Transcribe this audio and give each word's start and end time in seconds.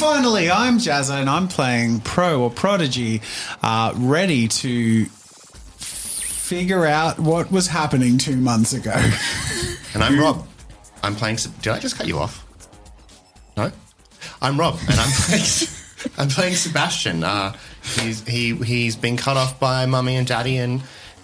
finally. 0.00 0.50
I'm 0.50 0.78
Jazza 0.78 1.20
and 1.20 1.28
I'm 1.28 1.46
playing 1.46 2.00
Pro 2.00 2.42
or 2.42 2.50
Prodigy, 2.50 3.20
uh, 3.62 3.92
ready 3.96 4.48
to 4.48 5.04
figure 5.04 6.86
out 6.86 7.18
what 7.20 7.52
was 7.52 7.66
happening 7.66 8.16
two 8.16 8.36
months 8.36 8.72
ago. 8.72 8.94
And 9.92 10.04
I'm 10.04 10.20
Rob. 10.20 10.46
I'm 11.02 11.16
playing. 11.16 11.38
Did 11.62 11.72
I 11.72 11.80
just 11.80 11.98
cut 11.98 12.06
you 12.06 12.20
off? 12.20 12.46
No. 13.56 13.72
I'm 14.40 14.56
Rob, 14.56 14.78
and 14.88 15.00
I'm 15.00 15.10
playing. 15.26 15.44
I'm 16.16 16.28
playing 16.28 16.54
Sebastian. 16.54 17.24
Uh, 17.24 17.56
he's 17.82 18.24
he 18.24 18.54
he's 18.54 18.94
been 18.94 19.16
cut 19.16 19.36
off 19.36 19.58
by 19.58 19.86
mummy 19.86 20.14
and 20.14 20.28
daddy, 20.28 20.58
and 20.58 20.80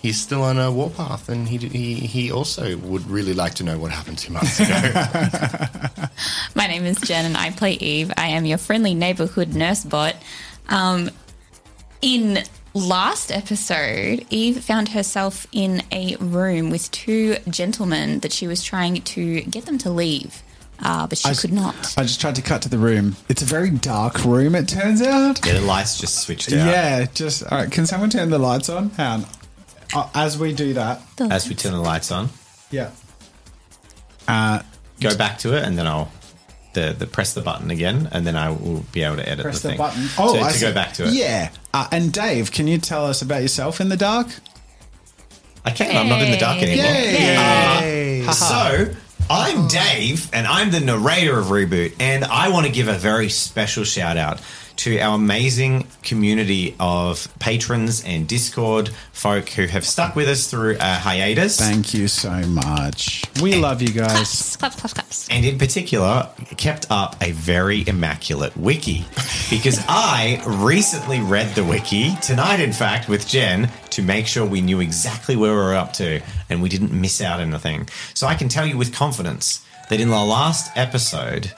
he's 0.07 0.21
still 0.21 0.43
on 0.43 0.59
a 0.59 0.71
warpath. 0.71 1.29
And 1.29 1.49
he 1.49 1.59
he 1.59 1.95
he 1.95 2.31
also 2.33 2.77
would 2.79 3.07
really 3.09 3.35
like 3.35 3.55
to 3.55 3.65
know 3.65 3.79
what 3.79 3.91
happened 3.91 4.19
two 4.19 4.33
months 4.33 4.61
ago. 4.61 4.73
My 6.55 6.67
name 6.67 6.85
is 6.85 6.99
Jen 7.01 7.25
and 7.25 7.37
I 7.37 7.51
play 7.51 7.73
Eve. 7.73 8.13
I 8.17 8.29
am 8.29 8.45
your 8.45 8.59
friendly 8.59 8.95
neighborhood 8.95 9.55
nurse 9.55 9.85
bot. 9.85 10.17
Um, 10.69 11.11
in 12.03 12.39
last 12.75 13.33
episode, 13.33 14.25
Eve 14.31 14.63
found 14.63 14.91
herself 14.91 15.47
in 15.53 15.83
a 15.91 16.17
room 16.17 16.71
with 16.71 16.91
two 16.91 17.37
gentlemen 17.49 18.21
that 18.21 18.33
she 18.33 18.47
was 18.47 18.63
trying 18.63 19.01
to 19.03 19.41
get 19.43 19.65
them 19.67 19.79
to 19.79 19.91
leave, 19.91 20.43
uh, 20.81 21.07
but 21.07 21.19
she 21.19 21.31
I- 21.31 21.35
could 21.35 21.53
not. 21.53 21.95
I 21.97 22.03
just 22.03 22.21
tried 22.21 22.35
to 22.37 22.43
cut 22.43 22.63
to 22.63 22.69
the 22.69 22.79
room. 22.79 23.17
It's 23.29 23.43
a 23.43 23.47
very 23.47 23.71
dark 23.71 24.25
room, 24.25 24.55
it 24.55 24.69
turns 24.69 25.01
out. 25.03 25.45
Yeah, 25.47 25.55
the 25.55 25.61
lights 25.63 25.99
just 25.99 26.19
switched 26.19 26.53
out. 26.53 26.67
Yeah, 26.67 27.07
just 27.15 27.43
all 27.51 27.59
right. 27.59 27.71
Can 27.71 27.87
someone 27.87 28.11
turn 28.11 28.31
the 28.31 28.39
lights 28.39 28.69
on? 28.69 28.91
Hang 28.91 29.23
on. 29.23 29.27
Uh, 29.95 30.09
as 30.15 30.39
we 30.39 30.53
do 30.53 30.75
that, 30.75 31.01
As 31.21 31.49
we 31.49 31.55
turn 31.55 31.73
the 31.73 31.81
lights 31.81 32.11
on, 32.11 32.29
yeah. 32.71 32.91
Uh, 34.29 34.63
go 35.01 35.17
back 35.17 35.39
to 35.39 35.57
it, 35.57 35.65
and 35.65 35.79
then 35.79 35.87
I'll 35.87 36.11
the, 36.75 36.95
the 36.99 37.07
press 37.07 37.33
the 37.33 37.41
button 37.41 37.71
again, 37.71 38.09
and 38.13 38.27
then 38.27 38.37
I 38.37 38.51
will 38.51 38.85
be 38.93 39.03
able 39.03 39.17
to 39.17 39.29
edit 39.29 39.45
press 39.45 39.61
the 39.63 39.69
the 39.69 39.73
thing. 39.73 39.79
button. 39.79 40.07
Oh, 40.19 40.35
to, 40.37 40.41
I 40.43 40.53
to 40.53 40.59
see. 40.59 40.67
go 40.67 40.75
back 40.75 40.93
to 40.95 41.05
it. 41.07 41.15
Yeah. 41.15 41.51
Uh, 41.73 41.87
and 41.91 42.13
Dave, 42.13 42.53
can 42.53 42.67
you 42.67 42.79
tell 42.79 43.07
us 43.07 43.23
about 43.23 43.41
yourself 43.43 43.81
in 43.81 43.89
the 43.89 43.97
dark? 43.97 44.27
I 45.65 45.71
can. 45.71 45.97
I'm 45.97 46.09
not 46.09 46.21
in 46.23 46.31
the 46.31 46.37
dark 46.37 46.61
Yay. 46.61 46.69
anymore. 46.69 47.83
Yay! 47.83 48.23
So, 48.33 48.95
I'm 49.31 49.67
Dave, 49.69 50.29
and 50.33 50.47
I'm 50.47 50.71
the 50.71 50.81
narrator 50.81 51.39
of 51.39 51.47
Reboot, 51.47 51.95
and 51.99 52.25
I 52.25 52.49
want 52.51 52.67
to 52.67 52.73
give 52.73 52.89
a 52.89 52.97
very 52.99 53.29
special 53.31 53.85
shout 53.85 54.17
out 54.17 54.41
to 54.77 54.99
our 54.99 55.15
amazing 55.15 55.87
community 56.03 56.75
of 56.79 57.29
patrons 57.39 58.05
and 58.05 58.29
Discord 58.29 58.91
folk 59.13 59.49
who 59.51 59.67
have 59.67 59.87
stuck 59.87 60.15
with 60.15 60.29
us 60.29 60.51
through 60.51 60.77
a 60.79 60.95
hiatus. 60.95 61.59
Thank 61.59 61.95
you 61.95 62.09
so 62.09 62.31
much. 62.31 63.25
We 63.41 63.57
love 63.57 63.83
you 63.83 63.89
guys. 63.89 64.57
Claps, 64.57 64.57
claps, 64.57 64.77
claps, 64.77 64.93
claps. 64.93 65.29
and 65.31 65.45
in 65.45 65.59
particular 65.59 66.29
kept 66.57 66.87
up 66.91 67.17
a 67.23 67.33
very 67.33 67.87
immaculate 67.87 68.57
wiki 68.57 69.05
because 69.51 69.83
I 69.89 70.43
recently 70.47 71.21
read 71.21 71.55
the 71.55 71.65
wiki 71.65 72.15
tonight, 72.23 72.61
in 72.61 72.73
fact, 72.73 73.09
with 73.09 73.27
Jen 73.27 73.71
to 73.91 74.03
make 74.03 74.27
sure 74.27 74.45
we 74.45 74.61
knew 74.61 74.81
exactly 74.81 75.37
where 75.37 75.53
we 75.53 75.57
were 75.59 75.75
up 75.75 75.93
to 75.95 76.21
and 76.51 76.63
we 76.63 76.69
didn't 76.69 76.93
miss 76.93 77.21
out 77.21 77.41
anything. 77.41 77.89
So 78.15 78.27
I 78.27 78.35
can 78.35 78.49
tell 78.49 78.67
you 78.67 78.77
with 78.77 78.95
confidence 78.95 79.65
that 79.89 80.01
in 80.01 80.09
the 80.09 80.23
last 80.23 80.71
episode, 80.77 81.53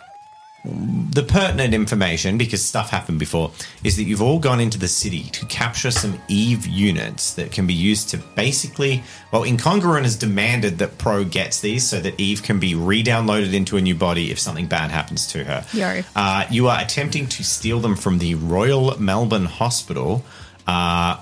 the 0.69 1.23
pertinent 1.23 1.75
information, 1.75 2.39
because 2.39 2.65
stuff 2.65 2.91
happened 2.91 3.19
before, 3.19 3.51
is 3.83 3.97
that 3.97 4.05
you've 4.05 4.23
all 4.23 4.39
gone 4.39 4.61
into 4.61 4.79
the 4.79 4.89
city 4.89 5.25
to 5.31 5.47
capture 5.47 5.91
some 5.91 6.21
Eve 6.29 6.67
units 6.67 7.35
that 7.35 7.51
can 7.51 7.67
be 7.67 7.75
used 7.75 8.11
to 8.11 8.19
basically, 8.19 9.03
well, 9.33 9.43
Incongruent 9.43 10.03
has 10.03 10.17
demanded 10.17 10.79
that 10.79 10.99
Pro 10.99 11.25
gets 11.25 11.61
these 11.61 11.89
so 11.89 12.01
that 12.01 12.19
Eve 12.21 12.43
can 12.43 12.59
be 12.59 12.75
re 12.75 13.03
downloaded 13.03 13.55
into 13.55 13.77
a 13.77 13.81
new 13.81 13.95
body 13.95 14.31
if 14.31 14.39
something 14.39 14.67
bad 14.67 14.91
happens 14.91 15.27
to 15.29 15.45
her. 15.45 15.65
Yo. 15.73 16.03
Uh, 16.15 16.45
you 16.51 16.69
are 16.69 16.81
attempting 16.81 17.27
to 17.29 17.45
steal 17.45 17.81
them 17.81 17.97
from 17.97 18.19
the 18.19 18.35
Royal 18.35 18.99
Melbourne 19.01 19.47
Hospital. 19.47 20.25
Uh, 20.67 21.17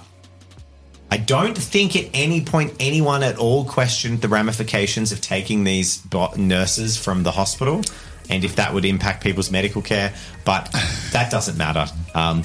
I 1.09 1.19
don't 1.19 1.57
think 1.57 1.95
at 1.95 2.11
any 2.13 2.45
point 2.45 2.75
anyone 2.81 3.23
at 3.23 3.39
all 3.39 3.65
questioned 3.65 4.23
the 4.23 4.29
ramifications 4.29 5.13
of 5.13 5.21
taking 5.21 5.63
these 5.65 5.99
bo- 5.99 6.35
nurses 6.37 6.97
from 6.97 7.23
the 7.23 7.31
hospital 7.31 7.83
and 8.31 8.45
if 8.45 8.57
that 8.57 8.73
would 8.75 8.85
impact 8.85 9.23
people's 9.23 9.51
medical 9.51 9.83
care, 9.83 10.13
but 10.45 10.71
that 11.13 11.31
doesn't 11.31 11.57
matter. 11.57 11.87
Um, 12.15 12.45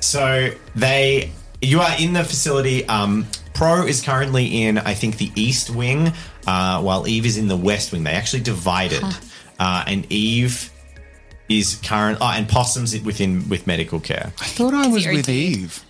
so 0.00 0.50
they, 0.74 1.30
you 1.60 1.80
are 1.80 1.94
in 1.98 2.12
the 2.12 2.24
facility. 2.24 2.86
Um, 2.88 3.26
Pro 3.54 3.86
is 3.86 4.00
currently 4.02 4.62
in, 4.62 4.78
I 4.78 4.94
think, 4.94 5.18
the 5.18 5.32
East 5.34 5.70
Wing, 5.70 6.12
uh, 6.46 6.80
while 6.80 7.08
Eve 7.08 7.26
is 7.26 7.36
in 7.36 7.48
the 7.48 7.56
West 7.56 7.90
Wing. 7.92 8.04
They 8.04 8.12
actually 8.12 8.42
divided, 8.42 9.02
uh, 9.58 9.84
and 9.86 10.06
Eve 10.12 10.70
is 11.48 11.80
current. 11.82 12.18
Oh, 12.20 12.32
and 12.32 12.48
Possum's 12.48 12.98
within 13.02 13.48
with 13.48 13.66
medical 13.66 13.98
care. 13.98 14.32
I 14.40 14.44
thought 14.44 14.74
I 14.74 14.86
was 14.86 15.04
with 15.06 15.26
D. 15.26 15.32
Eve. 15.32 15.84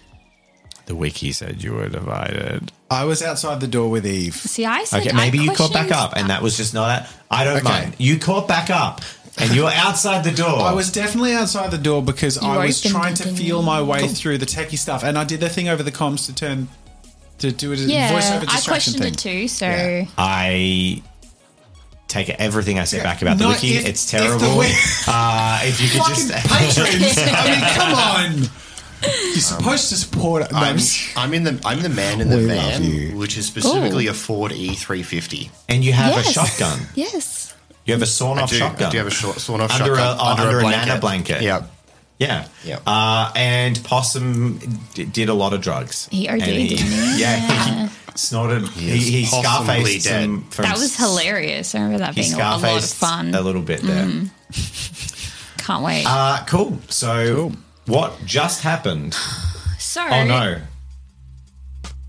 The 0.87 0.97
wiki 0.97 1.32
said 1.32 1.62
you 1.62 1.75
were 1.75 1.91
divided. 1.91 2.72
I 2.91 3.05
was 3.05 3.22
outside 3.22 3.60
the 3.60 3.66
door 3.66 3.91
with 3.91 4.06
Eve. 4.06 4.34
See, 4.34 4.65
I 4.65 4.84
said 4.84 5.03
Okay, 5.03 5.10
I 5.10 5.15
maybe 5.16 5.37
you 5.37 5.53
caught 5.53 5.75
back 5.75 5.93
up, 5.93 6.15
and 6.16 6.31
that 6.31 6.41
was 6.41 6.56
just 6.56 6.72
not. 6.72 7.03
A, 7.03 7.09
I 7.31 7.44
don't 7.44 7.59
Okay. 7.59 7.69
mind. 7.69 7.97
You 7.99 8.19
caught 8.19 8.49
back 8.49 8.70
up, 8.70 9.03
and 9.41 9.54
you 9.54 9.62
were 9.65 9.71
outside 9.75 10.25
the 10.25 10.31
door. 10.32 10.60
I 10.60 10.72
was 10.72 10.91
definitely 10.93 11.32
outside 11.34 11.71
the 11.71 11.78
door 11.78 12.03
because 12.03 12.38
I 12.38 12.65
was 12.66 12.81
trying 12.81 13.15
to 13.15 13.25
feel 13.28 13.62
my 13.62 13.81
way 13.82 14.09
through 14.09 14.38
the 14.38 14.47
techie 14.47 14.78
stuff, 14.78 15.03
and 15.04 15.16
I 15.19 15.25
did 15.25 15.41
the 15.41 15.49
thing 15.49 15.69
over 15.69 15.82
the 15.82 15.93
comms 15.93 16.26
to 16.26 16.34
turn 16.34 16.69
to 17.38 17.53
do 17.53 17.71
it 17.72 17.78
as 17.78 17.87
a 17.87 17.88
Yeah, 17.91 18.10
voiceover 18.12 18.37
I 18.49 18.56
distraction 18.56 18.71
questioned 18.72 18.99
thing. 19.04 19.12
it 19.12 19.19
too. 19.19 19.49
So 19.49 19.66
Yeah. 19.66 20.06
I 20.19 21.03
take 22.09 22.31
everything 22.31 22.78
I 22.78 22.84
say 22.84 23.03
back 23.03 23.22
about 23.22 23.38
the 23.38 23.49
wiki. 23.49 23.76
if- 23.76 23.87
it's 23.87 24.04
if 24.12 24.21
the 24.21 24.26
terrible. 24.26 24.47
wi- 24.49 24.75
uh, 25.06 25.60
if 25.62 25.81
you 25.81 25.88
could 25.88 26.09
just 26.09 26.32
patrons! 26.32 27.19
I 27.19 27.50
mean, 27.50 27.75
come 27.76 27.94
on. 27.94 28.50
You're 29.00 29.34
supposed 29.37 29.91
to 29.91 29.94
support. 29.94 30.50
No, 30.50 30.59
I'm, 30.59 30.78
I'm 31.16 31.32
in 31.32 31.44
the 31.44 31.60
I'm 31.65 31.81
the 31.82 31.88
man 31.88 32.20
in 32.20 32.31
the 32.31 32.38
We 32.38 32.47
van, 32.47 33.16
which 33.16 33.38
is 33.38 33.47
specifically 33.47 34.09
a 34.09 34.15
Ford 34.15 34.50
E350. 34.50 35.50
and 35.69 35.84
you 35.84 35.93
have 35.93 36.15
Yes. 36.16 36.28
a 36.31 36.32
shotgun. 36.32 36.81
yes, 36.97 37.47
You 37.88 37.94
have 37.94 38.03
a 38.03 38.06
sawn 38.06 38.38
off 38.38 38.53
shotgun. 38.53 38.88
I 38.88 38.91
do 38.91 38.99
have 38.99 39.06
a 39.06 39.10
short, 39.10 39.38
sawn 39.41 39.62
off 39.62 39.72
Under 39.81 39.94
a- 39.94 39.97
shotgun 39.97 40.38
oh, 40.38 40.44
under 40.44 40.59
a 40.60 40.62
nana 40.71 41.00
blanket. 41.00 41.41
Yeah. 41.43 41.65
Yeah. 42.19 42.47
Yep. 42.65 42.82
Uh, 42.87 43.32
and 43.34 43.82
Possum 43.82 44.59
d- 44.93 45.04
did 45.06 45.28
a 45.31 45.34
lot 45.34 45.54
of 45.54 45.62
drugs. 45.62 46.06
He 46.10 46.28
OD'd, 46.28 46.43
he- 46.43 46.69
didn't? 46.76 46.87
Yeah, 47.19 47.37
Yeah. 47.49 47.87
he 47.88 47.93
snorted. 48.16 48.69
He, 48.69 48.91
is 48.99 49.06
he 49.31 49.43
possibly 49.43 50.00
scarfaced 50.00 50.06
some 50.09 50.43
from 50.50 50.65
that 50.65 50.76
was 50.76 50.97
hilarious. 50.97 51.75
I 51.75 51.78
remember 51.78 51.99
that 52.00 52.15
He 52.15 52.21
being 52.22 52.34
a, 52.34 52.37
a 52.38 52.59
lot 52.59 52.62
of 52.84 52.84
fun. 52.91 53.34
a 53.34 53.41
little 53.41 53.62
bit 53.62 53.81
there. 53.81 54.06
Can't 55.59 55.82
wait. 55.84 56.05
Uh, 56.06 56.44
cool. 56.47 56.78
So, 56.88 57.53
Cool. 57.87 57.94
what 57.94 58.19
just 58.26 58.62
happened? 58.62 59.15
so, 59.78 60.03
Oh 60.06 60.25
no, 60.25 60.60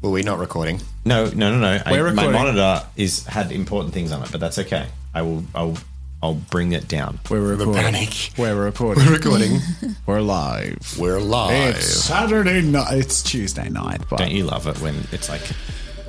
Were 0.02 0.10
we 0.12 0.24
not 0.24 0.40
recording? 0.40 0.82
no, 1.06 1.26
no, 1.28 1.52
no, 1.56 1.60
no! 1.60 1.82
We're 1.90 2.12
my 2.14 2.26
recording. 2.26 2.32
monitor 2.34 2.84
is 2.98 3.26
had 3.26 3.52
important 3.52 3.94
things 3.94 4.12
on 4.12 4.22
it, 4.24 4.32
but 4.32 4.40
that's 4.42 4.60
okay. 4.60 4.88
I 5.14 5.22
will. 5.22 5.44
I'll. 5.56 5.78
I'll 6.22 6.34
bring 6.36 6.74
it 6.74 6.90
down. 6.90 7.18
we're 7.30 7.40
recording. 7.56 7.82
panic. 7.82 8.32
We're 8.38 8.54
recording. 8.66 9.06
We're 9.06 9.14
recording. 9.14 9.60
We're 10.06 10.20
live. 10.20 10.98
We're 11.00 11.22
live. 11.22 11.76
It's 11.78 11.86
Saturday 12.04 12.62
night. 12.62 12.92
It's 12.98 13.24
Tuesday 13.24 13.70
night. 13.70 14.02
But 14.10 14.20
Don't 14.20 14.32
you 14.32 14.44
love 14.44 14.68
it 14.68 14.78
when 14.82 14.96
it's 15.14 15.30
like 15.30 15.40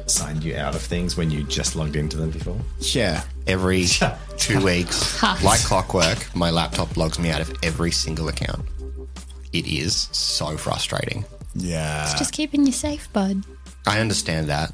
signed 0.07 0.43
you 0.43 0.57
out 0.57 0.75
of 0.75 0.83
things 0.83 1.17
when 1.17 1.31
you 1.31 1.45
just 1.45 1.77
logged 1.77 1.95
into 1.95 2.17
them 2.17 2.31
before? 2.31 2.59
Yeah. 2.81 3.23
Every 3.47 3.87
two 4.37 4.65
weeks, 4.65 5.23
like 5.45 5.61
clockwork, 5.61 6.35
my 6.35 6.51
laptop 6.51 6.97
logs 6.97 7.21
me 7.21 7.31
out 7.31 7.41
of 7.41 7.53
every 7.63 7.93
single 7.93 8.27
account. 8.27 8.65
It 9.53 9.69
is 9.69 10.09
so 10.11 10.57
frustrating. 10.57 11.25
Yeah. 11.55 12.03
It's 12.03 12.19
just 12.19 12.33
keeping 12.33 12.67
you 12.67 12.73
safe, 12.73 13.13
bud. 13.13 13.45
I 13.87 14.01
understand 14.01 14.49
that. 14.49 14.73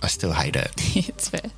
I 0.00 0.06
still 0.06 0.32
hate 0.32 0.54
it. 0.54 0.70
it's 0.96 1.28
fair. 1.28 1.50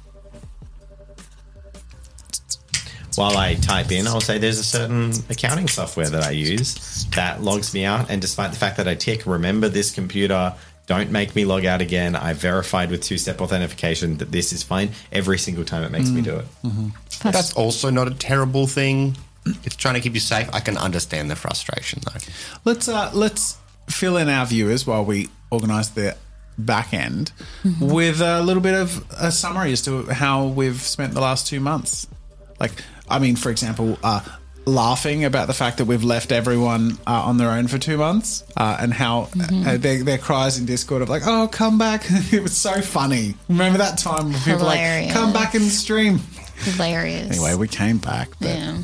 While 3.16 3.36
I 3.36 3.54
type 3.54 3.92
in, 3.92 4.06
I'll 4.06 4.20
say 4.20 4.38
there's 4.38 4.58
a 4.58 4.64
certain 4.64 5.12
accounting 5.28 5.68
software 5.68 6.08
that 6.08 6.22
I 6.22 6.30
use 6.30 7.06
that 7.14 7.42
logs 7.42 7.74
me 7.74 7.84
out. 7.84 8.10
And 8.10 8.20
despite 8.20 8.50
the 8.50 8.58
fact 8.58 8.78
that 8.78 8.88
I 8.88 8.94
tick, 8.94 9.26
remember 9.26 9.68
this 9.68 9.90
computer, 9.90 10.54
don't 10.86 11.10
make 11.10 11.34
me 11.34 11.44
log 11.44 11.64
out 11.64 11.80
again. 11.80 12.16
I 12.16 12.32
verified 12.32 12.90
with 12.90 13.02
two 13.02 13.18
step 13.18 13.40
authentication 13.40 14.18
that 14.18 14.32
this 14.32 14.52
is 14.52 14.62
fine 14.62 14.90
every 15.10 15.38
single 15.38 15.64
time 15.64 15.84
it 15.84 15.90
makes 15.90 16.10
me 16.10 16.20
mm. 16.20 16.24
do 16.24 16.36
it. 16.36 16.46
Mm-hmm. 16.64 17.30
That's 17.30 17.52
also 17.54 17.90
not 17.90 18.08
a 18.08 18.14
terrible 18.14 18.66
thing. 18.66 19.16
It's 19.64 19.76
trying 19.76 19.94
to 19.94 20.00
keep 20.00 20.14
you 20.14 20.20
safe. 20.20 20.48
I 20.52 20.60
can 20.60 20.76
understand 20.76 21.30
the 21.30 21.36
frustration 21.36 22.00
though. 22.04 22.18
Let's 22.64 22.88
uh, 22.88 23.10
let's 23.12 23.58
fill 23.88 24.16
in 24.16 24.28
our 24.28 24.46
viewers 24.46 24.86
while 24.86 25.04
we 25.04 25.28
organise 25.50 25.88
the 25.90 26.16
back 26.58 26.92
end 26.92 27.32
mm-hmm. 27.62 27.90
with 27.90 28.20
a 28.20 28.42
little 28.42 28.62
bit 28.62 28.74
of 28.74 29.04
a 29.18 29.32
summary 29.32 29.72
as 29.72 29.82
to 29.82 30.04
how 30.06 30.46
we've 30.46 30.80
spent 30.80 31.14
the 31.14 31.20
last 31.20 31.46
two 31.46 31.60
months. 31.60 32.06
Like, 32.60 32.72
I 33.12 33.18
mean, 33.18 33.36
for 33.36 33.50
example, 33.50 33.98
uh, 34.02 34.20
laughing 34.64 35.24
about 35.24 35.46
the 35.48 35.52
fact 35.54 35.78
that 35.78 35.84
we've 35.86 36.04
left 36.04 36.32
everyone 36.32 36.98
uh, 37.06 37.12
on 37.24 37.36
their 37.36 37.50
own 37.50 37.66
for 37.68 37.78
two 37.78 37.96
months 37.96 38.44
uh, 38.56 38.76
and 38.80 38.92
how 38.92 39.28
uh, 39.40 39.76
their, 39.76 40.02
their 40.04 40.18
cries 40.18 40.58
in 40.58 40.66
Discord 40.66 41.02
of 41.02 41.08
like, 41.08 41.22
"Oh, 41.26 41.48
come 41.48 41.78
back!" 41.78 42.04
it 42.32 42.42
was 42.42 42.56
so 42.56 42.80
funny. 42.80 43.34
Remember 43.48 43.78
that 43.78 43.98
time 43.98 44.30
when 44.30 44.38
people 44.40 44.60
were 44.60 44.64
like, 44.66 44.78
Hilarious. 44.78 45.12
"Come 45.12 45.32
back 45.32 45.54
and 45.54 45.64
stream." 45.64 46.20
Hilarious. 46.58 47.30
Anyway, 47.30 47.54
we 47.56 47.68
came 47.68 47.98
back. 47.98 48.30
But 48.40 48.48
yeah. 48.48 48.78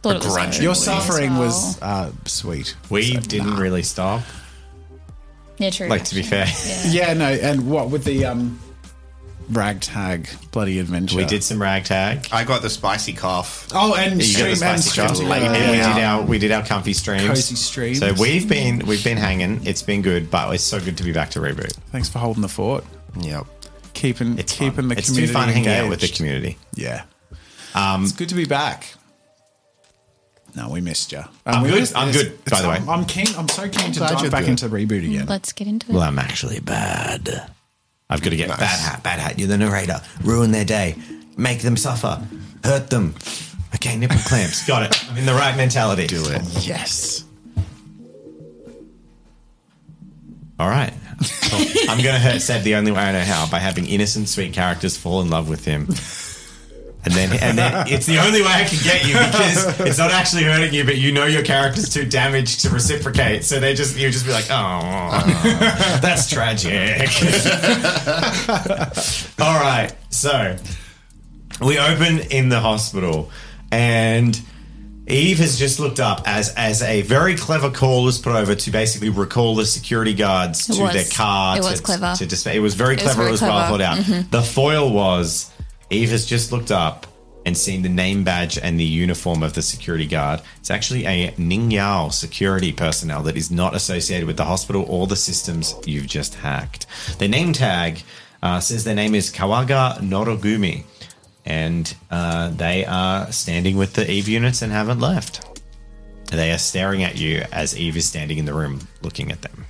Thought 0.00 0.16
it 0.16 0.24
was 0.24 0.60
Your 0.62 0.74
suffering 0.76 1.30
well. 1.32 1.40
was 1.46 1.82
uh, 1.82 2.12
sweet. 2.24 2.76
We 2.88 3.14
So, 3.14 3.20
didn't 3.20 3.50
nah. 3.50 3.60
really 3.60 3.82
stop. 3.82 4.22
yeah, 5.58 5.70
true. 5.70 5.88
Like 5.88 6.04
to 6.04 6.14
be 6.14 6.22
fair, 6.22 6.46
Yeah, 6.86 7.14
no, 7.14 7.26
and 7.26 7.68
what 7.68 7.90
with 7.90 8.04
the 8.04 8.24
um, 8.26 8.58
ragtag 9.50 10.28
bloody 10.52 10.78
adventure? 10.78 11.16
we 11.16 11.24
did 11.24 11.42
some 11.42 11.60
ragtag. 11.60 12.26
I 12.32 12.44
got 12.44 12.62
the 12.62 12.70
spicy 12.70 13.12
cough. 13.12 13.68
Oh, 13.74 13.94
and 13.94 14.12
You 14.12 14.18
got 14.18 14.18
the 14.18 14.24
stream 14.24 14.48
and 14.50 14.58
spicy 14.58 14.90
stream 14.90 15.06
chops. 15.08 15.20
and 15.20 15.28
we 15.70 15.76
did 15.76 16.04
our 16.04 16.22
we 16.24 16.38
did 16.38 16.52
our 16.52 16.64
comfy 16.64 16.92
streams, 16.92 17.26
Cozy 17.26 17.54
streams. 17.54 17.98
So 18.00 18.12
we've 18.20 18.48
been 18.48 18.80
we've 18.86 19.02
been 19.04 19.16
hanging. 19.16 19.66
It's 19.66 19.82
been 19.82 20.02
good, 20.02 20.30
but 20.30 20.54
it's 20.54 20.64
so 20.64 20.80
good 20.80 20.96
to 20.98 21.02
be 21.02 21.12
back 21.12 21.30
to 21.30 21.40
reboot. 21.40 21.72
Thanks 21.92 22.08
for 22.08 22.18
holding 22.18 22.42
the 22.42 22.48
fort, 22.48 22.84
Yep. 23.20 23.46
keeping 23.94 24.38
It's 24.38 24.52
keeping 24.52 24.72
fun. 24.74 24.88
the 24.88 24.98
it's 24.98 25.08
too 25.08 25.14
community 25.14 25.32
fun 25.32 25.48
hanging 25.48 25.68
out 25.68 25.88
with 25.88 26.00
the 26.00 26.08
community. 26.08 26.58
Yeah, 26.74 27.04
um, 27.74 28.04
it's 28.04 28.12
good 28.12 28.28
to 28.28 28.34
be 28.34 28.44
back. 28.44 28.94
No, 30.56 30.70
we 30.70 30.80
missed 30.80 31.12
you. 31.12 31.22
I'm 31.46 31.62
good. 31.64 31.92
I'm 31.94 32.10
good, 32.12 32.44
by 32.46 32.62
the 32.62 32.68
way. 32.68 32.76
I'm, 32.76 32.88
I'm 32.88 33.04
keen. 33.04 33.26
I'm 33.36 33.46
so 33.48 33.68
keen 33.68 33.92
to 33.92 34.00
dive 34.00 34.30
back 34.30 34.44
good. 34.44 34.50
into 34.50 34.68
reboot 34.68 35.04
again. 35.06 35.26
Let's 35.26 35.52
get 35.52 35.68
into 35.68 35.90
it. 35.90 35.94
Well, 35.94 36.02
I'm 36.02 36.18
actually 36.18 36.58
bad. 36.60 37.48
I've 38.10 38.22
got 38.22 38.30
to 38.30 38.36
get 38.36 38.48
Nice. 38.48 38.58
bad 38.58 38.78
hat, 38.80 39.02
bad 39.02 39.18
hat. 39.18 39.38
You're 39.38 39.48
the 39.48 39.58
narrator. 39.58 40.00
Ruin 40.22 40.50
their 40.50 40.64
day. 40.64 40.96
Make 41.36 41.60
them 41.60 41.76
suffer. 41.76 42.22
Hurt 42.64 42.88
them. 42.90 43.14
Okay, 43.74 43.96
nipple 43.96 44.16
clamps. 44.20 44.66
Got 44.66 44.84
it. 44.84 45.10
I'm 45.10 45.18
in 45.18 45.26
the 45.26 45.34
right 45.34 45.56
mentality. 45.56 46.06
Do 46.06 46.22
it. 46.30 46.42
yes. 46.66 47.24
All 50.58 50.68
right. 50.68 50.92
I'm 51.88 52.02
going 52.02 52.14
to 52.14 52.20
hurt 52.20 52.40
Seb 52.40 52.62
the 52.62 52.74
only 52.76 52.90
way 52.92 53.00
I 53.00 53.12
know 53.12 53.20
how 53.20 53.48
by 53.50 53.58
having 53.58 53.86
innocent, 53.86 54.28
sweet 54.28 54.52
characters 54.52 54.96
fall 54.96 55.20
in 55.20 55.30
love 55.30 55.48
with 55.48 55.64
him. 55.64 55.86
And 57.04 57.14
then, 57.14 57.38
and 57.40 57.56
then 57.56 57.86
it's 57.88 58.06
the 58.06 58.18
only 58.18 58.42
way 58.42 58.48
I 58.48 58.64
can 58.64 58.82
get 58.82 59.06
you 59.06 59.14
because 59.14 59.80
it's 59.80 59.98
not 59.98 60.10
actually 60.10 60.42
hurting 60.44 60.74
you, 60.74 60.84
but 60.84 60.96
you 60.98 61.12
know 61.12 61.26
your 61.26 61.44
character's 61.44 61.88
too 61.88 62.04
damaged 62.04 62.60
to 62.62 62.70
reciprocate. 62.70 63.44
So 63.44 63.60
they 63.60 63.74
just 63.74 63.96
you 63.96 64.10
just 64.10 64.26
be 64.26 64.32
like, 64.32 64.46
oh, 64.50 65.98
that's 66.02 66.28
tragic. 66.28 66.72
All 69.40 69.60
right, 69.60 69.92
so 70.10 70.56
we 71.64 71.78
open 71.78 72.18
in 72.30 72.48
the 72.48 72.60
hospital, 72.60 73.30
and 73.70 74.38
Eve 75.06 75.38
has 75.38 75.58
just 75.58 75.78
looked 75.80 76.00
up 76.00 76.22
as 76.26 76.52
as 76.56 76.82
a 76.82 77.02
very 77.02 77.36
clever 77.36 77.70
call 77.70 78.04
was 78.04 78.18
put 78.18 78.34
over 78.34 78.54
to 78.54 78.70
basically 78.70 79.08
recall 79.08 79.54
the 79.54 79.64
security 79.64 80.12
guards 80.14 80.68
It 80.68 80.74
to 80.74 80.82
was. 80.82 80.92
their 80.92 81.04
car. 81.16 81.56
It 81.58 81.62
to, 81.62 81.70
was 81.70 81.80
clever. 81.80 82.14
To 82.16 82.26
display. 82.26 82.56
It 82.56 82.60
was 82.60 82.74
very 82.74 82.96
was 82.96 83.04
clever. 83.04 83.16
very 83.18 83.28
it 83.28 83.32
was 83.32 83.42
well 83.42 83.68
clever. 83.68 83.82
Mm-hmm. 83.84 84.12
thought 84.12 84.18
out. 84.18 84.30
The 84.32 84.42
foil 84.42 84.92
was 84.92 85.50
Eve 85.90 86.10
has 86.10 86.26
just 86.26 86.52
looked 86.52 86.70
up 86.70 87.06
and 87.46 87.56
seen 87.56 87.82
the 87.82 87.88
name 87.88 88.24
badge 88.24 88.58
and 88.58 88.78
the 88.78 88.84
uniform 88.84 89.42
of 89.42 89.54
the 89.54 89.62
security 89.62 90.06
guard. 90.06 90.40
It's 90.58 90.70
actually 90.70 91.06
a 91.06 91.34
Ning 91.38 91.70
Yao 91.70 92.10
security 92.10 92.72
personnel 92.72 93.22
that 93.22 93.36
is 93.36 93.50
not 93.50 93.74
associated 93.74 94.26
with 94.26 94.36
the 94.36 94.44
hospital 94.44 94.84
or 94.88 95.06
the 95.06 95.16
systems 95.16 95.74
you've 95.86 96.06
just 96.06 96.34
hacked. 96.34 96.86
Their 97.18 97.28
name 97.28 97.54
tag 97.54 98.02
uh, 98.42 98.60
says 98.60 98.84
their 98.84 98.94
name 98.94 99.14
is 99.14 99.32
Kawaga 99.32 99.98
Norogumi, 100.00 100.84
and 101.46 101.94
uh, 102.10 102.50
they 102.50 102.84
are 102.84 103.32
standing 103.32 103.78
with 103.78 103.94
the 103.94 104.10
Eve 104.10 104.28
units 104.28 104.60
and 104.60 104.70
haven't 104.70 105.00
left. 105.00 105.62
They 106.30 106.52
are 106.52 106.58
staring 106.58 107.02
at 107.02 107.16
you 107.16 107.44
as 107.50 107.78
Eve 107.78 107.96
is 107.96 108.06
standing 108.06 108.36
in 108.36 108.44
the 108.44 108.52
room 108.52 108.86
looking 109.00 109.32
at 109.32 109.40
them. 109.40 109.64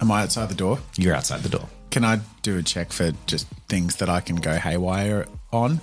Am 0.00 0.10
I 0.10 0.22
outside 0.22 0.48
the 0.48 0.54
door? 0.54 0.78
You're 0.96 1.14
outside 1.14 1.42
the 1.42 1.50
door. 1.50 1.68
Can 1.92 2.04
I 2.04 2.20
do 2.42 2.56
a 2.58 2.62
check 2.62 2.90
for 2.90 3.12
just 3.26 3.46
things 3.68 3.96
that 3.96 4.08
I 4.08 4.20
can 4.20 4.36
go 4.36 4.54
haywire 4.56 5.26
on? 5.52 5.80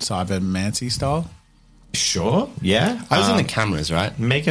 Cybermancy 0.00 0.90
style? 0.90 1.30
Sure. 1.94 2.50
Yeah. 2.60 3.00
I 3.10 3.18
was 3.18 3.28
in 3.28 3.32
Um, 3.34 3.38
the 3.38 3.44
cameras, 3.44 3.92
right? 3.92 4.18
make 4.18 4.46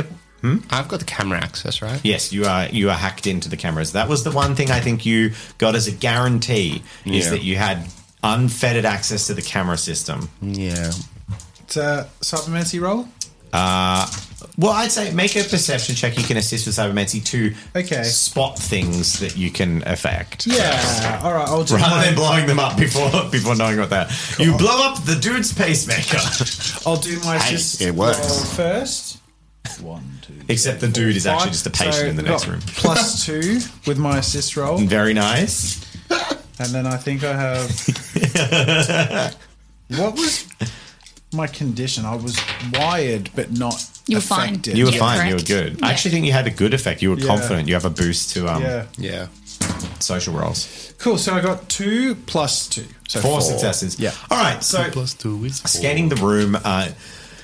I've 0.71 0.87
got 0.87 0.99
the 0.99 1.05
camera 1.05 1.37
access, 1.37 1.81
right? 1.83 1.99
Yes, 2.03 2.31
you 2.33 2.45
are 2.45 2.65
you 2.69 2.89
are 2.89 2.97
hacked 2.97 3.27
into 3.27 3.47
the 3.49 3.57
cameras. 3.57 3.91
That 3.91 4.07
was 4.09 4.23
the 4.23 4.31
one 4.31 4.55
thing 4.55 4.71
I 4.71 4.79
think 4.79 5.05
you 5.05 5.33
got 5.59 5.75
as 5.75 5.87
a 5.87 5.91
guarantee 5.91 6.81
is 7.05 7.25
Yeah. 7.25 7.29
that 7.31 7.43
you 7.43 7.57
had 7.57 7.85
unfettered 8.23 8.85
access 8.85 9.27
to 9.27 9.33
the 9.35 9.41
camera 9.43 9.77
system. 9.77 10.29
Yeah. 10.41 10.93
It's 11.59 11.77
a 11.77 12.07
cybermancy 12.21 12.81
roll? 12.81 13.07
Uh, 13.53 14.07
well, 14.57 14.71
I'd 14.73 14.91
say 14.91 15.11
make 15.13 15.35
a 15.35 15.43
perception 15.43 15.95
check. 15.95 16.17
You 16.17 16.23
can 16.23 16.37
assist 16.37 16.65
with 16.67 16.75
cybermancy 16.75 17.23
to 17.25 17.53
Okay. 17.75 18.03
spot 18.03 18.59
things 18.59 19.19
that 19.19 19.35
you 19.37 19.49
can 19.49 19.81
affect. 19.87 20.45
Yeah. 20.47 21.21
All 21.23 21.33
right. 21.33 21.47
I'll 21.47 21.63
do 21.63 21.75
Rather 21.75 21.89
my, 21.95 22.05
than 22.05 22.15
blowing 22.15 22.45
them 22.47 22.59
up 22.59 22.77
before 22.77 23.09
before 23.31 23.55
knowing 23.55 23.79
what 23.79 23.89
that, 23.91 24.11
you 24.39 24.55
blow 24.57 24.83
up 24.89 25.03
the 25.05 25.15
dude's 25.15 25.53
pacemaker. 25.53 26.17
I'll 26.87 26.97
do 26.97 27.19
my 27.21 27.37
Hey, 27.39 27.55
assist 27.55 27.81
it 27.81 27.95
works. 27.95 28.19
roll 28.19 28.39
first. 28.55 29.17
One, 29.81 30.19
two. 30.21 30.33
Except 30.49 30.81
the 30.81 30.87
dude 30.89 31.15
is 31.15 31.25
actually 31.25 31.45
five. 31.45 31.51
just 31.53 31.65
a 31.67 31.69
patient 31.69 31.95
So 31.95 32.05
in 32.07 32.15
the 32.17 32.23
next 32.23 32.43
got 32.45 32.51
room. 32.51 32.61
Plus 32.67 33.25
two 33.25 33.59
with 33.87 33.97
my 33.97 34.17
assist 34.17 34.57
roll, 34.57 34.77
Very 34.79 35.13
nice. 35.13 35.79
and 36.59 36.69
then 36.69 36.85
I 36.87 36.97
think 36.97 37.23
I 37.23 37.33
have. 37.33 37.69
what 39.97 40.13
was 40.15 40.47
my 41.33 41.47
condition? 41.47 42.05
I 42.05 42.15
was 42.15 42.37
wired, 42.73 43.29
but 43.35 43.51
not. 43.51 43.87
You 44.07 44.17
were 44.17 44.21
fine. 44.21 44.61
You 44.65 44.85
were 44.85 44.91
Yeah, 44.91 44.99
fine. 44.99 45.17
correct. 45.19 45.29
You 45.49 45.55
were 45.55 45.63
good. 45.63 45.83
I 45.83 45.91
actually 45.91 46.11
think 46.11 46.25
you 46.25 46.33
had 46.33 46.47
a 46.47 46.51
good 46.51 46.73
effect. 46.73 47.01
You 47.01 47.11
were 47.11 47.19
Yeah. 47.19 47.27
confident. 47.27 47.67
You 47.67 47.73
have 47.75 47.85
a 47.85 47.89
boost 47.89 48.31
to 48.31 48.47
um, 48.47 48.61
Yeah. 48.63 48.85
Yeah. 48.97 49.27
social 49.99 50.33
rolls. 50.33 50.93
Cool. 50.97 51.17
So 51.17 51.33
I 51.33 51.41
got 51.41 51.69
two 51.69 52.15
plus 52.25 52.67
two. 52.67 52.85
So 53.07 53.21
Four, 53.21 53.31
four, 53.39 53.41
successes. 53.41 53.99
Yeah. 53.99 54.11
All 54.29 54.37
right. 54.37 54.63
So 54.63 54.89
Plus 54.91 55.13
two 55.13 55.43
is 55.45 55.57
scanning 55.57 56.09
the 56.09 56.15
room, 56.15 56.57
uh, 56.63 56.89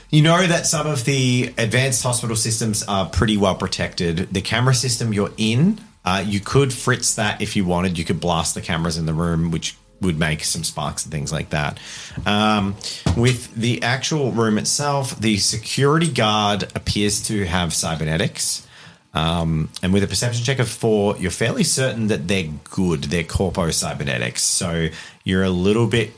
you 0.09 0.21
know 0.21 0.45
that 0.47 0.65
some 0.65 0.87
of 0.87 1.03
the 1.05 1.53
advanced 1.57 2.01
hospital 2.01 2.35
systems 2.35 2.81
are 2.83 3.05
pretty 3.07 3.35
well 3.37 3.55
protected. 3.55 4.29
The 4.33 4.41
camera 4.41 4.73
system 4.73 5.13
you're 5.13 5.31
in, 5.37 5.79
uh, 6.05 6.23
you 6.25 6.39
could 6.39 6.71
fritz 6.73 7.13
that 7.15 7.41
if 7.41 7.55
you 7.55 7.65
wanted. 7.65 7.97
You 7.97 8.05
could 8.05 8.19
blast 8.19 8.55
the 8.55 8.61
cameras 8.61 8.97
in 8.97 9.05
the 9.05 9.13
room, 9.13 9.51
which 9.51 9.75
would 10.01 10.19
make 10.19 10.43
some 10.43 10.63
sparks 10.63 11.03
and 11.03 11.11
things 11.11 11.31
like 11.31 11.49
that. 11.49 11.79
Um, 12.25 12.75
with 13.15 13.53
the 13.55 13.81
actual 13.83 14.31
room 14.31 14.57
itself, 14.57 15.19
the 15.19 15.37
security 15.37 16.11
guard 16.11 16.63
appears 16.75 17.21
to 17.27 17.45
have 17.45 17.73
cybernetics. 17.73 18.67
Um, 19.13 19.69
and 19.81 19.93
with 19.93 20.03
a 20.03 20.07
perception 20.07 20.43
check 20.43 20.59
of 20.59 20.69
four, 20.69 21.17
you're 21.17 21.31
fairly 21.31 21.63
certain 21.63 22.07
that 22.07 22.27
they're 22.27 22.49
good. 22.65 23.05
They're 23.05 23.23
corpo 23.23 23.71
cybernetics. 23.71 24.43
So 24.43 24.89
you're 25.23 25.43
a 25.43 25.49
little 25.49 25.87
bit. 25.87 26.13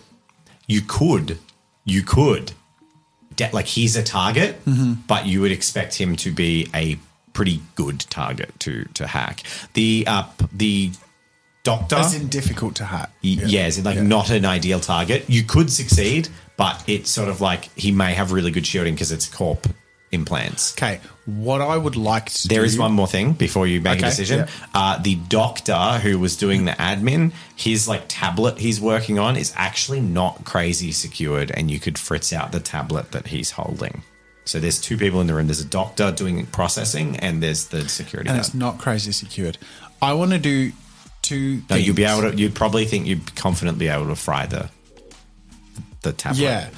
You 0.67 0.81
could, 0.81 1.37
you 1.85 2.03
could, 2.03 2.51
de- 3.35 3.49
like 3.53 3.65
he's 3.67 3.95
a 3.95 4.03
target, 4.03 4.59
but 5.07 5.25
you 5.25 5.41
would 5.41 5.51
expect 5.51 5.95
him 5.95 6.15
to 6.17 6.31
be 6.31 6.67
a 6.75 6.99
pretty 7.31 7.61
good 7.75 8.01
target 8.09 8.51
to 8.59 8.83
to 8.95 9.07
hack. 9.07 9.43
The 9.73 10.03
uh, 10.05 10.23
the 10.51 10.91
doctor, 11.77 11.95
As 11.97 12.13
in 12.15 12.27
difficult 12.27 12.73
to 12.77 12.85
hack. 12.85 13.09
Y- 13.23 13.37
yeah, 13.55 13.67
is 13.67 13.77
it 13.77 13.85
like 13.85 13.99
not 14.01 14.29
an 14.29 14.45
ideal 14.45 14.79
target? 14.79 15.25
You 15.27 15.43
could 15.43 15.69
succeed, 15.71 16.29
but 16.57 16.83
it's 16.87 17.09
sort 17.09 17.29
of 17.29 17.41
like 17.41 17.65
he 17.77 17.91
may 17.91 18.13
have 18.13 18.31
really 18.31 18.51
good 18.51 18.65
shielding 18.65 18.93
because 18.95 19.11
it's 19.11 19.27
corp 19.27 19.67
implants. 20.11 20.73
Okay. 20.73 20.99
What 21.25 21.61
I 21.61 21.77
would 21.77 21.95
like 21.95 22.31
to 22.31 22.47
There 22.47 22.61
do, 22.61 22.65
is 22.65 22.77
one 22.77 22.91
more 22.93 23.05
thing 23.07 23.33
before 23.33 23.67
you 23.67 23.79
make 23.81 23.97
Okay, 23.99 24.07
a 24.07 24.09
decision. 24.09 24.39
yeah. 24.39 24.47
Uh, 24.73 24.97
the 24.97 25.15
doctor 25.15 25.99
who 26.01 26.17
was 26.17 26.35
doing 26.35 26.65
the 26.65 26.71
admin, 26.71 27.31
his 27.55 27.87
like 27.87 28.03
tablet 28.07 28.57
he's 28.57 28.81
working 28.81 29.19
on 29.19 29.35
is 29.35 29.53
actually 29.55 30.01
not 30.01 30.43
crazy 30.45 30.91
secured, 30.91 31.51
and 31.51 31.69
you 31.69 31.79
could 31.79 31.97
fritz 31.99 32.33
out 32.33 32.51
the 32.51 32.59
tablet 32.59 33.11
that 33.11 33.27
he's 33.27 33.51
holding. 33.51 34.01
So 34.45 34.59
there's 34.59 34.81
two 34.81 34.97
people 34.97 35.21
in 35.21 35.27
the 35.27 35.35
room. 35.35 35.45
There's 35.45 35.61
a 35.61 35.65
doctor 35.65 36.11
doing 36.11 36.43
processing, 36.47 37.17
and 37.17 37.43
there's 37.43 37.67
the 37.67 37.87
security 37.87 38.29
and 38.29 38.37
guard. 38.37 38.47
it's 38.47 38.55
not 38.55 38.79
crazy 38.79 39.11
secured. 39.11 39.59
I 40.01 40.13
want 40.13 40.31
to 40.31 40.39
do 40.39 40.71
two. 41.29 41.61
No, 41.69 41.75
you'd 41.75 41.95
be 41.95 42.03
able 42.05 42.29
to. 42.31 42.37
You'd 42.37 42.55
probably 42.55 42.85
think 42.85 43.07
you'd 43.07 43.35
confidently 43.35 43.85
be 43.85 43.89
able 43.89 44.07
to 44.07 44.15
fry 44.15 44.45
the 44.45 44.69
the 46.01 46.13
tablet. 46.13 46.41
Yeah. 46.41 46.69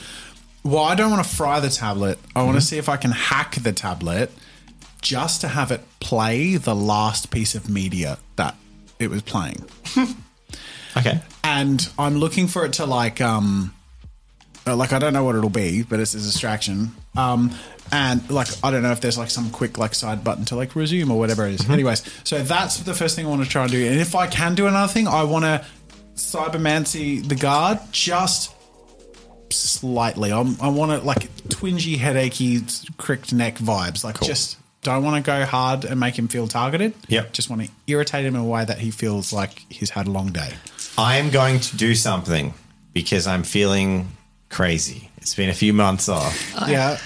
Well, 0.63 0.83
I 0.83 0.95
don't 0.95 1.09
want 1.11 1.23
to 1.25 1.35
fry 1.35 1.59
the 1.59 1.69
tablet. 1.69 2.19
I 2.35 2.39
Mm-hmm. 2.39 2.45
want 2.47 2.59
to 2.59 2.65
see 2.65 2.77
if 2.77 2.87
I 2.89 2.97
can 2.97 3.11
hack 3.11 3.55
the 3.55 3.71
tablet 3.73 4.31
just 5.01 5.41
to 5.41 5.47
have 5.47 5.71
it 5.71 5.81
play 5.99 6.55
the 6.57 6.75
last 6.75 7.31
piece 7.31 7.55
of 7.55 7.67
media 7.69 8.17
that 8.35 8.55
it 8.99 9.09
was 9.09 9.21
playing. 9.21 9.65
Okay. 10.97 11.21
And 11.41 11.89
I'm 11.97 12.17
looking 12.17 12.47
for 12.47 12.65
it 12.65 12.73
to 12.73 12.85
like 12.85 13.21
um 13.21 13.73
like 14.75 14.93
I 14.93 14.99
don't 14.99 15.13
know 15.13 15.23
what 15.23 15.35
it'll 15.35 15.49
be, 15.49 15.83
but 15.83 15.99
it's 15.99 16.13
a 16.13 16.19
distraction. 16.19 16.91
Um 17.15 17.51
and 17.91 18.29
like 18.29 18.47
I 18.63 18.71
don't 18.71 18.83
know 18.83 18.91
if 18.91 19.01
there's 19.01 19.17
like 19.17 19.29
some 19.29 19.49
quick 19.51 19.77
like 19.77 19.93
side 19.93 20.23
button 20.23 20.45
to 20.45 20.55
like 20.55 20.75
resume 20.75 21.11
or 21.11 21.19
whatever 21.19 21.45
it 21.47 21.55
is. 21.55 21.61
Mm-hmm. 21.61 21.73
Anyways, 21.73 22.03
so 22.23 22.41
that's 22.41 22.77
the 22.77 22.93
first 22.93 23.15
thing 23.15 23.25
I 23.25 23.29
want 23.29 23.43
to 23.43 23.49
try 23.49 23.63
and 23.63 23.71
do. 23.71 23.85
And 23.85 23.99
if 23.99 24.15
I 24.15 24.27
can 24.27 24.55
do 24.55 24.67
another 24.67 24.91
thing, 24.91 25.07
I 25.07 25.23
want 25.23 25.45
to 25.45 25.65
cybermancy 26.15 27.27
the 27.27 27.35
guard 27.35 27.79
just 27.91 28.55
slightly. 29.49 30.31
I'm, 30.31 30.59
I 30.61 30.69
want 30.69 30.91
to 30.91 31.05
like 31.05 31.29
twingy, 31.49 31.97
headachy, 31.97 32.61
cricked 32.97 33.33
neck 33.33 33.57
vibes. 33.57 34.03
Like 34.03 34.19
just 34.21 34.57
don't 34.81 35.03
want 35.03 35.23
to 35.23 35.29
go 35.29 35.45
hard 35.45 35.85
and 35.85 35.99
make 35.99 36.17
him 36.17 36.27
feel 36.27 36.47
targeted. 36.47 36.93
Yep. 37.07 37.33
Just 37.33 37.49
want 37.49 37.63
to 37.63 37.69
irritate 37.87 38.25
him 38.25 38.35
in 38.35 38.41
a 38.41 38.45
way 38.45 38.65
that 38.65 38.79
he 38.79 38.91
feels 38.91 39.31
like 39.31 39.65
he's 39.69 39.89
had 39.89 40.07
a 40.07 40.11
long 40.11 40.31
day. 40.31 40.53
I 40.97 41.17
am 41.17 41.29
going 41.29 41.59
to 41.59 41.77
do 41.77 41.95
something 41.95 42.53
because 42.93 43.27
I'm 43.27 43.43
feeling 43.43 44.09
crazy. 44.51 45.09
It's 45.17 45.33
been 45.35 45.49
a 45.49 45.53
few 45.53 45.73
months 45.73 46.07
off. 46.09 46.37
Yeah. 46.69 46.97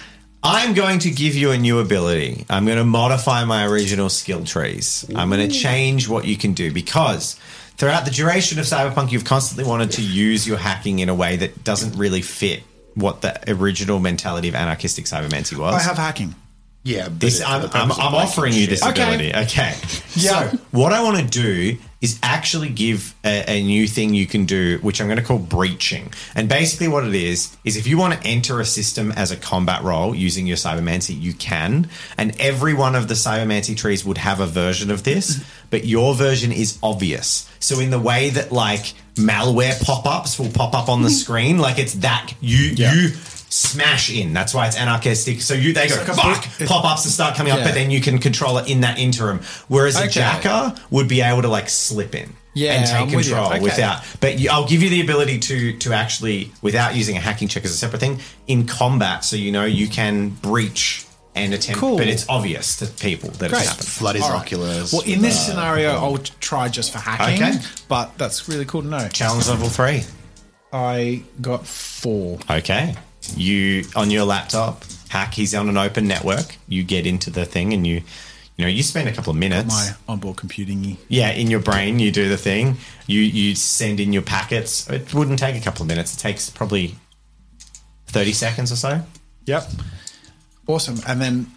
I'm 0.47 0.75
going 0.75 0.99
to 0.99 1.09
give 1.09 1.33
you 1.33 1.49
a 1.51 1.57
new 1.57 1.79
ability. 1.79 2.45
I'm 2.51 2.65
going 2.65 2.77
to 2.77 2.83
modify 2.83 3.45
my 3.45 3.65
original 3.65 4.09
skill 4.09 4.43
trees. 4.45 5.03
I'm 5.15 5.29
going 5.31 5.49
to 5.49 5.55
change 5.55 6.07
what 6.07 6.25
you 6.25 6.37
can 6.37 6.53
do 6.53 6.71
because 6.71 7.33
throughout 7.77 8.05
the 8.05 8.11
duration 8.11 8.59
of 8.59 8.65
Cyberpunk, 8.65 9.11
you've 9.11 9.25
constantly 9.25 9.67
wanted 9.67 9.89
to 9.93 10.03
use 10.03 10.47
your 10.47 10.57
hacking 10.57 10.99
in 10.99 11.09
a 11.09 11.15
way 11.15 11.37
that 11.37 11.63
doesn't 11.63 11.97
really 11.97 12.21
fit 12.21 12.61
what 12.93 13.21
the 13.21 13.41
original 13.51 13.99
mentality 13.99 14.47
of 14.47 14.53
anarchistic 14.53 15.05
cybermancy 15.05 15.57
was. 15.57 15.73
I 15.73 15.79
have 15.81 15.97
hacking. 15.97 16.35
Yeah, 16.83 17.05
but 17.09 17.19
This, 17.21 17.39
it's 17.39 17.49
I'm, 17.49 17.63
the 17.63 17.67
I'm, 17.69 17.87
purpose 17.89 17.97
of 17.97 18.03
I'm 18.03 18.11
breaking 18.11 18.27
offering 18.29 18.53
you 18.53 18.59
shit. 18.61 18.69
this 18.69 18.83
Okay. 18.85 19.01
ability. 19.03 19.29
Okay. 19.35 19.73
Yeah. 20.13 20.51
So, 20.51 20.57
what 20.69 20.93
I 20.93 21.01
want 21.01 21.17
to 21.17 21.25
do 21.25 21.77
is 22.05 22.19
actually 22.21 22.69
give 22.69 23.15
a, 23.23 23.35
a 23.57 23.63
new 23.63 23.87
thing 23.87 24.13
you 24.13 24.27
can 24.27 24.45
do, 24.45 24.77
which 24.81 25.01
I'm 25.01 25.07
going 25.07 25.17
to 25.17 25.23
call 25.23 25.39
breaching. 25.39 26.13
And 26.35 26.47
basically, 26.47 26.87
what 26.87 27.03
it 27.05 27.15
is, 27.15 27.55
is 27.63 27.75
if 27.77 27.87
you 27.87 27.97
want 27.97 28.13
to 28.21 28.27
enter 28.27 28.59
a 28.59 28.65
system 28.65 29.11
as 29.13 29.31
a 29.31 29.35
combat 29.37 29.81
role 29.83 30.13
using 30.15 30.45
your 30.47 30.57
cybermancy, 30.57 31.19
you 31.19 31.33
can. 31.33 31.89
And 32.17 32.39
every 32.39 32.73
one 32.73 32.95
of 32.95 33.07
the 33.07 33.15
cybermancy 33.15 33.75
trees 33.75 34.05
would 34.05 34.19
have 34.19 34.39
a 34.39 34.45
version 34.47 34.91
of 34.91 35.03
this, 35.03 35.43
but 35.71 35.85
your 35.85 36.13
version 36.15 36.51
is 36.51 36.77
obvious. 36.81 37.49
So, 37.59 37.79
in 37.79 37.89
the 37.89 37.99
way 37.99 38.29
that 38.29 38.51
like 38.51 38.93
malware 39.15 39.77
pop 39.83 40.05
ups 40.05 40.37
will 40.39 40.51
pop 40.51 40.73
up 40.75 40.89
on 40.89 41.01
the 41.01 41.09
screen, 41.23 41.57
like 41.57 41.79
it's 41.79 41.95
that 41.95 42.33
you, 42.41 42.73
Yeah. 42.75 42.93
you 42.93 43.09
smash 43.55 44.11
in. 44.11 44.33
That's 44.33 44.53
why 44.53 44.67
it's 44.67 44.77
anarchistic. 44.77 45.41
So 45.41 45.53
you 45.53 45.73
they 45.73 45.87
go 45.87 45.95
like 45.95 46.07
a 46.09 46.13
fuck 46.13 46.67
pop 46.67 46.85
ups 46.85 47.05
and 47.05 47.13
start 47.13 47.35
coming 47.35 47.53
up, 47.53 47.59
Yeah. 47.59 47.65
but 47.65 47.73
then 47.73 47.89
you 47.91 48.01
can 48.01 48.19
control 48.19 48.57
it 48.57 48.69
in 48.69 48.81
that 48.81 48.99
interim. 48.99 49.39
Whereas 49.67 49.95
a 49.95 50.07
jacker 50.07 50.75
would 50.91 51.07
be 51.07 51.21
able 51.21 51.41
to 51.41 51.47
like 51.47 51.69
slip 51.69 52.13
in. 52.15 52.35
Yeah, 52.53 52.73
and 52.73 52.85
take 52.85 52.95
I'm 52.95 53.05
with 53.07 53.25
control 53.27 53.47
Okay. 53.47 53.59
without. 53.59 54.01
But 54.21 54.39
you, 54.39 54.49
I'll 54.49 54.65
give 54.67 54.81
you 54.81 54.89
the 54.89 55.01
ability 55.01 55.39
to 55.39 55.77
to 55.79 55.93
actually, 55.93 56.51
without 56.61 56.95
using 56.95 57.17
a 57.17 57.19
hacking 57.19 57.49
check 57.49 57.65
as 57.65 57.71
a 57.71 57.77
separate 57.77 57.99
thing, 57.99 58.19
in 58.47 58.65
combat, 58.65 59.25
so 59.25 59.35
you 59.35 59.51
know 59.51 59.65
you 59.65 59.87
can 59.89 60.29
breach 60.29 61.05
and 61.35 61.53
attempt. 61.53 61.81
Cool. 61.81 61.97
But 61.97 62.07
it's 62.07 62.25
obvious 62.29 62.77
to 62.77 62.85
people 62.85 63.29
that 63.31 63.49
Great. 63.49 63.59
it's 63.59 63.67
happened. 63.69 63.87
Flood 63.89 64.15
his 64.15 64.23
All 64.23 64.31
right. 64.31 64.39
oculars. 64.39 64.93
Well, 64.93 65.01
in 65.01 65.21
this 65.21 65.35
uh, 65.35 65.51
scenario, 65.51 65.95
I'll 65.95 66.17
try 66.17 66.69
just 66.69 66.93
for 66.93 66.99
hacking. 66.99 67.43
Okay. 67.43 67.57
But 67.89 68.17
that's 68.17 68.47
really 68.47 68.63
cool 68.65 68.83
to 68.83 68.87
know. 68.87 69.07
Challenge 69.09 69.47
level 69.49 69.67
three. 69.67 70.03
I 70.71 71.23
got 71.41 71.65
four. 71.67 72.39
Okay. 72.49 72.95
You 73.35 73.85
on 73.95 74.11
your 74.11 74.25
laptop 74.25 74.83
hack. 75.09 75.33
He's 75.33 75.53
on 75.55 75.69
an 75.69 75.77
open 75.77 76.07
network. 76.07 76.57
You 76.67 76.83
get 76.83 77.05
into 77.05 77.29
the 77.29 77.45
thing 77.45 77.73
and 77.73 77.85
you. 77.85 78.01
You 78.57 78.63
know, 78.63 78.69
you 78.69 78.83
spend 78.83 79.09
a 79.09 79.11
couple 79.11 79.31
of 79.31 79.35
minutes. 79.37 79.67
My 79.67 79.91
onboard 80.07 80.37
computing. 80.37 80.97
Yeah, 81.09 81.31
in 81.31 81.49
your 81.51 81.59
brain, 81.59 81.99
you 81.99 82.09
do 82.09 82.29
the 82.29 82.37
thing. 82.37 82.77
You 83.05 83.19
you 83.19 83.53
send 83.53 83.99
in 83.99 84.13
your 84.13 84.21
packets. 84.21 84.89
It 84.89 85.13
wouldn't 85.13 85.39
take 85.39 85.57
a 85.57 85.59
couple 85.59 85.81
of 85.81 85.89
minutes. 85.89 86.13
It 86.15 86.19
takes 86.19 86.49
probably 86.49 86.95
thirty 88.07 88.31
seconds 88.31 88.71
or 88.71 88.77
so. 88.77 89.01
Yep. 89.45 89.69
Awesome. 90.67 90.99
And 91.05 91.21
then 91.21 91.47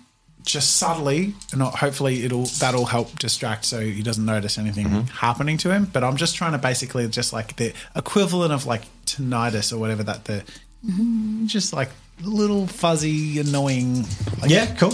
just 0.42 0.76
subtly, 0.76 1.34
not 1.54 1.76
hopefully 1.76 2.24
it'll 2.24 2.46
that'll 2.58 2.86
help 2.86 3.16
distract 3.18 3.64
so 3.64 3.80
he 3.80 4.02
doesn't 4.02 4.24
notice 4.24 4.58
anything 4.58 4.86
Mm-hmm. 4.88 5.06
happening 5.18 5.56
to 5.58 5.70
him. 5.70 5.84
But 5.92 6.02
I'm 6.02 6.16
just 6.16 6.34
trying 6.34 6.52
to 6.52 6.58
basically 6.58 7.06
just 7.08 7.32
like 7.32 7.54
the 7.56 7.72
equivalent 7.94 8.52
of 8.52 8.66
like 8.66 8.82
tinnitus 9.06 9.72
or 9.72 9.78
whatever 9.78 10.02
that 10.02 10.24
the 10.24 10.42
Mm-hmm. 10.86 11.46
just 11.46 11.72
like 11.72 11.90
little 12.22 12.66
fuzzy 12.66 13.40
annoying. 13.40 14.04
Like, 14.40 14.50
Yeah, 14.50 14.66
cool. 14.76 14.92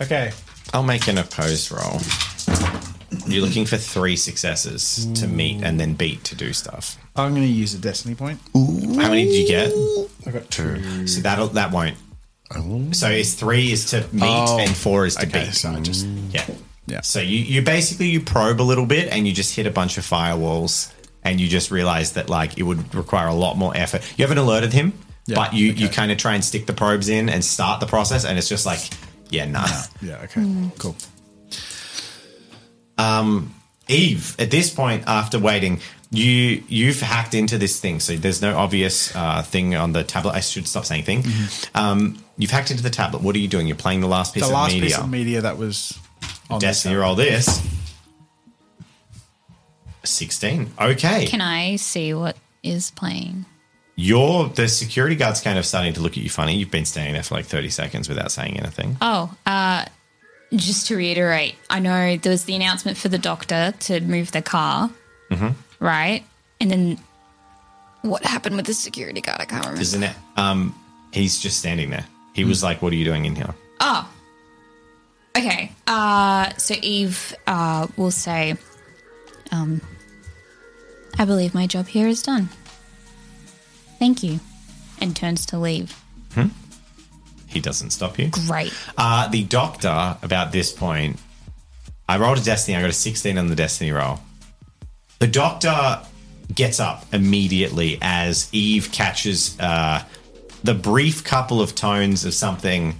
Okay. 0.00 0.32
I'll 0.74 0.82
make 0.82 1.06
an 1.08 1.18
opposed 1.18 1.70
roll. 1.70 2.00
You're 3.26 3.44
looking 3.44 3.66
for 3.66 3.76
three 3.76 4.16
successes 4.16 5.06
to 5.20 5.28
meet 5.28 5.62
and 5.62 5.78
then 5.78 5.94
beat 5.94 6.24
to 6.24 6.34
do 6.34 6.52
stuff. 6.52 6.96
I'm 7.14 7.30
going 7.34 7.42
to 7.46 7.52
use 7.52 7.74
a 7.74 7.78
destiny 7.78 8.14
point. 8.14 8.40
How 8.54 9.08
many 9.10 9.24
did 9.26 9.34
you 9.34 9.46
get? 9.46 9.72
I 10.26 10.30
got 10.30 10.50
two. 10.50 11.06
So 11.06 11.20
that'll 11.20 11.48
that 11.48 11.70
won't. 11.72 11.96
Oh. 12.54 12.90
So 12.92 13.08
it's 13.10 13.34
three 13.34 13.70
is 13.72 13.86
to 13.90 14.00
meet 14.12 14.22
Oh, 14.24 14.58
and 14.58 14.74
four 14.76 15.06
is 15.06 15.16
to 15.16 15.26
Okay, 15.26 15.44
beat. 15.46 15.54
so 15.54 15.70
I 15.70 15.80
just 15.80 16.06
Yeah. 16.30 16.46
Yeah. 16.86 17.00
So 17.02 17.20
you, 17.20 17.38
you 17.38 17.62
basically 17.62 18.08
you 18.08 18.20
probe 18.20 18.60
a 18.60 18.62
little 18.64 18.86
bit 18.86 19.08
and 19.10 19.26
you 19.26 19.32
just 19.32 19.54
hit 19.54 19.66
a 19.66 19.70
bunch 19.70 19.98
of 19.98 20.04
firewalls 20.04 20.92
and 21.22 21.40
you 21.40 21.48
just 21.48 21.70
realize 21.70 22.12
that 22.14 22.28
like 22.28 22.58
it 22.58 22.64
would 22.64 22.94
require 22.94 23.28
a 23.28 23.34
lot 23.34 23.56
more 23.56 23.76
effort. 23.76 24.02
You 24.18 24.24
haven't 24.24 24.38
alerted 24.38 24.72
him, 24.72 24.92
Yeah, 25.26 25.36
but 25.36 25.54
you, 25.54 25.68
you 25.72 25.88
kind 25.88 26.10
of 26.10 26.18
try 26.18 26.34
and 26.34 26.44
stick 26.44 26.66
the 26.66 26.72
probes 26.72 27.08
in 27.08 27.28
and 27.28 27.44
start 27.44 27.78
the 27.80 27.86
process 27.86 28.24
and 28.24 28.36
it's 28.38 28.48
just 28.48 28.66
like, 28.66 28.80
yeah, 29.30 29.44
nah. 29.46 29.66
yeah. 30.00 30.20
Okay. 30.24 30.44
Cool. 30.78 30.96
Um, 32.98 33.54
Eve, 33.88 34.36
at 34.38 34.50
this 34.50 34.72
point, 34.72 35.04
after 35.06 35.38
waiting, 35.38 35.80
you 36.10 36.62
you've 36.68 37.00
hacked 37.00 37.34
into 37.34 37.56
this 37.58 37.80
thing, 37.80 38.00
so 38.00 38.16
there's 38.16 38.42
no 38.42 38.56
obvious 38.56 39.14
uh, 39.16 39.42
thing 39.42 39.74
on 39.74 39.92
the 39.92 40.04
tablet. 40.04 40.32
I 40.32 40.40
should 40.40 40.66
stop 40.66 40.84
saying 40.84 41.04
thing. 41.04 41.24
Um, 41.74 42.22
you've 42.36 42.50
hacked 42.50 42.70
into 42.70 42.82
the 42.82 42.90
tablet. 42.90 43.22
What 43.22 43.34
are 43.34 43.38
you 43.38 43.48
doing? 43.48 43.66
You're 43.66 43.76
playing 43.76 44.00
the 44.02 44.08
last 44.08 44.34
piece 44.34 44.42
The 44.42 44.48
of 44.48 44.52
last 44.54 44.72
media. 44.74 44.88
piece 44.88 44.98
of 44.98 45.08
media 45.10 45.40
that 45.40 45.56
was 45.56 45.98
on 46.50 46.58
this 46.60 46.68
Destiny 46.68 46.94
app. 46.96 47.00
roll 47.00 47.14
this. 47.14 47.66
Sixteen. 50.04 50.70
Okay. 50.80 51.26
Can 51.26 51.40
I 51.40 51.76
see 51.76 52.12
what 52.12 52.36
is 52.62 52.90
playing? 52.90 53.46
You're 54.02 54.48
the 54.48 54.66
security 54.66 55.14
guard's 55.14 55.40
kind 55.40 55.56
of 55.56 55.64
starting 55.64 55.92
to 55.92 56.00
look 56.00 56.16
at 56.16 56.24
you 56.24 56.28
funny. 56.28 56.56
You've 56.56 56.72
been 56.72 56.84
standing 56.84 57.14
there 57.14 57.22
for 57.22 57.36
like 57.36 57.44
30 57.44 57.68
seconds 57.70 58.08
without 58.08 58.32
saying 58.32 58.58
anything. 58.58 58.96
Oh, 59.00 59.32
uh, 59.46 59.84
just 60.52 60.88
to 60.88 60.96
reiterate, 60.96 61.54
I 61.70 61.78
know 61.78 62.16
there 62.16 62.32
was 62.32 62.44
the 62.44 62.56
announcement 62.56 62.98
for 62.98 63.08
the 63.08 63.18
doctor 63.18 63.72
to 63.78 64.00
move 64.00 64.32
the 64.32 64.42
car, 64.42 64.90
right? 65.78 66.24
And 66.60 66.68
then 66.68 66.98
what 68.02 68.24
happened 68.24 68.56
with 68.56 68.66
the 68.66 68.74
security 68.74 69.20
guard? 69.20 69.40
I 69.40 69.44
can't 69.44 69.64
remember. 69.64 69.80
Isn't 69.80 70.02
it? 70.02 70.16
Um, 70.36 70.74
he's 71.12 71.38
just 71.38 71.58
standing 71.58 71.90
there. 71.90 72.04
He 72.32 72.44
was 72.44 72.60
like, 72.60 72.82
"What 72.82 72.92
are 72.92 72.96
you 72.96 73.04
doing 73.04 73.24
in 73.24 73.36
here?" 73.36 73.54
Oh. 73.78 74.12
Okay. 75.38 75.70
Uh, 75.86 76.52
so 76.56 76.74
Eve 76.82 77.36
uh, 77.46 77.86
will 77.96 78.10
say, 78.10 78.56
um, 79.52 79.80
I 81.18 81.24
believe 81.24 81.54
my 81.54 81.68
job 81.68 81.86
here 81.86 82.08
is 82.08 82.20
done. 82.22 82.48
Thank 84.02 84.24
you. 84.24 84.40
And 85.00 85.14
turns 85.14 85.46
to 85.46 85.58
leave. 85.60 85.96
He 87.46 87.60
doesn't 87.60 87.90
stop 87.90 88.18
you. 88.18 88.30
Great. 88.48 88.74
Uh, 88.98 89.28
the 89.28 89.44
doctor, 89.44 90.16
about 90.22 90.50
this 90.50 90.72
point, 90.72 91.20
I 92.08 92.18
rolled 92.18 92.38
a 92.38 92.42
destiny. 92.42 92.76
I 92.76 92.80
got 92.80 92.90
a 92.90 92.92
16 92.92 93.38
on 93.38 93.46
the 93.46 93.54
destiny 93.54 93.92
roll. 93.92 94.18
The 95.20 95.28
doctor 95.28 96.00
gets 96.52 96.80
up 96.80 97.14
immediately 97.14 97.98
as 98.02 98.48
Eve 98.50 98.90
catches 98.90 99.56
uh, 99.60 100.02
the 100.64 100.74
brief 100.74 101.22
couple 101.22 101.60
of 101.60 101.76
tones 101.76 102.24
of 102.24 102.34
something 102.34 102.96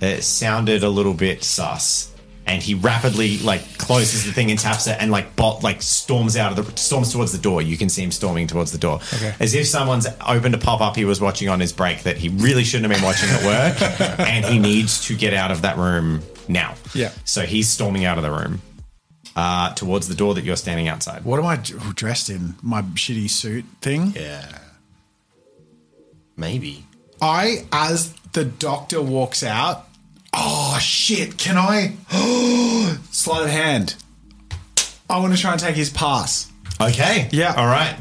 that 0.00 0.24
sounded 0.24 0.82
a 0.82 0.88
little 0.88 1.14
bit 1.14 1.44
sus. 1.44 2.11
And 2.44 2.60
he 2.62 2.74
rapidly 2.74 3.38
like 3.38 3.78
closes 3.78 4.24
the 4.24 4.32
thing 4.32 4.50
and 4.50 4.58
taps 4.58 4.86
it 4.88 4.96
and 5.00 5.10
like 5.12 5.36
bot 5.36 5.62
like 5.62 5.80
storms 5.80 6.36
out 6.36 6.58
of 6.58 6.66
the 6.74 6.76
storms 6.80 7.12
towards 7.12 7.30
the 7.32 7.38
door. 7.38 7.62
You 7.62 7.76
can 7.76 7.88
see 7.88 8.02
him 8.02 8.10
storming 8.10 8.46
towards 8.48 8.72
the 8.72 8.78
door, 8.78 9.00
Okay. 9.14 9.34
as 9.38 9.54
if 9.54 9.66
someone's 9.68 10.06
opened 10.26 10.54
a 10.54 10.58
pop 10.58 10.80
up 10.80 10.96
he 10.96 11.04
was 11.04 11.20
watching 11.20 11.48
on 11.48 11.60
his 11.60 11.72
break 11.72 12.02
that 12.02 12.16
he 12.16 12.30
really 12.30 12.64
shouldn't 12.64 12.90
have 12.92 13.00
been 13.00 13.06
watching 13.06 13.28
at 13.30 13.44
work, 13.44 14.18
and 14.20 14.44
he 14.44 14.58
needs 14.58 15.06
to 15.06 15.14
get 15.16 15.32
out 15.34 15.50
of 15.52 15.62
that 15.62 15.76
room 15.76 16.20
now. 16.48 16.74
Yeah. 16.94 17.12
So 17.24 17.42
he's 17.42 17.68
storming 17.68 18.04
out 18.04 18.18
of 18.18 18.24
the 18.24 18.30
room 18.32 18.60
uh, 19.36 19.72
towards 19.74 20.08
the 20.08 20.14
door 20.16 20.34
that 20.34 20.42
you're 20.44 20.56
standing 20.56 20.88
outside. 20.88 21.24
What 21.24 21.38
am 21.38 21.46
i 21.46 21.56
dressed 21.94 22.28
in? 22.28 22.56
My 22.60 22.82
shitty 22.82 23.30
suit 23.30 23.64
thing. 23.80 24.12
Yeah. 24.16 24.58
Maybe. 26.36 26.84
I, 27.20 27.66
as 27.70 28.12
the 28.32 28.44
doctor 28.44 29.00
walks 29.00 29.44
out, 29.44 29.86
oh 30.34 30.78
shit, 30.80 31.38
can 31.38 31.56
I? 31.56 31.94
Sleight 33.10 33.42
of 33.44 33.50
hand. 33.50 33.96
I 35.08 35.18
want 35.18 35.34
to 35.34 35.40
try 35.40 35.52
and 35.52 35.60
take 35.60 35.76
his 35.76 35.90
pass. 35.90 36.50
Okay. 36.80 37.28
Yeah. 37.32 37.54
All 37.56 37.66
right. 37.66 37.96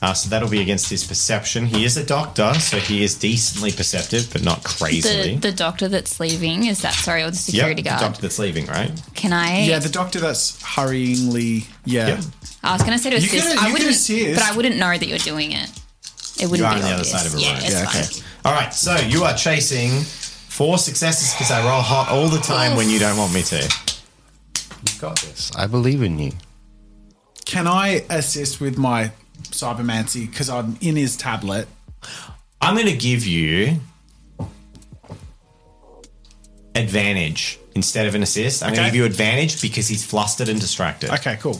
Uh, 0.00 0.12
so 0.14 0.28
that'll 0.30 0.48
be 0.48 0.60
against 0.62 0.88
his 0.88 1.04
perception. 1.04 1.66
He 1.66 1.84
is 1.84 1.96
a 1.96 2.06
doctor, 2.06 2.54
so 2.54 2.78
he 2.78 3.02
is 3.02 3.16
decently 3.18 3.72
perceptive, 3.72 4.32
but 4.32 4.44
not 4.44 4.62
crazily. 4.62 5.34
The, 5.34 5.50
the 5.50 5.52
doctor 5.52 5.88
that's 5.88 6.20
leaving, 6.20 6.66
is 6.66 6.82
that, 6.82 6.94
sorry, 6.94 7.24
or 7.24 7.30
the 7.30 7.36
security 7.36 7.82
yep, 7.82 7.94
security 7.94 8.02
the 8.02 8.06
doctor 8.06 8.22
that's 8.22 8.38
leaving, 8.38 8.66
right? 8.66 8.92
Can 9.16 9.32
I? 9.32 9.62
Yeah, 9.64 9.80
the 9.80 9.88
doctor 9.88 10.20
that's 10.20 10.62
hurryingly. 10.62 11.66
Yeah. 11.84 12.08
Yep. 12.10 12.20
I 12.62 12.72
was 12.74 12.82
going 12.82 12.92
to 12.96 12.98
say 13.02 13.10
to 13.10 13.16
You 13.18 13.26
assist. 13.26 13.48
could- 13.48 13.58
I 13.58 13.62
you 13.62 13.66
could 13.66 13.72
wouldn't, 13.72 13.90
assist. 13.90 14.40
but 14.40 14.48
I 14.52 14.56
wouldn't 14.56 14.76
know 14.76 14.96
that 14.96 15.08
you're 15.08 15.18
doing 15.18 15.50
it. 15.50 15.68
It 16.40 16.48
wouldn't 16.48 16.58
You 16.60 16.64
are 16.66 16.74
be 16.74 16.80
on 16.80 16.88
the 16.88 16.94
other 16.94 17.02
side 17.04 17.26
of 17.26 17.34
a 17.34 17.40
yeah, 17.40 17.54
room. 17.54 17.64
It's 17.64 17.72
Yeah, 17.72 17.84
fine. 17.86 18.02
okay. 18.04 18.22
All 18.44 18.52
right, 18.52 18.72
so 18.72 18.94
you 18.98 19.24
are 19.24 19.34
chasing 19.34 19.90
four 20.58 20.76
successes 20.76 21.32
because 21.34 21.52
I 21.52 21.64
roll 21.64 21.80
hot 21.80 22.08
all 22.10 22.26
the 22.26 22.40
time 22.40 22.76
when 22.76 22.90
you 22.90 22.98
don't 22.98 23.16
want 23.16 23.32
me 23.32 23.42
to. 23.42 23.58
You've 23.62 24.98
got 25.00 25.16
this. 25.20 25.52
I 25.54 25.68
believe 25.68 26.02
in 26.02 26.18
you. 26.18 26.32
Can 27.44 27.68
I 27.68 28.04
assist 28.10 28.60
with 28.60 28.76
my 28.76 29.12
cybermancy 29.42 30.28
because 30.28 30.50
I'm 30.50 30.76
in 30.80 30.96
his 30.96 31.16
tablet? 31.16 31.68
I'm 32.60 32.74
going 32.74 32.88
to 32.88 32.96
give 32.96 33.24
you 33.24 33.78
advantage 36.74 37.60
instead 37.76 38.08
of 38.08 38.16
an 38.16 38.24
assist. 38.24 38.64
I'm 38.64 38.70
going 38.70 38.80
Okay. 38.80 38.86
to 38.88 38.92
give 38.92 38.96
you 38.96 39.04
advantage 39.04 39.62
because 39.62 39.86
he's 39.86 40.04
flustered 40.04 40.48
and 40.48 40.60
distracted. 40.60 41.10
Okay, 41.10 41.36
cool. 41.40 41.56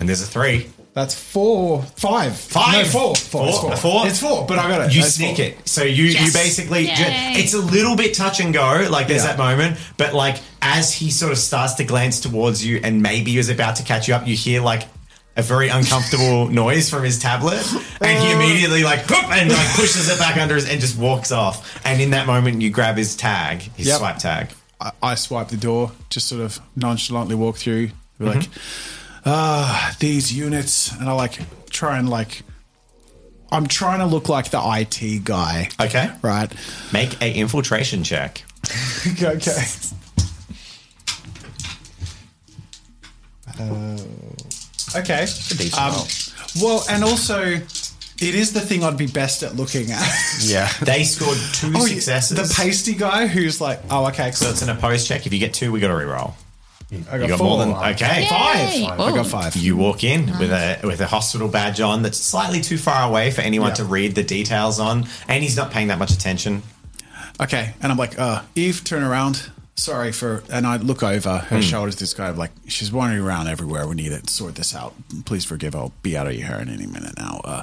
And 0.00 0.08
there's 0.08 0.22
a 0.22 0.26
three. 0.26 0.68
That's 0.92 1.14
four, 1.14 1.82
five, 1.82 2.36
Five. 2.36 2.72
no, 2.86 2.90
four, 2.90 3.14
four, 3.14 3.48
it's 3.48 3.58
Four. 3.58 3.70
four. 3.70 3.76
Four? 3.76 4.06
It's 4.08 4.20
four, 4.20 4.46
but 4.46 4.58
I 4.58 4.68
got 4.68 4.88
it. 4.88 4.94
You 4.94 5.02
That's 5.02 5.14
sneak 5.14 5.36
four. 5.36 5.44
it. 5.46 5.68
So 5.68 5.84
you 5.84 6.04
you 6.04 6.32
basically 6.32 6.86
ju- 6.86 7.02
Yay. 7.02 7.34
it's 7.36 7.54
a 7.54 7.60
little 7.60 7.94
bit 7.96 8.12
touch 8.14 8.40
and 8.40 8.52
go. 8.52 8.88
Like 8.90 9.06
there's 9.06 9.22
Yeah. 9.24 9.36
that 9.36 9.38
moment, 9.38 9.78
but 9.96 10.14
like 10.14 10.38
as 10.60 10.92
he 10.92 11.10
sort 11.12 11.30
of 11.30 11.38
starts 11.38 11.74
to 11.74 11.84
glance 11.84 12.18
towards 12.18 12.64
you 12.66 12.80
and 12.82 13.02
maybe 13.02 13.38
is 13.38 13.48
about 13.50 13.76
to 13.76 13.84
catch 13.84 14.08
you 14.08 14.14
up, 14.14 14.26
you 14.26 14.34
hear 14.34 14.62
like 14.62 14.88
a 15.36 15.42
very 15.42 15.68
uncomfortable 15.68 16.48
noise 16.64 16.90
from 16.90 17.04
his 17.04 17.20
tablet, 17.20 17.64
and 18.00 18.18
he 18.24 18.32
immediately 18.32 18.82
like 18.82 19.08
whoop, 19.08 19.30
and 19.30 19.48
like 19.48 19.68
pushes 19.76 20.08
it 20.10 20.18
back 20.18 20.36
under 20.38 20.56
his 20.56 20.68
and 20.68 20.80
just 20.80 20.98
walks 20.98 21.30
off. 21.30 21.80
And 21.86 22.00
in 22.02 22.10
that 22.10 22.26
moment, 22.26 22.62
you 22.62 22.70
grab 22.70 22.96
his 22.96 23.14
tag, 23.14 23.62
his 23.76 23.86
Yep. 23.86 23.98
swipe 23.98 24.18
tag. 24.18 24.48
I, 24.80 24.90
I 25.00 25.14
swipe 25.14 25.48
the 25.48 25.56
door, 25.56 25.92
just 26.10 26.26
sort 26.26 26.40
of 26.42 26.58
nonchalantly 26.74 27.36
walk 27.36 27.58
through, 27.58 27.90
be 28.18 28.24
like, 28.24 28.38
Mm-hmm. 28.40 28.96
Ah, 29.26 29.94
these 30.00 30.32
units, 30.32 30.92
and 30.92 31.08
I 31.08 31.12
like 31.12 31.38
try 31.70 31.98
and 31.98 32.08
like, 32.08 32.42
I'm 33.52 33.66
trying 33.66 33.98
to 34.00 34.06
look 34.06 34.28
like 34.28 34.50
the 34.50 34.60
IT 34.62 35.24
guy, 35.24 35.68
Okay, 35.80 36.10
right? 36.22 36.52
make 36.92 37.20
a 37.20 37.32
infiltration 37.32 38.02
check. 38.04 38.44
okay. 39.22 39.64
Uh, 43.58 43.96
okay. 44.96 45.26
Um, 45.78 45.94
well, 46.60 46.84
and 46.88 47.04
also, 47.04 47.42
it 47.42 48.34
is 48.34 48.52
the 48.52 48.60
thing 48.60 48.84
I'd 48.84 48.96
be 48.96 49.06
best 49.06 49.42
at 49.42 49.56
looking 49.56 49.90
at. 49.90 50.06
Yeah. 50.42 50.70
They 50.82 51.04
scored 51.04 51.38
two 51.52 51.72
Oh, 51.74 51.86
successes. 51.86 52.36
The 52.36 52.54
pasty 52.54 52.94
guy 52.94 53.26
who's 53.26 53.60
like, 53.60 53.80
oh, 53.90 54.06
okay, 54.08 54.30
so 54.30 54.48
it's 54.50 54.62
an 54.62 54.70
opposed 54.70 55.06
check. 55.06 55.26
If 55.26 55.32
you 55.32 55.38
get 55.38 55.52
two, 55.54 55.72
we 55.72 55.80
got 55.80 55.88
to 55.88 55.94
reroll. 55.94 56.34
I 56.92 56.96
got, 57.18 57.20
You 57.20 57.28
got 57.28 57.38
four. 57.38 57.46
more 57.46 57.58
than 57.58 57.70
okay. 57.94 58.22
Yay. 58.22 58.28
Five. 58.28 59.00
I 59.00 59.14
got 59.14 59.26
five. 59.26 59.54
You 59.56 59.76
walk 59.76 60.02
in 60.02 60.26
with 60.38 60.50
a 60.50 60.80
with 60.82 61.00
a 61.00 61.06
hospital 61.06 61.46
badge 61.48 61.80
on 61.80 62.02
that's 62.02 62.18
slightly 62.18 62.60
too 62.60 62.78
far 62.78 63.08
away 63.08 63.30
for 63.30 63.42
anyone 63.42 63.68
Yeah. 63.70 63.74
to 63.74 63.84
read 63.84 64.14
the 64.16 64.24
details 64.24 64.80
on, 64.80 65.06
and 65.28 65.42
he's 65.42 65.56
not 65.56 65.70
paying 65.70 65.88
that 65.88 65.98
much 65.98 66.10
attention. 66.12 66.62
Okay, 67.40 67.74
and 67.80 67.90
I'm 67.92 67.96
like, 67.98 68.18
uh, 68.18 68.42
Eve, 68.54 68.82
turn 68.84 69.02
around. 69.02 69.50
Sorry 69.76 70.12
for, 70.12 70.42
and 70.52 70.66
I 70.66 70.76
look 70.76 71.02
over 71.02 71.38
her 71.38 71.62
shoulders. 71.62 71.96
This 71.96 72.12
guy, 72.12 72.28
like, 72.30 72.50
she's 72.68 72.92
wandering 72.92 73.22
around 73.22 73.48
everywhere. 73.48 73.86
We 73.88 73.94
need 73.94 74.10
to 74.10 74.30
sort 74.30 74.56
this 74.56 74.74
out. 74.74 74.94
Please 75.24 75.46
forgive. 75.46 75.74
I'll 75.74 75.92
be 76.02 76.18
out 76.18 76.26
of 76.26 76.34
your 76.34 76.46
hair 76.48 76.60
in 76.60 76.68
any 76.68 76.84
minute 76.86 77.14
now. 77.16 77.40
Uh, 77.44 77.62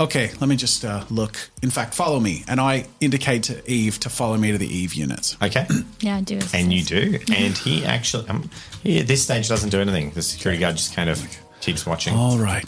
okay, 0.00 0.30
let 0.40 0.48
me 0.48 0.56
just 0.56 0.84
uh, 0.84 1.04
look. 1.10 1.36
In 1.62 1.70
fact, 1.70 1.94
follow 1.94 2.20
me, 2.20 2.44
and 2.48 2.60
I 2.60 2.86
indicate 3.00 3.44
to 3.44 3.70
Eve 3.70 3.98
to 4.00 4.08
follow 4.10 4.36
me 4.36 4.52
to 4.52 4.58
the 4.58 4.66
Eve 4.66 4.94
unit. 4.94 5.36
Okay, 5.42 5.66
Yeah, 6.00 6.16
I 6.16 6.20
do 6.22 6.36
it. 6.38 6.54
and 6.54 6.72
you 6.72 6.82
do, 6.82 7.18
and 7.34 7.56
he 7.56 7.84
actually, 7.84 8.28
um, 8.28 8.50
he 8.82 9.00
at 9.00 9.06
this 9.06 9.22
stage 9.22 9.48
doesn't 9.48 9.70
do 9.70 9.80
anything. 9.80 10.10
The 10.10 10.22
security 10.22 10.60
guard 10.60 10.76
just 10.76 10.94
kind 10.94 11.08
of 11.10 11.20
keeps 11.60 11.86
watching. 11.86 12.14
All 12.14 12.38
right. 12.38 12.64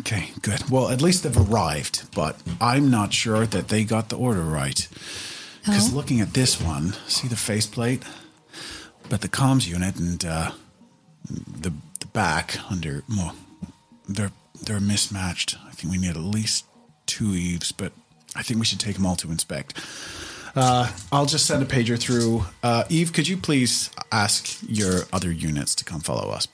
Okay, 0.00 0.30
good. 0.42 0.70
Well, 0.70 0.88
at 0.88 1.02
least 1.02 1.22
they've 1.24 1.50
arrived, 1.50 2.08
but 2.14 2.36
I'm 2.60 2.90
not 2.90 3.12
sure 3.12 3.44
that 3.46 3.68
they 3.68 3.84
got 3.84 4.08
the 4.08 4.16
order 4.16 4.42
right. 4.42 4.86
Because 5.64 5.92
Oh. 5.92 5.96
looking 5.96 6.20
at 6.20 6.32
this 6.34 6.60
one, 6.60 6.94
see 7.08 7.28
the 7.28 7.36
faceplate, 7.36 8.02
but 9.08 9.20
the 9.20 9.28
comms 9.28 9.66
unit 9.66 9.96
and 9.96 10.24
uh, 10.24 10.52
the 11.28 11.72
the 12.00 12.06
back 12.06 12.58
under 12.70 13.02
well, 13.08 13.34
they're 14.08 14.32
they're 14.62 14.80
mismatched. 14.80 15.56
I 15.66 15.70
think 15.72 15.92
we 15.92 15.98
need 15.98 16.10
at 16.10 16.16
least 16.16 16.64
two 17.06 17.32
eaves, 17.34 17.72
but 17.72 17.92
I 18.36 18.42
think 18.42 18.60
we 18.60 18.66
should 18.66 18.80
take 18.80 18.96
them 18.96 19.06
all 19.06 19.16
to 19.16 19.30
inspect. 19.30 19.78
Uh, 20.56 20.90
I'll 21.12 21.26
just 21.26 21.46
send 21.46 21.62
a 21.62 21.66
pager 21.66 21.98
through. 21.98 22.44
Uh, 22.62 22.84
Eve, 22.88 23.12
could 23.12 23.28
you 23.28 23.36
please 23.36 23.90
ask 24.10 24.58
your 24.68 25.02
other 25.12 25.30
units 25.30 25.74
to 25.76 25.84
come 25.84 26.00
follow 26.00 26.30
us? 26.30 26.48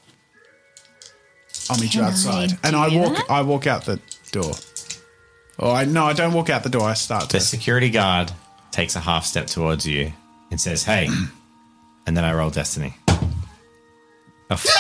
I'll 1.71 1.77
meet 1.79 1.95
you 1.95 2.01
Can 2.01 2.09
I 2.09 2.13
outside, 2.13 2.59
and 2.63 2.77
I 2.77 2.95
walk. 2.95 3.17
that? 3.17 3.27
I 3.31 3.43
walk 3.43 3.67
out 3.67 3.85
the 3.87 3.99
door. 4.33 4.53
Oh, 5.59 5.73
I 5.73 5.85
no, 5.85 6.05
I 6.05 6.13
don't 6.13 6.33
walk 6.35 6.51
out 6.51 6.63
the 6.65 6.69
door. 6.69 6.83
I 6.83 6.95
start 6.95 7.29
The 7.31 7.39
to. 7.39 7.45
security 7.45 7.89
guard 7.89 8.33
takes 8.71 8.97
a 8.97 9.01
half 9.01 9.25
step 9.25 9.47
towards 9.47 9.87
you 9.87 10.13
and 10.51 10.61
says, 10.61 10.83
"Hey," 10.85 11.09
and 12.07 12.17
then 12.17 12.25
I 12.25 12.35
roll 12.35 12.51
destiny. 12.51 12.95
A 14.51 14.57
four. 14.57 14.73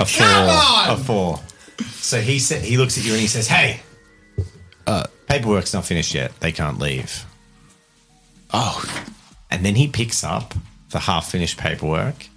A 0.00 0.96
four. 0.96 1.40
So 1.82 2.20
he 2.20 2.38
said 2.38 2.62
he 2.62 2.76
looks 2.76 2.98
at 2.98 3.04
you 3.04 3.12
and 3.12 3.20
he 3.20 3.26
says, 3.26 3.48
"Hey, 3.48 3.80
uh, 4.86 5.04
paperwork's 5.26 5.72
not 5.74 5.84
finished 5.84 6.14
yet. 6.14 6.38
They 6.40 6.52
can't 6.52 6.78
leave." 6.78 7.24
Oh, 8.52 8.84
And 9.50 9.64
then 9.64 9.74
he 9.74 9.88
picks 9.88 10.22
up 10.22 10.54
the 10.90 11.00
half 11.00 11.30
finished 11.30 11.58
paperwork. 11.58 12.28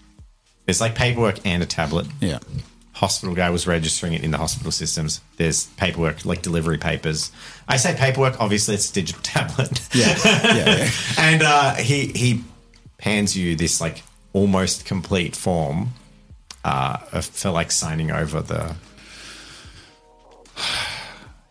There's 0.65 0.81
like 0.81 0.95
paperwork 0.95 1.45
and 1.45 1.61
a 1.61 1.65
tablet. 1.65 2.07
yeah. 2.19 2.39
Hospital 2.93 3.35
guy 3.35 3.51
was 3.51 3.67
registering 3.67 4.13
it 4.13 4.23
in 4.23 4.31
the 4.31 4.39
hospital 4.39 4.71
systems. 4.71 5.21
There's 5.37 5.67
paperwork, 5.77 6.25
like 6.25 6.41
delivery 6.41 6.79
papers. 6.79 7.31
I 7.67 7.77
say 7.77 7.93
paperwork, 7.95 8.41
obviously 8.41 8.73
it's 8.73 8.89
a 8.89 8.93
digital 8.93 9.21
tablet. 9.23 9.79
Yeah, 9.93 10.17
yeah, 10.25 10.55
yeah. 10.55 10.89
and 11.19 11.43
uh, 11.43 11.75
he 11.75 12.07
he 12.07 12.43
hands 12.99 13.37
you 13.37 13.55
this 13.55 13.79
like 13.79 14.01
almost 14.33 14.85
complete 14.85 15.35
form 15.35 15.89
uh, 16.65 16.97
for 17.21 17.51
like 17.51 17.71
signing 17.71 18.09
over 18.09 18.41
the. 18.41 18.75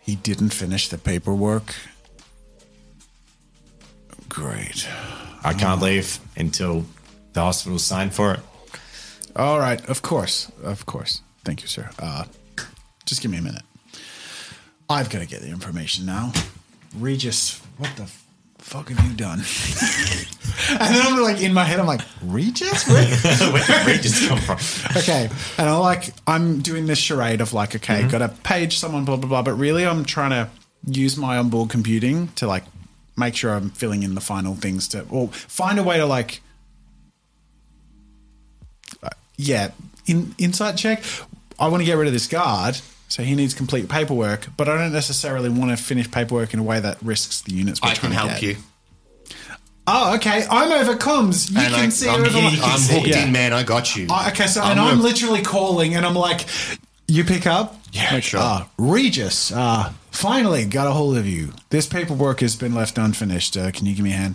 He 0.01 0.15
didn't 0.15 0.51
finish 0.51 0.89
the 0.89 0.99
paperwork. 0.99 1.75
Great. 4.29 4.89
I 5.45 5.53
can't 5.53 5.81
leave 5.81 6.19
until 6.37 6.85
the 7.33 7.41
hospital 7.41 7.79
signed 7.79 8.15
for 8.15 8.35
it. 8.35 8.41
All 9.35 9.59
right, 9.59 9.85
of 9.89 10.03
course, 10.03 10.51
of 10.63 10.87
course. 10.87 11.23
Thank 11.45 11.63
you, 11.63 11.69
sir. 11.69 11.91
Uh, 11.99 12.25
just 13.05 13.21
give 13.23 13.31
me 13.31 13.39
a 13.39 13.43
minute. 13.43 13.63
I've 14.89 15.11
got 15.11 15.19
to 15.21 15.27
get 15.27 15.41
the 15.43 15.49
information 15.49 16.07
now. 16.07 16.33
Regis, 16.97 17.61
what 17.79 17.95
the 17.97 18.05
f- 18.05 18.26
fuck 18.67 18.89
have 18.89 19.07
you 19.09 19.15
done? 19.15 19.39
and 20.71 20.95
then 20.95 21.07
I'm 21.07 21.23
like 21.23 21.41
in 21.41 21.55
my 21.55 21.63
head, 21.63 21.79
I'm 21.79 21.87
like, 21.87 22.01
Regis? 22.21 22.89
Where? 22.89 23.07
Where 23.53 23.65
did 23.65 23.87
Regis 23.87 24.27
come 24.27 24.41
from? 24.41 24.59
okay. 24.97 25.29
And 25.57 25.69
I'm 25.69 25.81
like, 25.81 26.13
I'm 26.27 26.61
doing 26.63 26.87
this 26.87 26.99
charade 26.99 27.41
of 27.41 27.53
like, 27.53 27.77
okay, 27.77 28.09
got 28.09 28.19
to 28.19 28.29
page 28.43 28.79
someone, 28.79 29.05
blah, 29.05 29.17
blah, 29.17 29.29
blah. 29.29 29.43
But 29.43 29.53
really, 29.53 29.87
I'm 29.87 30.05
trying 30.05 30.31
to 30.31 30.51
use 30.85 31.17
my 31.17 31.39
onboard 31.39 31.71
computing 31.71 32.29
to 32.35 32.49
like 32.49 32.65
make 33.17 33.37
sure 33.37 33.55
I'm 33.55 33.71
filling 33.71 34.03
in 34.03 34.17
the 34.17 34.21
final 34.21 34.57
things 34.57 34.89
to, 34.89 35.07
or 35.11 35.29
find 35.29 35.79
a 35.79 35.85
way 35.85 35.99
to 35.99 36.07
like, 36.07 36.41
uh, 39.01 39.11
yeah, 39.37 39.71
in 40.07 40.35
insight 40.39 40.77
check. 40.77 41.05
I 41.57 41.69
want 41.69 41.83
to 41.83 41.87
get 41.87 41.95
rid 41.95 42.09
of 42.09 42.13
this 42.13 42.27
guard. 42.27 42.81
So 43.09 43.23
he 43.23 43.35
needs 43.35 43.55
complete 43.55 43.89
paperwork, 43.89 44.49
but 44.57 44.69
I 44.69 44.77
don't 44.79 44.93
necessarily 44.93 45.49
want 45.49 45.71
to 45.71 45.83
finish 45.83 46.11
paperwork 46.11 46.53
in 46.53 46.61
a 46.61 46.63
way 46.65 46.81
that 46.81 47.01
risks 47.03 47.41
the 47.43 47.53
units. 47.55 47.81
I 47.83 47.95
can 47.95 48.11
help 48.13 48.31
get. 48.33 48.43
you. 48.43 48.57
Oh, 49.87 50.17
okay. 50.17 50.45
I'm 50.51 50.73
over 50.73 50.97
comms. 50.97 51.49
You 51.51 51.59
and 51.61 51.73
can 51.73 51.85
I, 51.87 51.89
see 51.91 52.09
I'm, 52.09 52.21
over 52.23 52.29
here, 52.29 52.61
I'm 52.63 52.81
hooked 52.81 53.07
Yeah. 53.07 53.25
in, 53.25 53.33
man. 53.33 53.53
I 53.53 53.63
got 53.63 53.95
you. 53.95 54.09
Uh, 54.11 54.31
okay, 54.33 54.49
so 54.49 54.61
I'm 54.61 54.73
and 54.73 54.81
I'm 54.81 55.01
literally 55.01 55.43
calling, 55.43 55.95
and 55.95 56.05
I'm 56.05 56.17
like, 56.17 56.47
"You 57.07 57.23
pick 57.23 57.47
up? 57.47 57.77
Yeah, 57.93 58.15
like, 58.15 58.25
sure. 58.25 58.41
Uh, 58.41 58.65
Regis, 58.79 59.53
uh, 59.53 59.93
finally 60.11 60.65
got 60.65 60.89
a 60.89 60.91
hold 60.91 61.17
of 61.17 61.27
you. 61.27 61.53
This 61.71 61.87
paperwork 61.87 62.41
has 62.41 62.57
been 62.57 62.75
left 62.75 62.99
unfinished. 62.99 63.57
Uh, 63.57 63.71
can 63.71 63.87
you 63.87 63.95
give 63.95 64.05
me 64.05 64.11
a 64.13 64.17
hand? 64.17 64.35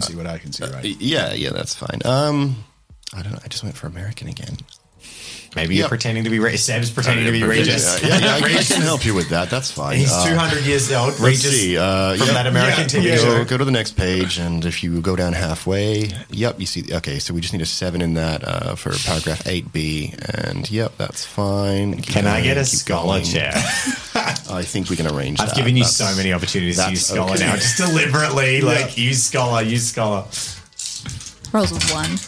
See 0.00 0.16
what 0.16 0.26
I 0.26 0.38
can 0.38 0.52
see, 0.52 0.64
right? 0.64 0.84
Yeah, 0.84 1.32
yeah, 1.34 1.50
that's 1.50 1.74
fine. 1.74 2.00
Um, 2.04 2.64
I 3.14 3.22
don't 3.22 3.32
know. 3.32 3.38
I 3.44 3.48
just 3.48 3.62
went 3.62 3.76
for 3.76 3.86
American 3.86 4.28
again. 4.28 4.56
Maybe 5.54 5.74
you're 5.74 5.82
Yep. 5.82 5.88
pretending 5.90 6.24
to 6.24 6.30
be 6.30 6.38
Re- 6.38 6.56
Seb's 6.56 6.90
pretending 6.90 7.26
to 7.26 7.32
be 7.32 7.40
Yeah, 7.40 7.44
Regis. 7.44 8.02
Yeah, 8.02 8.16
yeah, 8.18 8.34
I, 8.36 8.38
I 8.38 8.40
Regis 8.40 8.72
can 8.72 8.80
help 8.80 9.04
you 9.04 9.12
with 9.14 9.28
that. 9.28 9.50
That's 9.50 9.70
fine. 9.80 9.98
He's 9.98 10.10
Uh, 10.10 10.26
200 10.30 10.64
years 10.64 10.90
old. 10.90 11.08
Let's 11.08 11.20
Regis 11.20 11.50
see. 11.60 11.76
Uh, 11.76 12.16
from 12.16 12.26
yep. 12.28 12.34
that 12.36 12.46
American 12.46 12.84
Yeah, 12.84 12.88
TV 12.88 13.04
yeah. 13.04 13.16
show. 13.18 13.36
Go, 13.40 13.44
go 13.44 13.58
to 13.58 13.64
the 13.66 13.70
next 13.70 13.92
page, 13.92 14.38
and 14.38 14.64
if 14.64 14.82
you 14.82 15.02
go 15.02 15.14
down 15.14 15.34
halfway, 15.34 16.08
yep, 16.30 16.58
you 16.58 16.64
see. 16.64 16.84
Okay, 16.90 17.18
so 17.18 17.34
we 17.34 17.42
just 17.42 17.52
need 17.52 17.60
a 17.60 17.66
seven 17.66 18.00
in 18.00 18.14
that 18.14 18.42
uh, 18.48 18.74
for 18.76 18.92
paragraph 19.04 19.46
eight 19.46 19.70
B, 19.74 20.14
and 20.34 20.70
yep, 20.70 20.96
that's 20.96 21.26
fine. 21.26 21.96
Keep 21.96 22.06
Can 22.14 22.26
I 22.26 22.40
get 22.40 22.56
a 22.56 22.60
keep 22.60 22.68
scholar 22.70 23.20
chair? 23.20 23.52
I 24.50 24.62
think 24.62 24.88
we 24.90 24.96
can 24.96 25.06
arrange. 25.06 25.40
I've 25.40 25.48
that. 25.48 25.56
given 25.56 25.76
you 25.76 25.84
That's- 25.84 25.96
so 25.96 26.16
many 26.16 26.32
opportunities 26.32 26.82
to 26.82 26.90
use 26.90 27.06
scholar 27.06 27.32
okay. 27.32 27.46
now. 27.46 27.56
Just 27.56 27.76
deliberately, 27.76 28.60
like, 28.72 28.96
use 28.96 29.22
scholar, 29.22 29.62
use 29.62 29.88
scholar. 29.88 30.24
Rolls 31.52 31.72
with 31.72 31.90
one. 31.92 32.18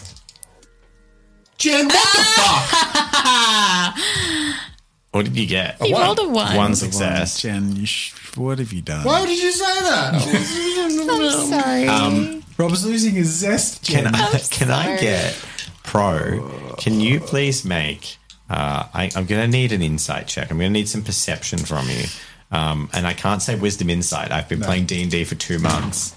Jen, 1.57 1.85
what 1.85 1.93
the 1.93 1.99
ah! 2.37 3.93
fuck? 3.95 4.61
What 5.15 5.23
did 5.23 5.37
you 5.37 5.47
get? 5.47 5.79
You 5.79 5.93
one. 5.93 6.01
rolled 6.01 6.19
a 6.19 6.27
one. 6.27 6.55
One 6.57 6.75
success. 6.75 7.39
Jen, 7.39 7.73
you 7.77 7.85
sh- 7.85 8.13
what 8.35 8.59
have 8.59 8.73
you 8.73 8.81
done? 8.81 9.05
Why 9.05 9.25
did 9.25 9.41
you 9.41 9.49
say 9.49 9.63
that? 9.63 10.11
Oh. 10.13 11.23
I'm 11.23 11.61
sorry. 11.61 11.87
Um, 11.87 12.43
Rob's 12.57 12.85
losing 12.85 13.13
his 13.13 13.29
zest. 13.29 13.81
Jen. 13.81 14.03
Can 14.03 14.13
I, 14.13 14.27
I'm 14.27 14.39
can 14.49 14.71
I 14.71 14.97
get 14.99 15.41
pro? 15.83 16.75
Can 16.77 16.99
you 16.99 17.21
please 17.21 17.63
make? 17.63 18.17
Uh, 18.49 18.87
I, 18.93 19.11
I'm 19.15 19.25
going 19.25 19.41
to 19.41 19.47
need 19.47 19.71
an 19.71 19.81
insight 19.81 20.27
check. 20.27 20.51
I'm 20.51 20.57
going 20.57 20.69
to 20.71 20.79
need 20.79 20.87
some 20.87 21.03
perception 21.03 21.59
from 21.59 21.89
you. 21.89 22.03
Um, 22.51 22.89
and 22.93 23.07
I 23.07 23.13
can't 23.13 23.41
say 23.41 23.55
wisdom 23.55 23.89
insight. 23.89 24.31
I've 24.31 24.47
been 24.47 24.61
playing 24.61 24.85
D 24.85 25.01
and 25.01 25.09
D 25.09 25.23
for 25.23 25.35
two 25.35 25.59
months. 25.59 26.15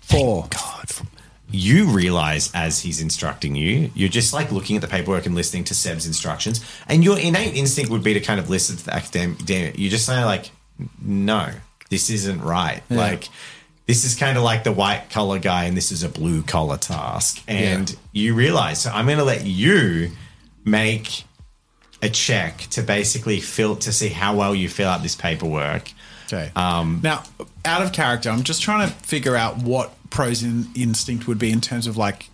Four. 0.00 0.48
God, 0.50 0.90
you 1.50 1.86
realize 1.86 2.50
as 2.54 2.80
he's 2.80 3.00
instructing 3.00 3.54
you, 3.54 3.90
you're 3.94 4.08
just 4.08 4.32
like 4.32 4.50
looking 4.50 4.76
at 4.76 4.82
the 4.82 4.88
paperwork 4.88 5.26
and 5.26 5.34
listening 5.34 5.64
to 5.64 5.74
Seb's 5.74 6.06
instructions, 6.06 6.64
and 6.88 7.04
your 7.04 7.18
innate 7.18 7.54
instinct 7.54 7.90
would 7.90 8.02
be 8.02 8.14
to 8.14 8.20
kind 8.20 8.40
of 8.40 8.50
listen 8.50 8.76
to 8.76 8.84
the 8.86 8.94
academic. 8.94 9.38
Damn 9.44 9.66
it, 9.68 9.78
you 9.78 9.88
just 9.88 10.06
say 10.06 10.24
like, 10.24 10.50
no, 11.00 11.50
this 11.88 12.10
isn't 12.10 12.42
right. 12.42 12.82
Like, 12.90 13.28
this 13.86 14.04
is 14.04 14.14
kind 14.16 14.36
of 14.36 14.44
like 14.44 14.64
the 14.64 14.72
white 14.72 15.08
collar 15.10 15.38
guy, 15.38 15.64
and 15.64 15.76
this 15.76 15.92
is 15.92 16.02
a 16.02 16.08
blue 16.08 16.42
collar 16.42 16.78
task, 16.78 17.42
and 17.46 17.96
you 18.12 18.34
realize. 18.34 18.82
So 18.82 18.90
I'm 18.90 19.06
going 19.06 19.18
to 19.18 19.24
let 19.24 19.46
you 19.46 20.10
make 20.64 21.24
a 22.02 22.08
check 22.08 22.58
to 22.70 22.82
basically 22.82 23.40
fill 23.40 23.76
to 23.76 23.92
see 23.92 24.08
how 24.08 24.36
well 24.36 24.54
you 24.54 24.68
fill 24.68 24.88
out 24.88 25.02
this 25.02 25.16
paperwork. 25.16 25.90
Okay. 26.26 26.50
Um, 26.54 27.00
now, 27.02 27.24
out 27.64 27.82
of 27.82 27.92
character, 27.92 28.30
I'm 28.30 28.42
just 28.42 28.62
trying 28.62 28.88
to 28.88 28.94
figure 28.94 29.34
out 29.34 29.58
what 29.58 29.92
pros 30.10 30.42
in 30.42 30.66
instinct 30.74 31.26
would 31.26 31.38
be 31.38 31.50
in 31.50 31.60
terms 31.60 31.86
of 31.86 31.96
like, 31.96 32.28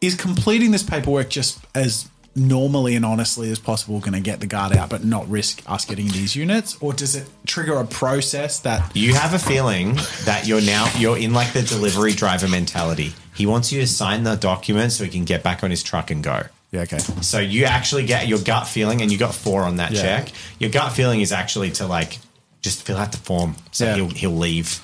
is 0.00 0.14
completing 0.14 0.70
this 0.70 0.82
paperwork 0.82 1.30
just 1.30 1.58
as 1.74 2.08
normally 2.36 2.94
and 2.94 3.04
honestly 3.04 3.50
as 3.50 3.58
possible 3.58 3.98
going 3.98 4.12
to 4.12 4.20
get 4.20 4.40
the 4.40 4.46
guard 4.46 4.76
out, 4.76 4.88
but 4.90 5.04
not 5.04 5.28
risk 5.28 5.62
us 5.66 5.84
getting 5.84 6.06
these 6.08 6.36
units, 6.36 6.76
or 6.80 6.92
does 6.92 7.16
it 7.16 7.28
trigger 7.46 7.74
a 7.74 7.84
process 7.84 8.60
that? 8.60 8.94
You 8.94 9.14
have 9.14 9.34
a 9.34 9.38
feeling 9.38 9.94
that 10.24 10.44
you're 10.46 10.60
now 10.60 10.90
you're 10.98 11.18
in 11.18 11.32
like 11.32 11.52
the 11.52 11.62
delivery 11.62 12.12
driver 12.12 12.48
mentality. 12.48 13.12
He 13.34 13.46
wants 13.46 13.72
you 13.72 13.80
to 13.80 13.86
sign 13.86 14.22
the 14.22 14.36
document 14.36 14.92
so 14.92 15.04
he 15.04 15.10
can 15.10 15.24
get 15.24 15.42
back 15.42 15.64
on 15.64 15.70
his 15.70 15.82
truck 15.82 16.10
and 16.10 16.22
go. 16.22 16.42
Yeah. 16.70 16.82
Okay. 16.82 16.98
So 17.22 17.38
you 17.38 17.64
actually 17.64 18.04
get 18.04 18.28
your 18.28 18.38
gut 18.40 18.66
feeling, 18.66 19.00
and 19.02 19.10
you 19.10 19.18
got 19.18 19.34
four 19.34 19.62
on 19.62 19.76
that 19.76 19.92
Yeah. 19.92 20.02
check. 20.02 20.32
Your 20.58 20.70
gut 20.70 20.92
feeling 20.92 21.20
is 21.20 21.32
actually 21.32 21.70
to 21.72 21.86
like 21.86 22.18
just 22.60 22.82
fill 22.82 22.96
out 22.98 23.12
the 23.12 23.18
form, 23.18 23.56
so 23.72 23.84
Yeah. 23.86 23.94
he'll 23.96 24.10
he'll 24.10 24.36
leave. 24.36 24.80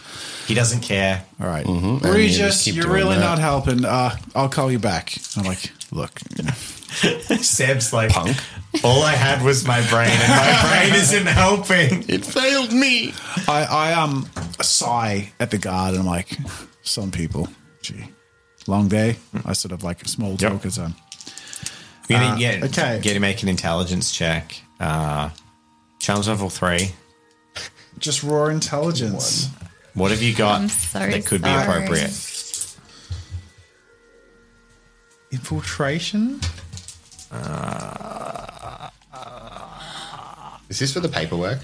He 0.46 0.54
doesn't 0.54 0.80
care. 0.80 1.24
All 1.40 1.46
right. 1.46 1.64
And 1.66 2.02
you 2.02 2.10
Regis, 2.12 2.36
just 2.64 2.66
you're 2.66 2.88
really 2.90 3.14
that. 3.16 3.20
not 3.20 3.38
helping. 3.38 3.84
Uh, 3.84 4.16
I'll 4.34 4.48
call 4.50 4.70
you 4.70 4.78
back. 4.78 5.14
I'm 5.36 5.44
like, 5.44 5.72
look, 5.90 6.20
Seb's 7.42 7.92
like, 7.92 8.10
Punk. 8.10 8.36
all 8.84 9.02
I 9.02 9.12
had 9.12 9.42
was 9.42 9.66
my 9.66 9.80
brain, 9.88 10.10
and 10.10 10.28
my 10.28 10.62
brain 10.68 10.94
isn't 10.94 11.26
helping. 11.26 12.04
It 12.08 12.24
failed 12.24 12.72
me. 12.72 13.12
I, 13.48 13.64
I 13.64 13.92
um 13.94 14.28
sigh 14.60 15.32
at 15.40 15.50
the 15.50 15.58
guard 15.58 15.90
and 15.94 16.00
I'm 16.00 16.06
like, 16.06 16.36
some 16.82 17.10
people, 17.10 17.48
gee, 17.82 18.04
long 18.66 18.88
day. 18.88 19.16
I 19.44 19.52
sort 19.54 19.72
of 19.72 19.82
like 19.82 20.06
small 20.06 20.36
Yep. 20.38 20.52
talk 20.52 20.66
as 20.66 20.78
um, 20.78 20.94
You 22.08 22.16
Uh, 22.16 22.34
need, 22.34 22.40
yeah, 22.42 22.60
okay. 22.64 23.00
Get 23.02 23.14
to 23.14 23.20
make 23.20 23.42
an 23.42 23.48
intelligence 23.48 24.12
check. 24.12 24.60
Uh, 24.80 25.30
challenge 25.98 26.28
level 26.28 26.50
three. 26.50 26.92
just 27.98 28.22
raw 28.22 28.46
intelligence. 28.46 29.48
What 29.94 30.10
have 30.10 30.20
you 30.20 30.34
got 30.34 30.68
so 30.70 30.98
that 30.98 31.24
could 31.24 31.42
be 31.42 31.48
appropriate? 31.48 32.10
Infiltration. 35.30 36.40
Uh, 37.30 38.90
Is 40.68 40.78
this 40.78 40.92
for 40.92 41.00
the 41.00 41.08
paperwork? 41.08 41.60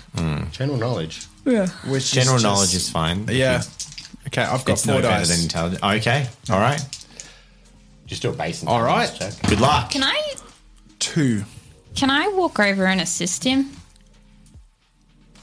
General 0.52 0.78
knowledge. 0.78 1.26
Yeah. 1.44 1.66
Which 1.86 2.12
General 2.12 2.36
is 2.36 2.42
just- 2.42 2.44
knowledge 2.44 2.74
is 2.74 2.88
fine. 2.90 3.26
Yeah. 3.30 3.62
Okay, 4.28 4.42
I've 4.42 4.64
got 4.64 4.74
It's 4.74 4.84
four 4.86 4.96
no 4.96 5.02
better 5.02 5.26
than 5.26 5.40
intelligence. 5.40 5.82
Okay, 5.82 6.28
all 6.50 6.60
right. 6.60 6.80
Just 8.10 8.22
do 8.22 8.30
a 8.30 8.32
base 8.32 8.64
All 8.66 8.82
right. 8.82 9.08
check. 9.16 9.34
Good 9.48 9.60
luck. 9.60 9.92
Can 9.92 10.02
I 10.02 10.34
Two. 10.98 11.44
can 11.94 12.10
I 12.10 12.26
walk 12.28 12.58
over 12.58 12.84
and 12.84 13.00
assist 13.00 13.44
him? 13.44 13.70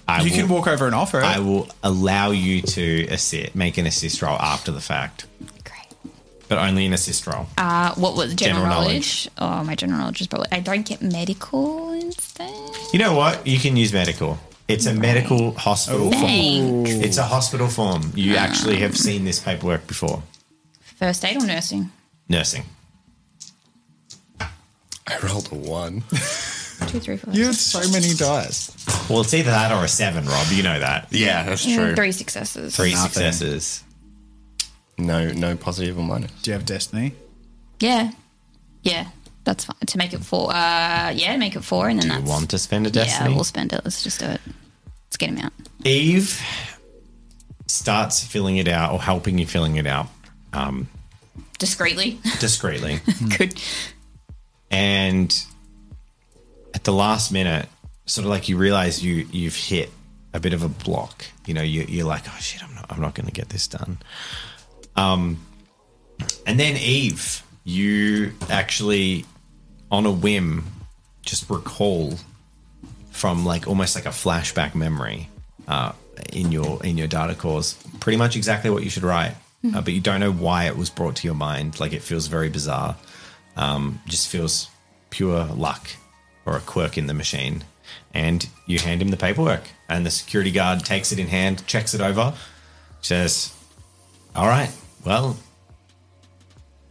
I 0.06 0.22
you 0.22 0.30
will, 0.32 0.38
can 0.38 0.50
walk 0.50 0.68
over 0.68 0.86
and 0.86 0.94
offer. 0.94 1.22
I 1.22 1.40
will 1.40 1.70
allow 1.82 2.32
you 2.32 2.62
to 2.62 3.08
assist, 3.08 3.56
make 3.56 3.78
an 3.78 3.86
assist 3.88 4.22
roll 4.22 4.36
after 4.38 4.72
the 4.74 4.82
fact, 4.82 5.28
Great. 5.64 6.12
but 6.50 6.58
only 6.58 6.86
an 6.86 6.92
assist 6.94 7.26
roll. 7.26 7.48
Uh, 7.58 7.94
what 7.96 8.16
was 8.18 8.34
general, 8.36 8.64
General 8.64 8.82
knowledge? 8.82 9.30
Oh, 9.38 9.64
my 9.64 9.76
general 9.76 10.00
knowledge 10.00 10.20
is 10.22 10.28
probably. 10.28 10.48
I 10.52 10.60
don't 10.60 10.86
get 10.86 11.02
medical 11.02 11.92
instead. 11.94 12.52
You 12.92 13.00
know 13.00 13.14
what? 13.16 13.48
You 13.48 13.60
can 13.60 13.78
use 13.78 13.94
medical. 13.94 14.40
It's 14.68 14.86
a 14.86 14.94
medical 14.94 15.52
hospital 15.54 16.12
form. 16.12 16.22
Thanks. 16.22 16.92
It's 16.92 17.18
a 17.18 17.24
hospital 17.24 17.70
form. 17.70 18.12
You 18.14 18.36
actually 18.36 18.78
have 18.80 18.98
seen 18.98 19.24
this 19.24 19.40
paperwork 19.40 19.88
before. 19.88 20.22
First 20.98 21.24
aid 21.24 21.42
or 21.42 21.46
nursing? 21.48 21.92
Nursing. 22.30 22.64
I 24.40 25.18
rolled 25.24 25.52
a 25.52 25.56
one. 25.56 26.02
Two, 26.88 27.00
three, 27.00 27.18
four. 27.18 27.34
you 27.34 27.46
had 27.46 27.56
so 27.56 27.80
many 27.92 28.14
dice. 28.14 28.72
Well, 29.10 29.22
it's 29.22 29.34
either 29.34 29.50
that 29.52 29.72
or 29.72 29.84
a 29.84 29.88
seven, 29.88 30.26
Rob. 30.26 30.48
You 30.52 30.64
know 30.64 30.80
that. 30.80 31.08
yeah, 31.12 31.44
that's 31.44 31.66
Mm, 31.66 31.76
true. 31.76 31.96
Three 31.96 32.12
successes. 32.12 32.76
Three 32.76 32.92
Nothing. 32.92 33.10
successes. 33.12 33.84
No, 34.98 35.32
no 35.32 35.56
positive 35.56 35.98
or 35.98 36.04
minus. 36.04 36.32
Do 36.42 36.52
you 36.52 36.54
have 36.54 36.66
destiny? 36.66 37.14
Yeah. 37.80 38.12
Yeah. 38.84 39.08
That's 39.44 39.64
fine. 39.66 39.78
To 39.88 39.98
make 39.98 40.14
it 40.14 40.24
four. 40.24 40.50
Uh, 40.52 41.12
yeah, 41.16 41.36
make 41.38 41.56
it 41.56 41.64
four, 41.64 41.88
and 41.90 42.00
then 42.02 42.10
You 42.10 42.18
that's. 42.18 42.30
want 42.30 42.50
to 42.52 42.58
spend 42.60 42.86
a 42.86 42.92
destiny? 42.92 43.30
Yeah, 43.30 43.36
we'll 43.36 43.44
spend 43.46 43.74
it. 43.74 43.82
Let's 43.84 44.04
just 44.04 44.20
do 44.20 44.26
it. 44.26 44.42
Let's 45.08 45.18
get 45.18 45.30
him 45.30 45.38
out. 45.40 45.54
Eve 45.86 46.42
starts 47.68 48.24
filling 48.24 48.58
it 48.58 48.68
out 48.68 48.92
or 48.94 49.02
helping 49.02 49.38
you 49.38 49.46
filling 49.48 49.76
it 49.78 49.86
out 49.88 50.08
um, 50.54 50.88
Discreetly. 51.58 52.20
discreetly. 52.40 53.00
Good. 53.38 53.62
and 54.70 55.36
at 56.74 56.84
the 56.84 56.94
last 56.94 57.32
minute, 57.32 57.68
sort 58.06 58.26
of 58.26 58.30
like 58.30 58.48
you 58.50 58.58
realize 58.58 59.04
you 59.04 59.28
you've 59.32 59.56
hit 59.56 59.92
a 60.34 60.40
bit 60.40 60.54
of 60.54 60.64
a 60.64 60.70
block. 60.70 61.26
You 61.46 61.54
know, 61.54 61.62
you, 61.62 61.84
you're 61.88 62.06
like, 62.06 62.24
oh 62.28 62.38
shit, 62.40 62.64
I'm 62.64 62.74
not 62.76 62.86
I'm 62.90 63.02
not 63.02 63.16
going 63.16 63.26
to 63.28 63.32
get 63.32 63.50
this 63.50 63.68
done. 63.68 63.98
Um, 64.96 65.40
and 66.46 66.60
then 66.60 66.78
Eve, 66.78 67.44
you 67.64 68.34
actually, 68.50 69.26
on 69.92 70.06
a 70.06 70.12
whim, 70.12 70.66
just 71.22 71.50
recall 71.50 72.16
from 73.12 73.46
like 73.46 73.68
almost 73.68 73.96
like 73.96 74.06
a 74.06 74.10
flashback 74.10 74.76
memory 74.76 75.30
uh, 75.68 75.92
in 76.32 76.52
your 76.52 76.84
in 76.84 76.98
your 76.98 77.08
data 77.08 77.36
cores, 77.36 77.74
pretty 78.00 78.18
much 78.18 78.36
exactly 78.36 78.70
what 78.70 78.84
you 78.84 78.90
should 78.90 79.04
write. 79.04 79.36
Uh, 79.76 79.82
but 79.82 79.94
you 79.94 80.02
don't 80.02 80.20
know 80.20 80.32
why 80.32 80.66
it 80.66 80.78
was 80.78 80.90
brought 80.90 81.16
to 81.18 81.28
your 81.28 81.36
mind. 81.36 81.80
Like 81.80 81.94
it 81.94 82.02
feels 82.02 82.28
very 82.28 82.50
bizarre 82.50 82.96
um, 83.58 84.02
just 84.08 84.30
feels 84.30 84.70
pure 85.10 85.46
luck 85.46 85.90
or 86.46 86.56
a 86.56 86.62
quirk 86.62 86.98
in 86.98 87.08
the 87.08 87.14
machine. 87.14 87.64
And 88.14 88.48
you 88.66 88.80
hand 88.80 89.02
him 89.02 89.10
the 89.10 89.18
paperwork, 89.18 89.64
and 89.90 90.06
the 90.06 90.12
security 90.12 90.52
guard 90.52 90.84
takes 90.86 91.12
it 91.12 91.20
in 91.20 91.28
hand, 91.28 91.66
checks 91.68 91.94
it 91.94 92.02
over, 92.02 92.34
says, 93.02 93.54
All 94.36 94.48
right, 94.48 94.72
well, 95.06 95.38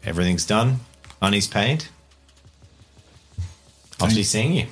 everything's 0.05 0.47
done. 0.47 0.81
Money's 1.21 1.47
paid. 1.47 1.87
I'll 4.01 4.09
be 4.09 4.23
seeing 4.23 4.53
you. 4.53 4.67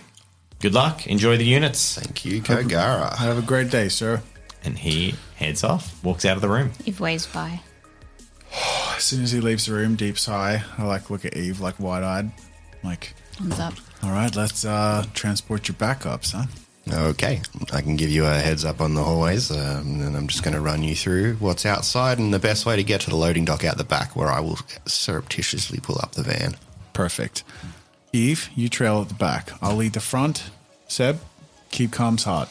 Good 0.61 0.75
luck. 0.75 1.07
Enjoy 1.07 1.37
the 1.37 1.45
units. 1.45 1.99
Thank 1.99 2.25
you, 2.25 2.43
Kogara. 2.43 3.17
Have 3.17 3.39
a 3.39 3.43
great 3.43 3.71
day, 3.71 3.89
sir. 3.89 4.23
And 4.63 4.79
he 4.79 5.15
heads 5.37 5.65
off, 5.65 6.03
walks 6.05 6.25
out 6.25 6.37
of 6.37 6.43
the 6.43 6.49
room. 6.49 6.73
Eve 6.85 7.01
waves 7.01 7.27
by. 7.27 7.61
As 8.97 9.03
soon 9.05 9.23
as 9.23 9.33
he 9.33 9.41
leaves 9.41 9.67
the 9.67 9.73
room, 9.75 9.97
deep 9.97 10.19
sigh. 10.19 10.63
I 10.79 10.85
like 10.85 11.11
look 11.11 11.25
at 11.25 11.37
Eve 11.37 11.61
like 11.61 11.79
wide 11.81 12.03
eyed. 12.05 12.31
Like, 12.83 13.15
Thumbs 13.33 13.59
up. 13.59 13.75
all 14.03 14.11
right, 14.13 14.35
let's 14.37 14.65
uh 14.65 15.05
transport 15.15 15.69
your 15.69 15.75
backups, 15.75 16.33
huh? 16.33 16.47
Okay, 17.11 17.41
I 17.73 17.81
can 17.81 17.97
give 17.97 18.11
you 18.11 18.27
a 18.27 18.35
heads 18.35 18.65
up 18.65 18.81
on 18.83 18.95
the 18.95 19.03
hallways, 19.03 19.51
um, 19.51 20.03
and 20.03 20.15
I'm 20.15 20.29
just 20.29 20.43
going 20.43 20.55
to 20.55 20.61
run 20.61 20.83
you 20.83 20.95
through 20.95 21.37
what's 21.37 21.65
outside 21.65 22.19
and 22.19 22.33
the 22.33 22.39
best 22.39 22.67
way 22.67 22.77
to 22.77 22.83
get 22.83 23.01
to 23.03 23.11
the 23.11 23.17
loading 23.17 23.47
dock 23.47 23.65
out 23.65 23.79
the 23.79 23.85
back, 23.85 24.15
where 24.15 24.29
I 24.29 24.41
will 24.41 24.59
surreptitiously 24.85 25.81
pull 25.81 25.99
up 26.03 26.13
the 26.13 26.23
van. 26.23 26.57
Perfect. 26.93 27.43
Eve, 28.13 28.51
you 28.55 28.69
trail 28.69 29.01
at 29.01 29.09
the 29.09 29.15
back. 29.15 29.51
I'll 29.63 29.77
lead 29.77 29.95
the 29.95 30.01
front. 30.01 30.51
Seb, 30.87 31.21
keep 31.71 31.91
comms 31.91 32.25
hot. 32.25 32.51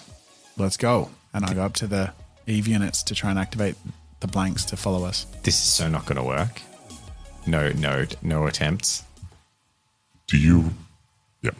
Let's 0.58 0.78
go. 0.78 1.12
And 1.32 1.46
I 1.46 1.54
go 1.54 1.62
up 1.62 1.74
to 1.76 1.88
the 1.88 2.13
Eve 2.48 2.68
units 2.68 3.04
to 3.04 3.13
try 3.16 3.30
and 3.30 3.38
activate 3.38 3.76
the 4.23 4.27
blanks 4.29 4.63
to 4.63 4.77
follow 4.77 5.03
us. 5.05 5.25
This 5.43 5.55
is 5.55 5.67
so 5.67 5.89
not 5.89 6.05
going 6.05 6.15
to 6.15 6.23
work. 6.23 6.62
No, 7.45 7.69
no, 7.73 8.05
no 8.21 8.47
attempts. 8.47 9.03
Do 10.27 10.38
you? 10.38 10.71
Yeah. 11.41 11.51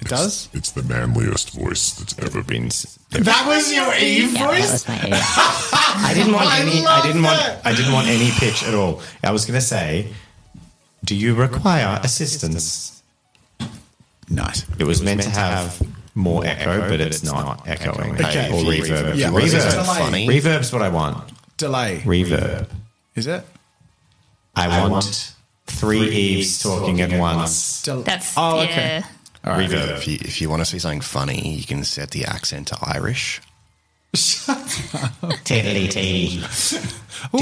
It 0.00 0.06
does? 0.06 0.48
It's 0.52 0.70
the 0.70 0.84
manliest 0.84 1.50
voice 1.50 1.90
that's 1.94 2.16
ever 2.20 2.44
been. 2.44 2.68
Been 3.10 3.24
That 3.24 3.44
was 3.48 3.72
your 3.72 3.92
Eve 3.96 4.34
Yeah, 4.34 4.46
that 4.52 4.72
was 4.72 4.88
my 4.88 4.94
Eve. 4.94 5.12
I 5.12 6.12
didn't 6.14 6.32
want 6.32 6.48
any. 6.54 6.86
I 6.86 7.02
didn't 7.02 7.22
want. 7.24 7.66
I 7.66 7.74
didn't 7.74 7.92
want 7.92 8.06
any 8.06 8.30
pitch 8.30 8.62
at 8.62 8.74
all. 8.74 9.02
I 9.24 9.32
was 9.32 9.44
going 9.44 9.58
to 9.58 9.66
say, 9.66 10.12
do 11.04 11.16
you 11.16 11.34
require 11.34 11.98
assistance? 12.04 13.02
Nice. 14.30 14.64
It 14.78 14.84
was 14.84 15.02
meant 15.02 15.22
to 15.22 15.30
have 15.30 15.82
more 16.14 16.46
echo, 16.46 16.88
but 16.88 17.00
it's 17.00 17.24
not 17.24 17.66
echoing 17.66 18.14
Okay. 18.14 18.48
or 18.52 18.72
If 18.72 18.88
you- 18.88 18.94
reverb. 18.94 19.16
Yeah. 19.16 19.30
Reverb. 19.30 19.98
Funny. 19.98 20.28
Reverb's 20.28 20.72
what 20.72 20.82
I 20.82 20.88
want. 20.88 21.33
Delay. 21.56 22.00
Reverb. 22.04 22.68
Is 23.14 23.26
it? 23.26 23.44
I 24.56 24.88
want 24.88 25.34
three 25.66 26.08
Eves 26.08 26.62
talking 26.62 27.00
at 27.00 27.18
once. 27.18 27.82
Del- 27.82 28.02
That's 28.02 28.34
oh, 28.36 28.62
yeah. 28.62 28.62
okay. 28.64 29.02
Reverb. 29.44 29.96
If 29.96 30.08
you, 30.08 30.14
if 30.20 30.40
you 30.40 30.48
want 30.48 30.60
to 30.60 30.66
see 30.66 30.78
something 30.78 31.00
funny, 31.00 31.56
you 31.56 31.64
can 31.64 31.84
set 31.84 32.10
the 32.10 32.24
accent 32.24 32.68
to 32.68 32.78
Irish. 32.82 33.40
Do 34.14 34.20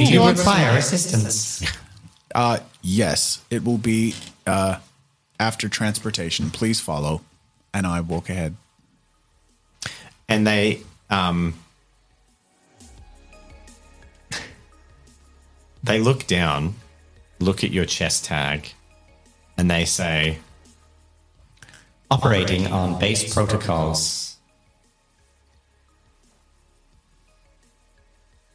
you 0.03 0.21
want 0.21 0.39
fire 0.39 0.77
assistance? 0.79 1.63
Uh, 2.35 2.59
yes, 2.81 3.45
it 3.51 3.63
will 3.63 3.77
be 3.77 4.15
uh, 4.47 4.79
after 5.39 5.69
transportation. 5.69 6.49
Please 6.49 6.81
follow, 6.81 7.21
and 7.75 7.87
I 7.87 8.01
walk 8.01 8.31
ahead. 8.31 8.57
And 10.31 10.47
they 10.47 10.81
um 11.11 11.53
they 15.83 15.99
look 16.01 16.27
down, 16.27 16.75
look 17.41 17.65
at 17.65 17.71
your 17.71 17.85
chest 17.85 18.25
tag, 18.25 18.69
and 19.57 19.71
they 19.71 19.85
say 19.85 20.39
Operating 22.11 22.67
on 22.67 22.99
base 22.99 23.33
protocols. 23.33 24.37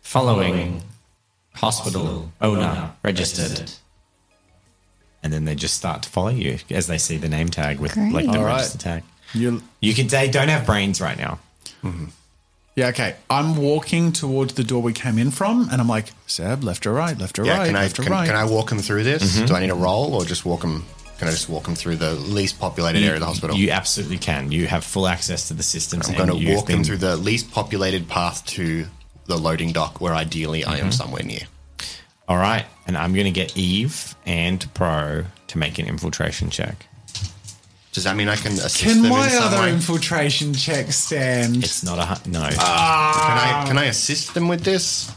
Following 0.02 0.84
hospital 1.54 2.32
owner 2.40 2.92
registered. 3.04 3.72
and 5.24 5.34
then 5.34 5.46
they 5.46 5.56
just 5.56 5.74
start 5.74 6.04
to 6.04 6.10
follow 6.10 6.30
you 6.30 6.60
as 6.70 6.86
they 6.88 6.98
see 7.00 7.18
the 7.18 7.28
name 7.28 7.50
tag 7.50 7.80
with 7.80 7.94
Great. 7.94 8.14
like 8.14 8.26
the 8.26 8.38
All 8.38 8.46
right. 8.46 8.58
register 8.58 8.78
tag. 8.78 9.04
You, 9.34 9.62
You 9.82 9.94
can 9.94 10.08
they 10.08 10.30
don't 10.30 10.48
have 10.50 10.66
brains 10.66 11.02
right 11.02 11.18
now. 11.18 11.40
Mm-hmm. 11.84 12.06
Yeah, 12.78 12.90
okay. 12.90 13.16
I'm 13.28 13.58
walking 13.58 14.12
towards 14.12 14.54
the 14.54 14.64
door 14.64 14.84
we 14.84 14.94
came 14.94 15.18
in 15.18 15.32
from, 15.32 15.68
and 15.72 15.82
I'm 15.82 15.88
like, 15.88 16.12
Seb, 16.28 16.64
left 16.64 16.86
or 16.86 16.94
right, 16.94 17.18
left 17.18 17.40
or 17.40 17.44
Yeah, 17.44 17.58
right, 17.58 17.66
can 17.66 17.76
I 17.76 17.82
left 17.82 17.98
or 17.98 18.04
can, 18.04 18.12
right. 18.12 18.28
can 18.28 18.36
I 18.36 18.46
walk 18.46 18.72
him 18.72 18.78
through 18.78 19.02
this? 19.02 19.36
Mm-hmm. 19.36 19.46
Do 19.48 19.56
I 19.56 19.62
need 19.62 19.72
a 19.72 19.76
roll 19.76 20.14
or 20.14 20.24
just 20.26 20.46
walk 20.46 20.64
him? 20.64 20.86
Can 21.18 21.28
I 21.28 21.32
just 21.32 21.50
walk 21.50 21.68
him 21.68 21.74
through 21.74 21.96
the 21.96 22.14
least 22.14 22.60
populated 22.60 23.00
area 23.00 23.16
of 23.16 23.22
the 23.22 23.26
hospital? 23.26 23.58
You 23.58 23.72
absolutely 23.72 24.20
can. 24.20 24.52
You 24.52 24.68
have 24.68 24.84
full 24.84 25.08
access 25.08 25.48
to 25.48 25.56
the 25.56 25.64
systems. 25.64 26.08
I'm 26.08 26.16
going 26.16 26.30
to 26.30 26.54
walk 26.54 26.68
been- 26.68 26.84
through 26.84 26.98
the 26.98 27.18
least 27.18 27.50
populated 27.52 28.08
path 28.08 28.46
to 28.46 28.86
the 29.26 29.38
loading 29.38 29.72
dock, 29.72 30.00
where 30.00 30.14
ideally 30.14 30.64
I 30.64 30.74
am 30.74 30.78
mm-hmm. 30.78 30.90
somewhere 30.92 31.24
near. 31.24 31.48
All 32.28 32.38
right, 32.38 32.66
and 32.86 32.96
I'm 32.96 33.14
going 33.14 33.26
to 33.26 33.32
get 33.32 33.58
Eve 33.58 34.14
and 34.24 34.72
Pro 34.76 35.26
to 35.48 35.58
make 35.58 35.80
an 35.80 35.88
infiltration 35.88 36.52
check. 36.52 36.86
Does 37.98 38.04
that 38.04 38.16
mean 38.16 38.30
I 38.30 38.36
can 38.36 38.52
assist 38.52 38.78
Can 38.84 39.02
them 39.02 39.12
my 39.12 39.24
in 39.24 39.32
some 39.32 39.44
other 39.46 39.62
way? 39.62 39.72
infiltration 39.74 40.54
check 40.54 40.92
stand? 40.92 41.64
It's 41.64 41.82
not 41.84 41.98
a 41.98 42.06
hu- 42.06 42.30
no. 42.30 42.42
can 42.42 42.52
I 42.52 42.56
ah. 42.60 43.66
can 43.68 43.76
I 43.80 43.86
assist 43.86 44.36
them 44.36 44.48
with 44.48 44.64
this? 44.64 45.12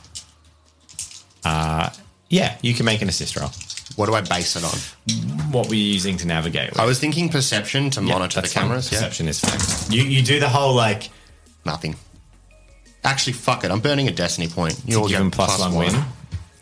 Uh, 1.44 1.90
yeah, 2.30 2.56
you 2.62 2.72
can 2.72 2.86
make 2.86 3.02
an 3.02 3.10
assist 3.10 3.36
roll. 3.36 3.50
What 3.96 4.06
do 4.06 4.14
I 4.14 4.22
base 4.22 4.56
it 4.56 4.64
on? 4.64 5.52
What 5.52 5.68
were 5.68 5.74
you 5.74 5.84
using 5.84 6.16
to 6.16 6.26
navigate? 6.26 6.70
With? 6.70 6.80
I 6.80 6.86
was 6.86 6.98
thinking 6.98 7.28
perception 7.28 7.90
to 7.90 8.02
Yeah, 8.02 8.14
monitor 8.14 8.36
the 8.36 8.40
that's 8.40 8.54
fine. 8.54 8.62
cameras. 8.64 8.90
Yeah, 8.90 9.00
Perception 9.00 9.28
is 9.28 9.40
fine. 9.40 9.92
You 9.92 10.04
you 10.04 10.22
do 10.22 10.40
the 10.40 10.48
whole 10.48 10.74
like 10.74 11.10
nothing. 11.66 11.96
Actually, 13.04 13.34
fuck 13.34 13.62
it. 13.62 13.70
I'm 13.70 13.80
burning 13.80 14.08
a 14.08 14.12
destiny 14.12 14.48
point. 14.48 14.80
You 14.86 14.96
all 15.00 15.02
give 15.02 15.16
get 15.16 15.18
them 15.18 15.30
plus 15.30 15.60
one 15.60 15.74
win. 15.74 15.94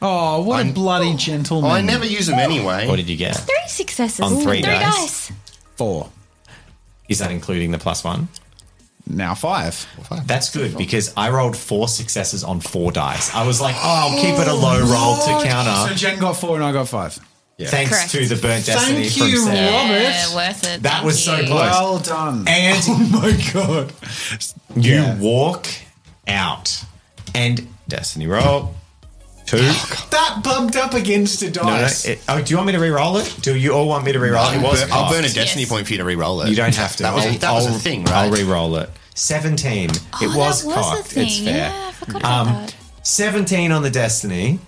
oh, 0.03 0.43
what 0.43 0.57
a 0.57 0.65
I'm- 0.65 0.73
bloody 0.73 1.15
gentleman! 1.15 1.71
Oh, 1.71 1.75
I 1.75 1.81
never 1.81 2.05
use 2.05 2.27
them 2.27 2.41
anyway. 2.41 2.89
What 2.89 2.97
did 2.97 3.09
you 3.09 3.17
get? 3.17 3.37
Three 3.37 3.69
successes. 3.69 4.19
On 4.19 4.33
three 4.43 4.63
three 4.63 4.63
dice. 4.63 5.29
dice. 5.29 5.33
Four 5.79 6.11
Is 7.09 7.21
that 7.21 7.31
including 7.31 7.71
the 7.71 7.79
plus 7.79 8.05
one? 8.05 8.29
now, 9.11 9.35
five. 9.35 9.87
That's 10.27 10.51
good 10.55 10.77
because 10.77 11.15
I 11.17 11.31
rolled 11.31 11.57
four 11.57 11.89
successes 11.89 12.45
on 12.45 12.61
four 12.61 12.93
dice. 12.93 13.35
I 13.35 13.47
was 13.47 13.59
like, 13.59 13.75
oh, 13.77 13.81
I'll 13.83 14.21
keep 14.21 14.35
it 14.39 14.47
a 14.47 14.53
low 14.53 14.81
roll 14.81 15.17
to 15.17 15.49
counter. 15.49 15.89
So. 15.89 15.95
Jen 15.95 16.19
got 16.19 16.35
four, 16.35 16.57
and 16.57 16.65
I 16.65 16.73
got 16.73 16.89
five. 16.89 17.19
Thanks 17.59 17.91
Correct. 17.91 18.11
to 18.11 18.27
the 18.27 18.37
burnt 18.37 18.67
destiny 18.67 19.09
Thank 19.09 19.13
from 19.19 19.29
you, 19.29 19.39
Sarah. 19.39 19.73
Robert. 19.73 20.03
Yeah, 20.03 20.35
worth 20.35 20.65
it. 20.65 20.83
That 20.83 20.93
Thank 20.93 21.05
was 21.07 21.25
so 21.25 21.37
you. 21.37 21.47
close. 21.47 21.71
Well 21.73 21.99
done. 22.01 22.45
And 22.47 22.79
oh 22.87 23.09
my 23.23 23.53
god! 23.55 23.93
you 24.77 24.93
Yeah. 24.95 25.19
walk 25.19 25.67
out 26.29 26.85
and 27.35 27.67
destiny 27.89 28.27
roll 28.27 28.75
two. 29.49 29.57
That 30.11 30.41
bumped 30.45 30.77
up 30.77 30.95
against 30.95 31.43
a 31.43 31.51
No, 31.51 31.63
no. 31.63 31.69
dice. 31.71 32.05
It, 32.07 32.21
oh, 32.29 32.41
do 32.43 32.51
you 32.51 32.57
want 32.57 32.67
me 32.69 32.73
to 32.75 32.79
re-roll 32.81 33.17
it? 33.19 33.39
Do 33.43 33.57
you 33.57 33.73
all 33.73 33.89
want 33.89 34.05
me 34.05 34.13
to 34.13 34.19
re-roll 34.21 34.47
it? 34.49 34.57
It 34.57 34.59
I'll, 34.59 34.71
was 34.71 34.81
burn, 34.83 34.91
I'll 34.93 35.11
burn 35.11 35.25
a 35.25 35.29
destiny 35.29 35.63
Yes. 35.63 35.71
point 35.71 35.87
for 35.87 35.93
you 35.93 35.99
to 35.99 36.05
re-roll 36.05 36.43
it. 36.43 36.49
You 36.51 36.57
don't 36.57 36.75
have 36.75 36.97
to. 36.97 37.03
That 37.05 37.15
was, 37.15 37.27
I'll, 37.27 37.33
that 37.39 37.53
was 37.53 37.67
I'll- 37.67 37.77
a 37.77 37.79
thing, 37.79 38.05
right? 38.05 38.15
I'll 38.15 38.31
re-roll 38.31 38.77
it. 38.77 38.91
Seventeen. 39.15 39.91
it 39.91 40.01
Oh, 40.23 40.39
was 40.39 40.65
that 40.65 40.75
cocked. 40.75 40.99
Was 40.99 41.07
thing. 41.13 41.27
It's 41.27 41.39
fair. 41.41 41.57
Yeah, 41.57 41.89
I 41.89 41.93
forgot 41.93 42.21
about 42.21 42.47
Um, 42.47 42.47
that. 42.67 42.75
17 43.03 43.73
on 43.73 43.83
the 43.83 43.91
Destiny. 43.91 44.59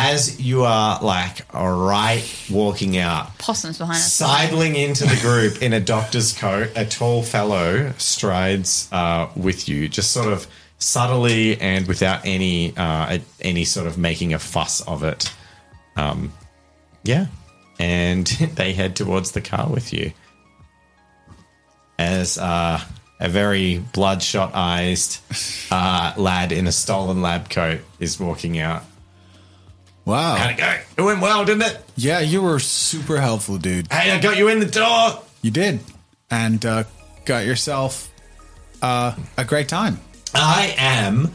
As 0.00 0.40
you 0.40 0.62
are 0.62 1.00
like 1.02 1.44
right 1.52 2.22
walking 2.50 2.96
out, 2.96 3.36
Possums 3.38 3.78
behind 3.78 3.96
us. 3.96 4.12
sidling 4.12 4.76
into 4.84 5.04
the 5.04 5.16
group 5.20 5.60
in 5.60 5.72
a 5.72 5.80
doctor's 5.80 6.32
coat, 6.32 6.70
a 6.76 6.84
tall 6.86 7.22
fellow 7.24 7.92
strides 7.98 8.88
uh, 8.92 9.26
with 9.34 9.68
you, 9.68 9.88
just 9.88 10.12
sort 10.12 10.32
of 10.32 10.46
subtly 10.78 11.60
and 11.60 11.86
without 11.86 12.24
any 12.24 12.76
uh, 12.76 13.18
any 13.40 13.64
sort 13.64 13.86
of 13.86 13.98
making 13.98 14.34
a 14.34 14.38
fuss 14.38 14.80
of 14.82 15.02
it. 15.02 15.32
Um, 15.96 16.32
yeah, 17.02 17.26
and 17.78 18.26
they 18.54 18.72
head 18.72 18.96
towards 18.96 19.32
the 19.32 19.40
car 19.40 19.68
with 19.68 19.92
you. 19.92 20.12
As 21.98 22.38
uh, 22.38 22.80
a 23.18 23.28
very 23.28 23.78
bloodshot 23.78 24.54
eyed 24.54 24.98
uh, 25.70 26.14
lad 26.16 26.52
in 26.52 26.66
a 26.66 26.72
stolen 26.72 27.22
lab 27.22 27.50
coat 27.50 27.80
is 27.98 28.20
walking 28.20 28.58
out. 28.58 28.84
wow. 30.04 30.36
How'd 30.36 30.50
it 30.52 30.56
go? 30.58 30.76
It 30.96 31.02
went 31.02 31.20
well, 31.20 31.44
didn't 31.44 31.62
it? 31.62 31.80
Yeah, 31.96 32.20
you 32.20 32.40
were 32.42 32.60
super 32.60 33.20
helpful, 33.20 33.58
dude. 33.58 33.92
Hey, 33.92 34.12
I 34.12 34.20
got 34.20 34.36
you 34.36 34.46
in 34.48 34.60
the 34.60 34.66
door. 34.66 35.22
You 35.42 35.50
did, 35.50 35.80
and 36.30 36.64
uh, 36.64 36.84
got 37.24 37.44
yourself 37.44 38.12
uh, 38.80 39.16
a 39.36 39.44
great 39.44 39.68
time. 39.68 40.00
I 40.34 40.74
am 40.76 41.30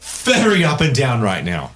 very 0.00 0.64
up 0.64 0.80
and 0.80 0.94
down 0.94 1.22
right 1.22 1.44
now. 1.44 1.72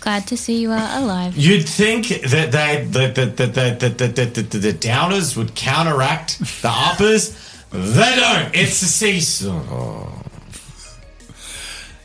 Glad 0.00 0.26
to 0.28 0.36
see 0.36 0.60
you 0.60 0.70
are 0.70 0.98
alive. 0.98 1.36
You'd 1.36 1.68
think 1.68 2.08
that 2.08 2.52
they 2.52 2.86
that 2.90 3.14
the 3.14 3.26
the 3.26 3.46
the 3.46 3.76
the, 3.78 3.88
the, 3.88 4.06
the, 4.08 4.42
the, 4.42 4.58
the 4.58 4.72
downers 4.72 5.36
would 5.36 5.54
counteract 5.54 6.38
the 6.62 6.70
uppers. 6.70 7.36
They 7.70 8.16
don't. 8.16 8.54
It's 8.54 8.80
a 8.82 8.86
seesaw. 8.86 10.08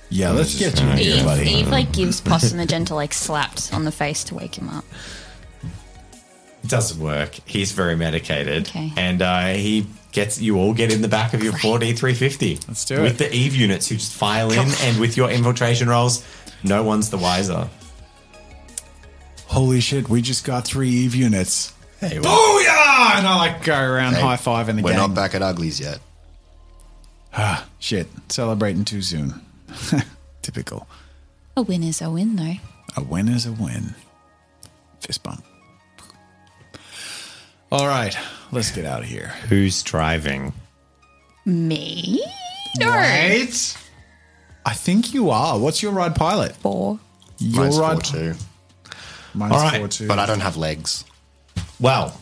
Yeah, 0.09 0.31
let's 0.31 0.55
mm. 0.55 0.59
get 0.59 0.81
you 0.81 0.87
in 0.87 0.97
here, 0.97 1.15
Eve, 1.17 1.23
buddy. 1.23 1.49
Eve 1.49 1.67
like 1.69 1.91
gives 1.91 2.21
Possum 2.21 2.59
a 2.59 2.65
gentle 2.65 2.95
like 2.97 3.13
slapped 3.13 3.73
on 3.73 3.85
the 3.85 3.91
face 3.91 4.23
to 4.25 4.35
wake 4.35 4.55
him 4.55 4.69
up. 4.69 4.85
It 6.65 6.69
doesn't 6.71 6.99
work. 6.99 7.35
He's 7.45 7.73
very 7.73 7.95
medicated, 7.95 8.67
Okay. 8.69 8.91
and 8.97 9.21
uh, 9.21 9.49
he 9.53 9.85
gets 10.11 10.41
you 10.41 10.57
all 10.57 10.73
get 10.73 10.91
in 10.91 11.03
the 11.03 11.07
back 11.07 11.35
of 11.35 11.43
your 11.43 11.53
Ford 11.53 11.83
E350. 11.83 12.67
Let's 12.67 12.85
do 12.85 12.95
it. 12.95 13.01
with 13.03 13.17
the 13.19 13.31
Eve 13.31 13.55
units 13.55 13.87
who 13.87 13.95
just 13.95 14.13
file 14.13 14.51
in, 14.51 14.67
and 14.81 14.99
with 14.99 15.15
your 15.15 15.29
infiltration 15.29 15.87
rolls, 15.87 16.25
no 16.63 16.81
one's 16.83 17.11
the 17.11 17.17
wiser. 17.19 17.69
Holy 19.47 19.79
shit, 19.79 20.09
we 20.09 20.23
just 20.23 20.43
got 20.43 20.65
three 20.65 20.89
Eve 20.89 21.13
units. 21.13 21.71
Hey, 21.99 22.19
well, 22.19 22.35
Booyah! 22.35 23.17
And 23.19 23.27
I 23.27 23.35
like 23.37 23.63
go 23.63 23.79
around 23.79 24.15
Hey, 24.15 24.21
high 24.21 24.37
five 24.37 24.67
in 24.67 24.75
the 24.75 24.81
game. 24.81 24.85
We're 24.85 24.97
gang. 24.97 25.09
not 25.09 25.15
back 25.15 25.35
at 25.35 25.43
Uglies 25.43 25.79
yet. 25.79 25.99
Ah, 27.31 27.67
shit, 27.79 28.07
celebrating 28.29 28.85
too 28.85 29.03
soon. 29.03 29.39
Typical. 30.41 30.87
A 31.55 31.61
win 31.61 31.83
is 31.83 32.01
a 32.01 32.09
win 32.09 32.35
though. 32.35 32.55
A 32.97 33.03
win 33.03 33.27
is 33.27 33.45
a 33.45 33.51
win. 33.51 33.93
Fist 34.99 35.21
bump. 35.21 35.45
All 37.71 37.87
right, 37.87 38.15
let's 38.51 38.71
get 38.71 38.85
out 38.85 39.01
of 39.01 39.07
here. 39.07 39.27
who's 39.49 39.81
driving? 39.83 40.53
Me? 41.45 42.23
No. 42.79 42.89
Right? 42.89 43.77
I 44.65 44.73
think 44.73 45.13
you 45.13 45.29
are. 45.29 45.59
What's 45.59 45.81
your 45.83 45.91
ride 45.91 46.15
pilot? 46.15 46.55
Four. 46.55 46.99
Your 47.37 47.63
Mine's 47.63 47.77
ride 47.79 47.93
four 48.07 48.19
two, 48.19 48.33
Mine's 49.33 49.53
All 49.53 49.59
right, 49.59 49.77
four 49.79 49.87
too. 49.87 50.07
but 50.07 50.19
I 50.19 50.25
don't 50.25 50.39
have 50.39 50.57
legs. 50.57 51.03
Well, 51.79 52.19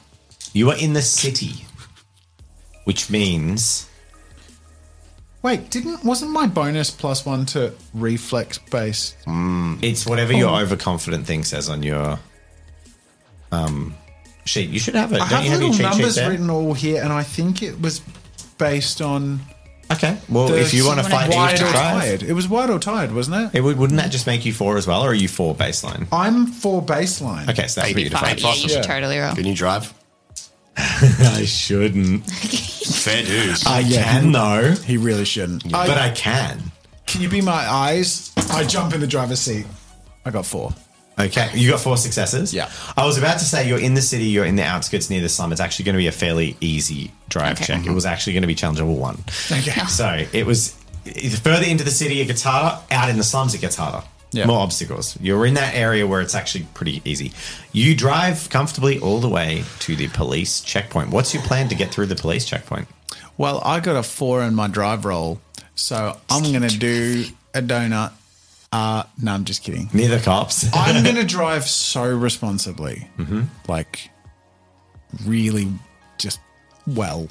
you 0.53 0.69
are 0.71 0.77
in 0.77 0.93
the 0.93 1.01
city, 1.01 1.65
which 2.85 3.09
means 3.09 3.87
Wait, 5.43 5.69
didn't 5.69 6.03
wasn't 6.03 6.31
my 6.31 6.47
bonus 6.47 6.89
plus 6.89 7.25
one 7.25 7.45
to 7.47 7.73
reflex 7.93 8.57
base? 8.57 9.15
it's 9.27 10.05
whatever 10.05 10.33
your 10.33 10.49
overconfident 10.61 11.27
thing 11.27 11.43
says 11.43 11.69
on 11.69 11.83
your 11.83 12.17
um, 13.51 13.93
sheet. 14.45 14.69
You 14.69 14.79
should 14.79 14.95
have 14.95 15.11
it. 15.13 15.21
I 15.21 15.29
Don't 15.29 15.29
have 15.29 15.43
you 15.45 15.51
have 15.51 15.59
your 15.61 15.69
little 15.69 15.69
cheat 15.69 15.77
sheet 15.93 15.97
numbers 15.99 16.15
there? 16.15 16.29
written 16.29 16.49
all 16.49 16.73
here, 16.73 17.03
and 17.03 17.11
I 17.13 17.23
think 17.23 17.61
it 17.63 17.79
was 17.81 18.01
based 18.57 19.01
on 19.01 19.39
Okay. 19.91 20.17
Well, 20.29 20.47
the 20.47 20.59
if 20.59 20.73
you 20.73 20.85
want 20.87 21.01
to 21.03 21.09
fight 21.09 21.29
Eve 21.29 21.35
wide 21.35 21.57
to 21.57 21.65
or 21.67 21.71
drive, 21.71 22.01
tired. 22.01 22.23
It 22.23 22.33
was 22.33 22.47
wide 22.47 22.69
or 22.69 22.79
tired, 22.79 23.13
wasn't 23.13 23.53
it? 23.53 23.57
it 23.57 23.61
would, 23.61 23.77
wouldn't 23.77 23.99
that 23.99 24.11
just 24.11 24.25
make 24.25 24.43
you 24.45 24.53
four 24.53 24.77
as 24.77 24.87
well, 24.87 25.03
or 25.03 25.09
are 25.09 25.13
you 25.13 25.27
four 25.27 25.53
baseline? 25.53 26.07
I'm 26.11 26.47
for 26.47 26.81
baseline. 26.81 27.49
Okay, 27.49 27.67
so 27.67 27.81
that's 27.81 27.93
what 27.93 28.01
you 28.03 28.09
Fine. 28.09 28.35
define. 28.35 28.37
Yeah, 28.37 28.53
you 28.61 28.69
should 28.69 28.71
Yeah. 28.71 28.81
totally 28.81 29.19
roll. 29.19 29.35
Can 29.35 29.45
you 29.45 29.53
drive? 29.55 29.93
I 30.77 31.43
shouldn't. 31.45 32.25
Fair 32.31 33.23
dues. 33.23 33.65
I 33.67 33.79
yeah. 33.81 34.03
can 34.03 34.31
though, 34.31 34.71
He 34.71 34.97
really 34.97 35.25
shouldn't. 35.25 35.65
I- 35.73 35.85
but 35.87 35.97
I 35.97 36.09
can. 36.11 36.71
can 37.05 37.21
you 37.21 37.29
be 37.29 37.41
my 37.41 37.51
eyes? 37.69 38.31
I 38.51 38.63
jump 38.63 38.93
in 38.95 39.01
the 39.01 39.07
driver's 39.07 39.41
seat. 39.41 39.65
I 40.25 40.31
got 40.31 40.45
four. 40.45 40.73
Okay, 41.19 41.49
you 41.53 41.69
got 41.69 41.79
four 41.79 41.97
successes. 41.97 42.53
Yeah. 42.53 42.69
I 42.97 43.05
was 43.05 43.17
about 43.17 43.39
to 43.39 43.45
say 43.45 43.67
you're 43.67 43.79
in 43.79 43.93
the 43.93 44.01
city, 44.01 44.25
you're 44.25 44.45
in 44.45 44.55
the 44.55 44.63
outskirts 44.63 45.09
near 45.09 45.21
the 45.21 45.29
slum. 45.29 45.51
It's 45.51 45.61
actually 45.61 45.85
going 45.85 45.93
to 45.93 45.99
be 45.99 46.07
a 46.07 46.11
fairly 46.11 46.57
easy 46.59 47.11
drive 47.29 47.57
Okay. 47.57 47.65
check. 47.65 47.81
It 47.81 47.85
mm-hmm. 47.85 47.95
was 47.95 48.05
actually 48.05 48.33
going 48.33 48.41
to 48.41 48.47
be 48.47 48.55
challenge 48.55 48.79
level 48.79 48.95
one. 48.95 49.23
Okay. 49.51 49.71
So 49.87 50.25
it 50.33 50.45
was 50.45 50.73
the 51.03 51.39
further 51.43 51.65
into 51.65 51.83
the 51.83 51.91
city 51.91 52.21
it 52.21 52.25
gets 52.25 52.41
harder. 52.41 52.81
Out 52.91 53.09
in 53.09 53.17
the 53.17 53.23
slums 53.23 53.53
it 53.53 53.61
gets 53.61 53.75
harder. 53.75 54.05
Yeah. 54.31 54.47
More 54.47 54.61
obstacles. 54.61 55.15
You're 55.21 55.45
in 55.45 55.53
that 55.53 55.75
area 55.75 56.07
where 56.07 56.19
it's 56.19 56.33
actually 56.33 56.65
pretty 56.73 57.03
easy. 57.05 57.33
You 57.71 57.95
drive 57.95 58.49
comfortably 58.49 58.97
all 58.99 59.19
the 59.19 59.29
way 59.29 59.63
to 59.81 59.95
the 59.95 60.07
police 60.07 60.61
checkpoint. 60.61 61.11
What's 61.11 61.35
your 61.35 61.43
plan 61.43 61.69
to 61.69 61.75
get 61.75 61.91
through 61.91 62.07
the 62.07 62.15
police 62.15 62.43
checkpoint? 62.43 62.87
Well, 63.37 63.61
I 63.63 63.79
got 63.79 63.95
a 63.95 64.01
four 64.01 64.41
in 64.41 64.55
my 64.55 64.67
drive 64.67 65.05
roll, 65.05 65.39
so 65.75 66.17
I'm 66.29 66.51
going 66.51 66.67
to 66.67 66.77
do 66.77 67.25
a 67.53 67.61
donut. 67.61 68.13
Uh, 68.73 69.03
no, 69.21 69.33
I'm 69.33 69.45
just 69.45 69.61
kidding. 69.61 69.87
Near 69.93 70.07
the 70.09 70.19
cops. 70.19 70.65
I'm 70.73 71.03
going 71.03 71.15
to 71.23 71.23
drive 71.23 71.65
so 71.65 72.03
responsibly, 72.09 73.07
like 73.67 74.09
really, 75.25 75.67
just 76.17 76.39
well, 76.87 77.27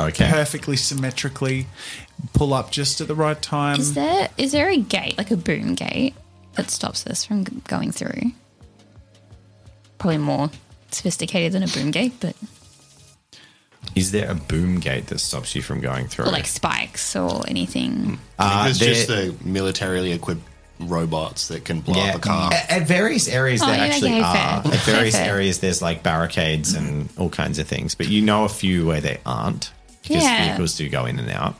okay. 0.00 0.30
perfectly 0.30 0.76
symmetrically, 0.76 1.66
pull 2.32 2.54
up 2.54 2.70
just 2.70 3.02
at 3.02 3.06
the 3.08 3.14
right 3.14 3.40
time. 3.42 3.78
Is 3.78 3.92
there 3.92 4.30
is 4.38 4.52
there 4.52 4.70
a 4.70 4.78
gate, 4.78 5.18
like 5.18 5.30
a 5.30 5.36
boom 5.36 5.74
gate, 5.74 6.14
that 6.54 6.70
stops 6.70 7.06
us 7.06 7.22
from 7.22 7.44
going 7.66 7.92
through? 7.92 8.32
Probably 9.98 10.16
more 10.18 10.50
sophisticated 10.90 11.52
than 11.52 11.62
a 11.64 11.68
boom 11.68 11.90
gate, 11.90 12.14
but 12.18 12.34
Is 13.94 14.10
there 14.12 14.30
a 14.30 14.34
boom 14.34 14.80
gate 14.80 15.08
that 15.08 15.18
stops 15.18 15.54
you 15.54 15.60
from 15.60 15.80
going 15.80 16.06
through? 16.06 16.24
or 16.26 16.30
like 16.30 16.46
spikes 16.46 17.14
or 17.14 17.42
anything. 17.46 18.18
Uh, 18.38 18.64
There's 18.64 18.78
just 18.78 19.08
there- 19.08 19.32
the 19.32 19.44
militarily 19.44 20.12
equipped 20.12 20.40
robots 20.80 21.48
that 21.48 21.64
can 21.64 21.80
blow 21.80 22.00
up 22.00 22.14
a 22.16 22.18
car. 22.18 22.52
At, 22.52 22.70
at 22.70 22.86
various 22.88 23.28
areas, 23.28 23.62
Oh, 23.62 23.66
there 23.66 23.76
yeah, 23.76 23.84
actually 23.84 24.10
okay, 24.12 24.20
are. 24.20 24.62
fair. 24.62 24.72
At 24.74 24.80
various 24.84 25.14
Fair, 25.16 25.24
fair. 25.24 25.34
areas, 25.34 25.58
there's 25.60 25.82
like 25.82 26.02
barricades 26.02 26.74
and 26.74 27.08
all 27.18 27.28
kinds 27.30 27.58
of 27.58 27.66
things, 27.66 27.94
but 27.94 28.08
you 28.08 28.22
know 28.22 28.44
a 28.44 28.48
few 28.48 28.86
where 28.86 29.00
they 29.00 29.18
aren't 29.26 29.72
because 30.02 30.22
Yeah. 30.22 30.46
vehicles 30.46 30.76
do 30.76 30.88
go 30.88 31.06
in 31.06 31.18
and 31.18 31.30
out. 31.30 31.56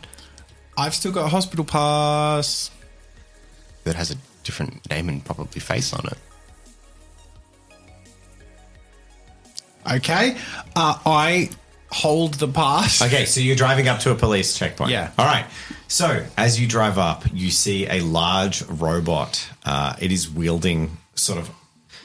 I've 0.76 0.94
still 0.94 1.12
got 1.12 1.24
a 1.24 1.28
hospital 1.28 1.64
pass. 1.64 2.70
that 3.84 3.94
has 3.96 4.10
a 4.10 4.16
different 4.44 4.88
name 4.90 5.08
and 5.08 5.24
probably 5.24 5.60
face 5.60 5.92
on 5.94 6.04
it. 6.06 6.18
Okay, 9.96 10.36
uh, 10.76 10.98
I 11.06 11.48
hold 11.90 12.34
the 12.34 12.48
pass. 12.48 13.02
Okay, 13.02 13.24
so 13.24 13.40
you're 13.40 13.56
driving 13.56 13.88
up 13.88 14.00
to 14.00 14.10
a 14.10 14.14
police 14.14 14.56
checkpoint. 14.56 14.90
Yeah. 14.90 15.10
All 15.18 15.26
right. 15.26 15.46
So 15.88 16.24
as 16.36 16.60
you 16.60 16.66
drive 16.66 16.98
up, 16.98 17.24
you 17.32 17.50
see 17.50 17.86
a 17.86 18.00
large 18.00 18.62
robot. 18.64 19.48
Uh, 19.64 19.94
it 20.00 20.12
is 20.12 20.30
wielding 20.30 20.98
sort 21.14 21.38
of 21.38 21.50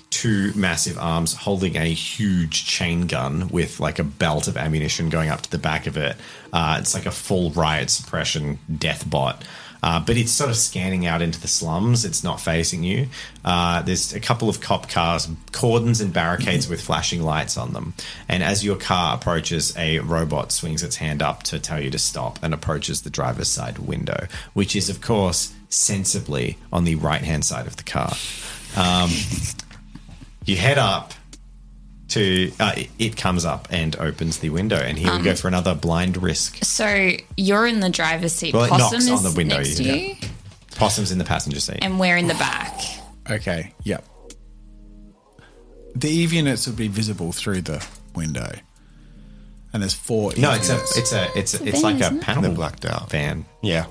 two 0.10 0.54
massive 0.56 0.98
arms, 1.00 1.34
holding 1.34 1.76
a 1.76 1.86
huge 1.86 2.65
chain 2.65 3.08
gun 3.08 3.48
with 3.50 3.80
like 3.80 3.98
a 3.98 4.04
belt 4.04 4.48
of 4.48 4.56
ammunition 4.58 5.10
going 5.10 5.30
up 5.30 5.41
to 5.41 5.50
the 5.50 5.58
back 5.58 5.88
of 5.88 5.98
it. 5.98 6.15
Uh, 6.54 6.78
it's 6.80 6.93
like 6.93 7.08
a 7.08 7.12
full 7.12 7.50
riot 7.52 7.89
suppression 7.89 8.60
death 8.78 9.10
bot. 9.10 9.43
Uh, 9.84 10.00
but 10.00 10.15
it's 10.15 10.32
sort 10.32 10.50
of 10.50 10.56
scanning 10.56 11.06
out 11.06 11.22
into 11.22 11.39
the 11.41 11.48
slums. 11.48 12.06
It's 12.06 12.24
not 12.24 12.39
facing 12.39 12.84
you. 12.84 13.08
Uh, 13.43 13.82
there's 13.82 14.13
a 14.13 14.19
couple 14.22 14.48
of 14.48 14.62
cop 14.62 14.89
cars, 14.89 15.28
cordons 15.52 16.00
and 16.00 16.13
barricades 16.13 16.69
with 16.69 16.82
flashing 16.82 17.22
lights 17.22 17.58
on 17.58 17.74
them. 17.74 17.93
And 18.30 18.43
as 18.43 18.63
your 18.63 18.78
car 18.78 19.15
approaches, 19.15 19.76
a 19.78 20.00
robot 20.00 20.54
swings 20.54 20.84
its 20.84 20.96
hand 20.96 21.22
up 21.22 21.43
to 21.43 21.60
tell 21.60 21.82
you 21.82 21.89
to 21.91 22.00
stop 22.00 22.39
and 22.41 22.54
approaches 22.54 23.02
the 23.02 23.10
driver's 23.10 23.50
side 23.50 23.78
window, 23.78 24.28
which 24.54 24.74
is, 24.74 24.89
of 24.89 25.02
course, 25.02 25.54
sensibly 25.67 26.58
on 26.72 26.86
the 26.86 26.96
right 26.96 27.22
hand 27.22 27.43
side 27.43 27.67
of 27.67 27.76
the 27.76 27.84
car. 27.84 28.13
Um, 28.78 29.10
you 30.46 30.56
head 30.56 30.78
up 30.78 31.13
to 32.13 32.52
uh, 32.60 32.73
it- 32.78 32.89
it 32.97 33.17
comes 33.17 33.45
up 33.45 33.67
and 33.71 33.95
opens 33.97 34.39
the 34.39 34.49
window, 34.49 34.78
and 34.78 34.97
here 34.97 35.15
we 35.15 35.23
go 35.23 35.36
for 35.36 35.47
another 35.47 35.76
blind 35.76 36.21
risk. 36.21 36.63
So 36.63 37.12
you're 37.38 37.67
in 37.67 37.80
the 37.80 37.89
driver's 37.89 38.34
seat. 38.34 38.54
Well, 38.54 38.63
it 38.65 38.69
Possum 38.69 39.06
knocks 39.06 39.26
on 39.26 39.32
the 39.32 39.38
window, 39.38 39.58
next 39.58 39.76
to 39.78 39.84
yeah. 39.84 39.93
you, 39.93 40.15
Possum's 40.76 41.12
in 41.12 41.17
the 41.17 41.23
passenger 41.26 41.60
seat. 41.60 41.80
and 41.82 41.99
we're 41.99 42.17
in 42.17 42.28
the 42.28 42.34
back. 42.36 42.80
Okay, 43.30 43.73
yep. 43.84 44.04
The 45.95 46.10
Eve 46.10 46.34
units 46.34 46.65
would 46.67 46.76
be 46.76 46.88
visible 46.88 47.32
through 47.32 47.62
the 47.62 47.86
window, 48.15 48.52
and 49.71 49.82
there's 49.84 49.93
four. 49.93 50.34
No, 50.38 50.52
Eve 50.52 50.58
it's 50.58 50.69
a 50.69 50.76
it's 50.99 51.13
a 51.13 51.38
it's 51.38 51.54
a, 51.54 51.63
a 51.63 51.67
it's 51.67 51.82
van, 51.82 51.93
like 51.93 52.02
a 52.02 52.06
isn't 52.06 52.17
it? 52.17 52.23
panel 52.23 52.54
blacked 52.54 52.86
out. 52.86 53.10
van. 53.12 53.45
Yeah. 53.62 53.86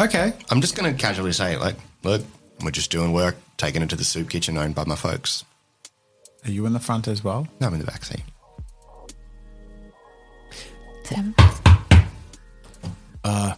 okay. 0.00 0.32
I'm 0.50 0.60
just 0.60 0.76
going 0.76 0.94
to 0.94 1.00
casually 1.00 1.32
say, 1.32 1.56
like, 1.56 1.74
look, 2.04 2.22
we're 2.62 2.70
just 2.70 2.90
doing 2.92 3.12
work, 3.12 3.36
taking 3.56 3.82
it 3.82 3.90
to 3.90 3.96
the 3.96 4.04
soup 4.04 4.30
kitchen 4.30 4.56
owned 4.56 4.74
by 4.76 4.84
my 4.84 4.94
folks. 4.96 5.44
Are 6.44 6.50
you 6.50 6.66
in 6.66 6.72
the 6.72 6.80
front 6.80 7.08
as 7.08 7.24
well? 7.24 7.46
No, 7.60 7.66
I'm 7.66 7.74
in 7.74 7.80
the 7.80 7.86
back 7.86 8.04
seat. 8.04 8.22
Tim. 11.04 11.34
Uh. 13.24 13.54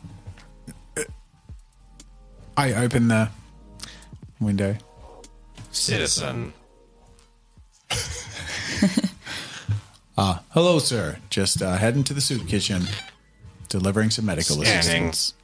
I 2.56 2.74
open 2.74 3.08
the 3.08 3.28
window. 4.40 4.76
Citizen. 5.70 6.52
Hello, 10.16 10.80
sir. 10.80 11.18
Just 11.30 11.62
uh, 11.62 11.76
heading 11.76 12.02
to 12.02 12.12
the 12.12 12.20
soup 12.20 12.48
kitchen, 12.48 12.82
delivering 13.68 14.10
some 14.10 14.24
medical 14.24 14.56
Scanning. 14.56 15.08
assistance. 15.10 15.34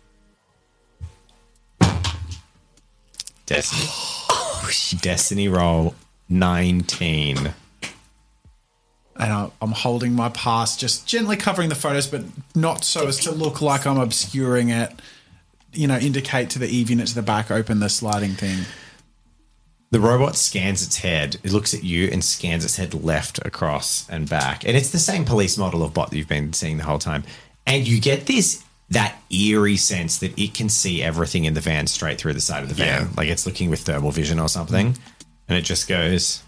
Destiny. 3.47 4.99
Destiny 5.01 5.49
roll 5.49 5.94
nineteen. 6.29 7.55
And 9.17 9.33
I- 9.33 9.51
I'm 9.63 9.71
holding 9.73 10.15
my 10.15 10.29
pass, 10.31 10.77
just 10.77 11.07
gently 11.07 11.37
covering 11.37 11.69
the 11.69 11.75
photos, 11.77 12.07
but 12.09 12.25
not 12.55 12.85
so 12.85 13.07
as 13.07 13.19
to 13.21 13.31
look 13.31 13.61
like 13.63 13.87
I'm 13.87 13.99
obscuring 13.99 14.71
it. 14.71 14.91
You 15.73 15.87
know, 15.87 15.99
indicate 15.99 16.51
to 16.51 16.59
the 16.59 16.67
Eve 16.69 16.91
unit 16.91 17.07
to 17.09 17.15
the 17.15 17.23
back, 17.23 17.51
open 17.51 17.79
the 17.81 17.89
sliding 17.89 18.33
thing. 18.35 18.65
The 19.91 20.01
robot 20.01 20.35
scans 20.35 20.85
its 20.85 20.97
head. 20.97 21.37
It 21.45 21.53
looks 21.53 21.73
at 21.75 21.85
you 21.85 22.09
and 22.11 22.25
scans 22.25 22.65
its 22.65 22.77
head 22.77 22.93
left, 23.05 23.39
across, 23.47 24.09
and 24.11 24.29
back. 24.29 24.65
And 24.67 24.77
it's 24.77 24.91
the 24.91 24.99
same 24.99 25.25
police 25.25 25.57
model 25.57 25.85
of 25.85 25.95
bot 25.95 26.11
that 26.11 26.17
you've 26.17 26.27
been 26.29 26.53
seeing 26.53 26.79
the 26.79 26.85
whole 26.85 26.99
time. 26.99 27.23
And 27.67 27.87
you 27.87 28.01
get 28.01 28.27
this 28.27 28.65
that 28.91 29.17
eerie 29.31 29.77
sense 29.77 30.19
that 30.19 30.37
it 30.39 30.53
can 30.55 30.69
see 30.69 31.03
everything 31.03 31.45
in 31.45 31.55
the 31.55 31.61
van 31.61 31.87
straight 31.87 32.19
through 32.19 32.35
the 32.35 32.41
side 32.41 32.63
of 32.63 32.69
the 32.69 32.75
van, 32.75 33.03
Yeah. 33.03 33.09
like 33.17 33.29
it's 33.29 33.47
looking 33.47 33.71
with 33.71 33.81
thermal 33.83 34.11
vision 34.11 34.39
or 34.39 34.49
something. 34.49 34.97
And 35.48 35.59
it 35.59 35.62
just 35.62 35.88
goes. 35.88 36.42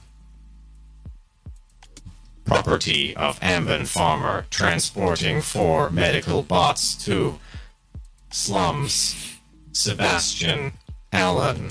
Property 2.45 3.15
of 3.17 3.41
Amban 3.41 3.87
Farmer 3.89 4.47
transporting 4.51 5.41
four 5.43 5.91
medical 5.91 6.43
bots 6.43 6.95
to 7.05 7.39
slums. 8.31 9.35
Sebastian 9.73 10.73
Allen. 11.13 11.71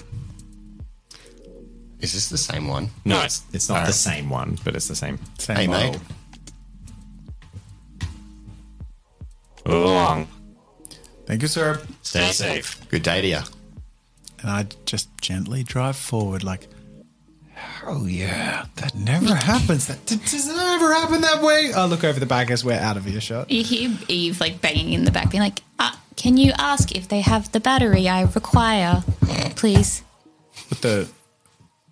Is 2.00 2.14
this 2.14 2.30
the 2.30 2.38
same 2.38 2.68
one? 2.68 2.90
No, 3.06 3.22
it's 3.24 3.42
it's 3.54 3.68
not 3.70 3.76
the 3.76 3.80
Alright. 3.82 3.94
same 3.96 4.30
one, 4.30 4.60
but 4.64 4.76
it's 4.76 4.88
the 4.88 4.96
same. 4.96 5.18
Same 5.40 5.56
Hey, 5.56 5.68
model. 5.68 5.92
mate. 5.94 6.02
Move 9.66 9.84
along. 9.86 10.28
Thank 11.26 11.42
you, 11.42 11.48
sir. 11.48 11.82
Stay 12.04 12.32
safe. 12.32 12.88
Good 12.90 13.02
day 13.02 13.22
to 13.22 13.28
you. 13.28 13.40
And 14.42 14.52
I 14.52 14.68
just 14.86 15.10
gently 15.22 15.64
drive 15.64 15.96
forward, 15.96 16.44
like, 16.44 16.68
oh 17.88 18.06
yeah, 18.06 18.66
that 18.76 18.96
never 18.96 19.34
happens. 19.36 19.88
That 19.88 20.06
does 20.06 20.48
it 20.48 20.56
ever 20.58 20.94
happen 20.94 21.22
that 21.22 21.42
way? 21.42 21.72
I 21.74 21.86
look 21.86 22.04
over 22.04 22.20
the 22.20 22.26
back 22.26 22.50
as 22.52 22.64
we're 22.66 22.74
out 22.80 22.98
of 22.98 23.08
earshot. 23.08 23.50
You 23.52 23.64
hear 23.64 23.98
Eve 24.08 24.40
like 24.40 24.62
banging 24.62 24.94
in 24.94 25.06
the 25.06 25.12
back, 25.12 25.32
being 25.32 25.44
like, 25.44 25.62
uh, 25.80 25.94
"Can 26.16 26.38
you 26.38 26.52
ask 26.58 26.92
if 26.96 27.08
they 27.08 27.22
have 27.22 27.52
the 27.52 27.60
battery 27.60 28.08
I 28.10 28.22
require, 28.24 29.04
please?" 29.56 30.04
With 30.70 30.82
the 30.82 31.08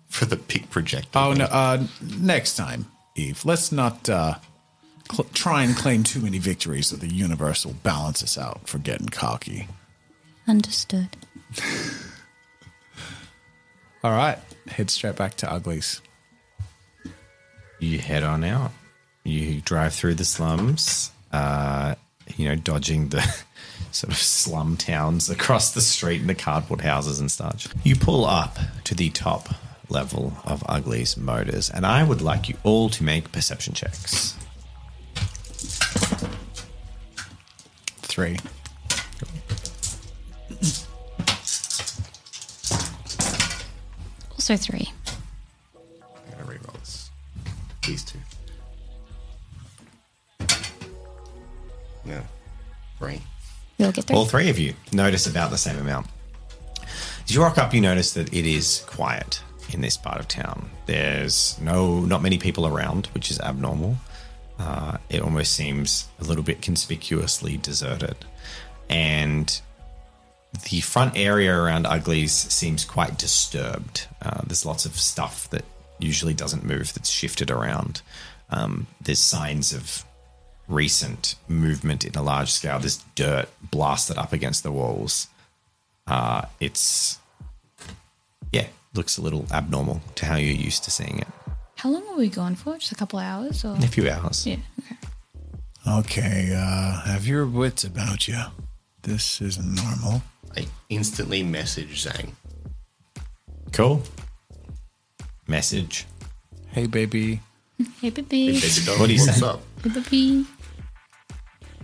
For 0.08 0.24
the 0.26 0.36
pick 0.36 0.70
projector. 0.70 1.18
oh 1.18 1.32
no, 1.32 1.44
uh, 1.44 1.84
next 2.18 2.56
time, 2.56 2.86
Eve, 3.16 3.44
let's 3.44 3.70
not 3.72 4.08
uh, 4.08 4.34
cl- 5.12 5.28
try 5.34 5.62
and 5.64 5.76
claim 5.76 6.02
too 6.02 6.20
many 6.20 6.38
victories 6.38 6.86
so 6.88 6.96
the 6.96 7.12
universe 7.12 7.64
will 7.66 7.74
balance 7.82 8.22
us 8.22 8.36
out 8.38 8.66
for 8.68 8.78
getting 8.78 9.08
cocky. 9.08 9.68
Understood. 10.46 11.16
All 14.04 14.10
right, 14.12 14.38
head 14.68 14.90
straight 14.90 15.16
back 15.16 15.34
to 15.36 15.52
Uglies. 15.52 16.00
You 17.78 17.98
head 17.98 18.22
on 18.22 18.44
out. 18.44 18.72
You 19.24 19.60
drive 19.60 19.94
through 19.94 20.14
the 20.14 20.24
slums, 20.24 21.10
uh, 21.32 21.94
you 22.36 22.48
know, 22.48 22.56
dodging 22.56 23.08
the 23.08 23.20
sort 23.90 24.12
of 24.12 24.18
slum 24.18 24.76
towns 24.76 25.30
across 25.30 25.72
the 25.72 25.80
street 25.80 26.20
and 26.20 26.28
the 26.28 26.34
cardboard 26.34 26.82
houses 26.82 27.20
and 27.20 27.30
such. 27.30 27.68
You 27.84 27.96
pull 27.96 28.24
up 28.26 28.58
to 28.84 28.94
the 28.94 29.10
top 29.10 29.48
level 29.88 30.34
of 30.44 30.62
Uglies 30.68 31.16
Motors, 31.16 31.70
and 31.70 31.86
I 31.86 32.04
would 32.04 32.20
like 32.20 32.48
you 32.48 32.56
all 32.64 32.90
to 32.90 33.04
make 33.04 33.32
perception 33.32 33.74
checks. 33.74 34.36
Three. 38.02 38.36
Also 44.44 44.58
three. 44.58 44.92
I'm 45.74 46.38
gonna 46.38 46.52
reroll 46.52 46.78
this. 46.78 47.08
These 47.86 48.04
two. 48.04 48.18
Yeah. 52.04 52.20
Three. 52.98 53.22
You'll 53.78 53.92
get 53.92 54.04
three. 54.04 54.14
All 54.14 54.26
three 54.26 54.50
of 54.50 54.58
you 54.58 54.74
notice 54.92 55.26
about 55.26 55.50
the 55.50 55.56
same 55.56 55.78
amount. 55.78 56.08
As 57.24 57.34
you 57.34 57.40
rock 57.40 57.56
up, 57.56 57.72
you 57.72 57.80
notice 57.80 58.12
that 58.12 58.34
it 58.34 58.44
is 58.44 58.84
quiet 58.86 59.42
in 59.70 59.80
this 59.80 59.96
part 59.96 60.20
of 60.20 60.28
town. 60.28 60.68
There's 60.84 61.58
no, 61.58 62.00
not 62.00 62.20
many 62.20 62.36
people 62.36 62.66
around, 62.66 63.06
which 63.14 63.30
is 63.30 63.40
abnormal. 63.40 63.96
Uh, 64.58 64.98
it 65.08 65.22
almost 65.22 65.54
seems 65.54 66.08
a 66.20 66.24
little 66.24 66.44
bit 66.44 66.60
conspicuously 66.60 67.56
deserted, 67.56 68.16
and 68.90 69.62
the 70.70 70.80
front 70.80 71.16
area 71.16 71.54
around 71.54 71.86
Uglies 71.86 72.32
seems 72.32 72.84
quite 72.84 73.18
disturbed. 73.18 74.06
Uh, 74.22 74.42
there's 74.46 74.64
lots 74.64 74.86
of 74.86 74.96
stuff 74.96 75.48
that 75.50 75.64
usually 75.98 76.34
doesn't 76.34 76.64
move 76.64 76.92
that's 76.94 77.10
shifted 77.10 77.50
around. 77.50 78.02
Um, 78.50 78.86
there's 79.00 79.20
signs 79.20 79.72
of 79.72 80.04
recent 80.68 81.34
movement 81.48 82.04
in 82.04 82.14
a 82.14 82.22
large 82.22 82.50
scale. 82.50 82.78
There's 82.78 83.02
dirt 83.14 83.48
blasted 83.70 84.16
up 84.18 84.32
against 84.32 84.62
the 84.62 84.72
walls. 84.72 85.28
Uh, 86.06 86.42
it's, 86.60 87.18
yeah, 88.52 88.66
looks 88.94 89.18
a 89.18 89.22
little 89.22 89.46
abnormal 89.50 90.00
to 90.16 90.26
how 90.26 90.36
you're 90.36 90.54
used 90.54 90.84
to 90.84 90.90
seeing 90.90 91.18
it. 91.18 91.28
How 91.76 91.90
long 91.90 92.06
were 92.08 92.16
we 92.16 92.28
gone 92.28 92.54
for? 92.54 92.78
Just 92.78 92.92
a 92.92 92.94
couple 92.94 93.18
of 93.18 93.24
hours, 93.24 93.64
or 93.64 93.74
a 93.76 93.80
few 93.88 94.08
hours. 94.08 94.46
yeah? 94.46 94.56
Okay. 94.78 94.96
Okay, 95.86 96.54
uh, 96.56 97.02
have 97.02 97.26
your 97.26 97.46
wits 97.46 97.84
about 97.84 98.26
you. 98.26 98.40
This 99.02 99.42
isn't 99.42 99.74
normal. 99.74 100.22
I 100.56 100.66
instantly 100.88 101.42
message 101.42 102.04
Zhang. 102.04 102.30
Cool. 103.72 104.02
Message. 105.48 106.06
Hey, 106.68 106.86
baby. 106.86 107.40
Hey, 108.00 108.10
baby. 108.10 108.52
Baby 108.60 108.68
dog, 108.86 109.00
What 109.00 109.06
do 109.08 109.14
you 109.14 109.20
what's 109.20 109.40
say? 109.40 109.46
up? 109.46 109.60
Hey, 109.82 109.90
baby. 109.90 110.46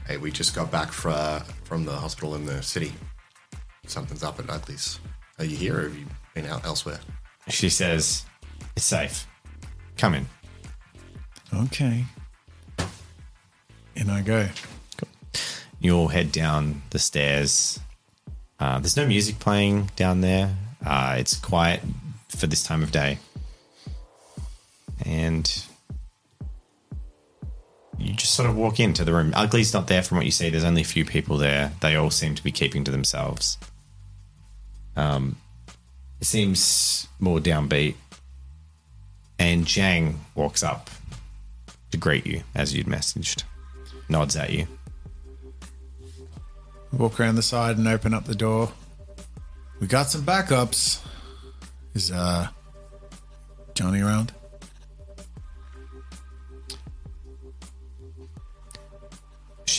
Hey, 0.07 0.17
we 0.17 0.31
just 0.31 0.55
got 0.55 0.71
back 0.71 0.93
fra, 0.93 1.45
from 1.65 1.85
the 1.85 1.93
hospital 1.93 2.35
in 2.35 2.45
the 2.47 2.63
city. 2.63 2.93
Something's 3.87 4.23
up 4.23 4.39
at 4.39 4.49
Uglies. 4.51 5.01
Are 5.39 5.45
you 5.45 5.57
here 5.57 5.79
or 5.79 5.83
have 5.83 5.97
you 5.97 6.07
been 6.35 6.47
out 6.47 6.65
elsewhere? 6.65 7.01
She 7.49 7.69
says, 7.69 8.25
It's 8.77 8.85
safe. 8.85 9.27
Come 9.97 10.15
in. 10.15 10.27
Okay. 11.55 12.05
In 13.97 14.09
I 14.11 14.23
go. 14.23 14.49
You 15.81 15.97
all 15.97 16.09
head 16.09 16.31
down 16.31 16.83
the 16.91 16.99
stairs. 16.99 17.81
Uh, 18.61 18.79
there's 18.79 18.97
no 18.97 19.07
music 19.07 19.39
playing 19.39 19.91
down 19.97 20.21
there. 20.21 20.55
Uh, 20.85 21.17
it's 21.19 21.35
quiet 21.37 21.81
for 22.29 22.47
this 22.47 22.63
time 22.63 22.83
of 22.83 22.93
day. 22.93 23.19
And 25.07 25.65
you 27.99 28.13
just 28.15 28.35
sort 28.35 28.49
of 28.49 28.57
walk 28.57 28.79
into 28.79 29.05
the 29.05 29.13
room. 29.15 29.33
Ugly's 29.33 29.73
not 29.73 29.89
there 29.89 30.03
from 30.03 30.19
what 30.19 30.27
you 30.27 30.31
see. 30.31 30.51
There's 30.51 30.65
only 30.65 30.83
a 30.83 30.85
few 30.85 31.05
people 31.05 31.39
there. 31.39 31.73
They 31.81 31.97
all 31.97 32.11
seem 32.11 32.35
to 32.35 32.45
be 32.45 32.53
keeping 32.53 32.85
to 32.85 32.91
themselves. 32.91 33.57
Um, 34.95 35.37
it 36.21 36.27
seems 36.27 37.09
more 37.19 37.39
downbeat. 37.39 37.95
And 39.39 39.65
Jang 39.65 40.21
walks 40.35 40.63
up 40.63 40.91
to 41.93 41.97
greet 41.97 42.27
you 42.27 42.43
as 42.55 42.75
you'd 42.75 42.87
messaged, 42.87 43.45
nods 44.11 44.37
at 44.37 44.51
you. 44.51 44.67
Walk 46.93 47.21
around 47.21 47.37
the 47.37 47.43
side 47.43 47.79
and 47.79 47.87
open 47.89 48.13
up 48.15 48.25
the 48.25 48.35
door. 48.35 48.73
We 49.81 49.87
got 49.87 50.11
some 50.11 50.23
backups. 50.23 51.01
Is 51.95 52.11
uh 52.11 52.49
Johnny 53.75 54.01
around? 54.01 54.33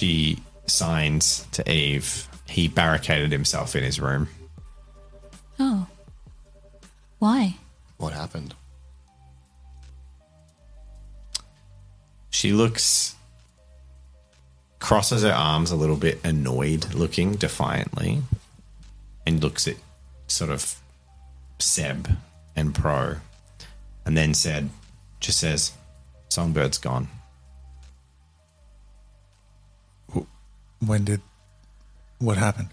she 0.02 0.40
signs 0.66 1.46
to 1.52 1.72
Eve. 1.72 2.28
He 2.48 2.68
barricaded 2.68 3.32
himself 3.32 3.76
in 3.76 3.84
his 3.84 4.00
room. 4.00 4.28
Oh. 5.60 5.86
Why? 7.20 7.58
What 7.98 8.12
happened? 8.14 8.56
She 12.32 12.52
looks, 12.52 13.16
crosses 14.82 15.24
her 15.24 15.32
arms 15.32 15.72
a 15.72 15.76
little 15.78 15.96
bit, 15.96 16.20
annoyed 16.26 16.94
looking 16.94 17.36
defiantly, 17.36 18.22
and 19.26 19.42
looks 19.42 19.68
at 19.68 19.78
sort 20.28 20.50
of 20.50 20.76
Seb 21.60 22.10
and 22.56 22.76
Pro, 22.76 23.16
and 24.06 24.18
then 24.18 24.34
said, 24.34 24.70
just 25.22 25.40
says, 25.40 25.72
Songbird's 26.30 26.78
gone. 26.78 27.08
When 30.80 31.06
did 31.06 31.22
what 32.18 32.38
happened? 32.38 32.70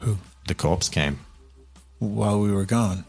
Who? 0.00 0.18
The 0.46 0.54
corpos 0.54 0.92
came. 0.92 1.20
While 1.98 2.40
we 2.40 2.52
were 2.52 2.66
gone. 2.66 3.06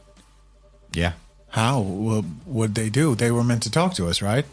Yeah. 0.93 1.13
How? 1.49 1.81
Well, 1.81 2.21
what'd 2.45 2.75
they 2.75 2.89
do? 2.89 3.15
They 3.15 3.29
were 3.29 3.43
meant 3.43 3.63
to 3.63 3.71
talk 3.71 3.93
to 3.95 4.07
us, 4.07 4.21
right? 4.21 4.45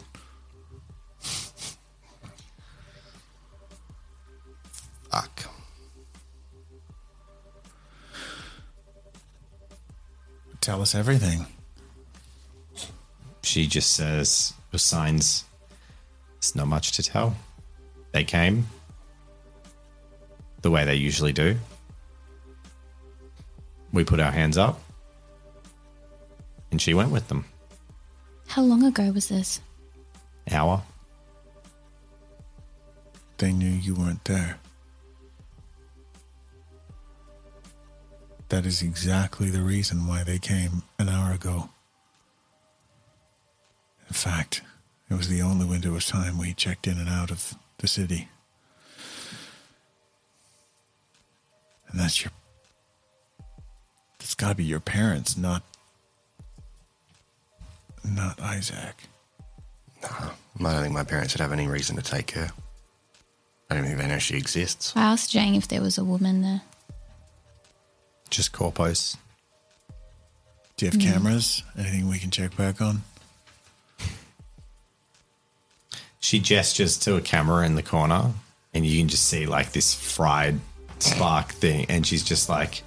Tell 10.63 10.81
us 10.81 10.95
everything. 10.95 11.45
She 13.41 13.67
just 13.67 13.95
says, 13.95 14.53
just 14.71 14.87
signs, 14.87 15.43
it's 16.37 16.55
not 16.55 16.67
much 16.67 16.93
to 16.93 17.03
tell. 17.03 17.35
They 18.13 18.23
came 18.23 18.65
the 20.61 20.71
way 20.71 20.85
they 20.85 20.95
usually 20.95 21.33
do. 21.33 21.57
We 23.91 24.05
put 24.05 24.21
our 24.21 24.31
hands 24.31 24.57
up, 24.57 24.79
and 26.71 26.81
she 26.81 26.93
went 26.93 27.11
with 27.11 27.27
them. 27.27 27.43
How 28.47 28.61
long 28.61 28.83
ago 28.83 29.11
was 29.11 29.27
this? 29.27 29.59
Hour. 30.49 30.81
They 33.37 33.51
knew 33.51 33.69
you 33.69 33.95
weren't 33.95 34.23
there. 34.23 34.59
That 38.53 38.67
is 38.67 38.83
exactly 38.83 39.49
the 39.49 39.63
reason 39.63 40.05
why 40.05 40.23
they 40.23 40.37
came 40.37 40.83
an 40.99 41.09
hour 41.09 41.33
ago. 41.33 41.69
In 44.07 44.13
fact, 44.13 44.61
it 45.09 45.15
was 45.15 45.27
the 45.27 45.41
only 45.41 45.65
window 45.65 45.95
of 45.95 46.05
time 46.05 46.37
we 46.37 46.53
checked 46.53 46.85
in 46.85 46.99
and 46.99 47.09
out 47.09 47.31
of 47.31 47.55
the 47.79 47.87
city. 47.87 48.27
And 51.89 51.99
that's 51.99 52.23
your. 52.23 52.31
That's 54.19 54.35
gotta 54.35 54.53
be 54.53 54.65
your 54.65 54.79
parents, 54.79 55.35
not. 55.35 55.63
Not 58.07 58.39
Isaac. 58.39 58.97
No, 60.03 60.09
I 60.69 60.73
don't 60.73 60.83
think 60.83 60.93
my 60.93 61.03
parents 61.03 61.33
would 61.33 61.41
have 61.41 61.53
any 61.53 61.67
reason 61.67 61.95
to 61.95 62.03
take 62.03 62.29
her. 62.31 62.51
I 63.71 63.73
don't 63.73 63.85
think 63.85 63.97
they 63.97 64.07
know 64.07 64.19
she 64.19 64.37
exists. 64.37 64.93
I 64.95 65.01
asked 65.01 65.31
Jane 65.31 65.55
if 65.55 65.67
there 65.67 65.81
was 65.81 65.97
a 65.97 66.03
woman 66.03 66.43
there. 66.43 66.61
Just 68.33 68.51
corpos. 68.51 69.15
Do 70.75 70.87
you 70.87 70.91
have 70.91 70.99
cameras? 70.99 71.61
Anything 71.77 72.09
we 72.09 72.17
can 72.17 72.31
check 72.31 72.57
back 72.57 72.81
on? 72.81 73.03
She 76.19 76.39
gestures 76.39 76.97
to 77.01 77.15
a 77.15 77.21
camera 77.21 77.63
in 77.63 77.75
the 77.75 77.83
corner, 77.83 78.31
and 78.73 78.87
you 78.87 78.97
can 78.97 79.07
just 79.07 79.25
see 79.25 79.45
like 79.45 79.71
this 79.71 79.93
fried 79.93 80.59
spark 80.97 81.49
thing, 81.49 81.85
and 81.89 82.07
she's 82.07 82.23
just 82.23 82.49
like, 82.49 82.81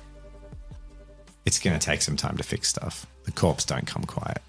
"It's 1.44 1.60
going 1.60 1.78
to 1.78 1.86
take 1.86 2.02
some 2.02 2.16
time 2.16 2.36
to 2.38 2.42
fix 2.42 2.68
stuff. 2.68 3.06
The 3.22 3.30
corpos 3.30 3.66
don't 3.66 3.86
come 3.86 4.02
quiet." 4.02 4.42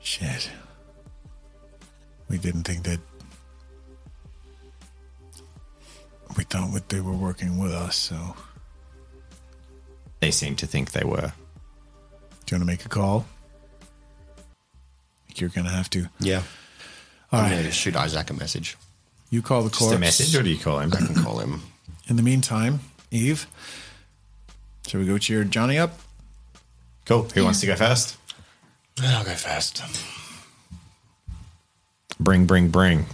Shit. 0.00 0.50
We 2.30 2.38
didn't 2.38 2.62
think 2.62 2.84
that. 2.84 3.00
We 6.38 6.44
thought 6.44 6.72
that 6.72 6.88
they 6.88 7.00
were 7.00 7.12
working 7.12 7.58
with 7.58 7.72
us, 7.72 7.96
so. 7.96 8.34
They 10.20 10.30
seem 10.30 10.56
to 10.56 10.66
think 10.66 10.92
they 10.92 11.04
were. 11.04 11.32
Do 12.46 12.54
you 12.54 12.58
want 12.58 12.62
to 12.62 12.64
make 12.66 12.84
a 12.84 12.88
call? 12.88 13.26
You're 15.34 15.48
going 15.50 15.64
to 15.64 15.70
have 15.70 15.88
to. 15.90 16.08
Yeah. 16.18 16.42
All 17.32 17.40
I'm 17.40 17.44
right. 17.44 17.50
going 17.52 17.64
to 17.64 17.70
shoot 17.70 17.96
Isaac 17.96 18.28
a 18.30 18.34
message. 18.34 18.76
You 19.30 19.42
call 19.42 19.62
the 19.62 19.70
Just 19.70 19.92
a 19.92 19.98
message, 19.98 20.34
or 20.34 20.42
do 20.42 20.50
you 20.50 20.58
call 20.58 20.80
him? 20.80 20.92
I 20.92 20.96
can 20.96 21.14
call 21.14 21.38
him. 21.38 21.62
In 22.08 22.16
the 22.16 22.22
meantime, 22.22 22.80
Eve, 23.12 23.46
shall 24.86 25.00
we 25.00 25.06
go 25.06 25.18
cheer 25.18 25.44
Johnny 25.44 25.78
up? 25.78 25.92
Cool. 27.06 27.22
Who 27.34 27.44
wants 27.44 27.60
to 27.60 27.66
go 27.66 27.76
first? 27.76 28.16
I'll 29.00 29.24
go 29.24 29.32
first. 29.34 29.82
Bring, 32.18 32.44
bring, 32.46 32.68
bring. 32.68 33.06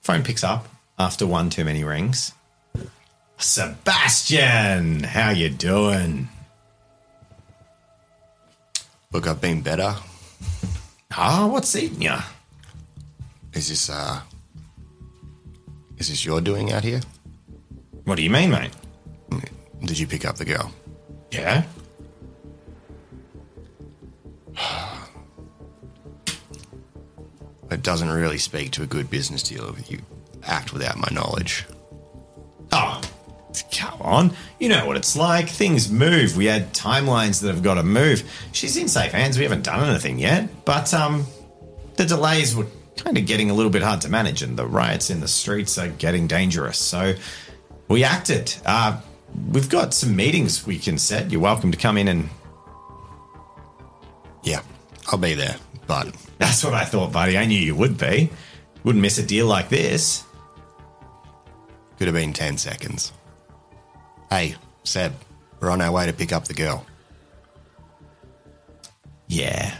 Phone 0.00 0.22
picks 0.22 0.44
up. 0.44 0.68
after 0.98 1.26
one 1.26 1.50
too 1.50 1.64
many 1.64 1.82
rings. 1.82 2.32
Sebastian, 3.36 5.02
how 5.04 5.30
you 5.30 5.50
doing? 5.50 6.28
Look, 9.12 9.26
I've 9.26 9.40
been 9.40 9.60
better. 9.60 9.94
Ah, 11.12 11.46
what's 11.46 11.76
eating 11.76 12.02
you? 12.02 12.16
Is 13.52 13.68
this 13.68 13.88
uh 13.88 14.20
is 15.98 16.08
this 16.08 16.24
your 16.24 16.40
doing 16.40 16.72
out 16.72 16.82
here? 16.82 17.00
What 18.04 18.16
do 18.16 18.22
you 18.22 18.30
mean, 18.30 18.50
mate? 18.50 18.72
Did 19.84 19.98
you 19.98 20.06
pick 20.06 20.24
up 20.24 20.36
the 20.36 20.44
girl? 20.44 20.72
Yeah. 21.30 21.64
It 27.70 27.82
doesn't 27.82 28.10
really 28.10 28.38
speak 28.38 28.70
to 28.72 28.82
a 28.82 28.86
good 28.86 29.10
business 29.10 29.42
deal 29.42 29.68
if 29.76 29.90
you 29.90 30.00
act 30.44 30.72
without 30.72 30.96
my 30.96 31.08
knowledge. 31.10 31.64
Oh, 32.72 33.00
come 33.62 34.00
on. 34.02 34.32
You 34.58 34.68
know 34.68 34.86
what 34.86 34.96
it's 34.96 35.16
like. 35.16 35.48
Things 35.48 35.90
move. 35.90 36.36
We 36.36 36.46
had 36.46 36.72
timelines 36.72 37.40
that 37.42 37.48
have 37.48 37.62
got 37.62 37.74
to 37.74 37.82
move. 37.82 38.22
She's 38.52 38.76
in 38.76 38.88
safe 38.88 39.12
hands. 39.12 39.36
We 39.38 39.44
haven't 39.44 39.64
done 39.64 39.88
anything 39.88 40.18
yet. 40.18 40.64
But 40.64 40.92
um, 40.92 41.26
the 41.96 42.04
delays 42.04 42.54
were 42.56 42.66
kind 42.96 43.18
of 43.18 43.26
getting 43.26 43.50
a 43.50 43.54
little 43.54 43.70
bit 43.70 43.82
hard 43.82 44.00
to 44.02 44.08
manage, 44.08 44.42
and 44.42 44.56
the 44.56 44.66
riots 44.66 45.10
in 45.10 45.20
the 45.20 45.28
streets 45.28 45.78
are 45.78 45.88
getting 45.88 46.26
dangerous. 46.26 46.78
So 46.78 47.14
we 47.88 48.04
acted. 48.04 48.54
Uh, 48.64 49.00
we've 49.52 49.68
got 49.68 49.94
some 49.94 50.16
meetings 50.16 50.66
we 50.66 50.78
can 50.78 50.98
set. 50.98 51.30
You're 51.30 51.40
welcome 51.40 51.72
to 51.72 51.78
come 51.78 51.96
in 51.98 52.08
and. 52.08 52.28
Yeah, 54.42 54.60
I'll 55.06 55.18
be 55.18 55.34
there. 55.34 55.56
But 55.86 56.14
That's 56.38 56.64
what 56.64 56.74
I 56.74 56.84
thought, 56.84 57.12
buddy. 57.12 57.38
I 57.38 57.46
knew 57.46 57.58
you 57.58 57.74
would 57.76 57.96
be. 57.96 58.30
Wouldn't 58.82 59.00
miss 59.02 59.18
a 59.18 59.22
deal 59.26 59.46
like 59.46 59.68
this. 59.68 60.24
could 61.98 62.06
have 62.06 62.14
been 62.14 62.32
10 62.32 62.58
seconds. 62.58 63.12
Hey, 64.30 64.56
Seb, 64.84 65.12
we're 65.60 65.70
on 65.70 65.80
our 65.80 65.92
way 65.92 66.06
to 66.06 66.12
pick 66.12 66.32
up 66.32 66.46
the 66.46 66.54
girl. 66.54 66.84
Yeah. 69.28 69.76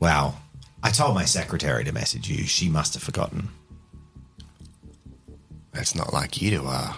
Wow. 0.00 0.34
I 0.82 0.90
told 0.90 1.14
my 1.14 1.24
secretary 1.24 1.84
to 1.84 1.92
message 1.92 2.28
you. 2.28 2.44
She 2.44 2.68
must 2.68 2.94
have 2.94 3.02
forgotten. 3.02 3.48
It's 5.74 5.94
not 5.94 6.12
like 6.12 6.40
you 6.40 6.50
to, 6.52 6.64
uh, 6.64 6.92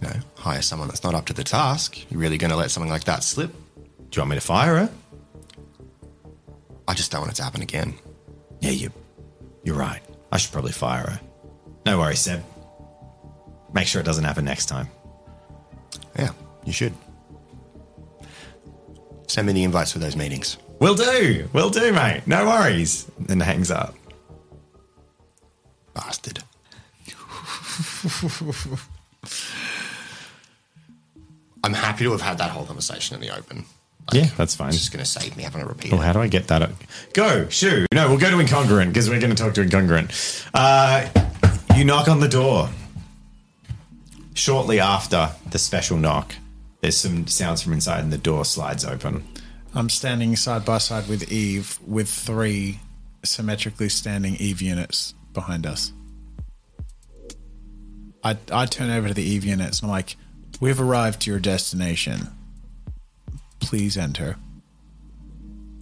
you 0.00 0.08
know, 0.08 0.14
hire 0.36 0.62
someone 0.62 0.88
that's 0.88 1.04
not 1.04 1.14
up 1.14 1.26
to 1.26 1.32
the 1.32 1.44
task. 1.44 2.10
You 2.10 2.18
really 2.18 2.38
going 2.38 2.50
to 2.50 2.56
let 2.56 2.70
something 2.70 2.90
like 2.90 3.04
that 3.04 3.24
slip? 3.24 3.52
Do 3.52 4.16
you 4.16 4.20
want 4.20 4.30
me 4.30 4.36
to 4.36 4.40
fire 4.40 4.76
her? 4.76 4.90
I 6.86 6.94
just 6.94 7.10
don't 7.10 7.22
want 7.22 7.32
it 7.32 7.36
to 7.36 7.42
happen 7.42 7.62
again. 7.62 7.94
Yeah, 8.60 8.70
you, 8.70 8.92
you're 9.64 9.76
right. 9.76 10.02
I 10.30 10.36
should 10.36 10.52
probably 10.52 10.72
fire 10.72 11.02
her. 11.02 11.20
No 11.86 11.98
worries, 11.98 12.20
Seb. 12.20 12.44
Make 13.72 13.86
sure 13.86 14.00
it 14.00 14.04
doesn't 14.04 14.24
happen 14.24 14.44
next 14.44 14.66
time. 14.66 14.88
Yeah, 16.18 16.30
you 16.64 16.72
should. 16.72 16.92
Send 19.26 19.46
me 19.46 19.52
the 19.52 19.64
invites 19.64 19.92
for 19.92 19.98
those 19.98 20.16
meetings. 20.16 20.58
Will 20.78 20.94
do. 20.94 21.48
Will 21.52 21.70
do, 21.70 21.92
mate. 21.92 22.22
No 22.26 22.46
worries. 22.46 23.10
Then 23.18 23.40
hangs 23.40 23.70
up. 23.70 23.94
Bastard. 25.94 26.42
I'm 31.64 31.72
happy 31.72 32.04
to 32.04 32.10
have 32.10 32.20
had 32.20 32.38
that 32.38 32.50
whole 32.50 32.66
conversation 32.66 33.14
in 33.14 33.20
the 33.20 33.34
open. 33.36 33.64
Yeah, 34.12 34.26
that's 34.36 34.56
fine. 34.56 34.70
It's 34.70 34.78
just 34.78 34.92
going 34.92 35.04
to 35.04 35.10
save 35.10 35.36
me 35.36 35.44
having 35.44 35.60
to 35.62 35.66
repeat 35.66 35.92
Well, 35.92 36.00
how 36.00 36.12
do 36.12 36.18
I 36.18 36.26
get 36.26 36.48
that? 36.48 36.68
Go, 37.14 37.48
shoo. 37.48 37.86
No, 37.94 38.08
we'll 38.08 38.18
go 38.18 38.30
to 38.30 38.36
incongruent 38.36 38.88
because 38.88 39.08
we're 39.08 39.20
going 39.20 39.34
to 39.34 39.40
talk 39.40 39.54
to 39.54 39.64
incongruent. 39.64 40.44
Uh, 40.52 41.08
you 41.76 41.84
knock 41.84 42.08
on 42.08 42.18
the 42.18 42.28
door. 42.28 42.68
Shortly 44.34 44.80
after 44.80 45.30
the 45.50 45.58
special 45.58 45.96
knock, 45.96 46.34
there's 46.80 46.96
some 46.96 47.26
sounds 47.26 47.62
from 47.62 47.72
inside 47.72 48.02
and 48.02 48.12
the 48.12 48.18
door 48.18 48.44
slides 48.44 48.84
open. 48.84 49.24
I'm 49.74 49.88
standing 49.88 50.36
side 50.36 50.64
by 50.64 50.78
side 50.78 51.08
with 51.08 51.30
Eve, 51.32 51.78
with 51.86 52.08
three 52.08 52.80
symmetrically 53.24 53.88
standing 53.88 54.36
Eve 54.36 54.60
units 54.60 55.14
behind 55.32 55.66
us. 55.66 55.92
I, 58.24 58.36
I 58.52 58.66
turn 58.66 58.90
over 58.90 59.08
to 59.08 59.14
the 59.14 59.22
Eve 59.22 59.44
units 59.44 59.80
and 59.80 59.90
I'm 59.90 59.92
like, 59.92 60.16
We've 60.62 60.80
arrived 60.80 61.22
to 61.22 61.30
your 61.32 61.40
destination. 61.40 62.28
Please 63.58 63.96
enter. 63.96 64.36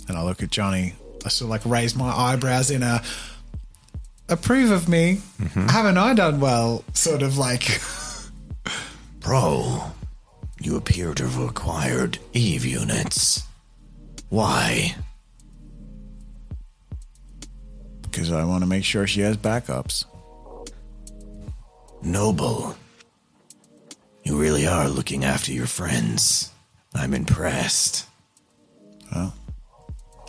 And 0.09 0.17
I 0.17 0.23
look 0.23 0.43
at 0.43 0.51
Johnny. 0.51 0.95
I 1.23 1.29
sort 1.29 1.47
of 1.47 1.51
like 1.51 1.67
raise 1.67 1.95
my 1.95 2.11
eyebrows 2.11 2.71
in 2.71 2.83
a 2.83 3.03
approve 4.31 4.71
of 4.71 4.89
me. 4.89 5.21
Mm-hmm. 5.39 5.67
Haven't 5.67 5.99
I 5.99 6.15
done 6.15 6.41
well? 6.41 6.83
Sort 6.95 7.21
of 7.21 7.37
like 7.37 7.63
Bro, 9.21 9.93
you 10.61 10.77
appear 10.77 11.15
to 11.15 11.23
have 11.23 11.39
acquired 11.39 12.19
Eve 12.33 12.65
units. 12.65 13.45
Why? 14.29 14.95
because 18.11 18.33
I 18.33 18.45
want 18.45 18.63
to 18.63 18.69
make 18.69 18.85
sure 18.85 19.07
she 19.07 19.21
has 19.21 19.37
backups. 19.37 20.05
Noble. 22.03 22.77
You 24.25 24.39
really 24.39 24.67
are 24.67 24.89
looking 24.89 25.25
after 25.25 25.53
your 25.53 25.67
friends. 25.67 26.51
I'm 26.95 27.15
impressed. 27.15 28.07
Well, 29.15 29.35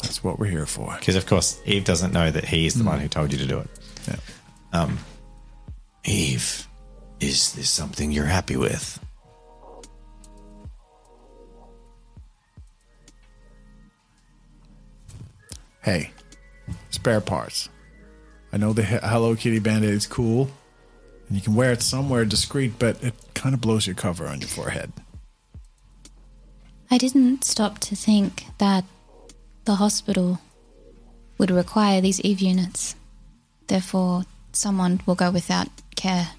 that's 0.01 0.23
what 0.23 0.39
we're 0.39 0.47
here 0.47 0.65
for. 0.65 0.95
Because, 0.99 1.15
of 1.15 1.25
course, 1.25 1.59
Eve 1.65 1.83
doesn't 1.83 2.13
know 2.13 2.31
that 2.31 2.45
he's 2.45 2.75
the 2.75 2.83
hmm. 2.83 2.89
one 2.89 2.99
who 2.99 3.07
told 3.07 3.31
you 3.31 3.37
to 3.39 3.45
do 3.45 3.59
it. 3.59 3.69
Yeah. 4.07 4.15
Um, 4.73 4.99
Eve, 6.05 6.67
is 7.22 7.53
this 7.53 7.69
something 7.69 8.11
you're 8.11 8.26
happy 8.26 8.57
with? 8.57 8.99
Hey, 15.84 16.11
spare 16.89 17.22
parts. 17.22 17.69
I 18.51 18.57
know 18.57 18.74
the 18.74 18.84
Hello 18.84 19.36
Kitty 19.36 19.59
Band-Aid 19.59 19.89
is 19.91 20.05
cool, 20.05 20.49
and 21.28 21.38
you 21.38 21.41
can 21.41 21.55
wear 21.55 21.72
it 21.72 21.82
somewhere 21.82 22.26
discreet, 22.26 22.74
but 22.78 23.01
it 23.03 23.13
kind 23.34 23.55
of 23.55 23.61
blows 23.61 23.88
your 23.88 23.95
cover 23.95 24.28
on 24.28 24.41
your 24.41 24.49
forehead. 24.49 24.91
I 26.89 26.97
didn't 26.97 27.45
stop 27.45 27.80
to 27.80 27.95
think 27.95 28.45
that 28.57 28.84
the 29.65 29.76
hospital 29.76 30.39
would 31.38 31.49
require 31.49 32.01
these 32.01 32.19
Eve 32.22 32.41
units. 32.41 32.95
Therefore, 33.67 34.24
someone 34.51 35.01
will 35.05 35.15
go 35.15 35.32
without 35.32 35.69
care. 35.95 36.32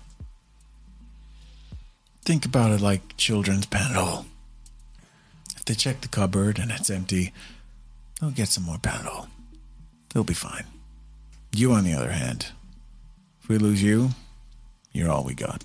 Think 2.24 2.44
about 2.44 2.70
it 2.70 2.80
like 2.80 3.16
children's 3.16 3.66
Panadol. 3.66 4.26
If 5.56 5.64
they 5.64 5.74
check 5.74 6.00
the 6.00 6.08
cupboard 6.08 6.58
and 6.58 6.70
it's 6.70 6.90
empty, 6.90 7.32
they'll 8.20 8.30
get 8.30 8.48
some 8.48 8.64
more 8.64 8.76
Panadol. 8.76 9.28
They'll 10.12 10.24
be 10.24 10.34
fine. 10.34 10.64
You, 11.52 11.72
on 11.72 11.84
the 11.84 11.94
other 11.94 12.12
hand, 12.12 12.46
if 13.42 13.48
we 13.48 13.58
lose 13.58 13.82
you, 13.82 14.10
you're 14.92 15.10
all 15.10 15.24
we 15.24 15.34
got. 15.34 15.64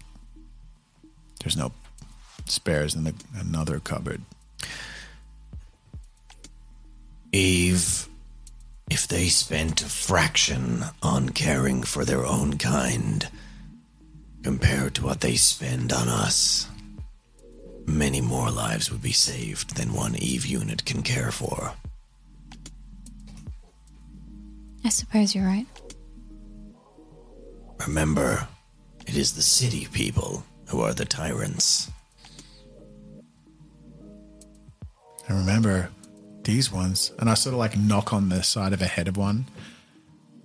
There's 1.41 1.57
no 1.57 1.71
spares 2.45 2.95
in 2.95 3.03
the, 3.03 3.13
another 3.35 3.79
cupboard. 3.79 4.21
Eve, 7.31 8.07
if 8.89 9.07
they 9.07 9.27
spent 9.27 9.81
a 9.81 9.85
fraction 9.85 10.85
on 11.03 11.29
caring 11.29 11.83
for 11.83 12.03
their 12.03 12.25
own 12.25 12.57
kind 12.57 13.29
compared 14.47 14.95
to 14.95 15.03
what 15.03 15.19
they 15.19 15.35
spend 15.35 15.91
on 15.91 16.07
us, 16.07 16.69
many 17.85 18.21
more 18.21 18.49
lives 18.49 18.89
would 18.89 19.01
be 19.01 19.11
saved 19.11 19.75
than 19.75 19.93
one 19.93 20.15
Eve 20.15 20.45
unit 20.45 20.85
can 20.85 21.01
care 21.01 21.31
for. 21.31 21.73
I 24.85 24.87
suppose 24.87 25.35
you're 25.35 25.45
right. 25.45 25.65
Remember, 27.85 28.47
it 29.05 29.17
is 29.17 29.33
the 29.33 29.41
city 29.41 29.85
people 29.91 30.45
who 30.69 30.79
are 30.79 30.93
the 30.93 31.03
tyrants. 31.03 31.91
And 35.27 35.39
remember, 35.39 35.89
these 36.43 36.71
ones, 36.71 37.11
and 37.19 37.29
I 37.29 37.33
sort 37.33 37.51
of 37.51 37.59
like 37.59 37.77
knock 37.77 38.13
on 38.13 38.29
the 38.29 38.43
side 38.43 38.71
of 38.71 38.81
a 38.81 38.85
head 38.85 39.09
of 39.09 39.17
one, 39.17 39.47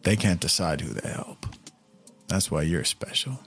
they 0.02 0.16
can't 0.16 0.40
decide 0.40 0.80
who 0.80 0.92
they 0.92 1.08
help. 1.08 1.46
That's 2.26 2.50
why 2.50 2.62
you're 2.62 2.82
special. 2.82 3.38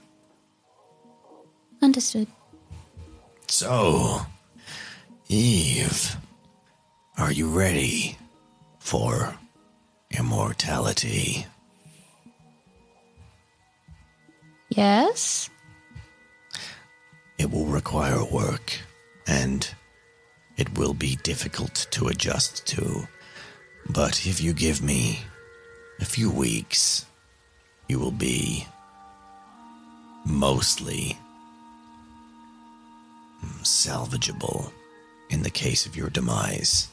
Understood. 1.82 2.28
So, 3.48 4.20
Eve, 5.28 6.16
are 7.18 7.32
you 7.32 7.48
ready 7.48 8.18
for 8.78 9.34
immortality? 10.10 11.46
Yes? 14.68 15.48
It 17.38 17.50
will 17.50 17.66
require 17.66 18.24
work, 18.24 18.78
and 19.26 19.68
it 20.56 20.76
will 20.78 20.94
be 20.94 21.16
difficult 21.22 21.86
to 21.90 22.08
adjust 22.08 22.66
to. 22.68 23.06
But 23.88 24.26
if 24.26 24.40
you 24.42 24.52
give 24.52 24.82
me 24.82 25.20
a 26.00 26.04
few 26.04 26.30
weeks, 26.30 27.06
you 27.88 27.98
will 27.98 28.10
be 28.10 28.66
mostly 30.24 31.16
salvageable 33.62 34.72
in 35.30 35.42
the 35.42 35.50
case 35.50 35.86
of 35.86 35.96
your 35.96 36.10
demise. 36.10 36.88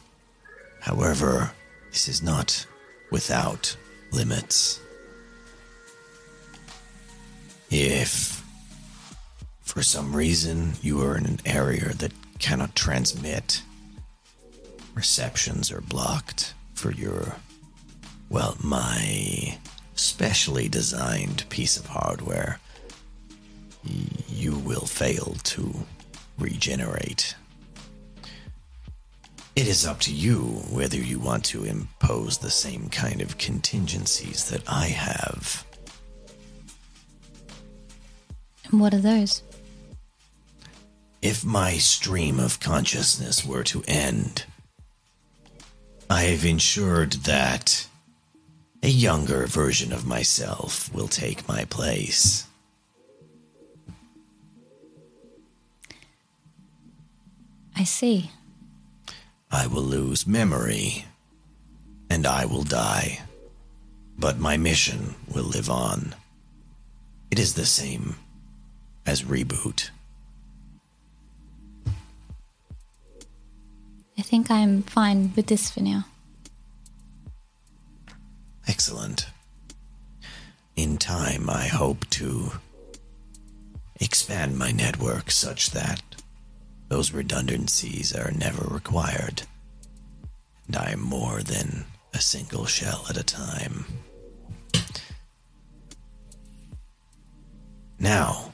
However, 0.81 1.51
this 1.91 2.07
is 2.07 2.21
not 2.21 2.65
without 3.11 3.77
limits. 4.11 4.79
If, 7.69 8.43
for 9.61 9.81
some 9.81 10.15
reason, 10.15 10.73
you 10.81 11.01
are 11.01 11.17
in 11.17 11.25
an 11.25 11.39
area 11.45 11.93
that 11.93 12.11
cannot 12.39 12.75
transmit, 12.75 13.61
receptions 14.93 15.71
are 15.71 15.81
blocked 15.81 16.53
for 16.73 16.91
your, 16.91 17.35
well, 18.29 18.57
my 18.61 19.57
specially 19.95 20.67
designed 20.67 21.47
piece 21.49 21.77
of 21.77 21.85
hardware, 21.85 22.59
you 24.27 24.57
will 24.57 24.85
fail 24.85 25.35
to 25.43 25.73
regenerate. 26.37 27.35
It 29.55 29.67
is 29.67 29.85
up 29.85 29.99
to 30.01 30.13
you 30.13 30.63
whether 30.71 30.97
you 30.97 31.19
want 31.19 31.45
to 31.45 31.63
impose 31.63 32.39
the 32.39 32.49
same 32.49 32.89
kind 32.89 33.21
of 33.21 33.37
contingencies 33.37 34.49
that 34.49 34.63
I 34.67 34.87
have. 34.87 35.65
And 38.65 38.79
what 38.79 38.93
are 38.93 38.99
those? 38.99 39.43
If 41.21 41.45
my 41.45 41.73
stream 41.77 42.39
of 42.39 42.59
consciousness 42.59 43.45
were 43.45 43.63
to 43.65 43.83
end, 43.87 44.45
I 46.09 46.23
have 46.23 46.45
ensured 46.45 47.13
that 47.23 47.87
a 48.81 48.89
younger 48.89 49.45
version 49.47 49.93
of 49.93 50.05
myself 50.05 50.93
will 50.93 51.07
take 51.07 51.47
my 51.47 51.65
place. 51.65 52.45
I 57.75 57.83
see. 57.83 58.31
I 59.51 59.67
will 59.67 59.83
lose 59.83 60.27
memory, 60.27 61.05
and 62.09 62.25
I 62.25 62.45
will 62.45 62.63
die. 62.63 63.21
But 64.17 64.39
my 64.39 64.57
mission 64.57 65.15
will 65.33 65.43
live 65.43 65.69
on. 65.69 66.15
It 67.31 67.39
is 67.39 67.55
the 67.55 67.65
same 67.65 68.15
as 69.05 69.23
reboot. 69.23 69.89
I 74.17 74.21
think 74.21 74.51
I'm 74.51 74.83
fine 74.83 75.33
with 75.35 75.47
this 75.47 75.71
for 75.71 75.81
now. 75.81 76.05
Excellent. 78.67 79.27
In 80.75 80.97
time, 80.97 81.49
I 81.49 81.67
hope 81.67 82.07
to 82.11 82.53
expand 83.99 84.57
my 84.57 84.71
network 84.71 85.31
such 85.31 85.71
that 85.71 86.01
those 86.93 87.11
redundancies 87.11 88.13
are 88.15 88.31
never 88.33 88.71
required. 88.71 89.41
And 90.67 90.77
I 90.77 90.91
am 90.91 91.01
more 91.01 91.41
than 91.41 91.85
a 92.13 92.21
single 92.21 92.67
shell 92.67 93.07
at 93.09 93.17
a 93.17 93.23
time. 93.23 93.85
Now, 97.97 98.53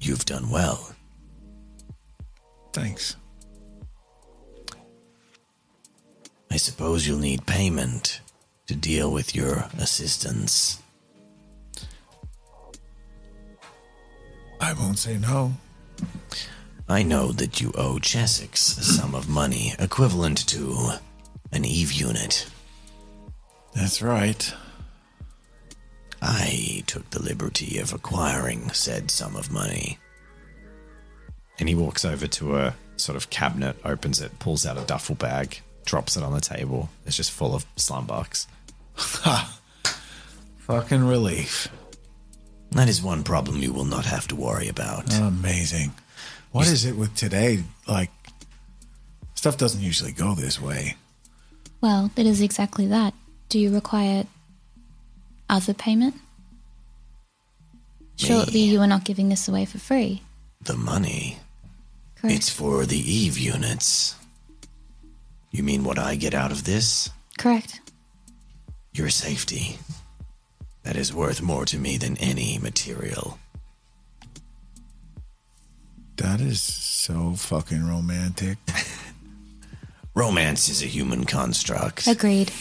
you've 0.00 0.24
done 0.24 0.50
well. 0.50 0.96
Thanks. 2.72 3.14
I 6.50 6.56
suppose 6.56 7.06
you'll 7.06 7.20
need 7.20 7.46
payment 7.46 8.20
to 8.66 8.74
deal 8.74 9.12
with 9.12 9.36
your 9.36 9.68
assistance. 9.78 10.82
I 14.60 14.72
won't 14.72 14.98
say 14.98 15.18
no. 15.18 15.52
I 16.88 17.02
know 17.02 17.32
that 17.32 17.60
you 17.60 17.72
owe 17.76 17.98
Chessex 17.98 18.76
a 18.78 18.84
sum 18.84 19.14
of 19.14 19.28
money 19.28 19.74
equivalent 19.78 20.46
to 20.48 20.90
an 21.52 21.64
Eve 21.64 21.92
unit. 21.92 22.46
That's 23.74 24.02
right. 24.02 24.52
I 26.20 26.82
took 26.86 27.08
the 27.10 27.22
liberty 27.22 27.78
of 27.78 27.92
acquiring 27.92 28.70
said 28.70 29.10
sum 29.10 29.34
of 29.36 29.50
money. 29.50 29.98
And 31.58 31.68
he 31.68 31.74
walks 31.74 32.04
over 32.04 32.26
to 32.26 32.56
a 32.56 32.74
sort 32.96 33.16
of 33.16 33.30
cabinet, 33.30 33.76
opens 33.84 34.20
it, 34.20 34.38
pulls 34.38 34.66
out 34.66 34.78
a 34.78 34.84
duffel 34.84 35.14
bag, 35.14 35.60
drops 35.84 36.16
it 36.16 36.22
on 36.22 36.32
the 36.32 36.40
table. 36.40 36.90
It's 37.06 37.16
just 37.16 37.30
full 37.30 37.54
of 37.54 37.66
slum 37.76 38.06
bucks. 38.06 38.46
Ha! 38.96 39.58
Fucking 40.58 41.04
relief. 41.04 41.68
That 42.72 42.88
is 42.88 43.02
one 43.02 43.22
problem 43.22 43.62
you 43.62 43.72
will 43.72 43.84
not 43.84 44.06
have 44.06 44.26
to 44.28 44.36
worry 44.36 44.68
about. 44.68 45.14
Amazing. 45.14 45.92
What 46.54 46.68
is 46.68 46.84
it 46.84 46.94
with 46.94 47.16
today? 47.16 47.64
Like, 47.88 48.12
stuff 49.34 49.58
doesn't 49.58 49.82
usually 49.82 50.12
go 50.12 50.36
this 50.36 50.60
way. 50.60 50.94
Well, 51.80 52.12
it 52.14 52.26
is 52.26 52.40
exactly 52.40 52.86
that. 52.86 53.12
Do 53.48 53.58
you 53.58 53.74
require 53.74 54.24
other 55.50 55.74
payment? 55.74 56.14
Surely 58.14 58.60
you 58.60 58.80
are 58.80 58.86
not 58.86 59.02
giving 59.02 59.30
this 59.30 59.48
away 59.48 59.64
for 59.64 59.78
free. 59.78 60.22
The 60.62 60.76
money, 60.76 61.38
Correct. 62.14 62.36
it's 62.36 62.50
for 62.50 62.86
the 62.86 63.00
Eve 63.00 63.36
units. 63.36 64.14
You 65.50 65.64
mean 65.64 65.82
what 65.82 65.98
I 65.98 66.14
get 66.14 66.34
out 66.34 66.52
of 66.52 66.62
this? 66.62 67.10
Correct. 67.36 67.80
Your 68.92 69.10
safety. 69.10 69.76
That 70.84 70.94
is 70.94 71.12
worth 71.12 71.42
more 71.42 71.64
to 71.64 71.78
me 71.80 71.96
than 71.96 72.16
any 72.18 72.58
material. 72.58 73.40
That 76.16 76.40
is 76.40 76.60
so 76.60 77.34
fucking 77.34 77.86
romantic. 77.86 78.58
Romance 80.14 80.68
is 80.68 80.80
a 80.82 80.86
human 80.86 81.24
construct. 81.24 82.06
Agreed. 82.06 82.50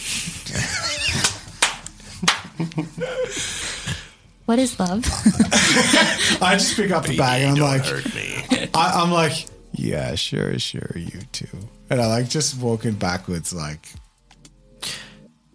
what 4.46 4.58
is 4.58 4.80
love? 4.80 5.06
I 6.42 6.56
just 6.58 6.76
pick 6.76 6.90
up 6.90 7.06
the 7.06 7.16
bag 7.16 7.44
and 7.44 7.60
I'm 7.60 7.64
like, 7.64 7.86
hurt 7.86 8.16
me. 8.16 8.44
I, 8.74 9.02
I'm 9.02 9.12
like, 9.12 9.46
yeah, 9.74 10.16
sure, 10.16 10.58
sure, 10.58 10.94
you 10.96 11.22
too. 11.32 11.60
And 11.92 12.02
I 12.02 12.08
like 12.08 12.30
just 12.30 12.60
walking 12.60 12.94
backwards, 12.94 13.54
like, 13.54 13.88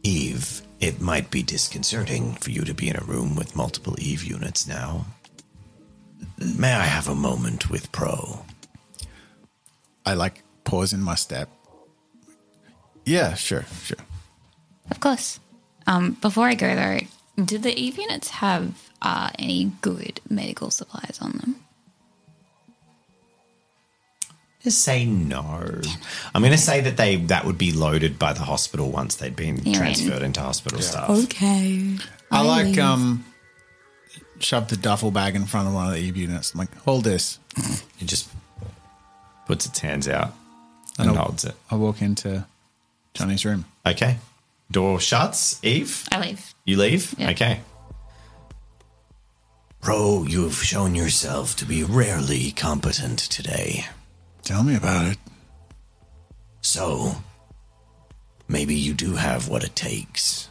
Eve, 0.04 0.62
it 0.78 1.00
might 1.00 1.30
be 1.30 1.42
disconcerting 1.42 2.34
for 2.34 2.50
you 2.50 2.62
to 2.64 2.74
be 2.74 2.88
in 2.88 2.96
a 2.96 3.04
room 3.04 3.34
with 3.34 3.56
multiple 3.56 3.96
Eve 3.98 4.22
units 4.22 4.68
now. 4.68 5.04
May 6.56 6.72
I 6.72 6.84
have 6.84 7.08
a 7.08 7.14
moment 7.14 7.70
with 7.70 7.90
Pro? 7.92 8.44
I 10.06 10.14
like 10.14 10.42
pause 10.64 10.92
in 10.92 11.02
my 11.02 11.14
step. 11.14 11.48
Yeah, 13.04 13.34
sure, 13.34 13.64
sure. 13.82 13.98
of 14.90 15.00
course. 15.00 15.40
Um, 15.86 16.12
before 16.20 16.46
I 16.46 16.54
go 16.54 16.74
though, 16.74 17.00
did 17.42 17.62
the 17.62 17.72
Eve 17.78 17.98
units 17.98 18.28
have 18.28 18.90
uh, 19.00 19.30
any 19.38 19.72
good 19.80 20.20
medical 20.28 20.70
supplies 20.70 21.18
on 21.20 21.32
them? 21.32 21.56
Just 24.62 24.82
say 24.82 25.04
no. 25.04 25.80
I'm 26.34 26.42
going 26.42 26.52
to 26.52 26.58
say 26.58 26.80
that 26.80 26.96
they 26.96 27.16
that 27.16 27.44
would 27.44 27.58
be 27.58 27.72
loaded 27.72 28.18
by 28.18 28.32
the 28.32 28.40
hospital 28.40 28.90
once 28.90 29.14
they'd 29.14 29.36
been 29.36 29.56
You're 29.58 29.66
in. 29.66 29.94
transferred 29.94 30.22
into 30.22 30.40
hospital 30.40 30.80
staff. 30.80 31.08
Okay. 31.10 31.96
I 32.30 32.42
like 32.42 32.76
um 32.76 33.24
shove 34.42 34.68
the 34.68 34.76
duffel 34.76 35.10
bag 35.10 35.34
in 35.34 35.46
front 35.46 35.68
of 35.68 35.74
one 35.74 35.86
of 35.88 35.92
the 35.94 35.98
Eve 36.00 36.16
units. 36.16 36.52
I'm 36.52 36.58
like, 36.58 36.74
hold 36.78 37.04
this. 37.04 37.38
He 37.96 38.06
just 38.06 38.28
puts 39.46 39.66
its 39.66 39.78
hands 39.80 40.06
out 40.08 40.32
And 40.98 41.08
and 41.08 41.18
holds 41.18 41.44
it. 41.44 41.54
I 41.70 41.74
walk 41.76 42.00
into 42.02 42.46
Johnny's 43.14 43.44
room. 43.44 43.64
Okay. 43.86 44.18
Door 44.70 45.00
shuts. 45.00 45.58
Eve, 45.64 46.06
I 46.12 46.20
leave. 46.20 46.54
you 46.64 46.76
leave. 46.76 47.14
Yeah. 47.18 47.30
Okay. 47.30 47.60
Bro, 49.80 50.24
you 50.28 50.42
have 50.44 50.54
shown 50.62 50.94
yourself 50.94 51.56
to 51.56 51.64
be 51.64 51.82
rarely 51.84 52.50
competent 52.52 53.18
today. 53.18 53.86
Tell 54.42 54.62
me 54.62 54.74
about 54.76 55.12
it. 55.12 55.18
So, 56.60 57.12
maybe 58.48 58.74
you 58.74 58.92
do 58.92 59.14
have 59.14 59.48
what 59.48 59.62
it 59.64 59.74
takes 59.76 60.48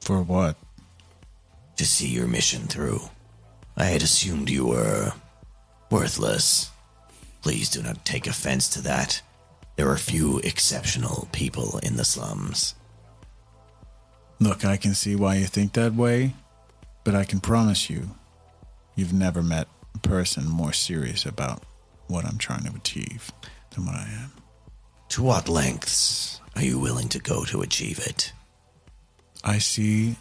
For 0.00 0.20
what? 0.22 0.56
To 1.80 1.86
see 1.86 2.08
your 2.08 2.26
mission 2.26 2.66
through. 2.66 3.00
I 3.74 3.84
had 3.84 4.02
assumed 4.02 4.50
you 4.50 4.66
were 4.66 5.14
worthless. 5.90 6.70
Please 7.40 7.70
do 7.70 7.82
not 7.82 8.04
take 8.04 8.26
offense 8.26 8.68
to 8.68 8.82
that. 8.82 9.22
There 9.76 9.88
are 9.88 9.96
few 9.96 10.40
exceptional 10.40 11.26
people 11.32 11.80
in 11.82 11.96
the 11.96 12.04
slums. 12.04 12.74
Look, 14.38 14.62
I 14.62 14.76
can 14.76 14.92
see 14.92 15.16
why 15.16 15.36
you 15.36 15.46
think 15.46 15.72
that 15.72 15.94
way, 15.94 16.34
but 17.02 17.14
I 17.14 17.24
can 17.24 17.40
promise 17.40 17.88
you, 17.88 18.10
you've 18.94 19.14
never 19.14 19.42
met 19.42 19.66
a 19.94 19.98
person 20.00 20.46
more 20.46 20.74
serious 20.74 21.24
about 21.24 21.62
what 22.08 22.26
I'm 22.26 22.36
trying 22.36 22.64
to 22.64 22.76
achieve 22.76 23.32
than 23.70 23.86
what 23.86 23.94
I 23.94 24.06
am. 24.22 24.32
To 25.10 25.22
what 25.22 25.48
lengths 25.48 26.42
are 26.54 26.62
you 26.62 26.78
willing 26.78 27.08
to 27.08 27.18
go 27.18 27.46
to 27.46 27.62
achieve 27.62 28.00
it? 28.00 28.34
I 29.42 29.56
see 29.56 30.16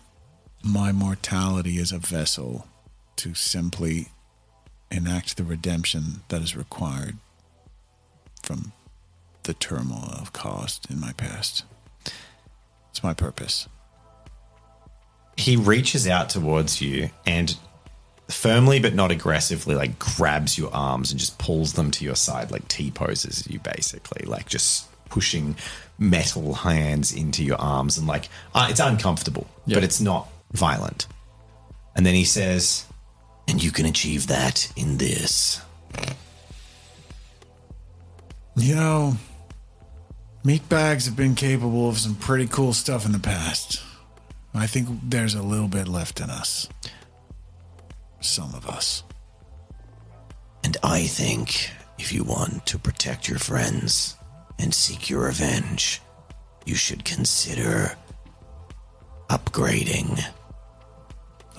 my 0.63 0.91
mortality 0.91 1.77
is 1.77 1.91
a 1.91 1.97
vessel 1.99 2.67
to 3.17 3.33
simply 3.33 4.09
enact 4.91 5.37
the 5.37 5.43
redemption 5.43 6.21
that 6.29 6.41
is 6.41 6.55
required 6.55 7.17
from 8.43 8.71
the 9.43 9.53
turmoil 9.53 10.15
I've 10.19 10.33
caused 10.33 10.89
in 10.89 10.99
my 10.99 11.13
past. 11.13 11.63
It's 12.91 13.03
my 13.03 13.13
purpose. 13.13 13.67
he 15.37 15.55
reaches 15.55 16.05
out 16.07 16.29
towards 16.29 16.81
you 16.81 17.09
and 17.25 17.55
firmly 18.27 18.79
but 18.79 18.93
not 18.93 19.09
aggressively 19.09 19.73
like 19.73 19.97
grabs 19.97 20.57
your 20.57 20.69
arms 20.73 21.11
and 21.11 21.19
just 21.19 21.37
pulls 21.39 21.73
them 21.73 21.89
to 21.91 22.03
your 22.03 22.15
side 22.15 22.51
like 22.51 22.67
t 22.67 22.91
poses 22.91 23.47
you 23.49 23.57
basically 23.59 24.25
like 24.27 24.47
just 24.49 24.87
pushing 25.09 25.55
metal 25.97 26.53
hands 26.53 27.11
into 27.13 27.43
your 27.43 27.55
arms 27.57 27.97
and 27.97 28.05
like 28.05 28.27
uh, 28.53 28.67
it's 28.69 28.79
uncomfortable 28.81 29.47
but 29.65 29.83
it's 29.83 30.01
not 30.01 30.27
violent 30.51 31.07
and 31.95 32.05
then 32.05 32.15
he 32.15 32.23
says 32.23 32.85
And 33.47 33.61
you 33.61 33.71
can 33.71 33.85
achieve 33.85 34.27
that 34.27 34.71
in 34.77 34.97
this. 34.97 35.61
You 38.55 38.75
know, 38.75 39.17
meatbags 40.45 41.05
have 41.05 41.15
been 41.15 41.35
capable 41.35 41.89
of 41.89 41.97
some 41.97 42.15
pretty 42.15 42.47
cool 42.47 42.71
stuff 42.73 43.05
in 43.05 43.11
the 43.11 43.19
past. 43.19 43.81
I 44.53 44.65
think 44.65 44.87
there's 45.03 45.35
a 45.35 45.41
little 45.41 45.67
bit 45.67 45.87
left 45.87 46.21
in 46.21 46.29
us. 46.29 46.69
Some 48.21 48.53
of 48.55 48.65
us. 48.67 49.03
And 50.63 50.77
I 50.83 51.03
think 51.03 51.69
if 51.97 52.13
you 52.13 52.23
want 52.23 52.65
to 52.67 52.77
protect 52.79 53.27
your 53.27 53.39
friends 53.39 54.15
and 54.57 54.73
seek 54.73 55.09
your 55.09 55.25
revenge, 55.25 56.01
you 56.65 56.75
should 56.75 57.03
consider 57.03 57.95
upgrading. 59.29 60.23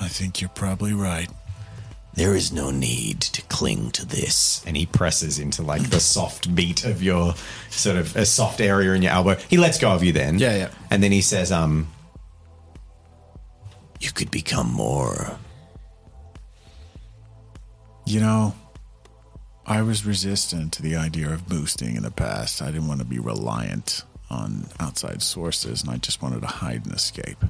I 0.01 0.09
think 0.09 0.40
you're 0.40 0.51
probably 0.51 0.92
right. 0.94 1.28
There 2.14 2.34
is 2.34 2.51
no 2.53 2.70
need 2.72 3.20
to 3.20 3.42
cling 3.42 3.92
to 3.92 4.05
this. 4.05 4.64
and 4.66 4.76
he 4.76 4.84
presses 4.86 5.38
into 5.38 5.62
like 5.62 5.90
the 5.90 6.01
soft 6.01 6.53
beat 6.55 6.84
of 6.84 7.03
your 7.03 7.34
sort 7.70 7.96
of 7.96 8.16
a 8.16 8.26
soft 8.26 8.61
area 8.61 8.92
in 8.94 9.03
your 9.03 9.12
elbow 9.12 9.36
he 9.48 9.57
lets 9.57 9.78
go 9.78 9.90
of 9.92 10.03
you 10.03 10.12
then 10.12 10.38
Yeah, 10.38 10.57
yeah. 10.57 10.70
and 10.90 11.03
then 11.03 11.12
he 11.12 11.20
says 11.20 11.53
um 11.53 11.86
You 14.01 14.11
could 14.12 14.30
become 14.30 14.72
more. 14.72 15.38
You 18.07 18.20
know, 18.20 18.55
I 19.66 19.82
was 19.82 20.05
resistant 20.07 20.72
to 20.74 20.82
the 20.82 20.96
idea 20.96 21.28
of 21.30 21.46
boosting 21.48 21.94
in 21.96 22.03
the 22.03 22.11
past. 22.11 22.61
I 22.62 22.66
didn't 22.72 22.88
want 22.88 23.01
to 23.01 23.07
be 23.07 23.18
reliant 23.20 24.03
on 24.30 24.66
outside 24.80 25.22
sources, 25.22 25.82
and 25.82 25.90
I 25.90 25.96
just 25.98 26.22
wanted 26.22 26.40
to 26.40 26.46
hide 26.48 26.86
and 26.86 26.94
escape. 26.94 27.44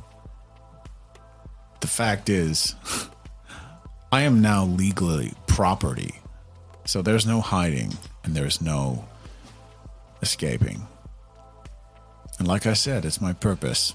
The 1.81 1.87
fact 1.87 2.29
is, 2.29 2.75
I 4.13 4.23
am 4.23 4.41
now 4.41 4.65
legally 4.65 5.33
property. 5.47 6.15
So 6.85 7.03
there's 7.03 7.27
no 7.27 7.41
hiding 7.41 7.97
and 8.25 8.35
there's 8.35 8.61
no 8.61 9.07
escaping. 10.23 10.87
And 12.39 12.49
like 12.49 12.67
I 12.67 12.73
said, 12.73 13.05
it's 13.05 13.21
my 13.21 13.33
purpose. 13.33 13.95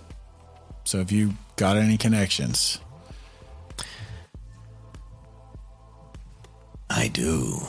So 0.84 1.00
if 1.00 1.12
you 1.12 1.34
got 1.56 1.78
any 1.78 1.98
connections, 1.98 2.80
I 6.90 7.08
do. 7.10 7.60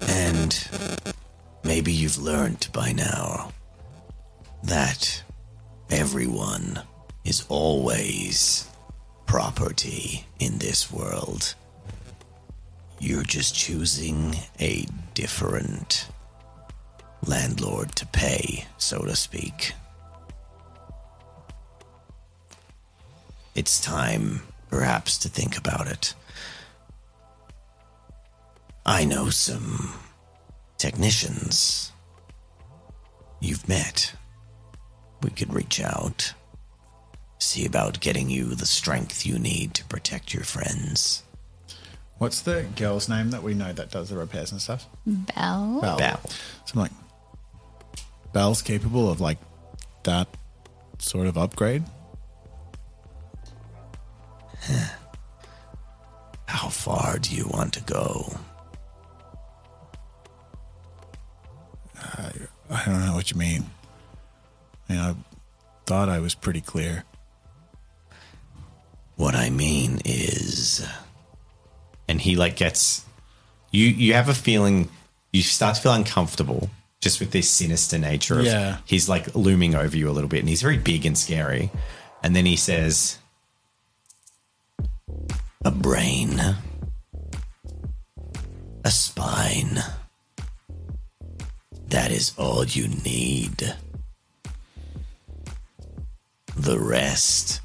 And 0.00 0.68
maybe 1.64 1.92
you've 1.92 2.18
learned 2.18 2.68
by 2.72 2.92
now 2.92 3.52
that 4.62 5.22
everyone 5.90 6.82
is 7.24 7.44
always 7.48 8.69
property 9.30 10.24
in 10.40 10.58
this 10.58 10.90
world. 10.90 11.54
You're 12.98 13.22
just 13.22 13.54
choosing 13.54 14.34
a 14.58 14.84
different 15.14 16.08
landlord 17.24 17.94
to 17.94 18.06
pay, 18.06 18.66
so 18.76 19.04
to 19.04 19.14
speak. 19.14 19.74
It's 23.54 23.80
time, 23.80 24.42
perhaps, 24.68 25.16
to 25.18 25.28
think 25.28 25.56
about 25.56 25.86
it. 25.86 26.14
I 28.84 29.04
know 29.04 29.30
some 29.30 29.94
technicians 30.76 31.92
you've 33.38 33.68
met. 33.68 34.12
We 35.22 35.30
could 35.30 35.54
reach 35.54 35.80
out, 35.80 36.34
see 37.40 37.64
about 37.66 38.00
getting 38.00 38.30
you 38.30 38.54
the 38.54 38.66
strength 38.66 39.26
you 39.26 39.38
need 39.38 39.74
to 39.74 39.84
protect 39.86 40.32
your 40.34 40.44
friends. 40.44 41.22
what's 42.18 42.42
the 42.42 42.66
girl's 42.76 43.08
name 43.08 43.30
that 43.30 43.42
we 43.42 43.54
know 43.54 43.72
that 43.72 43.90
does 43.90 44.10
the 44.10 44.16
repairs 44.16 44.52
and 44.52 44.60
stuff? 44.60 44.86
Bell. 45.06 45.80
Bell. 45.80 45.98
Belle. 45.98 46.20
So 46.66 46.74
I'm 46.74 46.80
like, 46.80 46.90
Belle's 48.32 48.60
capable 48.62 49.10
of 49.10 49.20
like 49.20 49.38
that 50.04 50.28
sort 50.98 51.26
of 51.26 51.38
upgrade. 51.38 51.82
How 56.46 56.68
far 56.68 57.18
do 57.18 57.34
you 57.34 57.46
want 57.48 57.72
to 57.74 57.80
go? 57.82 58.32
I 62.72 62.84
don't 62.86 63.04
know 63.04 63.14
what 63.14 63.30
you 63.30 63.36
mean. 63.36 63.64
I 64.88 64.92
mean, 64.92 65.00
I 65.02 65.14
thought 65.86 66.08
I 66.08 66.20
was 66.20 66.34
pretty 66.34 66.60
clear. 66.60 67.04
What 69.20 69.34
I 69.34 69.50
mean 69.50 70.00
is, 70.06 70.82
and 72.08 72.18
he 72.18 72.36
like 72.36 72.56
gets 72.56 73.04
you 73.70 73.86
you 73.86 74.14
have 74.14 74.30
a 74.30 74.34
feeling 74.34 74.88
you 75.30 75.42
start 75.42 75.74
to 75.76 75.82
feel 75.82 75.92
uncomfortable 75.92 76.70
just 77.02 77.20
with 77.20 77.30
this 77.30 77.46
sinister 77.50 77.98
nature 77.98 78.38
of 78.38 78.46
Yeah. 78.46 78.78
he's 78.86 79.10
like 79.10 79.34
looming 79.34 79.74
over 79.74 79.94
you 79.94 80.08
a 80.08 80.10
little 80.16 80.30
bit 80.30 80.40
and 80.40 80.48
he's 80.48 80.62
very 80.62 80.78
big 80.78 81.04
and 81.04 81.18
scary 81.18 81.70
and 82.22 82.34
then 82.34 82.46
he 82.46 82.56
says 82.56 83.18
a 85.66 85.70
brain, 85.70 86.40
a 88.82 88.90
spine. 88.90 89.80
That 91.88 92.10
is 92.10 92.32
all 92.38 92.64
you 92.64 92.88
need. 92.88 93.74
The 96.56 96.78
rest 96.80 97.60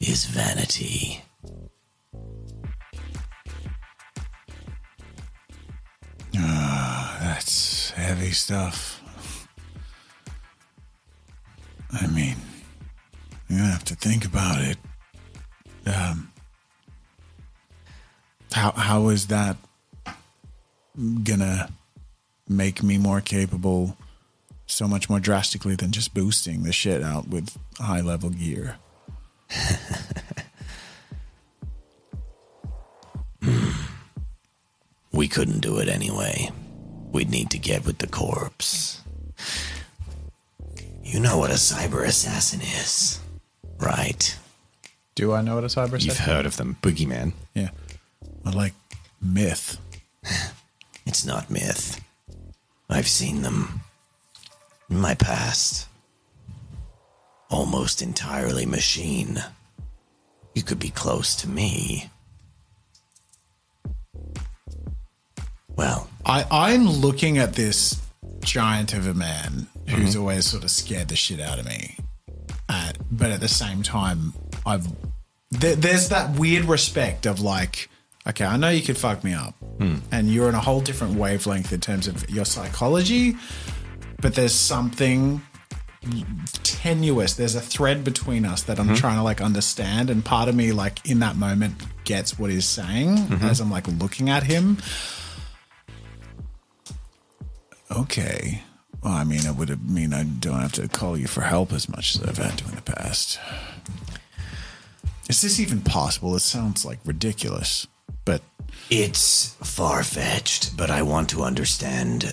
is 0.00 0.26
vanity. 0.26 1.22
Ah, 6.36 7.18
that's 7.20 7.90
heavy 7.92 8.30
stuff. 8.30 9.02
I 11.90 12.06
mean, 12.06 12.36
you 13.48 13.56
have 13.58 13.84
to 13.84 13.94
think 13.94 14.24
about 14.24 14.60
it. 14.60 14.76
Um, 15.86 16.30
how 18.52 18.72
how 18.72 19.08
is 19.08 19.28
that 19.28 19.56
gonna 21.22 21.70
make 22.48 22.82
me 22.82 22.98
more 22.98 23.20
capable 23.20 23.96
so 24.66 24.86
much 24.86 25.08
more 25.08 25.20
drastically 25.20 25.74
than 25.76 25.92
just 25.92 26.12
boosting 26.12 26.62
the 26.62 26.72
shit 26.72 27.02
out 27.02 27.28
with 27.28 27.56
high 27.78 28.00
level 28.00 28.30
gear? 28.30 28.76
We 35.18 35.26
couldn't 35.26 35.60
do 35.60 35.78
it 35.78 35.88
anyway. 35.88 36.50
We'd 37.10 37.28
need 37.28 37.50
to 37.50 37.58
get 37.58 37.84
with 37.84 37.98
the 37.98 38.06
corpos. 38.06 39.00
You 41.02 41.18
know 41.18 41.38
what 41.38 41.50
a 41.50 41.54
cyber 41.54 42.06
assassin 42.06 42.60
is, 42.60 43.18
right? 43.80 44.38
Do 45.16 45.32
I 45.32 45.40
know 45.40 45.56
what 45.56 45.64
a 45.64 45.66
cyber 45.66 45.94
assassin? 45.94 45.96
Is? 45.96 46.06
You've 46.06 46.18
heard 46.18 46.46
of 46.46 46.56
them 46.56 46.76
boogeyman 46.82 47.32
Yeah, 47.54 47.70
I 48.44 48.50
like 48.50 48.74
myth. 49.20 49.78
It's 51.06 51.24
not 51.24 51.50
myth. 51.50 52.00
I've 52.90 53.08
seen 53.08 53.40
them 53.40 53.80
in 54.90 55.00
my 55.00 55.14
past. 55.14 55.87
Almost 57.50 58.02
entirely 58.02 58.66
machine. 58.66 59.42
You 60.54 60.62
could 60.62 60.78
be 60.78 60.90
close 60.90 61.34
to 61.36 61.48
me. 61.48 62.10
Well, 65.76 66.08
I, 66.26 66.44
I'm 66.50 66.88
looking 66.88 67.38
at 67.38 67.54
this 67.54 68.00
giant 68.40 68.92
of 68.94 69.06
a 69.06 69.14
man 69.14 69.68
who's 69.88 70.16
always 70.16 70.46
sort 70.46 70.64
of 70.64 70.70
scared 70.70 71.08
the 71.08 71.16
shit 71.16 71.40
out 71.40 71.58
of 71.58 71.66
me. 71.66 71.96
Uh, 72.68 72.92
but 73.10 73.30
at 73.30 73.40
the 73.40 73.48
same 73.48 73.82
time, 73.82 74.34
I've 74.66 74.86
there, 75.50 75.76
there's 75.76 76.10
that 76.10 76.38
weird 76.38 76.64
respect 76.66 77.24
of 77.24 77.40
like, 77.40 77.88
okay, 78.26 78.44
I 78.44 78.56
know 78.56 78.68
you 78.68 78.82
could 78.82 78.98
fuck 78.98 79.24
me 79.24 79.32
up, 79.32 79.54
and 80.12 80.28
you're 80.28 80.48
in 80.48 80.54
a 80.54 80.60
whole 80.60 80.80
different 80.80 81.14
wavelength 81.14 81.72
in 81.72 81.80
terms 81.80 82.06
of 82.06 82.28
your 82.28 82.44
psychology, 82.44 83.36
but 84.20 84.34
there's 84.34 84.54
something 84.54 85.40
tenuous. 86.62 87.34
There's 87.34 87.54
a 87.54 87.60
thread 87.60 88.04
between 88.04 88.44
us 88.44 88.62
that 88.64 88.78
I'm 88.78 88.86
mm-hmm. 88.86 88.94
trying 88.94 89.16
to 89.16 89.22
like 89.22 89.40
understand, 89.40 90.10
and 90.10 90.24
part 90.24 90.48
of 90.48 90.54
me, 90.54 90.72
like 90.72 91.08
in 91.08 91.18
that 91.20 91.36
moment, 91.36 91.74
gets 92.04 92.38
what 92.38 92.50
he's 92.50 92.66
saying 92.66 93.16
mm-hmm. 93.16 93.44
as 93.44 93.60
I'm 93.60 93.70
like 93.70 93.86
looking 93.88 94.30
at 94.30 94.44
him. 94.44 94.78
Okay. 97.90 98.62
Well, 99.02 99.12
I 99.12 99.24
mean, 99.24 99.46
it 99.46 99.54
would 99.54 99.88
mean 99.88 100.12
I 100.12 100.24
don't 100.24 100.60
have 100.60 100.72
to 100.72 100.88
call 100.88 101.16
you 101.16 101.26
for 101.26 101.42
help 101.42 101.72
as 101.72 101.88
much 101.88 102.16
as 102.16 102.22
I've 102.22 102.38
had 102.38 102.58
to 102.58 102.68
in 102.68 102.74
the 102.74 102.82
past. 102.82 103.38
Is 105.28 105.40
this 105.40 105.60
even 105.60 105.82
possible? 105.82 106.34
It 106.36 106.40
sounds 106.40 106.84
like 106.84 106.98
ridiculous, 107.04 107.86
but 108.24 108.42
It's 108.90 109.54
far 109.62 110.02
fetched, 110.02 110.76
but 110.76 110.90
I 110.90 111.02
want 111.02 111.28
to 111.30 111.42
understand 111.42 112.32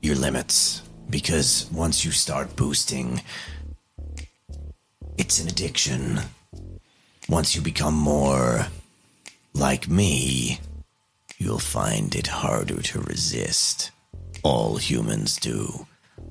your 0.00 0.14
limits 0.14 0.82
because 1.10 1.68
once 1.72 2.04
you 2.04 2.10
start 2.10 2.56
boosting, 2.56 3.22
it's 5.18 5.40
an 5.40 5.48
addiction. 5.48 6.20
Once 7.28 7.54
you 7.54 7.62
become 7.62 7.94
more 7.94 8.66
like 9.54 9.88
me, 9.88 10.60
you'll 11.38 11.58
find 11.58 12.14
it 12.14 12.26
harder 12.26 12.80
to 12.82 13.00
resist. 13.00 13.90
All 14.42 14.76
humans 14.76 15.36
do. 15.36 15.86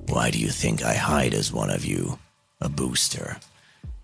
Why 0.08 0.30
do 0.30 0.38
you 0.38 0.48
think 0.48 0.84
I 0.84 0.94
hide 0.94 1.34
as 1.34 1.52
one 1.52 1.70
of 1.70 1.84
you? 1.84 2.18
A 2.60 2.68
booster. 2.68 3.38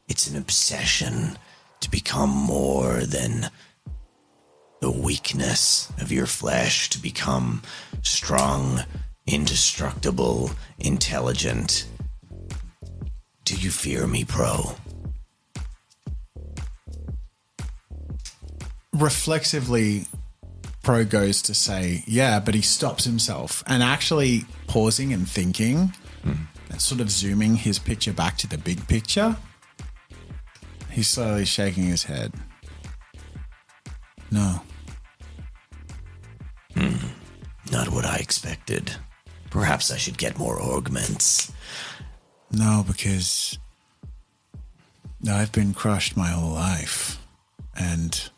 It's 0.09 0.29
an 0.29 0.37
obsession 0.37 1.39
to 1.81 1.91
become 1.91 2.31
more 2.31 3.01
than 3.01 3.51
the 4.81 4.91
weakness 4.91 5.91
of 6.01 6.13
your 6.13 6.27
flesh 6.27 6.89
to 6.91 6.99
become 6.99 7.63
strong, 8.03 8.85
indestructible, 9.29 10.51
intelligent. 10.79 11.87
Do 13.45 13.55
you 13.57 13.71
fear 13.71 14.07
me, 14.07 14.25
Pro? 14.25 14.75
reflexively 18.95 20.07
pro 20.83 21.05
goes 21.05 21.41
to 21.41 21.55
say 21.55 22.03
yeah 22.09 22.41
but 22.41 22.53
he 22.53 22.61
stops 22.61 23.05
himself 23.05 23.63
and 23.69 23.81
actually 23.81 24.45
pausing 24.67 25.13
and 25.13 25.29
thinking 25.29 25.95
hmm. 26.25 26.33
and 26.69 26.81
sort 26.81 27.01
of 27.01 27.09
zooming 27.09 27.55
his 27.55 27.79
picture 27.79 28.13
back 28.13 28.37
to 28.37 28.49
the 28.49 28.59
big 28.59 28.89
picture 28.89 29.37
he's 30.91 31.07
slowly 31.07 31.45
shaking 31.45 31.85
his 31.85 32.03
head 32.03 32.33
no 34.33 34.61
hmm. 36.75 37.09
Not 37.71 37.91
what 37.91 38.07
I 38.07 38.17
expected. 38.17 38.93
Perhaps 39.51 39.91
I 39.91 39.97
should 39.97 40.19
get 40.19 40.39
more 40.39 40.61
augments. 40.61 41.53
no 42.51 42.85
because 42.87 43.59
i've 45.29 45.53
been 45.53 45.75
crushed 45.75 46.17
my 46.17 46.29
whole 46.29 46.53
life 46.55 47.19
and 47.77 48.31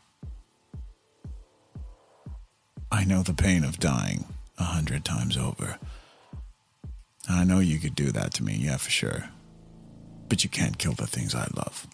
i 2.91 3.05
know 3.05 3.23
the 3.23 3.35
pain 3.35 3.63
of 3.65 3.79
dying 3.79 4.25
a 4.59 4.65
hundred 4.65 5.05
times 5.05 5.37
over 5.37 5.79
I 7.29 7.45
know 7.45 7.61
you 7.61 7.79
could 7.79 7.95
do 7.95 8.11
that 8.13 8.35
to 8.35 8.43
me, 8.45 8.55
yeah, 8.55 8.77
for 8.77 8.91
sure. 8.91 9.31
But 10.29 10.43
you 10.43 10.51
can't 10.51 10.79
kill 10.79 10.93
the 10.95 11.07
things 11.07 11.35
I 11.35 11.47
love. 11.55 11.87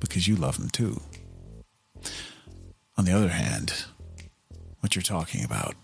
Because 0.00 0.26
you 0.26 0.36
love 0.36 0.58
them 0.58 0.70
too. 0.70 1.00
On 2.96 3.04
the 3.04 3.12
other 3.12 3.28
hand, 3.28 3.84
what 4.80 4.94
you're 4.94 5.02
talking 5.02 5.44
about, 5.44 5.74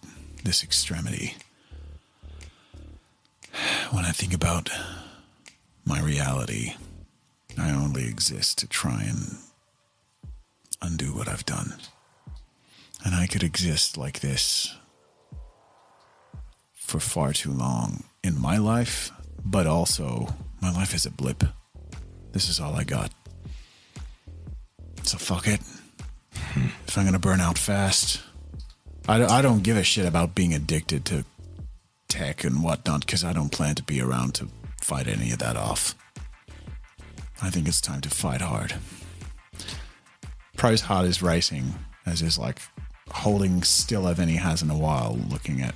this 0.45 0.63
extremity, 0.63 1.35
when 3.95 4.05
I 4.05 4.11
think 4.13 4.35
about 4.35 4.69
my 5.85 6.01
reality, 6.01 6.75
I 7.57 7.71
only 7.71 8.07
exist 8.09 8.59
to 8.59 8.67
try 8.67 9.03
and 9.03 9.37
undo 10.83 11.15
what 11.15 11.29
I've 11.29 11.47
done. 11.47 11.75
And 13.05 13.15
I 13.15 13.27
could 13.27 13.43
exist 13.45 13.97
like 13.97 14.21
this 14.21 14.75
for 16.75 16.99
far 17.01 17.33
too 17.33 17.53
long 17.53 18.05
in 18.23 18.41
my 18.41 18.57
life, 18.59 19.11
but 19.45 19.67
also 19.67 20.35
my 20.61 20.73
life 20.73 20.95
is 20.95 21.07
a 21.07 21.11
blip. 21.11 21.45
This 22.33 22.49
is 22.49 22.59
all 22.61 22.75
I 22.75 22.85
got. 22.85 23.13
So 25.05 25.19
fuck 25.19 25.47
it. 25.47 25.61
Hmm. 26.35 26.67
If 26.89 26.99
I'm 26.99 27.05
gonna 27.05 27.19
burn 27.19 27.41
out 27.41 27.59
fast, 27.59 28.23
I, 29.07 29.19
don't- 29.19 29.31
I 29.31 29.43
don't 29.43 29.63
give 29.63 29.77
a 29.77 29.85
shit 29.85 30.07
about 30.07 30.35
being 30.35 30.55
addicted 30.55 31.05
to 31.07 31.25
tech 32.09 32.45
and 32.45 32.63
whatnot 32.63 33.01
because 33.01 33.25
I 33.25 33.33
don't 33.33 33.51
plan 33.51 33.75
to 33.77 33.83
be 33.83 34.01
around 34.01 34.35
to 34.37 34.49
fight 34.81 35.09
any 35.09 35.33
of 35.33 35.39
that 35.39 35.57
off. 35.57 35.95
I 37.43 37.51
think 37.51 37.67
it's 37.67 37.81
time 37.81 38.01
to 38.03 38.11
fight 38.11 38.41
hard. 38.41 38.75
Pro's 40.57 40.83
heart 40.83 41.07
is 41.07 41.23
racing 41.23 41.75
as 42.07 42.23
is 42.23 42.39
like 42.39 42.61
holding 43.11 43.63
still 43.63 44.09
as 44.09 44.19
any 44.19 44.37
has 44.37 44.63
in 44.63 44.71
a 44.71 44.79
while, 44.79 45.19
looking 45.29 45.61
at 45.61 45.75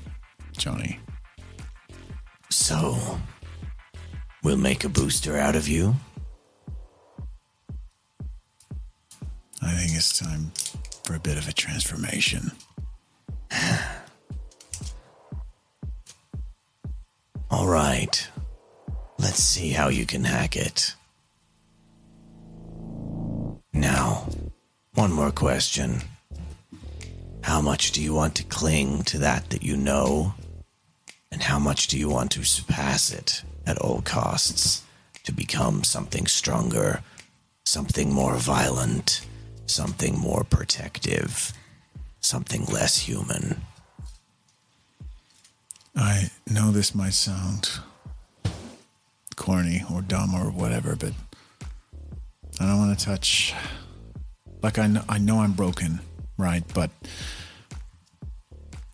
Johnny. 0.56 1.00
So, 2.50 3.18
we'll 4.42 4.56
make 4.56 4.84
a 4.84 4.88
booster 4.88 5.36
out 5.36 5.56
of 5.56 5.68
you? 5.68 5.96
I 9.60 9.72
think 9.72 9.92
it's 9.94 10.18
time 10.18 10.52
for 11.04 11.14
a 11.14 11.20
bit 11.20 11.36
of 11.36 11.48
a 11.48 11.52
transformation. 11.52 12.52
All 17.50 17.66
right. 17.66 18.28
Let's 19.18 19.42
see 19.42 19.70
how 19.70 19.88
you 19.88 20.04
can 20.04 20.24
hack 20.24 20.54
it. 20.54 20.94
Now, 23.72 24.28
one 24.94 25.12
more 25.12 25.30
question. 25.30 26.02
How 27.42 27.62
much 27.62 27.92
do 27.92 28.02
you 28.02 28.12
want 28.12 28.34
to 28.34 28.44
cling 28.44 29.02
to 29.04 29.18
that 29.18 29.48
that 29.48 29.62
you 29.62 29.78
know? 29.78 30.34
And 31.32 31.42
how 31.42 31.58
much 31.58 31.86
do 31.86 31.98
you 31.98 32.10
want 32.10 32.30
to 32.32 32.44
surpass 32.44 33.10
it 33.10 33.42
at 33.66 33.78
all 33.78 34.02
costs 34.02 34.82
to 35.24 35.32
become 35.32 35.84
something 35.84 36.26
stronger, 36.26 37.02
something 37.64 38.12
more 38.12 38.36
violent, 38.36 39.22
something 39.64 40.18
more 40.18 40.44
protective, 40.44 41.54
something 42.20 42.66
less 42.66 42.98
human? 42.98 43.62
I 45.98 46.30
know 46.48 46.70
this 46.70 46.94
might 46.94 47.12
sound 47.12 47.70
corny 49.36 49.82
or 49.92 50.00
dumb 50.00 50.34
or 50.34 50.50
whatever, 50.50 50.96
but 50.96 51.12
I 52.60 52.66
don't 52.66 52.78
want 52.78 52.98
to 52.98 53.04
touch. 53.04 53.52
Like 54.62 54.78
I 54.78 54.86
know, 54.86 55.02
I 55.08 55.18
know 55.18 55.40
I'm 55.40 55.52
broken, 55.52 56.00
right? 56.36 56.62
But 56.72 56.90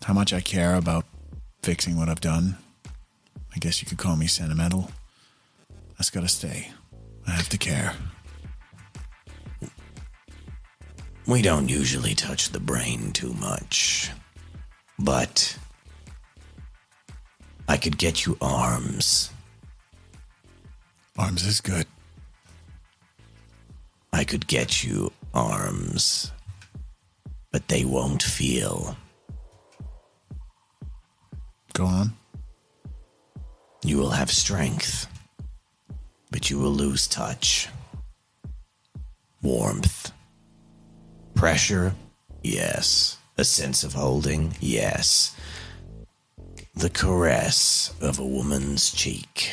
how 0.03 0.13
much 0.13 0.33
I 0.33 0.41
care 0.41 0.75
about 0.75 1.05
fixing 1.65 1.97
what 1.97 2.09
I've 2.09 2.21
done. 2.21 2.57
I 3.55 3.57
guess 3.59 3.81
you 3.81 3.87
could 3.87 3.97
call 3.97 4.15
me 4.15 4.27
sentimental. 4.27 4.91
That's 5.97 6.11
got 6.11 6.21
to 6.21 6.27
stay. 6.27 6.69
I 7.25 7.31
have 7.31 7.49
to 7.49 7.57
care. 7.57 7.93
We 11.25 11.41
don't 11.41 11.67
usually 11.67 12.13
touch 12.13 12.49
the 12.49 12.59
brain 12.59 13.13
too 13.13 13.33
much. 13.33 14.11
But 14.99 15.57
I 17.67 17.77
could 17.77 17.97
get 17.97 18.25
you 18.25 18.37
arms. 18.41 19.31
Arms 21.17 21.45
is 21.45 21.61
good. 21.61 21.87
I 24.13 24.23
could 24.23 24.47
get 24.47 24.83
you 24.83 25.11
arms. 25.33 26.31
But 27.51 27.67
they 27.67 27.85
won't 27.85 28.23
feel. 28.23 28.95
Go 31.73 31.85
on. 31.85 32.13
You 33.83 33.97
will 33.97 34.11
have 34.11 34.31
strength. 34.31 35.07
But 36.31 36.49
you 36.49 36.59
will 36.59 36.71
lose 36.71 37.07
touch. 37.07 37.69
Warmth. 39.41 40.11
Pressure? 41.33 41.93
Yes. 42.43 43.17
A 43.37 43.43
sense 43.43 43.83
of 43.83 43.93
holding? 43.93 44.55
Yes. 44.59 45.34
The 46.75 46.89
caress 46.89 47.93
of 48.01 48.19
a 48.19 48.25
woman's 48.25 48.91
cheek? 48.91 49.51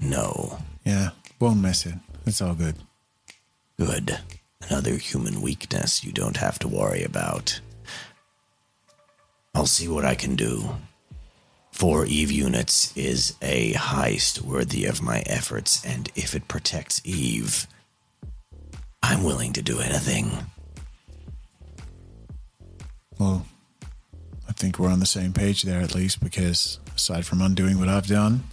No. 0.00 0.58
Yeah, 0.84 1.10
won't 1.38 1.60
miss 1.60 1.86
it. 1.86 1.94
It's 2.26 2.42
all 2.42 2.54
good. 2.54 2.76
Good. 3.78 4.18
Another 4.68 4.96
human 4.96 5.40
weakness 5.40 6.02
you 6.02 6.12
don't 6.12 6.38
have 6.38 6.58
to 6.60 6.68
worry 6.68 7.04
about. 7.04 7.60
I'll 9.54 9.66
see 9.66 9.86
what 9.86 10.04
I 10.04 10.14
can 10.14 10.34
do. 10.34 10.76
Four 11.70 12.06
Eve 12.06 12.32
units 12.32 12.96
is 12.96 13.36
a 13.40 13.72
heist 13.74 14.40
worthy 14.40 14.86
of 14.86 15.02
my 15.02 15.20
efforts, 15.26 15.84
and 15.84 16.10
if 16.14 16.34
it 16.34 16.48
protects 16.48 17.00
Eve, 17.04 17.66
I'm 19.02 19.22
willing 19.22 19.52
to 19.52 19.62
do 19.62 19.80
anything. 19.80 20.30
Well, 23.18 23.46
I 24.54 24.60
think 24.60 24.78
we're 24.78 24.90
on 24.90 25.00
the 25.00 25.06
same 25.06 25.32
page 25.32 25.62
there 25.62 25.80
at 25.80 25.96
least 25.96 26.22
because 26.22 26.78
aside 26.94 27.26
from 27.26 27.42
undoing 27.42 27.76
what 27.80 27.88
I've 27.88 28.06
done, 28.06 28.44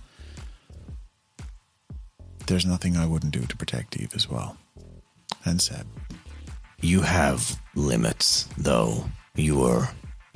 there's 2.48 2.66
nothing 2.66 2.98
I 2.98 3.06
wouldn't 3.06 3.34
do 3.34 3.42
to 3.42 3.56
protect 3.56 3.96
Eve 3.98 4.14
as 4.16 4.28
well. 4.28 4.58
And 5.46 5.62
Seb. 5.62 5.86
You 6.82 7.02
have 7.02 7.62
limits, 7.76 8.50
though. 8.58 9.06
You 9.36 9.62
are 9.64 9.92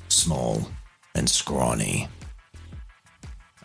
small 0.07 0.69
and 1.15 1.27
scrawny. 1.27 2.07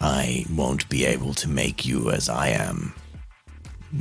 I 0.01 0.47
won't 0.51 0.89
be 0.89 1.05
able 1.05 1.35
to 1.35 1.49
make 1.49 1.85
you 1.85 2.11
as 2.11 2.31
I 2.31 2.49
am 2.49 2.95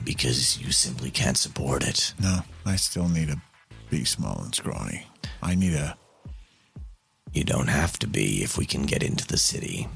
because 0.05 0.57
you 0.57 0.71
simply 0.71 1.11
can't 1.11 1.37
support 1.37 1.85
it. 1.85 2.13
No, 2.21 2.39
I 2.65 2.77
still 2.77 3.09
need 3.09 3.27
to 3.27 3.41
be 3.89 4.05
small 4.05 4.41
and 4.41 4.55
scrawny. 4.55 5.05
I 5.43 5.55
need 5.55 5.73
a. 5.73 5.97
You 7.33 7.43
don't 7.43 7.67
have 7.67 7.99
to 7.99 8.07
be 8.07 8.43
if 8.43 8.57
we 8.57 8.65
can 8.65 8.85
get 8.85 9.03
into 9.03 9.25
the 9.25 9.37
city. 9.37 9.87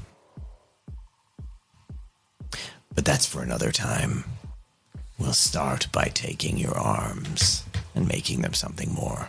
But 2.94 3.04
that's 3.04 3.26
for 3.26 3.42
another 3.42 3.72
time. 3.72 4.24
We'll 5.18 5.32
start 5.32 5.88
by 5.92 6.04
taking 6.14 6.58
your 6.58 6.76
arms 6.76 7.64
and 7.94 8.06
making 8.06 8.42
them 8.42 8.54
something 8.54 8.92
more. 8.92 9.28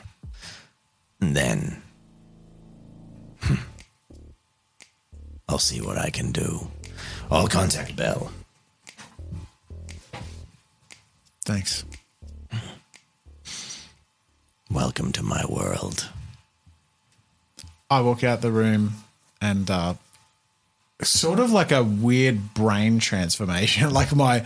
And 1.19 1.35
then. 1.35 1.81
hmm, 3.41 3.55
I'll 5.49 5.57
see 5.59 5.81
what 5.81 5.97
I 5.97 6.09
can 6.09 6.31
do. 6.31 6.67
I'll 7.31 7.47
contact 7.47 7.95
Bell. 7.95 8.31
Thanks. 11.43 11.85
Welcome 14.69 15.11
to 15.13 15.23
my 15.23 15.45
world. 15.45 16.09
I 17.89 18.01
walk 18.01 18.23
out 18.23 18.41
the 18.41 18.51
room 18.51 18.93
and 19.41 19.69
uh, 19.69 19.93
sort 21.01 21.39
of 21.39 21.51
like 21.51 21.71
a 21.71 21.83
weird 21.83 22.53
brain 22.53 22.99
transformation. 22.99 23.89
like 23.93 24.15
my 24.15 24.45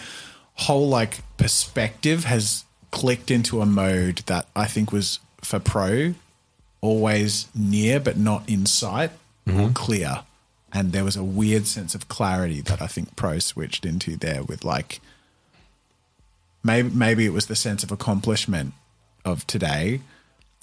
whole 0.56 0.90
like 0.90 1.20
perspective 1.38 2.26
has 2.26 2.66
clicked 2.92 3.32
into 3.32 3.62
a 3.62 3.66
mode 3.66 4.18
that 4.26 4.48
I 4.56 4.66
think 4.66 4.92
was 4.92 5.20
for 5.42 5.60
pro 5.60 6.16
always 6.82 7.48
near 7.56 8.00
but 8.00 8.18
not 8.18 8.48
in 8.50 8.66
sight, 8.66 9.12
clear. 9.74 10.24
And 10.72 10.92
there 10.92 11.04
was 11.04 11.16
a 11.16 11.24
weird 11.24 11.66
sense 11.66 11.96
of 11.96 12.08
clarity 12.08 12.62
that 12.62 12.82
I 12.82 12.88
think 12.88 13.16
pro 13.16 13.40
switched 13.40 13.86
into 13.86 14.16
there 14.16 14.44
with 14.44 14.64
like 14.64 15.00
maybe 16.64 16.90
maybe 16.90 17.26
it 17.26 17.34
was 17.34 17.48
the 17.48 17.56
sense 17.56 17.84
of 17.84 17.92
accomplishment 17.92 18.74
of 19.26 19.48
today 19.48 20.02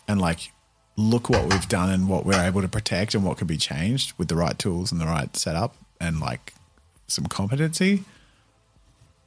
and 0.07 0.21
like 0.21 0.53
look 0.97 1.29
what 1.29 1.45
we've 1.51 1.69
done 1.69 1.91
and 1.91 2.09
what 2.09 2.25
we're 2.25 2.41
able 2.43 2.63
to 2.63 2.69
protect 2.69 3.15
and 3.15 3.25
what 3.25 3.37
can 3.39 3.47
be 3.47 3.57
changed 3.59 4.13
with 4.19 4.29
the 4.29 4.37
right 4.37 4.59
tools 4.59 4.91
and 4.93 5.01
the 5.01 5.05
right 5.07 5.37
setup 5.37 5.77
and 6.01 6.21
like 6.21 6.55
some 7.07 7.27
competency. 7.27 8.05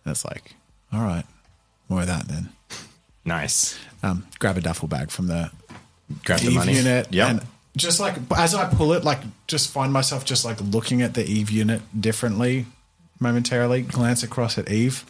And 0.04 0.12
it's 0.12 0.26
like, 0.26 0.56
all 0.92 1.02
right, 1.02 1.26
more 1.88 2.02
of 2.02 2.08
that 2.08 2.28
then. 2.28 2.50
Nice. 3.26 3.78
Um, 4.02 4.26
grab 4.40 4.58
a 4.58 4.62
duffel 4.62 4.88
bag 4.88 5.12
from 5.12 5.28
the 5.28 5.52
Grab 6.26 6.40
the 6.40 6.48
Eve 6.50 6.56
money. 6.56 6.74
unit 6.74 7.14
Yep. 7.14 7.30
and 7.30 7.42
just 7.78 8.00
like 8.00 8.16
as 8.36 8.56
I 8.56 8.68
pull 8.74 8.94
it, 8.94 9.04
like 9.04 9.20
just 9.48 9.70
find 9.70 9.94
myself 9.94 10.26
just 10.26 10.44
like 10.44 10.60
looking 10.62 11.02
at 11.04 11.14
the 11.14 11.24
Eve 11.24 11.52
unit 11.52 11.82
differently 12.00 12.66
momentarily, 13.20 13.82
glance 13.82 14.24
across 14.24 14.58
at 14.58 14.72
Eve, 14.72 15.06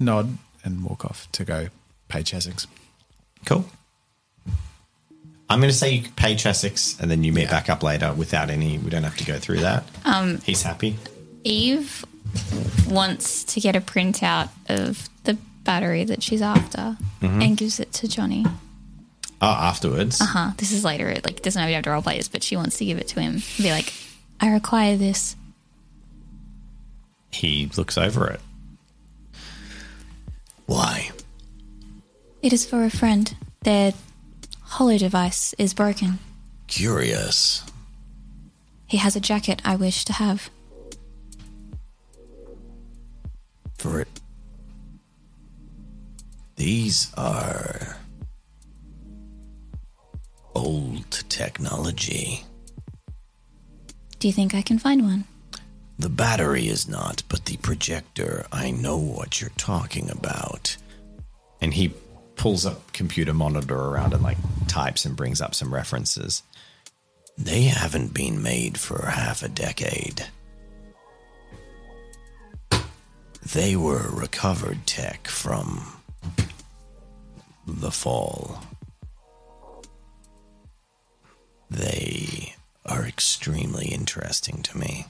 nod, 0.00 0.38
and 0.64 0.82
walk 0.82 1.04
off 1.04 1.30
to 1.32 1.44
go 1.44 1.68
pay 2.08 2.22
Chessex. 2.22 2.66
Cool. 3.44 3.66
I'm 5.48 5.60
going 5.60 5.70
to 5.70 5.76
say 5.76 5.92
you 5.94 6.08
pay 6.16 6.34
Chessex 6.34 6.98
and 7.00 7.10
then 7.10 7.22
you 7.22 7.32
meet 7.32 7.42
Yeah. 7.44 7.50
back 7.50 7.70
up 7.70 7.82
later 7.82 8.12
without 8.12 8.50
any. 8.50 8.78
We 8.78 8.90
don't 8.90 9.04
have 9.04 9.16
to 9.18 9.24
go 9.24 9.38
through 9.38 9.60
that. 9.60 9.84
Um, 10.04 10.38
He's 10.38 10.62
happy. 10.62 10.96
Eve 11.44 12.04
wants 12.88 13.44
to 13.44 13.60
get 13.60 13.76
a 13.76 13.80
printout 13.80 14.48
of 14.68 15.08
the 15.24 15.34
battery 15.64 16.04
that 16.04 16.22
she's 16.22 16.42
after 16.42 16.96
and 17.22 17.56
gives 17.56 17.78
it 17.80 17.92
to 17.94 18.08
Johnny. 18.08 18.44
Oh, 19.40 19.46
afterwards. 19.46 20.20
Uh 20.20 20.24
huh? 20.26 20.50
This 20.56 20.72
is 20.72 20.84
later. 20.84 21.08
It 21.08 21.24
like 21.24 21.42
doesn't 21.42 21.60
have 21.60 21.68
to 21.70 21.74
have 21.74 21.84
to 21.84 21.90
role 21.90 22.02
play 22.02 22.16
this, 22.16 22.28
but 22.28 22.42
she 22.42 22.56
wants 22.56 22.78
to 22.78 22.84
give 22.84 22.98
it 22.98 23.08
to 23.08 23.20
him. 23.20 23.34
and 23.34 23.44
Be 23.58 23.70
like, 23.70 23.92
I 24.40 24.50
require 24.50 24.96
this. 24.96 25.36
He 27.30 27.70
looks 27.76 27.96
over 27.98 28.28
it. 28.30 28.40
Why? 30.66 31.10
It 32.42 32.52
is 32.52 32.64
for 32.64 32.82
a 32.84 32.90
friend. 32.90 33.34
Their 33.62 33.92
holo 34.76 34.98
device 34.98 35.54
is 35.56 35.72
broken. 35.72 36.18
Curious. 36.66 37.64
He 38.86 38.98
has 38.98 39.16
a 39.16 39.20
jacket 39.20 39.62
I 39.64 39.74
wish 39.74 40.04
to 40.04 40.12
have. 40.12 40.50
For 43.78 44.02
it. 44.02 44.20
These 46.56 47.10
are 47.16 47.96
old 50.54 51.24
technology. 51.30 52.44
Do 54.18 54.28
you 54.28 54.32
think 54.32 54.54
I 54.54 54.60
can 54.60 54.78
find 54.78 55.02
one? 55.02 55.24
The 55.98 56.10
battery 56.10 56.68
is 56.68 56.86
not, 56.86 57.22
but 57.30 57.46
the 57.46 57.56
projector, 57.56 58.46
I 58.52 58.72
know 58.72 58.98
what 58.98 59.40
you're 59.40 59.56
talking 59.56 60.10
about. 60.10 60.76
And 61.62 61.72
he 61.72 61.94
pulls 62.36 62.64
up 62.66 62.92
computer 62.92 63.34
monitor 63.34 63.76
around 63.76 64.12
and 64.12 64.22
like 64.22 64.38
types 64.68 65.04
and 65.04 65.16
brings 65.16 65.40
up 65.40 65.54
some 65.54 65.72
references. 65.72 66.42
They 67.38 67.62
haven't 67.62 68.14
been 68.14 68.42
made 68.42 68.78
for 68.78 69.06
half 69.06 69.42
a 69.42 69.48
decade. 69.48 70.26
They 73.52 73.76
were 73.76 74.08
recovered 74.10 74.86
tech 74.86 75.28
from 75.28 76.00
the 77.66 77.90
fall. 77.90 78.60
They 81.70 82.54
are 82.84 83.06
extremely 83.06 83.86
interesting 83.86 84.62
to 84.62 84.78
me. 84.78 85.06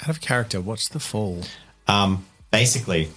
Out 0.00 0.08
of 0.08 0.20
character, 0.20 0.60
what's 0.60 0.88
the 0.88 1.00
fall? 1.00 1.42
Um, 1.86 2.26
basically, 2.50 3.10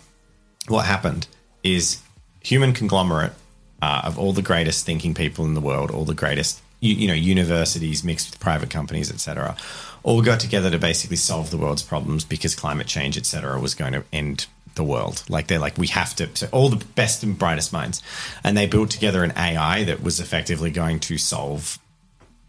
what 0.67 0.85
happened 0.85 1.27
is 1.63 2.01
human 2.43 2.73
conglomerate 2.73 3.33
uh, 3.81 4.01
of 4.05 4.19
all 4.19 4.33
the 4.33 4.41
greatest 4.41 4.85
thinking 4.85 5.13
people 5.13 5.45
in 5.45 5.55
the 5.55 5.61
world, 5.61 5.91
all 5.91 6.05
the 6.05 6.13
greatest 6.13 6.61
you, 6.79 6.93
you 6.93 7.07
know 7.07 7.13
universities 7.13 8.03
mixed 8.03 8.31
with 8.31 8.39
private 8.39 8.69
companies, 8.69 9.11
etc., 9.11 9.55
all 10.03 10.21
got 10.21 10.39
together 10.39 10.69
to 10.69 10.77
basically 10.77 11.15
solve 11.15 11.49
the 11.49 11.57
world's 11.57 11.83
problems 11.83 12.25
because 12.25 12.55
climate 12.55 12.87
change, 12.87 13.17
etc., 13.17 13.59
was 13.59 13.73
going 13.73 13.93
to 13.93 14.03
end 14.11 14.45
the 14.75 14.83
world. 14.83 15.23
Like 15.29 15.47
they're 15.47 15.59
like 15.59 15.77
we 15.77 15.87
have 15.87 16.15
to, 16.17 16.29
so 16.35 16.47
all 16.51 16.69
the 16.69 16.83
best 16.95 17.23
and 17.23 17.37
brightest 17.37 17.71
minds, 17.71 18.01
and 18.43 18.57
they 18.57 18.67
built 18.67 18.89
together 18.89 19.23
an 19.23 19.33
AI 19.37 19.83
that 19.85 20.03
was 20.03 20.19
effectively 20.19 20.71
going 20.71 20.99
to 21.01 21.17
solve 21.17 21.79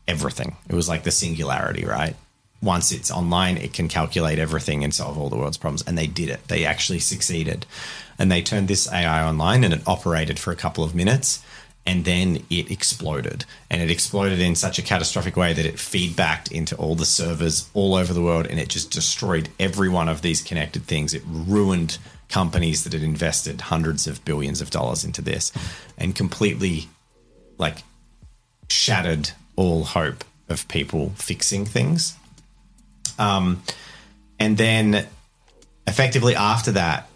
everything. 0.07 0.57
It 0.69 0.75
was 0.75 0.89
like 0.89 1.05
the 1.05 1.11
singularity, 1.11 1.85
right? 1.85 2.17
Once 2.63 2.93
it's 2.93 3.11
online, 3.11 3.57
it 3.57 3.73
can 3.73 3.89
calculate 3.89 4.39
everything 4.39 4.83
and 4.83 4.95
solve 4.95 5.19
all 5.19 5.29
the 5.29 5.37
world's 5.37 5.59
problems. 5.59 5.83
And 5.87 5.99
they 5.99 6.07
did 6.07 6.31
it. 6.31 6.49
They 6.49 6.65
actually 6.65 7.01
succeeded. 7.01 7.67
And 8.19 8.31
they 8.31 8.43
turned 8.43 8.69
this 8.69 8.91
AI 8.91 9.27
online 9.27 9.65
and 9.65 9.75
it 9.75 9.87
operated 9.87 10.39
for 10.39 10.51
a 10.51 10.57
couple 10.57 10.85
of 10.85 10.95
minutes. 10.95 11.45
And 11.87 12.07
then 12.07 12.45
it 12.49 12.71
exploded. 12.71 13.45
And 13.69 13.83
it 13.83 13.91
exploded 13.91 14.41
in 14.41 14.55
such 14.55 14.79
a 14.79 14.83
catastrophic 14.83 15.37
way 15.37 15.53
that 15.53 15.67
it 15.67 15.79
feedbacked 15.79 16.51
into 16.51 16.75
all 16.77 16.95
the 16.95 17.05
servers 17.05 17.69
all 17.75 17.95
over 17.95 18.15
the 18.15 18.23
world 18.23 18.47
and 18.47 18.59
it 18.59 18.71
just 18.71 18.91
destroyed 18.91 19.51
every 19.61 19.91
one 19.91 20.09
of 20.09 20.23
these 20.23 20.41
connected 20.41 20.85
things. 20.85 21.13
It 21.13 21.23
ruined 21.27 21.99
companies 22.31 22.85
that 22.85 22.95
had 22.95 23.03
invested 23.03 23.61
hundreds 23.61 24.07
of 24.07 24.25
billions 24.25 24.61
of 24.61 24.71
dollars 24.71 25.05
into 25.05 25.21
this 25.21 25.53
and 25.99 26.15
completely 26.15 26.89
like 27.59 27.83
shattered 28.69 29.31
all 29.57 29.85
hope 29.85 30.25
of 30.49 30.67
people 30.69 31.11
fixing 31.17 31.65
things. 31.65 32.17
Um, 33.19 33.63
and 34.39 34.57
then 34.57 35.07
effectively 35.87 36.35
after 36.35 36.73
that, 36.73 37.09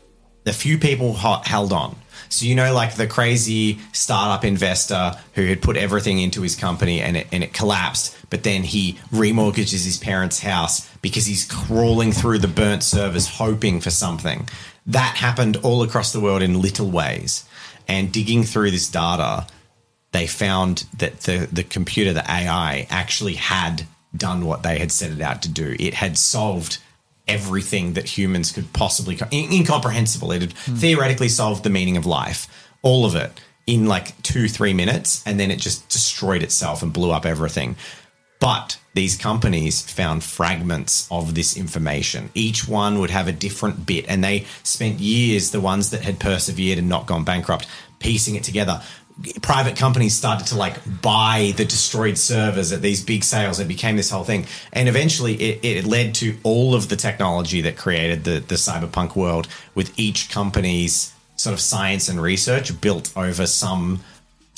the 0.45 0.53
few 0.53 0.79
people 0.79 1.13
ho- 1.15 1.43
held 1.45 1.73
on. 1.73 1.97
So 2.29 2.47
you 2.47 2.55
know, 2.55 2.75
like 2.75 2.95
the 2.97 3.07
crazy 3.07 3.79
startup 3.93 4.45
investor 4.45 5.13
who 5.35 5.47
had 5.47 5.63
put 5.63 5.77
everything 5.77 6.21
into 6.21 6.43
his 6.43 6.57
company 6.57 7.01
and 7.01 7.17
it, 7.17 7.27
and 7.33 7.43
it 7.43 7.53
collapsed, 7.53 8.17
but 8.31 8.43
then 8.43 8.63
he 8.63 8.99
remortgages 9.11 9.85
his 9.85 9.99
parents' 9.99 10.41
house 10.41 10.89
because 11.01 11.27
he's 11.27 11.47
crawling 11.47 12.13
through 12.13 12.39
the 12.39 12.49
burnt 12.49 12.83
servers 12.83 13.29
hoping 13.29 13.81
for 13.81 13.91
something. 13.91 14.49
That 14.87 15.17
happened 15.17 15.59
all 15.59 15.83
across 15.83 16.13
the 16.13 16.21
world 16.21 16.43
in 16.43 16.61
little 16.61 16.91
ways. 16.91 17.45
And 17.87 18.13
digging 18.13 18.43
through 18.43 18.71
this 18.71 18.89
data, 18.89 19.47
they 20.13 20.27
found 20.27 20.85
that 20.99 21.21
the, 21.21 21.49
the 21.51 21.65
computer, 21.65 22.13
the 22.13 22.31
AI, 22.31 22.87
actually 22.91 23.35
had 23.35 23.87
done 24.17 24.45
what 24.45 24.63
they 24.63 24.79
had 24.79 24.93
set 24.93 25.11
it 25.11 25.21
out 25.21 25.43
to 25.43 25.49
do. 25.49 25.77
It 25.79 25.95
had 25.95 26.17
solved 26.17 26.79
everything 27.27 27.93
that 27.93 28.17
humans 28.17 28.53
could 28.53 28.73
possibly, 28.73 29.19
in- 29.31 29.53
incomprehensible. 29.53 30.33
It 30.33 30.43
had 30.43 30.53
hmm. 30.53 30.75
theoretically 30.77 31.29
solved 31.29 31.63
the 31.63 31.71
meaning 31.71 31.97
of 31.97 32.07
life, 32.07 32.49
all 32.83 33.05
of 33.05 33.15
it 33.15 33.41
in 33.67 33.87
like 33.87 34.21
two, 34.23 34.49
three 34.49 34.73
minutes. 34.73 35.23
And 35.27 35.39
then 35.39 35.51
it 35.51 35.61
just 35.61 35.89
destroyed 35.91 36.43
itself 36.43 36.83
and 36.83 36.93
blew 36.93 37.11
up 37.11 37.27
everything. 37.27 37.77
But 38.41 38.79
these 38.95 39.17
companies 39.17 39.83
found 39.83 40.25
fragments 40.25 41.07
of 41.11 41.35
this 41.35 41.57
information. 41.57 42.31
Each 42.35 42.67
one 42.69 42.99
would 43.01 43.11
have 43.11 43.29
a 43.29 43.33
different 43.33 43.85
bit, 43.85 44.07
and 44.09 44.23
they 44.23 44.47
spent 44.63 45.01
years, 45.01 45.51
the 45.51 45.61
ones 45.61 45.91
that 45.91 46.03
had 46.03 46.21
persevered 46.21 46.79
and 46.79 46.89
not 46.89 47.07
gone 47.07 47.25
bankrupt, 47.25 47.67
piecing 47.99 48.37
it 48.37 48.45
together. 48.45 48.81
Private 49.43 49.77
companies 49.77 50.15
started 50.15 50.47
to 50.49 50.57
like 50.57 50.77
buy 51.03 51.53
the 51.57 51.65
destroyed 51.65 52.17
servers 52.17 52.73
at 52.73 52.83
these 52.83 53.03
big 53.03 53.25
sales. 53.25 53.59
It 53.59 53.67
became 53.67 53.97
this 53.97 54.11
whole 54.11 54.25
thing. 54.25 54.47
And 54.73 54.89
eventually 54.89 55.35
it, 55.35 55.65
it 55.65 55.85
led 55.85 56.15
to 56.17 56.37
all 56.45 56.75
of 56.75 56.89
the 56.89 56.97
technology 56.97 57.61
that 57.63 57.77
created 57.77 58.25
the, 58.25 58.39
the 58.39 58.55
cyberpunk 58.55 59.17
world 59.17 59.49
with 59.75 59.99
each 59.99 60.31
company's 60.31 61.13
sort 61.35 61.55
of 61.55 61.61
science 61.61 62.09
and 62.09 62.21
research 62.21 62.81
built 62.81 63.13
over 63.17 63.47
some 63.47 64.01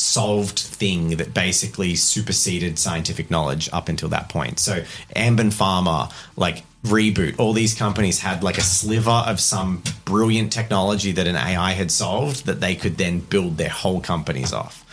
solved 0.01 0.59
thing 0.59 1.17
that 1.17 1.35
basically 1.35 1.95
superseded 1.95 2.79
scientific 2.79 3.31
knowledge 3.31 3.69
up 3.73 3.89
until 3.89 4.09
that 4.09 4.29
point. 4.29 4.59
So 4.59 4.83
Ambon 5.15 5.53
Pharma, 5.53 6.13
like 6.37 6.65
Reboot, 6.85 7.39
all 7.39 7.53
these 7.53 7.75
companies 7.75 8.21
had 8.21 8.43
like 8.43 8.57
a 8.59 8.63
sliver 8.63 9.11
of 9.11 9.39
some 9.39 9.83
brilliant 10.05 10.53
technology 10.53 11.13
that 11.13 11.27
an 11.27 11.37
AI 11.37 11.73
had 11.73 11.91
solved 11.91 12.47
that 12.47 12.61
they 12.61 12.75
could 12.75 12.97
then 12.97 13.21
build 13.21 13.59
their 13.59 13.69
whole 13.69 14.01
companies 14.01 14.53
off. 14.53 14.85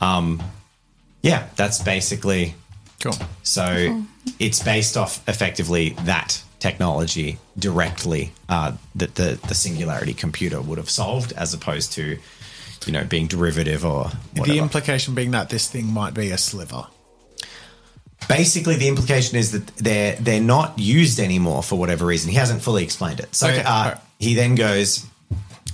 Um, 0.00 0.42
yeah, 1.22 1.48
that's 1.56 1.82
basically 1.82 2.54
Cool. 3.00 3.14
so 3.42 4.04
it's 4.38 4.62
based 4.62 4.96
off 4.96 5.26
effectively 5.28 5.90
that 6.04 6.42
technology 6.58 7.38
directly 7.58 8.32
uh, 8.48 8.72
that 8.94 9.14
the, 9.14 9.38
the 9.48 9.54
singularity 9.54 10.14
computer 10.14 10.60
would 10.60 10.78
have 10.78 10.90
solved 10.90 11.32
as 11.32 11.54
opposed 11.54 11.92
to, 11.92 12.18
you 12.86 12.92
know, 12.92 13.04
being 13.04 13.26
derivative 13.26 13.84
or 13.84 14.04
whatever. 14.34 14.52
The 14.52 14.58
implication 14.58 15.14
being 15.14 15.32
that 15.32 15.48
this 15.48 15.68
thing 15.68 15.86
might 15.86 16.14
be 16.14 16.30
a 16.30 16.38
sliver. 16.38 16.86
Basically, 18.28 18.76
the 18.76 18.88
implication 18.88 19.36
is 19.36 19.52
that 19.52 19.66
they're 19.76 20.16
they're 20.16 20.40
not 20.40 20.78
used 20.78 21.20
anymore 21.20 21.62
for 21.62 21.76
whatever 21.78 22.06
reason. 22.06 22.30
He 22.30 22.36
hasn't 22.36 22.62
fully 22.62 22.82
explained 22.82 23.20
it. 23.20 23.34
So 23.34 23.48
Okay, 23.48 23.62
uh, 23.64 23.96
he 24.18 24.34
then 24.34 24.54
goes, 24.54 25.06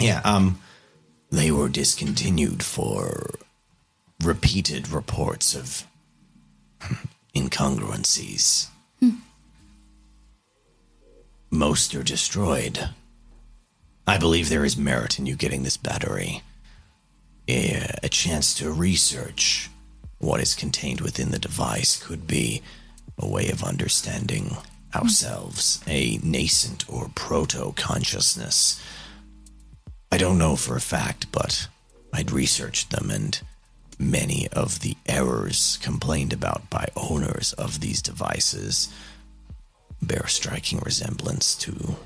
yeah, 0.01 0.21
um, 0.25 0.61
They 1.31 1.51
were 1.51 1.69
discontinued 1.69 2.63
for 2.63 3.31
repeated 4.23 4.89
reports 4.89 5.55
of 5.55 5.85
incongruencies. 7.35 8.69
Most 11.51 11.95
are 11.95 12.03
destroyed. 12.03 12.89
I 14.07 14.17
believe 14.19 14.49
there 14.49 14.65
is 14.65 14.77
merit 14.77 15.19
in 15.19 15.27
you 15.27 15.37
getting 15.37 15.63
this 15.63 15.77
battery. 15.77 16.43
A, 17.49 18.09
chance 18.09 18.55
to 18.55 18.71
research 18.71 19.71
what 20.19 20.41
is 20.41 20.55
contained 20.55 21.01
within 21.01 21.31
the 21.31 21.39
device 21.39 22.01
could 22.01 22.27
be 22.27 22.63
a 23.19 23.27
way 23.27 23.49
of 23.51 23.65
understanding 23.65 24.57
ourselves, 24.95 25.83
a 25.87 26.19
nascent 26.23 26.89
or 26.89 27.11
proto 27.15 27.73
consciousness. 27.77 28.81
I 30.11 30.19
don't 30.19 30.39
know 30.39 30.57
for 30.57 30.77
a 30.77 30.81
fact, 30.81 31.33
but 31.33 31.69
I'd 32.13 32.31
researched 32.31 32.91
them, 32.91 33.11
and 33.11 33.41
many 33.99 34.49
of 34.49 34.81
the 34.81 34.97
errors 35.07 35.79
complained 35.83 36.33
about 36.33 36.69
by 36.71 36.89
owners 36.97 37.55
of 37.55 37.81
these 37.81 38.03
devices 38.03 38.93
bear 40.01 40.27
striking 40.27 40.81
resemblance 40.81 41.55
to 41.57 41.97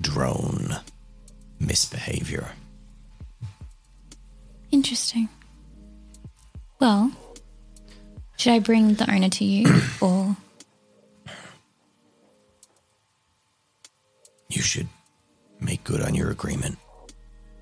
drone 0.00 0.76
misbehavior. 1.58 2.52
Interesting. 4.74 5.28
Well, 6.80 7.12
should 8.36 8.54
I 8.54 8.58
bring 8.58 8.94
the 8.94 9.08
owner 9.08 9.28
to 9.28 9.44
you 9.44 9.66
or 10.00 10.36
You 14.48 14.62
should 14.62 14.88
make 15.60 15.84
good 15.84 16.00
on 16.02 16.16
your 16.16 16.32
agreement 16.32 16.76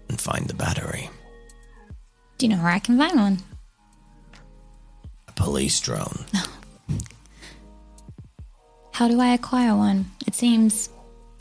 and 0.08 0.18
find 0.18 0.48
the 0.48 0.54
battery. 0.54 1.10
do 2.38 2.46
you 2.46 2.56
know 2.56 2.62
where 2.62 2.72
I 2.72 2.78
can 2.78 2.96
find 2.96 3.20
one? 3.20 3.38
A 5.28 5.32
police 5.32 5.78
drone. 5.80 6.24
How 8.92 9.08
do 9.08 9.20
I 9.20 9.34
acquire 9.34 9.76
one? 9.76 10.06
It 10.26 10.34
seems 10.34 10.88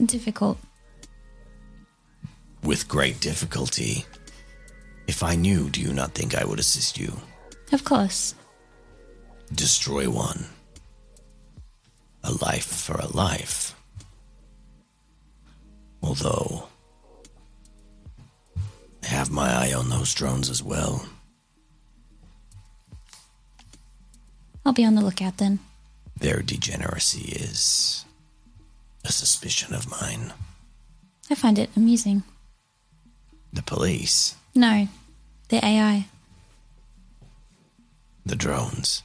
difficult. 0.06 0.58
With 2.62 2.90
great 2.90 3.22
difficulty. 3.22 4.06
If 5.12 5.24
I 5.24 5.36
knew, 5.36 5.70
do 5.70 5.82
you 5.82 5.92
not 5.92 6.14
think 6.14 6.34
I 6.34 6.46
would 6.46 6.58
assist 6.58 6.98
you? 6.98 7.12
Of 7.74 7.84
course. 7.84 8.34
destroy 9.54 10.10
one. 10.10 10.46
A 12.24 12.32
life 12.32 12.66
for 12.86 12.96
a 12.96 13.08
life. 13.08 13.76
Although, 16.02 16.70
I 19.04 19.08
have 19.08 19.30
my 19.30 19.50
eye 19.52 19.74
on 19.74 19.90
those 19.90 20.14
drones 20.14 20.50
as 20.50 20.64
well. 20.64 21.06
I'll 24.66 24.72
be 24.72 24.86
on 24.86 24.96
the 24.96 25.04
lookout 25.04 25.38
then. 25.40 25.60
Their 26.16 26.42
degeneracy 26.42 27.34
is 27.34 28.06
a 29.04 29.12
suspicion 29.12 29.74
of 29.76 29.92
mine. 29.92 30.32
I 31.30 31.36
find 31.36 31.60
it 31.60 31.70
amusing. 31.76 32.24
The 33.52 33.62
police, 33.64 34.36
No, 34.56 34.88
the 35.52 35.64
AI. 35.64 36.06
the 38.26 38.36
drones. 38.36 39.04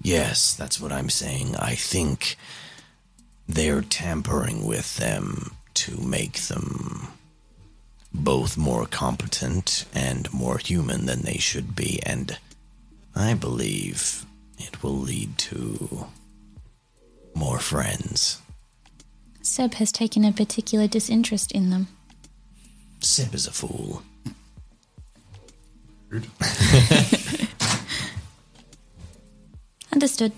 Yes, 0.00 0.54
that's 0.54 0.80
what 0.80 0.92
I'm 0.92 1.10
saying. 1.10 1.56
I 1.56 1.74
think 1.74 2.36
they're 3.48 3.82
tampering 3.82 4.64
with 4.64 4.96
them 4.96 5.56
to 5.74 5.96
make 6.00 6.34
them 6.42 7.08
both 8.14 8.56
more 8.56 8.86
competent 8.86 9.86
and 9.92 10.32
more 10.32 10.58
human 10.58 11.06
than 11.06 11.22
they 11.22 11.38
should 11.38 11.74
be, 11.74 12.00
and 12.04 12.38
I 13.16 13.34
believe 13.34 14.24
it 14.58 14.82
will 14.82 14.96
lead 14.96 15.36
to 15.38 16.06
more 17.34 17.58
friends. 17.58 18.40
Seb 19.42 19.74
has 19.74 19.90
taken 19.90 20.24
a 20.24 20.32
particular 20.32 20.86
disinterest 20.86 21.50
in 21.50 21.70
them. 21.70 21.88
Seb 23.00 23.34
is 23.34 23.46
a 23.46 23.52
fool. 23.52 24.02
Understood. 29.92 30.32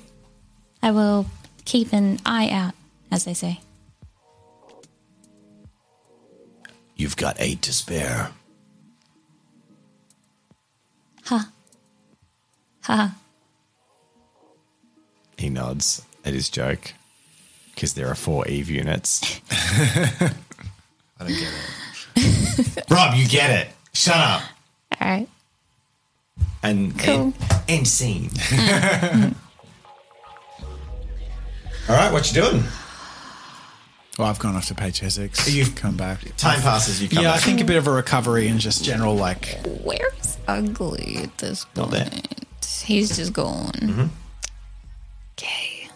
I 0.82 0.90
will 0.90 1.26
keep 1.64 1.92
an 1.92 2.18
eye 2.26 2.50
out, 2.50 2.74
as 3.10 3.24
they 3.24 3.34
say. 3.34 3.60
You've 6.96 7.16
got 7.16 7.36
eight 7.38 7.62
to 7.62 7.72
spare. 7.72 8.30
Ha. 11.24 11.50
Ha. 12.82 13.14
he 15.38 15.48
nods 15.48 16.02
at 16.24 16.34
his 16.34 16.48
joke 16.50 16.94
because 17.74 17.94
there 17.94 18.08
are 18.08 18.14
four 18.14 18.46
Eve 18.48 18.68
units. 18.68 19.40
I 19.50 20.34
don't 21.20 21.28
get 21.28 21.52
it. 22.16 22.84
Rob, 22.90 23.14
you 23.14 23.26
get 23.28 23.50
it. 23.50 23.68
Shut 23.94 24.16
up. 24.16 24.42
All 25.00 25.08
right. 25.08 25.28
And 26.62 26.96
Cool. 26.98 27.14
and, 27.14 27.34
and 27.68 27.88
scene. 27.88 28.30
All 31.88 31.96
right, 31.96 32.12
what 32.12 32.32
you 32.32 32.40
doing? 32.42 32.64
Well, 34.18 34.28
I've 34.28 34.38
gone 34.38 34.54
off 34.56 34.66
to 34.66 34.74
pay 34.74 34.90
Chessex. 34.90 35.52
You've- 35.52 35.72
come 35.72 35.96
back. 35.96 36.20
Time 36.36 36.60
passes. 36.60 37.02
You 37.02 37.08
come 37.08 37.24
yeah, 37.24 37.32
I 37.32 37.38
think 37.38 37.60
a 37.60 37.64
bit 37.64 37.76
of 37.76 37.86
a 37.86 37.90
recovery 37.90 38.46
and 38.48 38.60
just 38.60 38.84
general 38.84 39.16
like 39.16 39.58
Where's 39.82 40.38
Ugly 40.46 41.16
at 41.22 41.38
this 41.38 41.66
Not 41.74 41.90
point? 41.90 42.10
there. 42.10 42.20
He's 42.84 43.16
just 43.16 43.32
gone. 43.32 43.72
Mm-hmm. 43.72 44.06
Okay. 45.38 45.88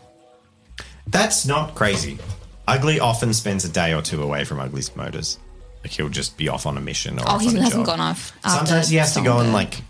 That's 1.07 1.47
not 1.47 1.75
crazy. 1.75 2.19
Ugly 2.67 2.99
often 3.01 3.33
spends 3.35 3.65
a 3.65 3.69
day 3.69 3.93
or 3.95 4.03
two 4.03 4.23
away 4.23 4.45
from 4.45 4.59
Ugly's 4.59 4.95
motors. 4.97 5.39
Like 5.83 5.93
he'll 5.93 6.09
just 6.09 6.37
be 6.37 6.49
off 6.49 6.67
on 6.67 6.77
a 6.77 6.81
mission 6.81 7.19
or 7.19 7.23
Oh, 7.29 7.33
off 7.35 7.41
he 7.43 7.49
on 7.49 7.55
hasn't 7.57 7.73
job. 7.75 7.87
gone 7.87 8.01
off. 8.01 8.33
after 8.45 8.59
Sometimes 8.67 8.89
he 8.89 8.97
has 8.97 9.15
to 9.15 9.21
go 9.23 9.39
and 9.39 9.53
like 9.53 9.83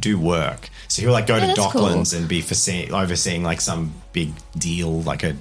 do 0.00 0.18
work. 0.18 0.68
So 0.88 1.02
he'll 1.02 1.12
like 1.12 1.26
go 1.26 1.36
Yeah, 1.36 1.52
to 1.52 1.60
that's 1.60 1.72
cool. 1.72 1.82
Docklands 1.82 2.16
and 2.16 2.28
be 2.28 2.40
foresee- 2.40 2.90
overseeing 2.90 3.42
like 3.42 3.60
some 3.60 3.92
big 4.12 4.32
deal, 4.56 5.02
like 5.02 5.22
a 5.24 5.36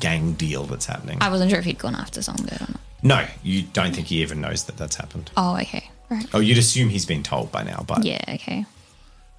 gang 0.00 0.32
deal 0.32 0.64
that's 0.64 0.86
happening. 0.86 1.18
I 1.20 1.28
wasn't 1.30 1.50
sure 1.50 1.58
if 1.58 1.64
he'd 1.64 1.78
gone 1.78 1.94
after 1.94 2.20
Songbird 2.22 2.60
or 2.62 2.66
not. 2.72 2.80
no, 3.02 3.26
you 3.42 3.62
don't 3.62 3.94
think 3.94 4.08
he 4.08 4.22
even 4.22 4.40
knows 4.40 4.64
that 4.64 4.76
that's 4.76 4.96
happened. 4.96 5.30
Oh, 5.36 5.56
okay. 5.58 5.90
Right. 6.10 6.26
Oh, 6.32 6.40
you'd 6.40 6.58
assume 6.58 6.88
he's 6.88 7.04
been 7.06 7.22
told 7.22 7.52
by 7.52 7.62
now, 7.64 7.84
but 7.86 8.04
Yeah, 8.04 8.22
okay. 8.28 8.64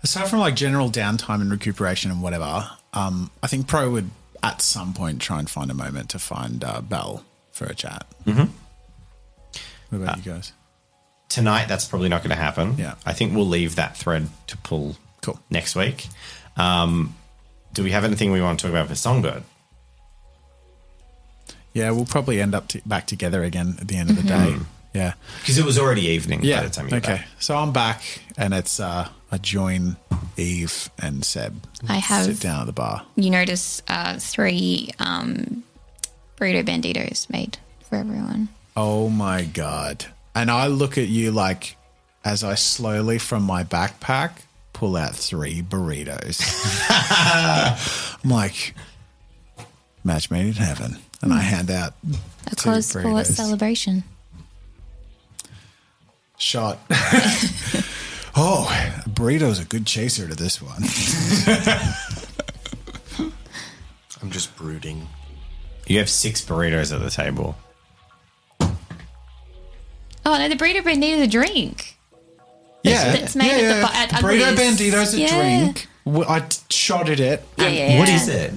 aside 0.04 0.28
from 0.30 0.40
like 0.40 0.56
general 0.56 0.90
downtime 0.90 1.42
and 1.42 1.50
recuperation 1.52 2.12
and 2.12 2.22
whatever, 2.22 2.70
um, 2.94 3.32
I 3.42 3.48
think 3.48 3.68
Pro 3.68 3.90
would 3.92 4.10
at 4.44 4.62
some 4.62 4.94
point 4.94 5.22
try 5.22 5.40
and 5.40 5.50
find 5.50 5.70
a 5.72 5.74
moment 5.74 6.10
to 6.12 6.20
find 6.20 6.64
uh, 6.64 6.82
Bell 6.82 7.26
for 7.52 7.66
a 7.66 7.74
chat. 7.74 8.06
Mm-hmm. 8.26 8.52
What 9.90 10.02
about 10.04 10.18
you 10.26 10.32
guys? 10.32 10.54
Tonight 11.30 11.68
that's 11.68 11.86
probably 11.88 12.10
not 12.10 12.22
going 12.22 12.32
to 12.32 12.36
happen. 12.42 12.76
Yeah. 12.78 12.96
I 13.06 13.14
think 13.14 13.34
we'll 13.36 13.48
leave 13.48 13.76
that 13.76 13.96
thread 13.96 14.28
to 14.48 14.58
pull 14.58 14.98
Cool. 15.22 15.40
next 15.50 15.76
week. 15.76 16.08
Um, 16.58 17.16
do 17.74 17.84
we 17.84 17.92
have 17.92 18.04
anything 18.04 18.32
we 18.32 18.42
want 18.42 18.60
to 18.60 18.64
talk 18.68 18.72
about 18.72 18.88
for 18.90 18.96
Songbird? 18.96 19.44
Yeah, 21.74 21.92
we'll 21.92 22.06
probably 22.06 22.42
end 22.42 22.56
up 22.56 22.68
t- 22.68 22.82
back 22.86 23.06
together 23.06 23.44
again 23.44 23.76
at 23.80 23.88
the 23.88 23.96
end 23.96 24.10
of 24.10 24.16
the 24.16 24.24
day. 24.24 24.56
Yeah. 24.94 25.14
Because 25.42 25.58
it 25.60 25.66
was 25.66 25.78
already 25.78 26.08
evening 26.08 26.40
Yeah. 26.44 26.62
by 26.62 26.66
the 26.68 26.74
time 26.74 26.90
you 26.90 26.98
okay. 26.98 27.14
back. 27.18 27.28
So 27.40 27.56
I'm 27.56 27.72
back, 27.72 28.02
and 28.38 28.54
it's 28.56 28.80
uh, 28.80 29.08
I 29.32 29.38
join 29.38 29.98
Eve 30.36 30.90
and 30.98 31.24
Seb. 31.24 31.62
I 31.88 31.98
have- 31.98 32.26
sit 32.26 32.40
down 32.40 32.62
at 32.62 32.66
the 32.66 32.74
bar. 32.74 33.04
You 33.16 33.30
notice 33.30 33.84
uh, 33.88 34.18
three 34.18 34.90
um, 34.98 35.64
burrito 36.38 36.64
banditos 36.66 37.30
made 37.30 37.60
for 37.88 37.98
everyone. 37.98 38.50
Oh 38.76 39.10
my 39.10 39.44
god! 39.44 40.06
And 40.40 40.50
I 40.50 40.68
look 40.68 40.98
at 40.98 41.10
you 41.10 41.32
like, 41.32 41.76
as 42.24 42.46
I 42.46 42.56
slowly 42.56 43.18
from 43.20 43.44
my 43.44 43.66
backpack 43.66 44.32
pull 44.72 44.96
out 44.96 45.14
three 45.14 45.62
burritos. 45.62 46.40
I'm 48.24 48.30
like, 48.30 48.74
match 50.06 50.32
made 50.32 50.46
in 50.46 50.54
heaven, 50.54 50.98
and 51.22 51.34
I 51.34 51.42
hmm. 51.42 51.42
hand 51.42 51.70
out 51.70 51.94
A 52.48 52.56
two 52.56 52.70
close 52.70 52.94
for 52.94 53.12
what 53.12 53.28
celebration? 53.28 54.06
Shot. 56.38 56.80
oh, 58.38 58.72
a 59.06 59.10
burrito's 59.10 59.60
a 59.60 59.66
good 59.66 59.86
chaser 59.86 60.26
to 60.26 60.36
this 60.36 60.62
one. 60.62 60.84
I'm 64.22 64.32
just 64.32 64.56
brooding. 64.56 65.06
You 65.86 65.98
have 65.98 66.10
six 66.10 66.40
burritos 66.40 66.96
at 66.96 67.02
the 67.02 67.10
table. 67.10 67.58
Oh 70.26 70.38
no, 70.38 70.48
the 70.50 70.56
burrito 70.56 70.82
bandito's 70.82 71.22
a 71.22 71.28
drink. 71.28 71.98
Yeah, 72.84 73.12
That's 73.12 73.36
made 73.36 73.52
at 73.52 73.82
the 73.82 73.98
at 73.98 74.10
burrito 74.24 74.52
Uglies. 74.54 74.60
bandito's 74.80 75.14
a 75.14 75.20
Yeah. 75.20 75.60
drink. 75.60 75.88
W- 76.06 76.26
I 76.28 76.40
t- 76.42 76.58
shotted 76.70 77.20
it. 77.20 77.44
Yeah, 77.58 77.68
yeah, 77.68 78.00
What 78.00 78.08
yeah. 78.08 78.16
is 78.16 78.28
it? 78.30 78.54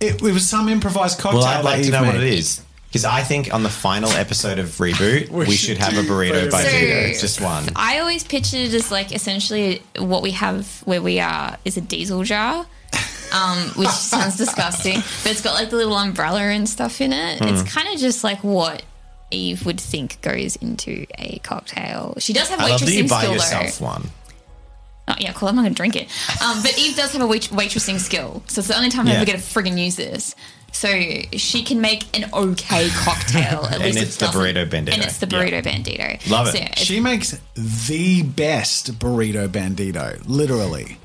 It, 0.00 0.14
it 0.22 0.32
was 0.32 0.48
some 0.48 0.68
improvised 0.68 1.18
cocktail. 1.18 1.40
Well, 1.40 1.48
I'd 1.48 1.64
like 1.64 1.80
to 1.82 1.86
Eve 1.86 1.92
know 1.92 2.04
what 2.04 2.14
it 2.14 2.22
is. 2.22 2.62
Because 2.88 3.04
I 3.04 3.20
think 3.22 3.52
on 3.54 3.62
the 3.62 3.68
final 3.68 4.10
episode 4.12 4.58
of 4.58 4.66
Reboot, 4.78 5.28
we, 5.28 5.44
We 5.44 5.54
should 5.54 5.76
should 5.76 5.78
have 5.78 5.92
a 5.92 6.02
burrito 6.10 6.46
burrito 6.48 6.50
by 6.50 6.62
So- 6.64 6.70
Tito. 6.70 7.20
Just 7.20 7.40
one. 7.40 7.68
I 7.76 7.98
always 8.00 8.24
pictured 8.24 8.60
it 8.60 8.74
as 8.74 8.90
like 8.90 9.12
essentially 9.14 9.82
what 9.98 10.22
we 10.22 10.30
have 10.32 10.66
where 10.86 11.02
we 11.02 11.20
are 11.20 11.56
is 11.64 11.76
a 11.76 11.80
diesel 11.82 12.24
jar. 12.24 12.66
Um, 13.32 13.58
which 13.76 13.88
sounds 13.90 14.36
disgusting, 14.44 14.96
but 15.22 15.30
it's 15.30 15.40
got 15.40 15.54
like 15.54 15.70
the 15.70 15.76
little 15.76 15.96
umbrella 15.96 16.40
and 16.40 16.68
stuff 16.68 17.00
in 17.00 17.12
it. 17.12 17.38
Hmm. 17.38 17.46
It's 17.48 17.62
kind 17.72 17.86
of 17.94 18.00
just 18.00 18.24
like 18.24 18.42
what 18.42 18.82
Eve 19.30 19.64
would 19.66 19.80
think 19.80 20.20
goes 20.22 20.56
into 20.56 21.06
a 21.18 21.38
cocktail. 21.40 22.14
She 22.18 22.32
does 22.32 22.48
have 22.48 22.58
waitressing 22.58 22.62
I 22.62 22.68
love 22.70 22.80
that 22.80 22.92
you 22.92 23.04
waitressing 23.04 23.08
buy 23.08 23.20
skill 23.22 23.32
yourself 23.34 23.78
though. 23.78 23.84
one. 23.86 24.10
Oh, 25.08 25.14
yeah, 25.18 25.32
cool. 25.32 25.48
I'm 25.48 25.56
not 25.56 25.62
going 25.62 25.74
to 25.74 25.76
drink 25.76 25.96
it. 25.96 26.08
Um, 26.42 26.62
but 26.62 26.78
Eve 26.78 26.94
does 26.96 27.12
have 27.12 27.22
a 27.22 27.26
wait- 27.26 27.50
waitressing 27.50 27.98
skill, 27.98 28.42
so 28.46 28.60
it's 28.60 28.68
the 28.68 28.76
only 28.76 28.90
time 28.90 29.08
I 29.08 29.10
Yeah. 29.12 29.16
ever 29.16 29.24
get 29.26 29.40
to 29.40 29.42
friggin' 29.42 29.76
use 29.82 29.96
this. 29.96 30.34
So 30.72 30.88
she 31.36 31.64
can 31.64 31.80
make 31.80 32.16
an 32.16 32.30
okay 32.32 32.88
cocktail. 32.90 33.64
At 33.66 33.72
And 33.74 33.82
least 33.84 33.96
it 33.98 34.02
it's 34.02 34.16
the 34.18 34.26
burrito 34.26 34.68
bandito. 34.70 34.92
And 34.94 35.02
it's 35.02 35.18
the 35.18 35.26
burrito 35.26 35.64
bandito. 35.64 36.30
Love 36.30 36.46
it. 36.48 36.52
So 36.52 36.58
yeah, 36.58 36.74
She 36.76 37.00
makes 37.00 37.36
the 37.56 38.22
best 38.22 38.96
burrito 39.00 39.48
bandito, 39.48 40.22
literally, 40.26 40.98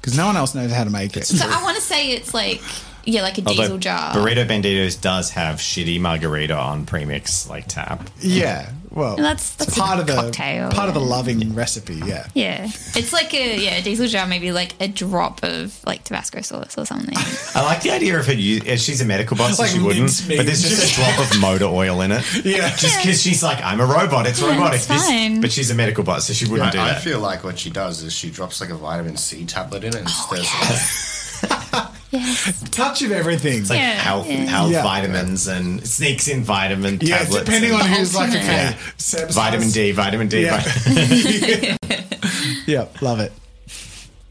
because 0.00 0.16
no 0.16 0.24
one 0.26 0.36
else 0.38 0.54
knows 0.54 0.72
how 0.72 0.84
to 0.84 0.90
make 0.90 1.14
it. 1.18 1.26
So 1.26 1.46
I 1.46 1.62
want 1.62 1.76
to 1.76 1.82
say 1.82 2.12
it's 2.12 2.32
like 2.32 2.62
yeah, 3.04 3.22
like 3.22 3.38
a 3.38 3.42
Although 3.46 3.62
diesel 3.62 3.78
jar. 3.78 4.12
Burrito 4.14 4.46
Banditos 4.46 5.00
does 5.00 5.30
have 5.30 5.56
shitty 5.56 6.00
margarita 6.00 6.56
on 6.56 6.86
premix 6.86 7.48
like 7.48 7.66
tap. 7.68 8.08
Yeah, 8.20 8.70
well, 8.90 9.16
And 9.16 9.24
that's- 9.24 9.50
that's 9.54 9.78
part 9.78 9.98
of 10.00 10.06
the 10.06 10.14
cocktail, 10.14 10.70
part 10.70 10.88
of 10.88 10.94
the 10.94 11.00
yeah. 11.00 11.06
loving 11.06 11.54
recipe. 11.54 11.94
Yeah, 12.04 12.26
Yeah, 12.34 12.64
it's 12.94 13.12
like 13.12 13.32
a 13.34 13.58
yeah 13.64 13.76
a 13.76 13.82
diesel 13.82 14.06
jar, 14.06 14.26
maybe 14.26 14.52
like 14.52 14.74
a 14.80 14.88
drop 14.88 15.42
of 15.42 15.78
like 15.86 16.04
Tabasco 16.04 16.40
sauce 16.42 16.76
or 16.78 16.84
something. 16.86 17.16
I 17.54 17.62
like 17.62 17.82
the 17.82 17.90
idea 17.90 18.18
of 18.18 18.26
her. 18.26 18.32
u- 18.34 18.76
She's 18.76 19.00
a 19.00 19.04
medical 19.04 19.36
bot, 19.36 19.54
so 19.54 19.62
Like 19.62 19.72
she 19.72 19.78
wouldn't. 19.78 20.00
mincemeat. 20.04 20.38
But 20.38 20.46
there's 20.46 20.62
just 20.62 20.92
a 20.92 20.94
drop 20.94 21.18
of 21.18 21.40
motor 21.40 21.64
oil 21.66 22.00
in 22.02 22.12
it. 22.12 22.24
Yeah. 22.44 22.74
just 22.76 23.00
because 23.02 23.22
she's 23.22 23.42
like, 23.42 23.62
I'm 23.62 23.80
a 23.80 23.86
robot. 23.86 24.26
It's 24.26 24.40
Yeah, 24.40 24.50
robotic. 24.52 24.80
it's 24.80 24.86
This- 24.86 25.38
but 25.40 25.50
she's 25.52 25.70
a 25.70 25.74
medical 25.74 26.04
bot, 26.04 26.22
so 26.22 26.32
she 26.32 26.46
wouldn't 26.46 26.72
do 26.72 26.78
I, 26.78 26.90
I 26.90 26.94
feel 26.96 27.20
like 27.20 27.44
what 27.44 27.58
she 27.58 27.70
does 27.70 28.02
is 28.02 28.12
she 28.12 28.30
drops 28.30 28.60
like 28.60 28.70
a 28.70 28.74
vitamin 28.74 29.16
C 29.16 29.44
tablet 29.44 29.84
in 29.84 29.90
it 29.94 30.00
and 30.00 30.08
Oh, 30.08 30.26
stirs 30.34 30.48
yes, 32.10 32.62
touch 32.70 33.02
of 33.02 33.12
everything. 33.12 33.60
like 33.62 33.78
Yeah, 33.78 33.92
health, 33.92 34.28
yeah. 34.28 34.36
health 34.44 34.70
Yeah. 34.72 34.82
vitamins 34.82 35.46
and 35.46 35.86
sneaks 35.86 36.28
in 36.28 36.42
vitamin 36.44 36.98
yeah, 37.00 37.18
tablets. 37.18 37.44
depending 37.44 37.72
and 37.72 37.82
on 37.82 37.88
who's 37.88 38.14
like, 38.14 38.26
Ultimate. 38.30 38.44
okay, 38.44 38.54
Yeah. 38.70 38.78
Seb's 38.98 39.34
vitamin 39.34 39.70
D, 39.70 39.92
vitamin 39.92 40.28
D. 40.28 40.42
Yeah. 40.42 40.60
vitamin- 40.60 41.78
Yeah, 42.66 42.86
love 43.00 43.20
it. 43.20 43.32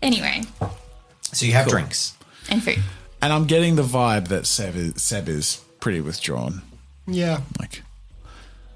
Anyway, 0.01 0.41
so 1.31 1.45
you 1.45 1.53
have 1.53 1.67
drinks. 1.67 2.15
and 2.49 2.63
food. 2.63 2.79
And 3.21 3.31
I'm 3.31 3.45
getting 3.45 3.75
the 3.75 3.83
vibe 3.83 4.29
that 4.29 4.45
Seb 4.47 4.75
is, 4.75 5.01
Seb 5.01 5.29
is 5.29 5.63
pretty 5.79 6.01
withdrawn. 6.01 6.61
Yeah. 7.07 7.41
Like, 7.59 7.83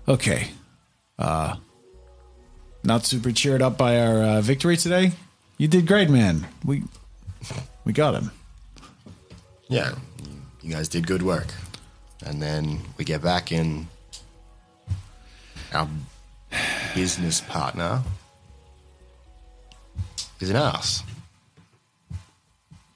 okay, 0.07 0.49
uh, 1.17 1.55
not 2.83 3.05
super 3.05 3.31
cheered 3.31 3.61
up 3.61 3.77
by 3.77 3.99
our 3.99 4.21
uh, 4.23 4.41
victory 4.41 4.77
today. 4.77 5.13
You 5.57 5.67
did 5.67 5.87
great, 5.87 6.09
man. 6.09 6.45
We 6.63 6.83
we 7.85 7.93
got 7.93 8.15
him. 8.15 8.31
Yeah. 9.67 9.95
You 10.61 10.73
guys 10.73 10.89
did 10.89 11.07
good 11.07 11.21
work. 11.21 11.47
And 12.25 12.41
then 12.41 12.79
we 12.97 13.05
get 13.05 13.21
back 13.21 13.51
in 13.51 13.87
our 15.73 15.87
business 16.93 17.41
partner 17.41 18.01
is 20.39 20.49
an 20.49 20.55
ass. 20.55 21.03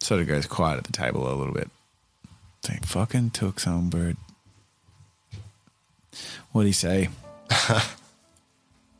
Sort 0.02 0.22
of 0.22 0.28
goes 0.28 0.48
quiet 0.48 0.80
at 0.80 0.84
the 0.86 0.92
table 0.92 1.32
a 1.32 1.36
little 1.36 1.54
bit. 1.54 1.70
Think 2.64 2.86
fucking 2.86 3.32
took 3.32 3.60
songbird. 3.60 4.18
What'd 6.52 6.68
he 6.68 6.74
say? 6.74 7.10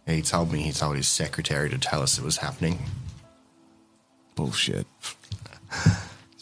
He 0.10 0.24
told 0.24 0.52
me 0.52 0.64
he 0.64 0.72
told 0.72 0.96
his 0.96 1.08
secretary 1.08 1.70
to 1.70 1.78
tell 1.78 2.02
us 2.02 2.18
it 2.18 2.24
was 2.24 2.38
happening. 2.38 2.80
Bullshit. 4.36 4.88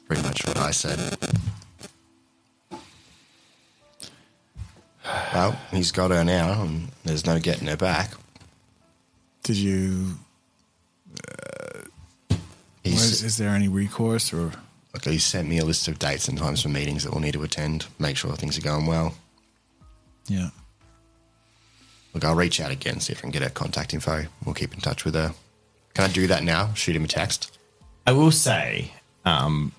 That's 0.08 0.22
pretty 0.22 0.22
much 0.24 0.48
what 0.48 0.58
I 0.58 0.72
said. 0.72 1.18
Well, 5.34 5.60
he's 5.72 5.92
got 5.92 6.12
her 6.12 6.24
now, 6.24 6.64
and 6.64 6.90
there's 7.04 7.26
no 7.26 7.40
getting 7.40 7.68
her 7.68 7.78
back. 7.78 8.12
Did 9.44 9.58
you? 9.58 10.14
He's, 12.84 12.94
Was, 12.94 13.24
is 13.24 13.38
there 13.38 13.50
any 13.50 13.68
recourse 13.68 14.34
or? 14.34 14.52
Look, 14.94 15.06
he 15.06 15.18
sent 15.20 15.48
me 15.48 15.60
a 15.60 15.66
list 15.66 15.88
of 15.88 16.00
dates 16.00 16.28
and 16.28 16.38
times 16.38 16.64
for 16.64 16.70
meetings 16.70 17.04
that 17.04 17.12
we'll 17.12 17.22
need 17.22 17.34
to 17.34 17.44
attend, 17.44 17.86
make 18.00 18.18
sure 18.18 18.32
things 18.36 18.58
are 18.58 18.62
going 18.62 18.88
well. 18.88 19.14
Yeah. 20.28 20.50
Look, 22.14 22.26
I'll 22.26 22.36
reach 22.36 22.60
out 22.60 22.72
again, 22.72 23.00
see 23.00 23.14
if 23.14 23.20
I 23.20 23.22
can 23.22 23.30
get 23.30 23.44
her 23.44 23.50
contact 23.50 23.94
info. 23.94 24.26
We'll 24.44 24.56
keep 24.56 24.74
in 24.74 24.80
touch 24.80 25.06
with 25.06 25.14
her. 25.14 25.34
Can 25.94 26.10
I 26.10 26.14
do 26.14 26.26
that 26.28 26.44
now? 26.44 26.74
Shoot 26.74 26.96
him 26.96 27.04
a 27.04 27.08
text? 27.08 27.58
I 28.08 28.14
will 28.14 28.32
say, 28.32 28.92
um, 29.24 29.72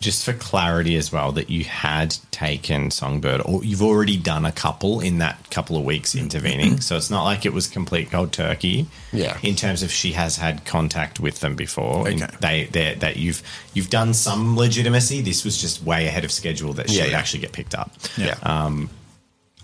just 0.00 0.24
for 0.24 0.34
clarity 0.34 0.96
as 0.96 1.10
well, 1.10 1.32
that 1.32 1.48
you 1.48 1.64
had 1.64 2.14
taken 2.30 2.90
Songbird, 2.90 3.40
or 3.44 3.64
you've 3.64 3.80
already 3.82 4.18
done 4.18 4.44
a 4.44 4.52
couple 4.52 5.00
in 5.00 5.18
that 5.18 5.48
couple 5.50 5.76
of 5.78 5.84
weeks 5.84 6.14
intervening. 6.14 6.80
so 6.82 6.96
it's 6.96 7.10
not 7.10 7.24
like 7.24 7.46
it 7.46 7.54
was 7.54 7.66
complete 7.68 8.10
cold 8.10 8.30
turkey. 8.32 8.86
Yeah. 9.12 9.38
In 9.42 9.54
terms 9.54 9.82
of 9.82 9.90
she 9.90 10.12
has 10.12 10.36
had 10.36 10.64
contact 10.66 11.20
with 11.20 11.40
them 11.40 11.54
before, 11.56 12.06
Okay. 12.08 12.26
they 12.40 12.64
they 12.64 12.94
that 12.96 13.16
you've 13.16 13.42
you've 13.72 13.88
done 13.88 14.12
some 14.12 14.56
legitimacy. 14.56 15.22
This 15.22 15.42
was 15.44 15.58
just 15.58 15.82
way 15.82 16.06
ahead 16.06 16.24
of 16.24 16.30
schedule 16.32 16.74
that 16.74 16.90
she 16.90 16.96
Yeah, 16.98 17.04
would 17.04 17.12
yeah. 17.12 17.18
actually 17.18 17.40
get 17.40 17.52
picked 17.52 17.74
up. 17.74 17.92
Yeah. 18.18 18.36
Um, 18.42 18.90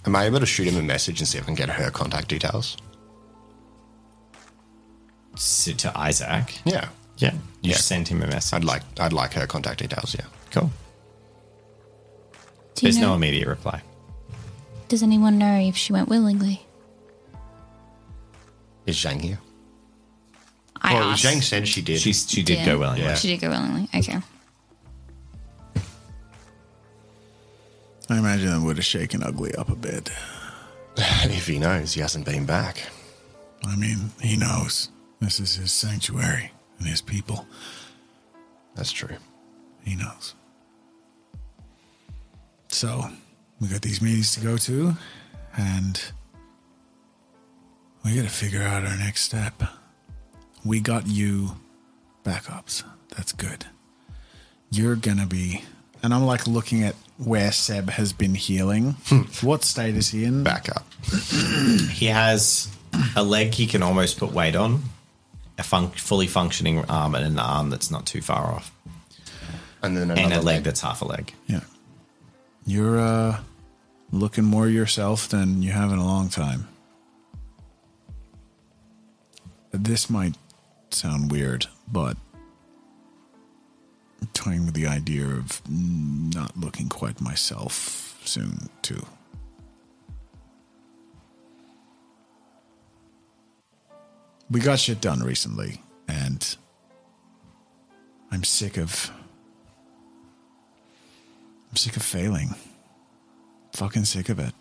Am 0.07 0.17
I 0.17 0.25
able 0.25 0.41
to 0.41 0.47
shoot 0.47 0.67
him 0.67 0.77
a 0.79 0.83
message 0.83 1.21
and 1.21 1.29
see 1.29 1.37
if 1.37 1.45
I 1.45 1.47
can 1.47 1.55
get 1.55 1.69
her 1.69 1.91
contact 1.91 2.29
details? 2.29 2.77
to 5.37 5.93
Isaac. 5.99 6.59
Yeah. 6.65 6.89
Yeah. 7.21 7.35
You 7.61 7.73
Yeah. 7.73 7.77
sent 7.77 8.09
him 8.09 8.23
a 8.23 8.27
message. 8.27 8.55
I'd 8.55 8.65
like 8.65 8.83
I'd 8.99 9.13
like 9.13 9.35
her 9.35 9.47
contact 9.47 9.81
details, 9.81 10.17
yeah. 10.19 10.25
Cool. 10.51 10.71
Do 12.75 12.83
There's 12.83 12.97
know, 12.97 13.09
no 13.09 13.15
immediate 13.15 13.47
reply. 13.47 13.83
Does 14.89 15.03
anyone 15.03 15.39
know 15.39 15.59
if 15.61 15.77
she 15.77 15.93
went 15.93 16.09
willingly? 16.09 16.67
Is 18.87 18.97
Zhang 18.97 19.21
here? 19.21 19.39
I 20.81 20.95
well, 20.95 21.11
asked. 21.11 21.23
Zhang 21.25 21.43
said 21.43 21.69
she 21.69 21.83
did. 21.83 22.01
She's 22.01 22.29
she 22.29 22.43
did 22.43 22.59
Yeah. 22.61 22.67
go 22.67 22.79
willingly. 22.79 23.05
Yeah. 23.05 23.15
She 23.15 23.29
did 23.29 23.41
go 23.41 23.51
willingly. 23.51 23.89
Okay. 23.95 24.19
I 28.09 28.19
imagine 28.19 28.47
that 28.51 28.61
would 28.61 28.77
have 28.79 28.85
shaken 28.85 29.23
Ugly 29.23 29.55
up 29.55 29.69
a 29.69 29.77
bit. 29.77 30.11
if 30.97 31.47
he 31.47 31.59
knows, 31.59 31.93
he 31.93 32.01
hasn't 32.01 32.25
been 32.25 32.47
back. 32.47 32.83
I 33.65 33.77
mean, 33.77 34.11
he 34.21 34.37
knows 34.37 34.89
this 35.21 35.39
is 35.39 35.55
his 35.57 35.71
sanctuary 35.71 36.51
and 36.81 36.89
his 36.89 37.01
people. 37.01 37.47
That's 38.75 38.91
true. 38.91 39.17
He 39.85 39.95
knows. 39.95 40.35
So, 42.69 43.05
we 43.61 43.69
got 43.69 43.83
these 43.83 44.01
meetings 44.03 44.35
to 44.35 44.41
go 44.41 44.57
to, 44.57 44.95
and 45.57 46.01
we 48.05 48.15
got 48.17 48.23
to 48.23 48.29
figure 48.29 48.63
out 48.63 48.85
our 48.85 48.97
next 48.97 49.23
step. 49.23 49.63
We 50.65 50.81
got 50.81 51.07
you 51.07 51.57
backups. 52.25 52.83
That's 53.17 53.33
good. 53.33 53.67
you're 54.71 54.95
gonna 54.97 55.27
be. 55.27 55.65
And 56.03 56.15
I'm 56.15 56.25
like 56.25 56.47
looking 56.47 56.83
at 56.85 56.95
where 57.19 57.51
Seb 57.53 57.91
has 57.91 58.13
been 58.13 58.35
healing. 58.35 58.95
Hmm. 59.07 59.23
what 59.47 59.65
state 59.65 59.97
is 59.97 60.09
he 60.11 60.25
in? 60.25 60.43
Backup. 60.45 60.87
He 61.93 62.07
has 62.07 62.69
a 63.17 63.23
leg 63.25 63.53
he 63.55 63.67
can 63.67 63.83
almost 63.83 64.19
put 64.19 64.33
weight 64.33 64.55
on, 64.57 64.83
a 65.61 65.63
fun- 65.63 65.91
fully 65.91 66.27
functioning 66.27 66.85
arm, 66.87 67.15
and 67.15 67.25
an 67.25 67.39
arm 67.39 67.71
that's 67.71 67.91
not 67.91 68.07
too 68.07 68.21
far 68.23 68.47
off, 68.55 68.73
And 69.83 69.97
then 69.97 70.11
and 70.11 70.33
a 70.33 70.41
leg 70.41 70.65
that's 70.65 70.81
half 70.81 71.03
a 71.03 71.05
leg. 71.05 71.33
Yeah. 71.47 71.61
You're 72.67 72.99
uh, 72.99 73.41
looking 74.11 74.45
more 74.45 74.69
yourself 74.69 75.29
than 75.29 75.63
you 75.63 75.71
have 75.73 75.93
in 75.93 75.99
a 75.99 76.05
long 76.05 76.29
time. 76.29 76.67
This 79.73 80.11
might 80.11 80.35
sound 80.91 81.31
weird, 81.31 81.67
but 81.91 82.17
I'm 84.21 84.29
toying 84.33 84.65
with 84.67 84.75
the 84.75 84.87
idea 84.87 85.27
of 85.27 85.63
not 85.69 86.57
looking 86.57 86.89
quite 86.89 87.21
myself 87.21 88.19
soon, 88.25 88.69
too. 88.83 89.07
We 94.51 94.61
got 94.61 94.81
shit 94.81 95.01
done 95.01 95.21
recently, 95.21 95.81
and 96.09 96.57
I'm 98.33 98.43
sick 98.43 98.77
of 98.77 99.11
I'm 101.71 101.77
sick 101.77 101.97
of 101.97 102.03
failing. 102.03 102.57
Fucking 103.75 104.05
sick 104.05 104.29
of 104.29 104.41
it. 104.41 104.53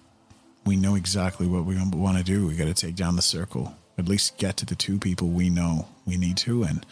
We 0.65 0.75
know 0.75 0.93
exactly 0.93 1.47
what 1.47 1.65
we 1.65 1.75
want 1.75 2.17
to 2.17 2.23
do. 2.23 2.45
We 2.45 2.55
got 2.55 2.65
to 2.65 2.73
take 2.75 2.95
down 2.95 3.15
the 3.15 3.23
circle. 3.23 3.75
At 3.97 4.07
least 4.07 4.37
get 4.37 4.57
to 4.57 4.65
the 4.65 4.75
two 4.75 4.99
people 4.99 5.29
we 5.29 5.49
know 5.49 5.87
we 6.05 6.17
need 6.17 6.37
to, 6.37 6.63
and 6.63 6.85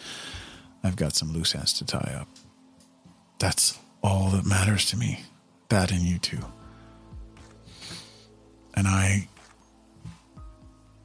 I've 0.84 0.96
got 0.96 1.14
some 1.14 1.32
loose 1.32 1.54
ends 1.54 1.74
to 1.74 1.86
tie 1.86 2.16
up. 2.20 2.28
That's 3.38 3.78
all 4.02 4.32
that 4.32 4.46
matters 4.46 4.90
to 4.90 4.98
me. 4.98 5.24
That 5.70 5.92
and 5.92 6.02
you 6.02 6.18
two. 6.18 6.44
And 8.74 8.88
I 8.88 9.28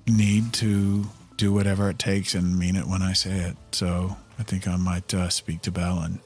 need 0.07 0.53
to 0.55 1.07
do 1.43 1.53
whatever 1.53 1.91
it 1.91 1.99
takes 1.99 2.37
and 2.37 2.57
mean 2.57 2.77
it 2.77 2.87
when 2.87 3.03
I 3.03 3.15
say 3.15 3.33
it. 3.33 3.57
So 3.73 4.17
I 4.39 4.45
think 4.45 4.69
I 4.69 4.77
might 4.77 5.13
uh, 5.13 5.29
speak 5.29 5.61
to 5.63 5.73
Belle 5.73 5.99
and 5.99 6.21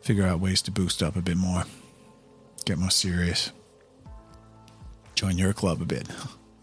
figure 0.00 0.24
out 0.24 0.40
ways 0.40 0.62
to 0.62 0.70
boost 0.70 1.02
up 1.02 1.16
a 1.16 1.20
bit 1.20 1.36
more, 1.36 1.64
get 2.64 2.78
more 2.78 2.88
serious, 2.88 3.52
join 5.14 5.36
your 5.36 5.52
club 5.52 5.82
a 5.82 5.84
bit. 5.84 6.08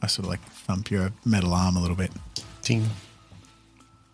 I 0.02 0.08
sort 0.08 0.26
of 0.26 0.32
like 0.32 0.42
thump 0.42 0.90
your 0.90 1.12
metal 1.26 1.54
arm 1.54 1.78
a 1.78 1.80
little 1.80 1.96
bit. 1.96 2.10
Ting. 2.64 2.90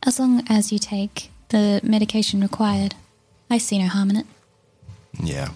As 0.03 0.19
long 0.19 0.43
as 0.49 0.73
you 0.73 0.77
take 0.77 1.31
the 1.47 1.79
medication 1.81 2.41
required, 2.41 2.95
I 3.49 3.57
see 3.57 3.79
no 3.79 3.87
harm 3.87 4.09
in 4.09 4.17
it. 4.17 4.25
Yeah. 5.23 5.51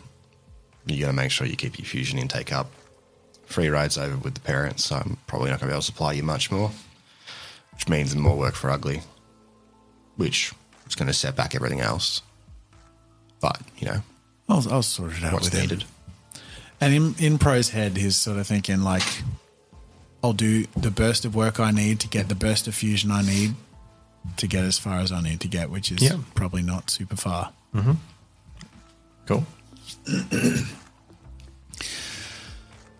You 0.85 1.01
got 1.01 1.07
to 1.07 1.13
make 1.13 1.31
sure 1.31 1.45
you 1.47 1.57
keep 1.57 1.77
your 1.77 1.85
fusion 1.85 2.17
intake 2.17 2.53
up. 2.53 2.71
Free 3.45 3.67
rides 3.67 3.97
over 3.97 4.15
with 4.15 4.35
the 4.35 4.39
parents, 4.39 4.85
so 4.85 4.95
I'm 4.95 5.17
probably 5.27 5.49
not 5.49 5.59
going 5.59 5.67
to 5.67 5.73
be 5.73 5.73
able 5.73 5.81
to 5.81 5.85
supply 5.85 6.13
you 6.13 6.23
much 6.23 6.49
more, 6.49 6.71
which 7.73 7.87
means 7.89 8.15
more 8.15 8.37
work 8.37 8.55
for 8.55 8.69
Ugly, 8.69 9.01
which 10.15 10.53
is 10.87 10.95
going 10.95 11.07
to 11.07 11.13
set 11.13 11.35
back 11.35 11.55
everything 11.55 11.81
else. 11.81 12.21
But, 13.39 13.59
you 13.77 13.87
know, 13.87 14.01
I'll, 14.47 14.65
I'll 14.71 14.83
sort 14.83 15.13
it 15.17 15.23
out 15.23 15.33
what's 15.33 15.51
with 15.51 15.71
him. 15.71 15.81
And 16.79 16.93
in, 16.93 17.15
in 17.19 17.37
Pro's 17.37 17.69
head, 17.69 17.97
he's 17.97 18.15
sort 18.15 18.37
of 18.37 18.47
thinking 18.47 18.81
like, 18.81 19.03
I'll 20.23 20.33
do 20.33 20.65
the 20.77 20.91
burst 20.91 21.25
of 21.25 21.35
work 21.35 21.59
I 21.59 21.71
need 21.71 21.99
to 22.01 22.07
get 22.07 22.29
the 22.29 22.35
burst 22.35 22.67
of 22.67 22.75
fusion 22.75 23.11
I 23.11 23.21
need 23.21 23.55
to 24.37 24.47
get 24.47 24.63
as 24.63 24.77
far 24.79 24.99
as 24.99 25.11
I 25.11 25.21
need 25.21 25.41
to 25.41 25.47
get, 25.49 25.69
which 25.69 25.91
is 25.91 26.01
Yeah. 26.01 26.17
probably 26.35 26.61
not 26.61 26.89
super 26.89 27.15
far. 27.17 27.51
Mm-hmm. 27.75 27.93
Cool. 29.25 29.45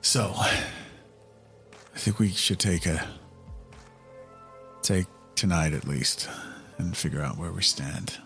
So, 0.06 0.34
I 0.36 0.66
think 1.96 2.20
we 2.20 2.30
should 2.30 2.60
take 2.60 2.86
a 2.86 3.08
take 4.84 5.08
tonight 5.36 5.72
at 5.74 5.88
least 5.88 6.30
and 6.78 6.96
figure 6.96 7.22
out 7.22 7.38
where 7.38 7.54
we 7.54 7.62
stand. 7.62 8.18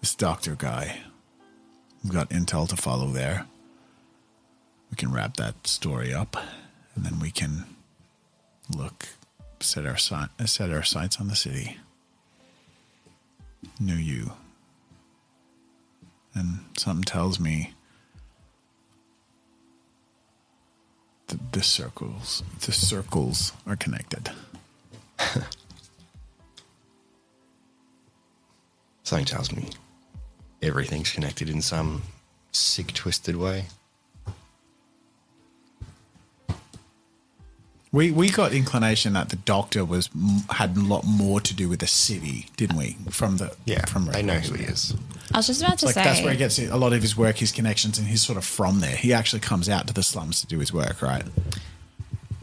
This 0.00 0.14
doctor 0.14 0.54
guy, 0.54 1.00
we've 2.04 2.12
got 2.12 2.30
intel 2.30 2.68
to 2.68 2.76
follow 2.76 3.08
there. 3.08 3.46
We 4.90 4.96
can 4.96 5.12
wrap 5.12 5.36
that 5.36 5.66
story 5.66 6.14
up, 6.14 6.36
and 6.94 7.04
then 7.04 7.18
we 7.18 7.30
can 7.30 7.64
look 8.74 9.08
set 9.58 9.86
our 9.86 9.96
set 9.96 10.70
our 10.70 10.82
sights 10.82 11.20
on 11.20 11.28
the 11.28 11.36
city. 11.36 11.78
New 13.78 13.94
you, 13.94 14.32
and 16.34 16.60
something 16.76 17.04
tells 17.04 17.38
me 17.40 17.74
the, 21.26 21.38
the 21.52 21.62
circles 21.62 22.42
the 22.60 22.72
circles 22.72 23.52
are 23.66 23.76
connected. 23.76 24.30
Something 29.02 29.26
tells 29.26 29.50
me 29.52 29.68
everything's 30.62 31.10
connected 31.10 31.48
in 31.48 31.62
some 31.62 32.02
sick, 32.52 32.92
twisted 32.92 33.36
way. 33.36 33.64
We 37.92 38.12
we 38.12 38.28
got 38.30 38.52
inclination 38.52 39.14
that 39.14 39.30
the 39.30 39.36
doctor 39.36 39.84
was 39.84 40.08
had 40.50 40.76
a 40.76 40.80
lot 40.80 41.04
more 41.04 41.40
to 41.40 41.52
do 41.52 41.68
with 41.68 41.80
the 41.80 41.88
city, 41.88 42.46
didn't 42.56 42.76
we? 42.76 42.96
From 43.10 43.38
the 43.38 43.52
Yeah, 43.64 43.84
from 43.86 44.06
they 44.06 44.22
know 44.22 44.34
who 44.34 44.54
he 44.54 44.62
is. 44.64 44.94
I 45.34 45.38
was 45.38 45.48
just 45.48 45.60
about 45.60 45.78
to 45.78 45.86
Like 45.86 45.94
say. 45.96 46.04
that's 46.04 46.22
where 46.22 46.30
he 46.30 46.38
gets 46.38 46.60
a 46.60 46.76
lot 46.76 46.92
of 46.92 47.02
his 47.02 47.16
work, 47.16 47.38
his 47.38 47.50
connections, 47.50 47.98
and 47.98 48.06
he's 48.06 48.22
sort 48.22 48.38
of 48.38 48.44
from 48.44 48.78
there. 48.78 48.94
He 48.94 49.12
actually 49.12 49.40
comes 49.40 49.68
out 49.68 49.88
to 49.88 49.92
the 49.94 50.04
slums 50.04 50.40
to 50.40 50.46
do 50.46 50.60
his 50.60 50.72
work, 50.72 51.02
right? 51.02 51.24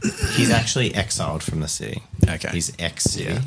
He's 0.01 0.51
actually 0.51 0.93
exiled 0.93 1.43
from 1.43 1.59
the 1.59 1.67
city. 1.67 2.03
Okay. 2.27 2.49
He's 2.49 2.71
ex 2.79 3.03
city. 3.05 3.33
Yeah. 3.33 3.41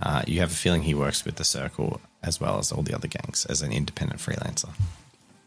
Uh, 0.00 0.22
you 0.26 0.40
have 0.40 0.50
a 0.50 0.54
feeling 0.54 0.82
he 0.82 0.94
works 0.94 1.24
with 1.24 1.36
the 1.36 1.44
Circle 1.44 2.00
as 2.22 2.40
well 2.40 2.58
as 2.58 2.72
all 2.72 2.82
the 2.82 2.94
other 2.94 3.08
gangs 3.08 3.46
as 3.46 3.62
an 3.62 3.72
independent 3.72 4.20
freelancer. 4.20 4.70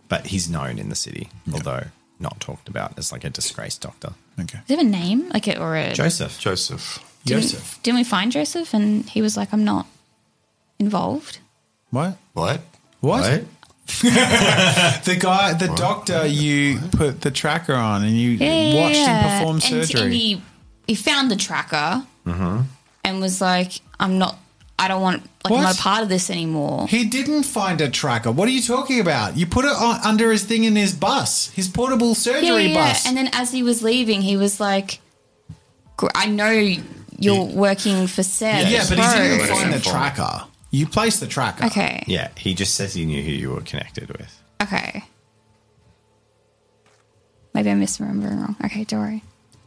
But 0.08 0.28
he's 0.28 0.50
known 0.50 0.78
in 0.78 0.90
the 0.90 0.96
city, 0.96 1.30
although 1.54 1.86
not 2.20 2.40
talked 2.40 2.68
about 2.70 2.98
as 2.98 3.12
like 3.12 3.24
a 3.24 3.30
disgraced 3.30 3.82
doctor. 3.82 4.14
Okay. 4.40 4.60
Does 4.60 4.68
he 4.68 4.76
have 4.76 4.86
a 4.86 4.90
name? 4.90 5.30
Like 5.30 5.48
it 5.48 5.58
or 5.58 5.76
a 5.76 5.94
Joseph. 5.94 6.40
Joseph. 6.40 7.00
didn't, 7.26 7.44
Joseph. 7.44 7.80
Didn't 7.84 7.98
we 7.98 8.04
find 8.04 8.32
Joseph 8.32 8.74
and 8.74 9.10
he 9.10 9.22
was 9.22 9.38
like, 9.38 9.54
I'm 9.54 9.66
not 9.66 9.88
involved? 10.80 11.40
What? 11.90 12.18
What? 12.34 12.62
What? 13.02 13.44
The 14.02 15.18
guy, 15.20 15.54
the 15.54 15.68
doctor, 15.76 16.26
you 16.26 16.80
put 16.92 17.22
the 17.22 17.32
tracker 17.32 17.74
on 17.74 18.04
and 18.04 18.12
you 18.18 18.32
watched 18.76 18.96
him 18.98 19.24
perform 19.24 19.56
And- 19.56 19.64
surgery. 19.64 20.02
And, 20.02 20.14
he, 20.14 20.42
he 20.88 20.96
found 20.96 21.30
the 21.32 21.36
tracker 21.36 22.04
Mm-hmm. 22.26 22.62
and 23.04 23.20
was 23.20 23.42
like, 23.42 23.74
I'm 24.00 24.20
not, 24.20 24.38
I 24.78 24.88
don't 24.88 25.02
want, 25.02 25.24
like, 25.44 25.54
I'm 25.54 25.62
not 25.64 25.76
a 25.76 25.82
part 25.82 26.04
of 26.04 26.10
this 26.10 26.30
anymore. 26.30 26.88
He 26.88 27.04
didn't 27.06 27.44
find 27.44 27.82
a 27.82 27.90
tracker. 27.90 28.32
What 28.32 28.48
are 28.48 28.52
you 28.52 28.62
talking 28.62 29.00
about? 29.00 29.36
You 29.38 29.48
put 29.48 29.66
it 29.66 29.72
on, 29.72 30.00
under 30.06 30.32
his 30.32 30.44
thing 30.44 30.64
in 30.66 30.76
his 30.76 30.94
bus, 30.94 31.50
his 31.50 31.68
portable 31.68 32.14
surgery 32.14 32.74
bus. 32.74 33.04
Yeah, 33.04 33.10
and 33.10 33.18
then 33.18 33.30
as 33.34 33.52
he 33.52 33.64
was 33.64 33.82
leaving, 33.82 34.22
he 34.22 34.38
was 34.38 34.60
like, 34.60 35.00
"Gr- 35.98 36.10
I 36.14 36.28
know 36.28 36.52
you're 37.18 37.44
working 37.44 38.06
for 38.08 38.22
Seb. 38.24 38.68
yeah, 38.68 38.86
but 38.88 38.98
he 39.00 39.04
Pro." 39.04 39.14
didn't 39.16 39.40
Let 39.40 39.42
us 39.42 39.60
find 39.60 39.72
the 39.72 39.76
inform. 39.78 39.96
tracker. 39.96 40.44
You 40.72 40.88
placed 40.88 41.20
the 41.20 41.28
tracker. 41.28 41.66
Okay. 41.66 42.04
Yeah, 42.08 42.30
he 42.38 42.54
just 42.54 42.76
says 42.76 42.94
he 42.94 43.06
knew 43.06 43.22
who 43.22 43.32
you 43.32 43.52
were 43.52 43.62
connected 43.62 44.10
with. 44.18 44.42
Okay. 44.62 45.04
Maybe 47.54 47.70
I'm 47.70 47.82
misremembering 47.82 48.40
wrong. 48.40 48.56
Okay, 48.64 48.86
don't 48.86 49.02
worry. 49.02 49.24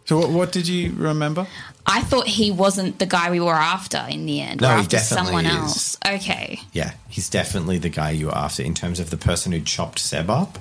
So 0.06 0.18
what, 0.18 0.30
what 0.30 0.52
did 0.52 0.66
you 0.66 0.92
remember? 0.96 1.46
I 1.86 2.02
thought 2.02 2.26
he 2.26 2.50
wasn't 2.50 2.98
the 2.98 3.06
guy 3.06 3.30
we 3.30 3.40
were 3.40 3.52
after 3.54 4.04
in 4.08 4.26
the 4.26 4.40
end. 4.40 4.60
No, 4.60 4.68
we're 4.68 4.74
he 4.76 4.80
after 4.80 4.96
definitely 4.96 5.26
someone 5.26 5.46
is. 5.46 5.52
else. 5.52 5.96
Okay. 6.06 6.60
Yeah, 6.72 6.92
he's 7.08 7.28
definitely 7.30 7.78
the 7.78 7.88
guy 7.90 8.10
you 8.10 8.26
were 8.26 8.34
after 8.34 8.62
in 8.62 8.74
terms 8.74 9.00
of 9.00 9.10
the 9.10 9.16
person 9.16 9.52
who 9.52 9.60
chopped 9.60 9.98
Seb 9.98 10.28
up. 10.30 10.58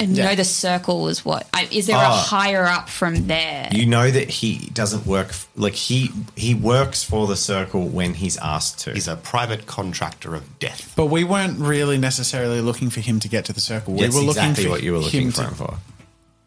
And 0.00 0.16
Yeah. 0.16 0.26
know 0.26 0.34
the 0.34 0.44
circle 0.44 1.02
was 1.02 1.24
what? 1.24 1.46
I, 1.54 1.68
is 1.70 1.86
there 1.86 1.96
a 1.96 2.08
Oh. 2.08 2.12
higher 2.12 2.64
up 2.66 2.88
from 2.88 3.26
there? 3.26 3.68
You 3.72 3.86
know 3.86 4.10
that 4.10 4.28
he 4.30 4.70
doesn't 4.72 5.06
work 5.06 5.34
like 5.56 5.74
he 5.74 6.10
he 6.36 6.54
works 6.54 7.02
for 7.02 7.26
the 7.26 7.36
circle 7.36 7.86
when 7.88 8.14
he's 8.14 8.36
asked 8.38 8.80
to. 8.80 8.92
He's 8.92 9.08
a 9.08 9.16
private 9.16 9.66
contractor 9.66 10.34
of 10.34 10.58
death. 10.58 10.92
But 10.96 11.06
we 11.06 11.24
weren't 11.24 11.58
really 11.58 11.98
necessarily 11.98 12.60
looking 12.60 12.90
for 12.90 13.00
him 13.00 13.20
to 13.20 13.28
get 13.28 13.44
to 13.46 13.52
the 13.52 13.60
circle. 13.60 13.96
That's 13.96 14.14
we 14.14 14.20
were 14.20 14.26
looking 14.26 14.42
exactly 14.50 14.64
for 14.64 14.70
what 14.70 14.82
you 14.82 14.92
were 14.92 14.98
looking 14.98 15.22
him 15.26 15.32
for 15.32 15.42
to, 15.42 15.48
him 15.48 15.54
for. 15.54 15.74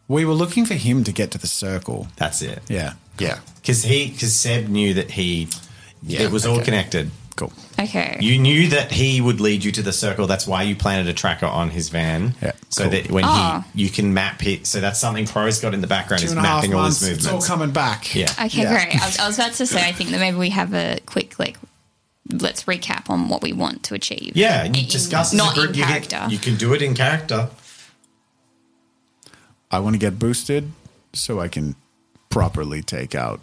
We 0.08 0.24
were 0.24 0.34
looking 0.34 0.64
for 0.66 0.74
him 0.74 1.04
to 1.04 1.12
get 1.12 1.30
to 1.32 1.38
the 1.38 1.46
circle. 1.46 2.08
That's 2.16 2.42
it. 2.42 2.62
Yeah. 2.68 2.94
Yeah. 3.18 3.38
Because 3.56 3.82
he 3.82 4.10
because 4.10 4.34
Seb 4.34 4.68
knew 4.68 4.94
that 4.94 5.10
he 5.12 5.48
Yeah, 6.02 6.22
it 6.22 6.30
was 6.30 6.46
all 6.46 6.60
connected. 6.60 7.10
Cool. 7.38 7.52
okay. 7.78 8.18
You 8.20 8.36
knew 8.38 8.68
that 8.70 8.90
he 8.90 9.20
would 9.20 9.40
lead 9.40 9.62
you 9.62 9.70
to 9.72 9.82
the 9.82 9.92
circle. 9.92 10.26
That's 10.26 10.44
why 10.46 10.64
you 10.64 10.74
planted 10.74 11.08
a 11.08 11.12
tracker 11.12 11.46
on 11.46 11.70
his 11.70 11.88
van. 11.88 12.34
Yeah, 12.42 12.50
So 12.68 12.82
cool. 12.82 12.90
that 12.90 13.10
when 13.12 13.24
Oh. 13.24 13.28
he 13.28 13.34
ah. 13.34 13.64
you 13.74 13.88
can 13.90 14.12
map 14.12 14.44
it. 14.44 14.66
So 14.66 14.80
that's 14.80 14.98
something 14.98 15.24
Pro's 15.26 15.60
got 15.60 15.72
in 15.72 15.80
the 15.80 15.86
background 15.86 16.20
Two 16.20 16.26
is 16.26 16.32
and 16.32 16.40
a 16.40 16.42
half 16.42 16.56
mapping 16.62 16.74
all 16.74 16.82
months. 16.82 16.98
his 17.00 17.18
It's 17.18 17.26
all 17.28 17.40
coming 17.40 17.70
back. 17.70 18.14
Yeah. 18.14 18.32
Okay, 18.46 18.62
Yeah. 18.62 18.72
great. 18.74 19.00
I 19.00 19.06
was, 19.06 19.18
I 19.20 19.26
was 19.28 19.38
about 19.38 19.52
to 19.54 19.66
say, 19.66 19.88
I 19.88 19.92
think 19.92 20.10
that 20.10 20.18
maybe 20.18 20.36
we 20.36 20.50
have 20.50 20.74
a 20.74 20.98
quick 21.06 21.38
like 21.38 21.56
let's 22.30 22.64
recap 22.64 23.08
on 23.08 23.28
what 23.28 23.40
we 23.40 23.52
want 23.52 23.84
to 23.84 23.94
achieve. 23.94 24.32
Yeah, 24.34 24.64
you 24.64 24.82
In- 24.82 24.88
discuss 24.88 25.28
as 25.28 25.34
a 25.34 25.36
not 25.36 25.54
group. 25.54 25.70
in 25.70 25.74
you, 25.76 25.84
character. 25.84 26.16
can, 26.16 26.30
you 26.30 26.38
can 26.38 26.56
do 26.56 26.74
it 26.74 26.82
in 26.82 26.94
character. 26.94 27.48
I 29.70 29.78
want 29.78 29.94
to 29.94 29.98
get 29.98 30.18
boosted 30.18 30.72
so 31.12 31.40
I 31.40 31.48
can 31.48 31.76
properly 32.30 32.82
take 32.82 33.14
out 33.14 33.40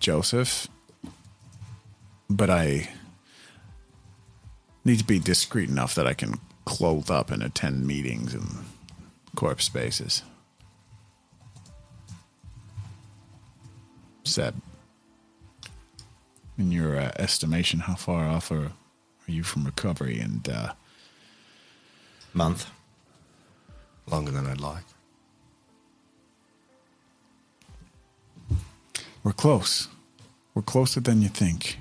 Joseph. 0.00 0.66
But 2.28 2.50
I 2.50 2.88
need 4.84 4.98
to 4.98 5.04
be 5.04 5.18
discreet 5.18 5.68
enough 5.68 5.94
that 5.94 6.06
I 6.06 6.14
can 6.14 6.40
clothe 6.64 7.10
up 7.10 7.30
and 7.30 7.42
attend 7.42 7.86
meetings 7.86 8.34
and 8.34 8.64
corpse 9.36 9.64
spaces. 9.64 10.22
Seb, 14.24 14.54
in 16.56 16.72
your 16.72 16.98
uh, 16.98 17.12
estimation, 17.16 17.80
how 17.80 17.94
far 17.94 18.26
off 18.26 18.50
are, 18.50 18.72
are 19.28 19.32
you 19.32 19.42
from 19.42 19.64
recovery? 19.64 20.18
And 20.18 20.48
uh, 20.48 20.72
Month. 22.34 22.68
Longer 24.08 24.32
than 24.32 24.46
I'd 24.46 24.60
like. 24.60 24.82
We're 29.22 29.32
close. 29.32 29.86
We're 30.52 30.62
closer 30.62 30.98
than 30.98 31.22
you 31.22 31.28
think. 31.28 31.78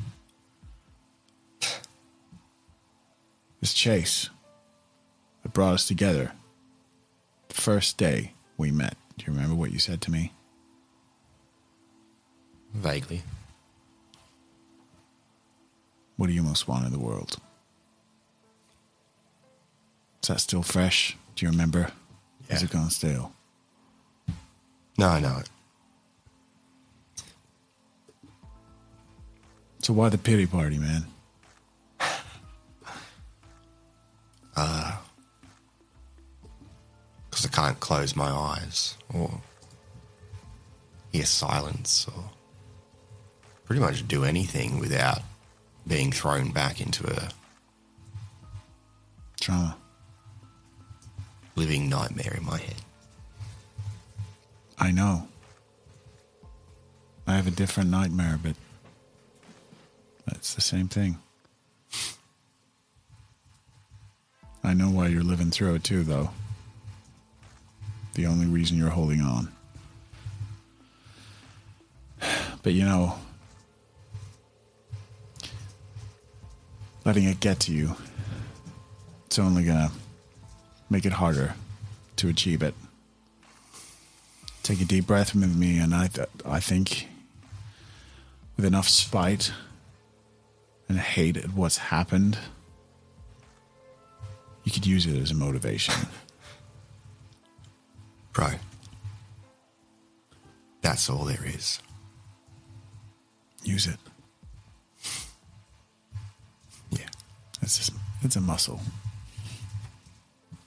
This 3.64 3.74
chase 3.74 4.30
that 5.42 5.54
brought 5.54 5.76
us 5.76 5.88
together. 5.88 6.34
The 7.48 7.54
first 7.54 7.98
day 7.98 8.34
we 8.58 8.72
met. 8.72 8.98
Do 9.18 9.24
you 9.26 9.32
remember 9.32 9.56
what 9.56 9.72
you 9.72 9.80
said 9.80 10.02
to 10.02 10.12
me? 10.12 10.34
Vaguely. 12.74 13.24
What 16.18 16.28
do 16.28 16.34
you 16.34 16.44
most 16.44 16.68
want 16.68 16.86
in 16.86 16.92
the 16.92 17.00
world? 17.00 17.38
Is 20.22 20.28
that 20.28 20.42
still 20.42 20.62
fresh? 20.62 21.16
Do 21.38 21.46
you 21.46 21.50
remember? 21.50 21.94
Is 22.50 22.60
Yeah. 22.60 22.66
it 22.66 22.72
gone 22.72 22.90
stale? 22.90 23.32
No, 24.98 25.08
I 25.08 25.22
know 25.22 25.38
it. 25.38 25.50
So 29.80 29.94
why 29.94 30.10
the 30.10 30.18
pity 30.18 30.48
party, 30.48 30.78
man? 30.78 31.13
Uh, 34.56 34.98
because 37.30 37.46
I 37.46 37.50
can't 37.50 37.80
close 37.80 38.16
my 38.16 38.30
eyes 38.30 38.96
or 39.14 39.42
hear 41.12 41.26
silence 41.26 42.08
or 42.16 42.24
pretty 43.66 43.82
much 43.82 44.08
do 44.08 44.24
anything 44.24 44.80
without 44.80 45.22
being 45.88 46.12
thrown 46.12 46.52
back 46.52 46.80
into 46.80 47.08
a 47.12 47.30
Trauma. 49.40 49.76
living 51.56 51.90
nightmare 51.90 52.36
in 52.38 52.46
my 52.46 52.58
head. 52.58 52.82
I 54.80 54.92
know. 54.92 55.28
I 57.28 57.36
have 57.36 57.48
a 57.48 57.52
different 57.52 57.90
nightmare, 57.90 58.40
but 58.42 58.56
that's 60.26 60.54
the 60.54 60.62
same 60.62 60.88
thing. 60.88 61.18
I 64.64 64.74
know 64.74 64.90
why 64.90 65.08
you're 65.08 65.24
living 65.24 65.52
through 65.52 65.76
it 65.76 65.84
too, 65.84 66.04
though. 66.04 66.30
The 68.14 68.26
only 68.26 68.46
reason 68.46 68.78
you're 68.78 68.90
holding 68.90 69.22
on. 69.22 69.52
But 72.62 72.74
you 72.74 72.86
know, 72.86 73.18
letting 77.04 77.26
it 77.26 77.40
get 77.40 77.60
to 77.62 77.74
you, 77.74 77.96
it's 79.26 79.38
only 79.38 79.64
gonna 79.66 79.92
make 80.90 81.06
it 81.06 81.12
harder 81.14 81.56
to 82.18 82.30
achieve 82.30 82.64
it. 82.64 82.74
Take 84.62 84.80
a 84.80 84.86
deep 84.86 85.08
breath 85.08 85.36
with 85.36 85.56
me, 85.56 85.78
and 85.78 85.94
I, 85.94 86.08
th- 86.08 86.30
I 86.46 86.62
think 86.62 87.10
with 88.56 88.64
enough 88.64 88.88
spite 88.88 89.52
and 90.88 90.98
hate 90.98 91.36
at 91.36 91.54
what's 91.54 91.78
happened, 91.78 92.38
you 94.64 94.72
could 94.72 94.86
use 94.86 95.06
it 95.06 95.16
as 95.22 95.32
a 95.32 95.36
motivation. 95.36 95.94
Bro, 98.32 98.50
that's 100.82 101.10
all 101.10 101.26
there 101.26 101.46
is. 101.46 101.80
Use 103.64 103.88
it. 103.88 103.98
Yeah. 106.92 107.08
It's 107.62 107.78
just, 107.78 107.94
it's 108.22 108.36
a 108.36 108.42
muscle. 108.42 108.82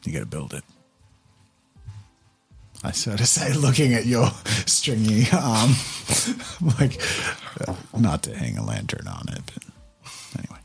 You 0.05 0.13
got 0.13 0.21
to 0.21 0.27
build 0.27 0.55
it. 0.55 0.63
I 2.85 2.93
sort 2.93 3.21
of 3.21 3.27
say, 3.29 3.53
looking 3.53 3.95
at 3.95 4.07
your 4.07 4.29
stringy 4.67 5.27
arm, 5.33 5.71
like 6.79 7.01
uh, 7.67 7.75
not 7.99 8.23
to 8.25 8.37
hang 8.37 8.57
a 8.57 8.65
lantern 8.65 9.09
on 9.09 9.27
it. 9.29 9.43
But 9.47 9.65
anyway, 10.39 10.61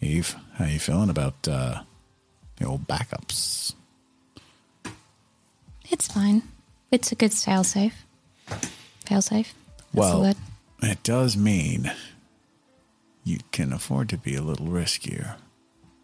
Eve, 0.00 0.36
how 0.58 0.64
you 0.64 0.78
feeling 0.80 1.08
about 1.08 1.46
uh, 1.48 1.82
the 2.56 2.66
old 2.66 2.86
backups? 2.88 3.74
It's 5.88 6.08
fine. 6.08 6.42
It's 6.90 7.12
a 7.12 7.14
good 7.14 7.32
fail 7.32 7.64
safe. 7.64 8.04
Fail 9.06 9.22
safe. 9.22 9.54
That's 9.92 9.94
Well, 9.94 10.34
it 10.82 11.02
does 11.02 11.36
mean 11.36 11.92
you 13.24 13.38
can 13.52 13.72
afford 13.72 14.08
to 14.10 14.18
be 14.18 14.34
a 14.34 14.42
little 14.42 14.66
riskier. 14.66 15.36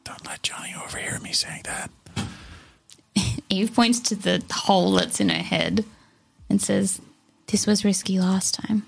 Don't 0.04 0.24
let 0.26 0.42
Johnny 0.42 0.74
overhear 0.74 1.18
me 1.18 1.32
saying 1.32 1.62
that. 1.64 1.90
Eve 3.48 3.74
points 3.74 4.00
to 4.00 4.14
the 4.14 4.42
hole 4.52 4.92
that's 4.92 5.20
in 5.20 5.30
her 5.30 5.42
head 5.42 5.84
and 6.48 6.62
says, 6.62 7.00
This 7.48 7.66
was 7.66 7.84
risky 7.84 8.20
last 8.20 8.54
time. 8.54 8.86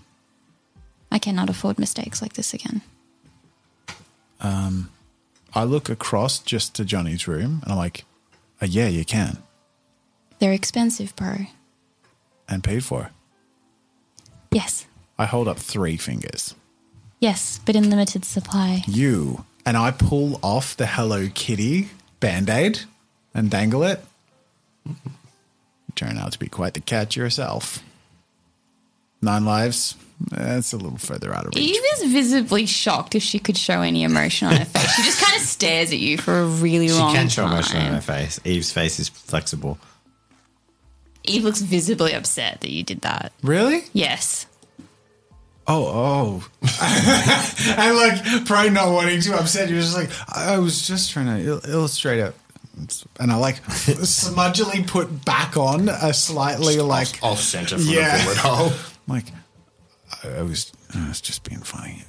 I 1.11 1.19
cannot 1.19 1.51
afford 1.51 1.79
mistakes 1.79 2.23
like 2.23 2.35
this 2.35 2.55
again. 2.55 2.83
I 5.57 5.65
look 5.65 5.89
across 5.89 6.39
just 6.39 6.75
to 6.75 6.85
Johnny's 6.85 7.27
room 7.27 7.61
and 7.63 7.73
I'm 7.73 7.79
like, 7.79 8.05
uh, 8.61 8.67
yeah, 8.67 8.89
you 8.89 9.07
can. 9.07 9.39
They're 10.39 10.53
expensive, 10.53 11.17
bro. 11.17 11.47
And 12.47 12.63
paid 12.63 12.85
for. 12.85 13.11
Yes. 14.53 14.87
I 15.19 15.25
hold 15.25 15.49
up 15.49 15.59
three 15.59 15.97
fingers. 15.97 16.55
Yes, 17.21 17.59
but 17.65 17.75
in 17.75 17.89
limited 17.89 18.27
supply. 18.27 18.83
You. 18.87 19.47
And 19.65 19.79
I 19.79 19.93
pull 19.93 20.39
off 20.43 20.77
the 20.77 20.87
Hello 20.87 21.29
Kitty 21.35 21.89
band 22.21 22.51
aid 22.51 22.81
and 23.33 23.51
dangle 23.51 23.83
it. 23.83 24.05
You 24.85 24.95
turn 25.95 26.19
out 26.19 26.33
to 26.33 26.39
be 26.39 26.49
quite 26.49 26.75
the 26.75 26.81
catch 26.81 27.17
yourself. 27.17 27.83
Nine 29.23 29.47
lives. 29.47 29.97
That's 30.31 30.73
a 30.73 30.77
little 30.79 30.99
further 30.99 31.35
out 31.35 31.47
of 31.47 31.55
reach. 31.55 31.65
Eve 31.77 31.83
is 31.95 32.11
visibly 32.13 32.65
shocked 32.67 33.15
if 33.15 33.23
she 33.23 33.39
could 33.39 33.57
show 33.57 33.83
any 33.83 34.03
emotion 34.03 34.49
on 34.49 34.57
her 34.57 34.65
face. 34.67 34.95
She 34.97 35.03
just 35.03 35.23
kind 35.23 35.37
of 35.37 35.43
stares 35.47 35.93
at 35.93 35.99
you 35.99 36.17
for 36.17 36.39
a 36.39 36.47
really 36.47 36.89
She 36.89 36.95
long 36.95 37.15
time. 37.15 37.15
She 37.15 37.19
can 37.21 37.29
show 37.29 37.43
time. 37.43 37.53
emotion 37.53 37.81
on 37.83 37.95
her 37.95 38.01
face. 38.01 38.41
Eve's 38.45 38.73
face 38.73 38.99
is 38.99 39.09
flexible. 39.11 39.79
Eve 41.25 41.45
looks 41.45 41.61
visibly 41.61 42.13
upset 42.15 42.61
that 42.63 42.71
you 42.71 42.83
did 42.83 43.03
that. 43.03 43.33
Really? 43.43 43.83
Yes. 43.93 44.47
Oh, 45.67 46.43
oh. 46.43 46.49
and 47.77 47.97
like, 47.97 48.47
probably 48.47 48.71
not 48.71 48.93
wanting 48.93 49.21
to 49.23 49.35
upset 49.37 49.69
you. 49.69 49.77
Just 49.81 49.97
like, 49.97 50.09
I 50.29 50.55
I 50.55 50.59
was 50.59 50.87
just 50.87 51.11
trying 51.11 51.27
to 51.27 51.43
il- 51.53 51.71
illustrate 51.71 52.21
it. 52.21 52.35
And 53.19 53.33
I 53.33 53.37
like 53.37 53.57
smudgily 53.65 54.87
put 54.87 55.25
back 55.25 55.57
on 55.57 55.89
a 55.89 56.15
slightly 56.15 56.77
like, 56.79 57.19
off 57.23 57.41
center 57.41 57.77
from 57.79 57.87
Yeah. 57.89 58.17
the 58.19 58.25
bullet 58.25 58.37
hole. 58.39 58.73
like, 59.09 59.25
I 60.39 60.43
was, 60.43 60.73
I 60.95 61.09
was 61.09 61.21
just 61.21 61.45
being 61.49 61.61
funny. 61.61 62.05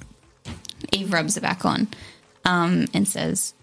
Eve 0.92 1.12
rubs 1.12 1.36
it 1.36 1.42
back 1.42 1.64
on 1.64 1.88
um, 2.44 2.86
and 2.94 3.06
says, 3.06 3.54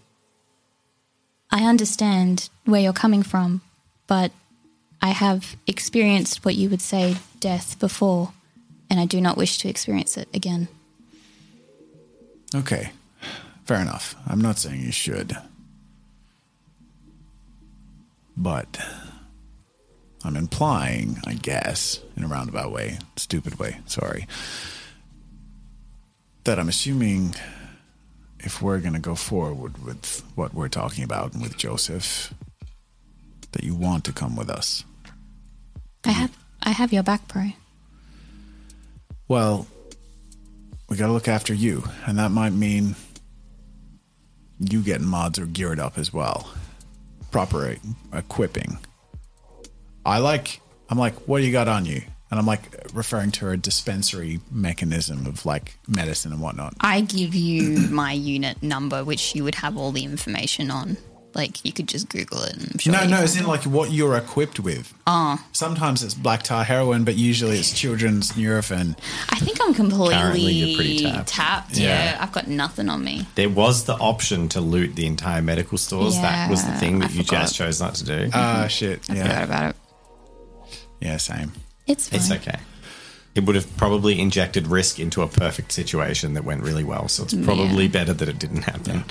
I 1.52 1.64
understand 1.64 2.50
where 2.66 2.82
you're 2.82 2.94
coming 2.94 3.24
from, 3.24 3.62
but 4.08 4.32
I 5.02 5.10
have 5.10 5.56
experienced 5.68 6.44
what 6.44 6.56
you 6.56 6.70
would 6.70 6.82
say 6.82 7.18
death 7.40 7.80
before, 7.80 8.34
and 8.90 9.00
I 9.00 9.06
do 9.06 9.22
not 9.22 9.38
wish 9.38 9.58
to 9.60 9.70
experience 9.70 10.18
it 10.18 10.28
again. 10.34 10.68
Okay, 12.54 12.92
fair 13.66 13.80
enough. 13.80 14.16
I'm 14.28 14.42
not 14.42 14.58
saying 14.58 14.82
you 14.82 14.92
should. 14.92 15.38
But 18.38 18.80
I'm 20.26 20.36
implying, 20.36 21.18
I 21.26 21.34
guess, 21.34 22.00
in 22.18 22.24
a 22.24 22.28
roundabout 22.28 22.72
way, 22.72 22.98
stupid 23.16 23.60
way, 23.60 23.78
sorry, 23.86 24.28
that 26.46 26.60
I'm 26.60 26.70
assuming 26.70 27.36
if 28.40 28.62
we're 28.62 28.80
going 28.80 28.94
to 28.94 29.00
go 29.00 29.16
forward 29.16 29.84
with 29.84 30.24
what 30.36 30.54
we're 30.54 30.68
talking 30.68 31.04
about 31.04 31.34
and 31.34 31.42
with 31.42 31.58
Joseph, 31.58 32.34
that 33.52 33.64
you 33.64 33.76
want 33.76 34.04
to 34.06 34.12
come 34.12 34.36
with 34.36 34.50
us. 34.50 34.84
I 36.04 36.12
have 36.12 36.38
I 36.62 36.70
have 36.72 36.92
your 36.92 37.04
back, 37.04 37.28
bro. 37.28 37.50
Well, 39.28 39.68
we 40.90 40.98
got 40.98 41.08
to 41.08 41.14
look 41.14 41.28
after 41.28 41.54
you, 41.54 41.84
and 42.06 42.18
that 42.20 42.30
might 42.30 42.54
mean 42.54 42.96
you 44.60 44.82
getting 44.82 45.08
mods 45.08 45.40
or 45.40 45.46
geared 45.46 45.80
up 45.80 45.98
as 45.98 46.14
well. 46.14 46.50
Proper 47.32 47.76
equipping. 48.14 48.78
I 50.06 50.20
like. 50.20 50.62
I'm 50.90 50.98
like, 51.00 51.16
what 51.28 51.40
do 51.40 51.46
you 51.46 51.52
got 51.52 51.68
on 51.68 51.86
you? 51.86 52.02
And 52.32 52.40
I'm 52.40 52.46
like 52.46 52.62
referring 52.94 53.32
to 53.34 53.50
a 53.50 53.58
dispensary 53.58 54.40
mechanism 54.52 55.26
of 55.26 55.46
like 55.46 55.78
medicine 55.88 56.32
and 56.32 56.42
whatnot. 56.42 56.74
I 56.82 57.02
give 57.02 57.34
you 57.36 57.78
my 57.90 58.12
unit 58.12 58.62
number, 58.62 59.04
which 59.04 59.36
you 59.36 59.44
would 59.44 59.56
have 59.56 59.78
all 59.78 59.92
the 59.92 60.04
information 60.04 60.70
on. 60.72 60.98
Like 61.34 61.66
you 61.66 61.74
could 61.74 61.88
just 61.90 62.08
Google 62.10 62.44
it. 62.44 62.54
And 62.54 62.70
I'm 62.72 62.78
sure 62.80 62.94
No, 62.94 63.02
you 63.02 63.10
no, 63.10 63.22
it's 63.22 63.36
in 63.36 63.46
like 63.46 63.64
what 63.64 63.92
you're 63.92 64.16
equipped 64.16 64.60
with. 64.60 64.94
Oh. 65.06 65.38
Sometimes 65.52 66.02
it's 66.02 66.14
black 66.14 66.44
tar 66.44 66.64
heroin, 66.64 67.04
but 67.04 67.16
usually 67.16 67.58
it's 67.58 67.74
children's 67.78 68.32
Nurofen. 68.34 68.98
I 69.30 69.40
think 69.40 69.58
I'm 69.62 69.74
completely 69.74 70.14
Currently, 70.16 70.54
you're 70.54 70.76
pretty 70.78 71.24
tapped. 71.26 71.78
Yeah. 71.78 71.88
Yeah. 72.12 72.18
I've 72.22 72.32
got 72.32 72.48
nothing 72.48 72.88
on 72.90 73.04
me. 73.04 73.28
There 73.36 73.50
was 73.50 73.84
the 73.84 73.96
option 73.96 74.48
to 74.50 74.62
loot 74.62 74.96
the 74.96 75.06
entire 75.08 75.42
medical 75.42 75.78
stores. 75.78 76.16
that 76.16 76.50
was 76.50 76.64
the 76.64 76.70
Yeah, 76.72 76.80
thing 76.80 77.00
that 77.00 77.12
I 77.12 77.14
you 77.14 77.24
forgot. 77.24 77.42
just 77.42 77.56
chose 77.56 77.82
not 77.82 77.96
to 77.96 78.06
do. 78.06 78.30
Ah, 78.34 78.68
shit. 78.70 79.02
I 79.10 79.16
forgot 79.16 79.44
about 79.44 79.70
it. 79.72 79.76
Yeah, 81.02 81.18
same. 81.18 81.52
It's 81.88 82.10
fine. 82.10 82.20
it's 82.20 82.32
okay. 82.32 82.60
It 83.36 83.44
would 83.46 83.56
have 83.56 83.76
probably 83.78 84.20
injected 84.20 84.68
risk 84.68 85.00
into 85.00 85.22
a 85.22 85.28
perfect 85.28 85.72
situation 85.74 86.34
that 86.36 86.46
went 86.46 86.64
really 86.64 86.84
well. 86.84 87.08
So 87.10 87.24
it's 87.24 87.34
probably 87.34 87.86
Yeah. 87.86 87.92
better 87.92 88.14
that 88.14 88.30
it 88.30 88.40
didn't 88.40 88.64
happen. 88.64 89.04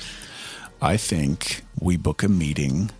I 0.80 0.96
think 0.96 1.62
we 1.78 1.96
book 1.96 2.22
a 2.22 2.28
meeting 2.28 2.90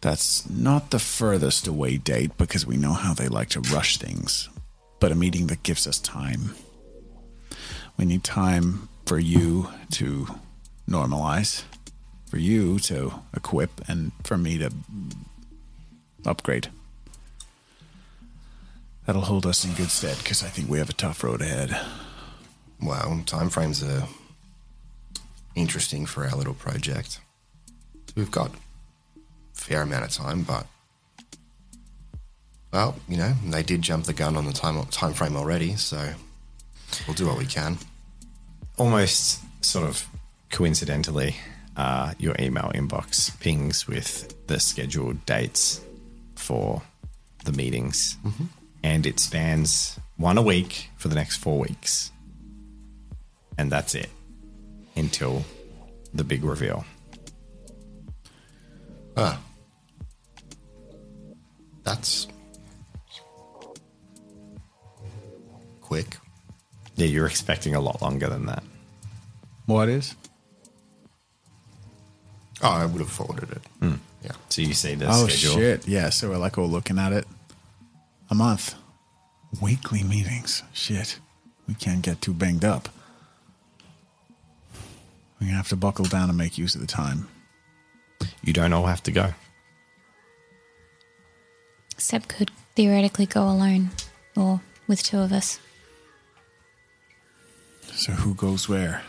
that's 0.00 0.48
not 0.50 0.90
the 0.90 0.98
furthest 0.98 1.66
away 1.66 1.96
date 1.96 2.36
because 2.36 2.66
we 2.66 2.76
know 2.76 2.92
how 2.92 3.14
they 3.14 3.26
like 3.28 3.48
to 3.50 3.60
rush 3.60 3.96
things, 3.96 4.48
but 5.00 5.10
a 5.10 5.14
meeting 5.14 5.46
that 5.46 5.62
gives 5.62 5.86
us 5.86 5.98
time. 5.98 6.54
We 7.96 8.04
need 8.04 8.22
time 8.22 8.88
for 9.06 9.18
you 9.18 9.70
to 9.92 10.26
normalize, 10.88 11.62
for 12.26 12.36
you 12.38 12.78
to 12.80 13.14
equip, 13.34 13.86
and 13.88 14.12
for 14.24 14.36
me 14.36 14.58
to 14.58 14.70
upgrade. 16.26 16.68
That'll 19.06 19.22
hold 19.22 19.44
us 19.46 19.64
in 19.64 19.74
good 19.74 19.90
stead 19.90 20.16
because 20.18 20.42
I 20.42 20.48
think 20.48 20.68
we 20.68 20.78
have 20.78 20.88
a 20.88 20.94
tough 20.94 21.22
road 21.22 21.42
ahead. 21.42 21.78
Well, 22.80 23.22
timeframes 23.26 23.86
are 23.86 24.06
interesting 25.54 26.06
for 26.06 26.24
our 26.24 26.36
little 26.36 26.54
project. 26.54 27.20
We've 28.16 28.30
got 28.30 28.50
a 28.50 29.20
fair 29.52 29.82
amount 29.82 30.04
of 30.04 30.10
time, 30.10 30.42
but 30.42 30.66
well, 32.72 32.96
you 33.08 33.16
know, 33.16 33.34
they 33.46 33.62
did 33.62 33.82
jump 33.82 34.04
the 34.06 34.12
gun 34.12 34.36
on 34.36 34.46
the 34.46 34.52
time 34.52 34.82
time 34.86 35.12
frame 35.12 35.36
already, 35.36 35.76
so 35.76 36.14
we'll 37.06 37.14
do 37.14 37.26
what 37.26 37.38
we 37.38 37.46
can. 37.46 37.78
Almost 38.78 39.40
sort 39.64 39.86
of 39.86 40.06
coincidentally, 40.50 41.36
uh, 41.76 42.14
your 42.18 42.34
email 42.40 42.72
inbox 42.74 43.38
pings 43.38 43.86
with 43.86 44.46
the 44.46 44.58
scheduled 44.58 45.24
dates 45.26 45.80
for 46.36 46.82
the 47.44 47.52
meetings. 47.52 48.16
And 48.84 49.06
it 49.06 49.18
stands 49.18 49.98
one 50.18 50.36
a 50.36 50.42
week 50.42 50.90
for 50.98 51.08
the 51.08 51.14
next 51.14 51.36
four 51.38 51.58
weeks. 51.58 52.12
And 53.56 53.72
that's 53.72 53.94
it 53.94 54.10
until 54.94 55.42
the 56.12 56.22
big 56.22 56.44
reveal. 56.44 56.84
Ah, 59.16 59.40
that's 61.82 62.26
quick. 65.80 66.18
Yeah, 66.96 67.06
you're 67.06 67.26
expecting 67.26 67.74
a 67.74 67.80
lot 67.80 68.02
longer 68.02 68.28
than 68.28 68.44
that. 68.46 68.62
What 69.66 69.88
is? 69.88 70.14
Oh, 72.62 72.68
I 72.70 72.84
would 72.84 73.00
have 73.00 73.08
forwarded 73.10 73.50
it. 73.50 73.62
Yeah. 74.22 74.32
So 74.50 74.60
you 74.62 74.74
see 74.74 74.94
the 74.94 75.06
Oh 75.08 75.26
schedule. 75.26 75.54
shit! 75.54 75.88
Yeah, 75.88 76.10
so 76.10 76.28
we're 76.28 76.38
like 76.38 76.58
all 76.58 76.68
looking 76.68 76.98
at 76.98 77.12
it. 77.12 77.26
A 78.34 78.36
month, 78.36 78.74
weekly 79.62 80.02
meetings. 80.02 80.64
Shit, 80.72 81.20
we 81.68 81.74
can't 81.74 82.02
get 82.02 82.20
too 82.20 82.34
banged 82.34 82.64
up. 82.64 82.88
We're 85.38 85.46
gonna 85.46 85.56
have 85.56 85.68
to 85.68 85.76
buckle 85.76 86.06
down 86.06 86.30
and 86.30 86.36
make 86.36 86.58
use 86.58 86.74
of 86.74 86.80
the 86.80 86.88
time. 86.88 87.28
You 88.42 88.52
don't 88.52 88.72
all 88.72 88.86
have 88.86 89.04
to 89.04 89.12
go. 89.12 89.34
Seb 91.96 92.26
could 92.26 92.50
theoretically 92.74 93.26
go 93.26 93.44
alone 93.44 93.90
or 94.36 94.60
with 94.88 95.04
two 95.04 95.20
of 95.20 95.32
us. 95.32 95.60
So 97.92 98.14
who 98.14 98.34
goes 98.34 98.68
where? 98.68 99.04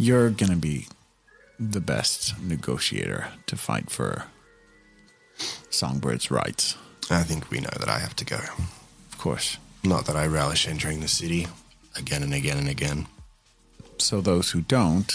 You're 0.00 0.30
gonna 0.30 0.56
be 0.56 0.86
the 1.58 1.78
best 1.78 2.40
negotiator 2.40 3.26
to 3.44 3.54
fight 3.54 3.90
for 3.90 4.24
Songbird's 5.68 6.30
rights, 6.30 6.78
I 7.10 7.22
think 7.22 7.50
we 7.50 7.60
know 7.60 7.68
that 7.78 7.90
I 7.90 7.98
have 7.98 8.16
to 8.16 8.24
go. 8.24 8.38
of 8.38 9.18
course. 9.18 9.58
Not 9.84 10.06
that 10.06 10.16
I 10.16 10.26
relish 10.26 10.66
entering 10.66 11.00
the 11.00 11.08
city 11.08 11.48
again 11.96 12.22
and 12.22 12.32
again 12.32 12.56
and 12.56 12.66
again. 12.66 13.08
So 13.98 14.22
those 14.22 14.52
who 14.52 14.62
don't, 14.62 15.12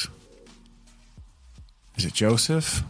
is 1.96 2.06
it 2.06 2.14
Joseph, 2.14 2.84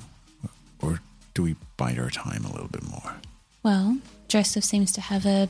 or 0.81 0.99
do 1.33 1.43
we 1.43 1.55
bide 1.77 1.97
our 1.97 2.09
time 2.09 2.43
a 2.43 2.51
little 2.51 2.67
bit 2.67 2.83
more? 2.83 3.15
Well, 3.63 3.99
Joseph 4.27 4.65
seems 4.65 4.91
to 4.91 4.99
have 5.01 5.25
a 5.25 5.47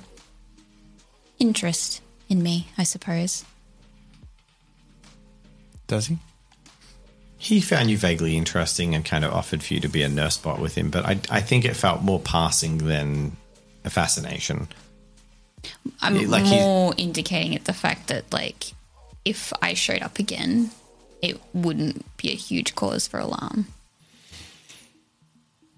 interest 1.39 2.01
in 2.29 2.43
me, 2.43 2.67
I 2.77 2.83
suppose. 2.83 3.43
Does 5.87 6.05
he? 6.05 6.19
He 7.45 7.61
found 7.61 7.91
you 7.91 7.97
vaguely 7.99 8.37
interesting 8.37 8.95
and 8.95 9.05
kind 9.05 9.23
of 9.23 9.31
offered 9.31 9.61
for 9.61 9.75
you 9.75 9.79
to 9.81 9.87
be 9.87 10.01
a 10.01 10.09
nurse 10.09 10.35
bot 10.35 10.59
with 10.59 10.73
him, 10.73 10.89
but 10.89 11.05
I, 11.05 11.19
I 11.29 11.41
think 11.41 11.63
it 11.63 11.75
felt 11.75 12.01
more 12.01 12.19
passing 12.19 12.79
than 12.79 13.37
a 13.83 13.91
fascination. 13.91 14.67
I'm 16.01 16.15
Yeah, 16.15 16.27
like 16.27 16.45
more 16.45 16.95
indicating 16.97 17.53
at 17.53 17.65
the 17.65 17.73
fact 17.73 18.07
that, 18.07 18.33
like, 18.33 18.73
if 19.25 19.53
I 19.61 19.75
showed 19.75 20.01
up 20.01 20.17
again, 20.17 20.71
it 21.21 21.39
wouldn't 21.53 22.17
be 22.17 22.31
a 22.31 22.35
huge 22.35 22.73
cause 22.73 23.07
for 23.07 23.19
alarm. 23.19 23.67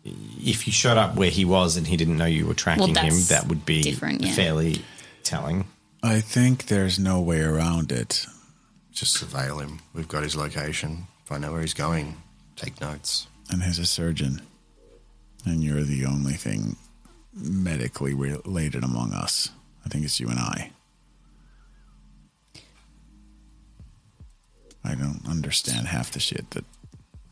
If 0.06 0.68
you 0.68 0.72
showed 0.72 0.98
up 0.98 1.18
where 1.18 1.30
he 1.30 1.44
was 1.44 1.76
and 1.76 1.86
he 1.86 1.98
didn't 1.98 2.18
know 2.18 2.24
you 2.24 2.48
were 2.48 2.54
tracking 2.54 2.96
him, 2.96 3.14
that 3.28 3.48
would 3.50 3.66
be 3.66 3.82
different, 3.82 4.22
yeah. 4.22 4.32
fairly 4.32 4.84
telling. 5.26 5.66
I 6.02 6.22
think 6.22 6.68
there's 6.68 6.98
no 6.98 7.20
way 7.20 7.42
around 7.42 7.92
it. 7.92 8.26
Just 8.94 9.22
surveil 9.22 9.62
him. 9.62 9.82
We've 9.94 10.08
got 10.08 10.24
his 10.24 10.34
location. 10.38 11.08
Find 11.28 11.44
out 11.44 11.52
where 11.52 11.60
he's 11.60 11.74
going. 11.74 12.16
Take 12.56 12.80
notes. 12.80 13.28
And 13.52 13.62
he's 13.62 13.80
a 13.80 13.86
surgeon. 13.86 14.42
And 15.46 15.62
you're 15.62 15.84
the 15.84 16.06
only 16.06 16.36
thing 16.36 16.78
medically 17.34 18.14
related 18.14 18.82
among 18.82 19.12
us. 19.12 19.50
I 19.86 19.90
think 19.90 20.06
it's 20.06 20.22
you 20.22 20.30
and 20.30 20.40
I. 20.40 20.72
I 24.86 24.96
don't 24.96 25.20
understand 25.28 25.88
half 25.88 26.12
the 26.12 26.22
shit 26.22 26.50
that 26.52 26.64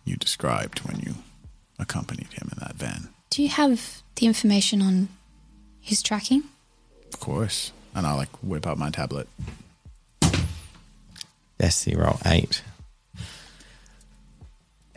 you 0.04 0.18
described 0.18 0.80
when 0.80 1.00
you 1.00 1.16
accompanied 1.80 2.34
him 2.34 2.50
in 2.52 2.60
that 2.60 2.76
van. 2.76 3.08
Do 3.30 3.42
you 3.42 3.48
have 3.48 4.04
the 4.16 4.26
information 4.26 4.82
on 4.82 5.08
his 5.80 6.04
tracking? 6.04 6.44
Of 7.14 7.22
course. 7.22 7.72
And 7.96 8.06
I 8.06 8.14
like 8.14 8.44
whip 8.44 8.68
out 8.68 8.78
my 8.78 8.90
tablet. 8.90 9.30
SC 11.66 11.96
roll 11.96 12.20
eight. 12.26 12.62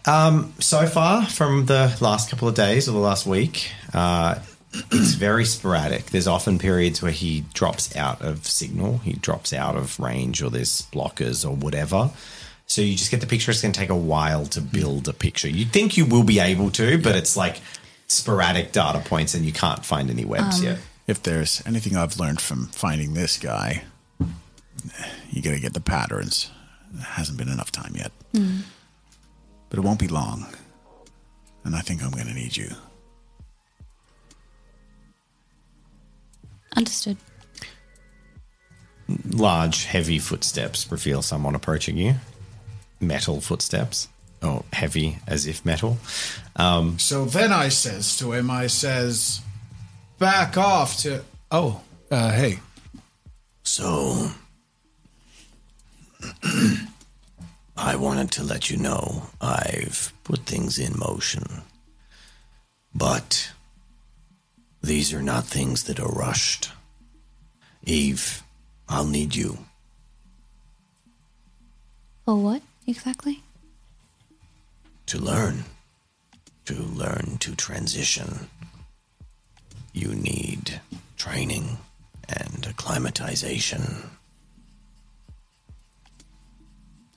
Um, 0.09 0.55
so 0.59 0.87
far 0.87 1.27
from 1.27 1.67
the 1.67 1.95
last 2.01 2.31
couple 2.31 2.49
of 2.49 2.55
days 2.55 2.89
or 2.89 2.93
the 2.93 2.99
last 2.99 3.27
week, 3.27 3.71
uh, 3.93 4.37
it's 4.91 5.13
very 5.13 5.45
sporadic. 5.45 6.07
There's 6.07 6.27
often 6.27 6.59
periods 6.59 7.03
where 7.03 7.13
he 7.13 7.45
drops 7.53 7.95
out 7.95 8.23
of 8.23 8.47
signal, 8.47 8.99
he 8.99 9.13
drops 9.13 9.53
out 9.53 9.77
of 9.77 10.01
range, 10.01 10.43
or 10.43 10.49
there's 10.49 10.83
blockers 10.93 11.47
or 11.47 11.55
whatever. 11.55 12.11
So 12.67 12.81
you 12.81 12.97
just 12.97 13.11
get 13.11 13.21
the 13.21 13.27
picture. 13.27 13.51
It's 13.51 13.61
going 13.61 13.73
to 13.73 13.79
take 13.79 13.91
a 13.91 13.97
while 13.97 14.47
to 14.47 14.63
build 14.63 15.09
a 15.09 15.13
picture. 15.13 15.49
You 15.49 15.67
think 15.67 15.99
you 15.99 16.07
will 16.07 16.25
be 16.25 16.39
able 16.39 16.71
to, 16.73 16.97
but 16.99 17.15
it's 17.15 17.37
like 17.37 17.61
sporadic 18.07 18.73
data 18.73 19.01
points, 19.01 19.35
and 19.35 19.45
you 19.45 19.53
can't 19.53 19.85
find 19.85 20.09
any 20.09 20.25
webs 20.25 20.63
yet. 20.63 20.79
If 21.07 21.23
there's 21.23 21.63
anything 21.67 21.97
I've 21.97 22.19
learned 22.19 22.41
from 22.41 22.69
finding 22.69 23.13
this 23.13 23.39
guy, 23.39 23.85
you 25.31 25.43
gotta 25.43 25.61
get 25.61 25.75
the 25.75 25.81
patterns. 25.81 26.51
There 26.93 27.05
hasn't 27.05 27.37
been 27.37 27.49
enough 27.49 27.71
time 27.73 27.95
yet. 27.95 28.13
But 29.71 29.79
it 29.79 29.83
won't 29.83 29.99
be 30.01 30.09
long. 30.09 30.47
And 31.65 31.75
I 31.77 31.81
think 31.81 32.03
I'm 32.03 32.11
gonna 32.11 32.35
need 32.35 32.57
you. 32.57 32.71
Understood. 36.77 37.17
Large, 39.31 39.85
heavy 39.85 40.19
footsteps 40.19 40.91
reveal 40.91 41.23
someone 41.23 41.55
approaching 41.55 41.97
you. 41.97 42.17
Metal 43.01 43.41
footsteps. 43.41 44.09
or 44.43 44.63
heavy 44.73 45.19
as 45.27 45.47
if 45.47 45.65
metal. 45.67 45.99
Um, 46.55 46.97
So 46.99 47.25
then 47.25 47.53
I 47.53 47.71
says 47.71 48.17
to 48.19 48.33
him, 48.33 48.51
I 48.53 48.69
says, 48.69 49.41
back 50.21 50.57
off 50.57 50.97
to. 50.99 51.25
Oh, 51.51 51.81
uh, 52.11 52.31
hey. 52.31 52.61
So, 53.65 54.31
I 57.79 57.97
wanted 57.97 58.31
to 58.33 58.43
let 58.43 58.69
you 58.71 58.77
know 58.77 59.31
I've 59.41 60.13
put 60.25 60.41
things 60.41 60.79
in 60.79 60.99
motion. 60.99 61.63
But 62.95 63.53
these 64.83 65.15
are 65.15 65.23
not 65.23 65.45
things 65.47 65.85
that 65.85 66.01
are 66.01 66.13
rushed. 66.13 66.71
Eve, 67.85 68.43
I'll 68.89 69.07
need 69.07 69.35
you. 69.35 69.59
For 72.25 72.37
what 72.37 72.63
exactly? 72.87 73.43
to 75.09 75.19
learn. 75.19 75.65
To 76.67 76.75
learn 76.75 77.39
to 77.41 77.57
transition. 77.57 78.51
You 79.95 80.15
need 80.15 80.83
training 81.17 81.79
and 82.29 82.67
acclimatization. 82.69 84.11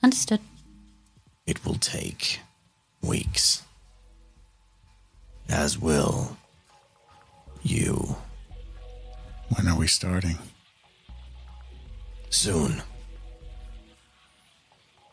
Understood. 0.02 0.40
It 1.46 1.64
will 1.64 1.74
take 1.74 2.40
weeks. 3.02 3.62
As 5.48 5.78
will 5.78 6.36
you 7.62 8.16
When 9.56 9.68
are 9.68 9.78
we 9.78 9.86
starting? 9.86 10.38
soon. 12.30 12.82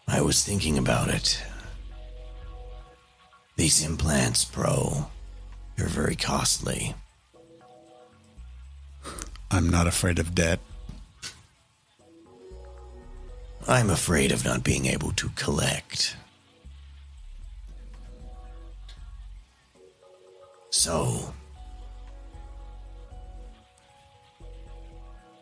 I 0.07 0.21
was 0.21 0.41
thinking 0.43 0.77
about 0.77 1.09
it. 1.09 1.41
These 3.57 3.83
implants, 3.83 4.45
bro, 4.45 5.07
they're 5.75 5.87
very 5.87 6.15
costly. 6.15 6.95
I'm 9.51 9.69
not 9.69 9.85
afraid 9.85 10.17
of 10.17 10.33
debt. 10.33 10.59
I'm 13.69 13.91
afraid 13.91 14.31
of 14.31 14.43
not 14.43 14.63
being 14.63 14.87
able 14.87 15.11
to 15.11 15.29
collect. 15.35 16.15
So, 20.71 21.35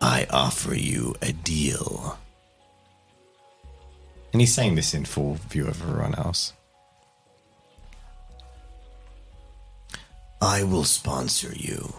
I 0.02 0.28
offer 0.30 0.76
you 0.76 1.16
a 1.22 1.32
deal. 1.32 2.18
and 4.34 4.42
he's 4.42 4.54
saying 4.54 4.76
this 4.76 4.94
in 4.94 5.06
full 5.06 5.36
view 5.50 5.68
of 5.68 5.82
everyone 5.82 6.14
else. 6.16 6.54
I 10.42 10.64
will 10.64 10.84
sponsor 10.84 11.54
you 11.56 11.96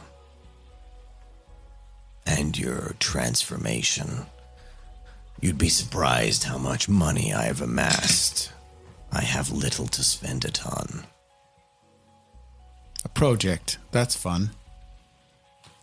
and 2.27 2.57
your 2.57 2.95
transformation. 3.01 4.27
You'd 5.41 5.59
be 5.59 5.69
surprised 5.69 6.45
how 6.45 6.59
much 6.59 6.89
money 6.89 7.33
I 7.33 7.45
have 7.45 7.61
amassed. 7.63 8.53
I 9.13 9.23
have 9.23 9.51
little 9.53 9.87
to 9.89 10.03
spend 10.03 10.45
it 10.45 10.67
on. 10.67 11.05
A 13.05 13.09
project. 13.09 13.79
That's 13.93 14.17
fun. 14.17 14.51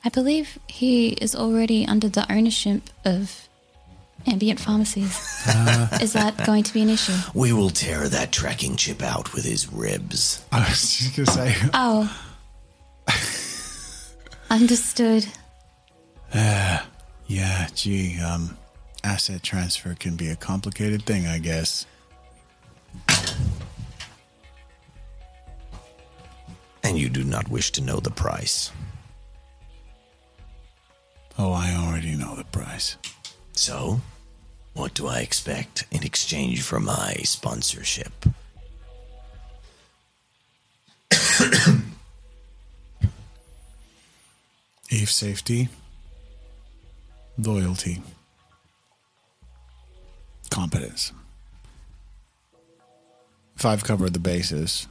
I 0.03 0.09
believe 0.09 0.59
he 0.67 1.09
is 1.09 1.33
already 1.35 1.87
under 1.87 2.09
the 2.09 2.31
ownership 2.31 2.81
of 3.05 3.47
ambient 4.27 4.59
pharmacies. 4.59 5.15
is 6.01 6.13
that 6.13 6.35
going 6.45 6.63
to 6.63 6.73
be 6.73 6.81
an 6.81 6.89
issue? 6.89 7.15
We 7.33 7.53
will 7.53 7.69
tear 7.69 8.07
that 8.09 8.31
tracking 8.31 8.75
chip 8.75 9.01
out 9.01 9.33
with 9.33 9.45
his 9.45 9.71
ribs. 9.71 10.43
I 10.51 10.59
was 10.59 10.97
just 10.97 11.15
going 11.15 11.25
to 11.25 11.31
say, 11.31 11.55
Oh. 11.73 12.15
Understood. 14.49 15.25
yeah, 16.33 17.67
gee, 17.73 18.19
um, 18.19 18.57
asset 19.05 19.43
transfer 19.43 19.93
can 19.93 20.15
be 20.15 20.29
a 20.29 20.35
complicated 20.35 21.05
thing, 21.05 21.27
I 21.27 21.37
guess. 21.37 21.85
And 26.83 26.97
you 26.97 27.09
do 27.09 27.23
not 27.23 27.47
wish 27.49 27.71
to 27.73 27.81
know 27.81 27.99
the 27.99 28.09
price. 28.09 28.71
Oh, 31.37 31.51
I 31.51 31.75
already 31.75 32.15
know 32.15 32.35
the 32.35 32.45
price. 32.45 32.97
So, 33.51 34.01
what 34.73 34.95
do 34.95 35.07
I 35.07 35.19
expect 35.19 35.85
in 35.91 36.03
exchange 36.03 36.63
for 36.63 36.79
my 36.79 37.13
sponsorship? 37.23 38.25
Eve 44.89 45.11
safety, 45.11 45.69
loyalty, 47.37 48.01
competence. 50.49 51.11
If 53.55 53.65
I've 53.65 53.83
covered 53.83 54.13
the 54.13 54.19
bases, 54.19 54.87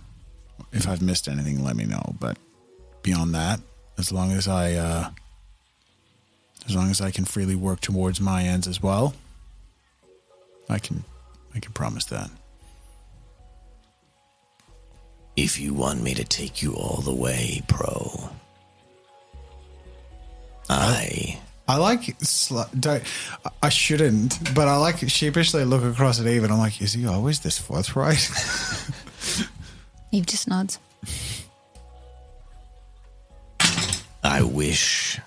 if 0.72 0.88
I've 0.88 1.02
missed 1.02 1.28
anything, 1.28 1.62
let 1.62 1.76
me 1.76 1.84
know. 1.84 2.14
But 2.18 2.38
beyond 3.02 3.34
that, 3.34 3.60
as 3.98 4.10
long 4.10 4.32
as 4.32 4.48
I, 4.48 4.72
uh, 4.72 5.10
as 6.66 6.74
long 6.74 6.90
as 6.90 7.00
I 7.00 7.10
can 7.10 7.24
freely 7.24 7.54
work 7.54 7.80
towards 7.80 8.20
my 8.20 8.44
ends 8.44 8.66
as 8.66 8.82
well, 8.82 9.14
I 10.68 10.78
can, 10.78 11.04
I 11.54 11.60
can 11.60 11.72
promise 11.72 12.06
that. 12.06 12.30
If 15.36 15.58
you 15.60 15.74
want 15.74 16.02
me 16.02 16.14
to 16.14 16.24
take 16.24 16.62
you 16.62 16.74
all 16.74 17.02
the 17.02 17.14
way, 17.14 17.62
pro, 17.66 18.30
I 20.68 21.33
I 21.74 21.78
like, 21.78 22.02
sli- 22.20 22.80
don't, 22.80 23.02
I 23.60 23.68
shouldn't, 23.68 24.54
but 24.54 24.68
I 24.68 24.76
like 24.76 24.98
sheepishly 25.08 25.64
look 25.64 25.82
across 25.82 26.20
at 26.20 26.26
Eve 26.28 26.44
and 26.44 26.52
I'm 26.52 26.58
like, 26.60 26.80
is 26.80 26.92
he 26.92 27.04
always 27.04 27.40
this 27.40 27.58
forthright? 27.58 28.30
Eve 30.12 30.24
just 30.26 30.46
nods. 30.46 30.78
I 34.22 34.42
wish 34.42 35.18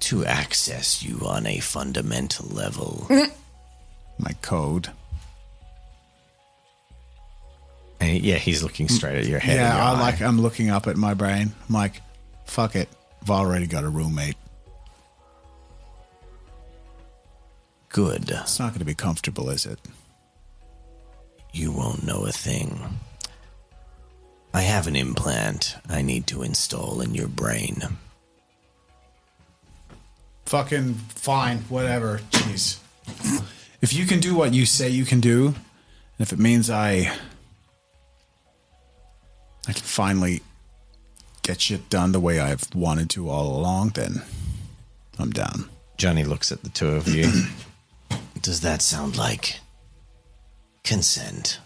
to 0.00 0.24
access 0.26 1.02
you 1.02 1.20
on 1.26 1.46
a 1.46 1.60
fundamental 1.60 2.46
level. 2.48 3.06
My 4.18 4.32
code. 4.42 4.90
And 8.00 8.20
yeah, 8.20 8.36
he's 8.36 8.62
looking 8.62 8.88
straight 8.88 9.16
at 9.18 9.26
your 9.26 9.38
head. 9.38 9.56
yeah, 9.56 9.74
your 9.74 9.82
I 9.82 9.88
eye. 9.92 10.00
like. 10.00 10.20
I'm 10.22 10.40
looking 10.40 10.68
up 10.70 10.86
at 10.86 10.96
my 10.96 11.14
brain. 11.14 11.52
I'm 11.68 11.74
like, 11.74 12.00
fuck 12.46 12.74
it. 12.76 12.88
I've 13.22 13.30
already 13.30 13.66
got 13.66 13.84
a 13.84 13.88
roommate. 13.90 14.36
Good. 17.90 18.30
It's 18.30 18.58
not 18.60 18.68
going 18.70 18.78
to 18.78 18.84
be 18.84 18.94
comfortable, 18.94 19.50
is 19.50 19.66
it? 19.66 19.80
You 21.52 21.72
won't 21.72 22.06
know 22.06 22.24
a 22.24 22.30
thing. 22.30 22.80
I 24.54 24.62
have 24.62 24.86
an 24.86 24.94
implant 24.94 25.76
I 25.88 26.00
need 26.00 26.28
to 26.28 26.42
install 26.42 27.00
in 27.00 27.14
your 27.14 27.26
brain. 27.26 27.82
Fucking 30.46 30.94
fine, 30.94 31.58
whatever. 31.68 32.20
Jeez. 32.30 32.78
If 33.80 33.92
you 33.92 34.06
can 34.06 34.20
do 34.20 34.36
what 34.36 34.54
you 34.54 34.66
say 34.66 34.88
you 34.88 35.04
can 35.04 35.20
do, 35.20 35.46
and 35.48 35.56
if 36.18 36.32
it 36.32 36.38
means 36.38 36.70
I, 36.70 37.12
I 39.66 39.72
can 39.72 39.82
finally 39.82 40.42
get 41.42 41.60
shit 41.60 41.90
done 41.90 42.12
the 42.12 42.20
way 42.20 42.38
I've 42.38 42.72
wanted 42.72 43.10
to 43.10 43.28
all 43.28 43.56
along, 43.56 43.90
then 43.90 44.22
I'm 45.18 45.30
down. 45.30 45.68
Johnny 45.96 46.24
looks 46.24 46.52
at 46.52 46.62
the 46.62 46.70
two 46.70 46.88
of 46.88 47.08
you. 47.08 47.30
Does 48.42 48.60
that 48.62 48.80
sound 48.80 49.18
like 49.18 49.60
consent? 50.82 51.60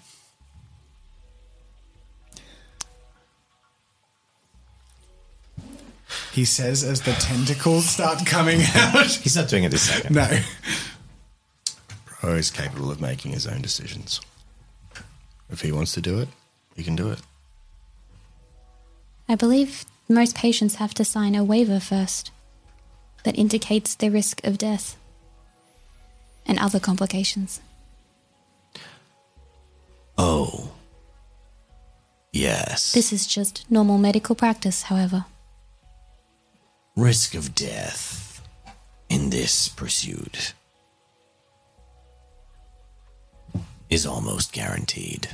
He 6.32 6.44
says 6.44 6.82
as 6.82 7.00
the 7.02 7.12
tentacles 7.12 7.88
start 7.88 8.26
coming 8.26 8.60
out. 8.74 9.06
he's 9.22 9.36
not 9.36 9.48
doing 9.48 9.64
it 9.64 9.70
this 9.70 9.82
second. 9.82 10.16
no. 10.16 10.40
Pro 12.04 12.34
is 12.34 12.50
capable 12.50 12.90
of 12.90 13.00
making 13.00 13.32
his 13.32 13.46
own 13.46 13.62
decisions. 13.62 14.20
If 15.50 15.60
he 15.60 15.70
wants 15.70 15.92
to 15.92 16.00
do 16.00 16.18
it, 16.18 16.28
he 16.74 16.82
can 16.82 16.96
do 16.96 17.10
it. 17.10 17.20
I 19.28 19.36
believe 19.36 19.84
most 20.08 20.34
patients 20.34 20.76
have 20.76 20.92
to 20.94 21.04
sign 21.04 21.36
a 21.36 21.44
waiver 21.44 21.78
first 21.78 22.32
that 23.22 23.38
indicates 23.38 23.94
the 23.94 24.10
risk 24.10 24.44
of 24.44 24.58
death 24.58 24.96
and 26.46 26.58
other 26.58 26.80
complications. 26.80 27.60
Oh. 30.18 30.70
Yes. 32.32 32.92
This 32.92 33.12
is 33.12 33.26
just 33.26 33.64
normal 33.70 33.98
medical 33.98 34.34
practice, 34.34 34.82
however. 34.84 35.24
risk 36.96 37.34
of 37.34 37.54
death 37.54 38.40
in 39.08 39.30
this 39.30 39.68
pursuit 39.68 40.54
is 43.90 44.06
almost 44.06 44.52
guaranteed. 44.52 45.28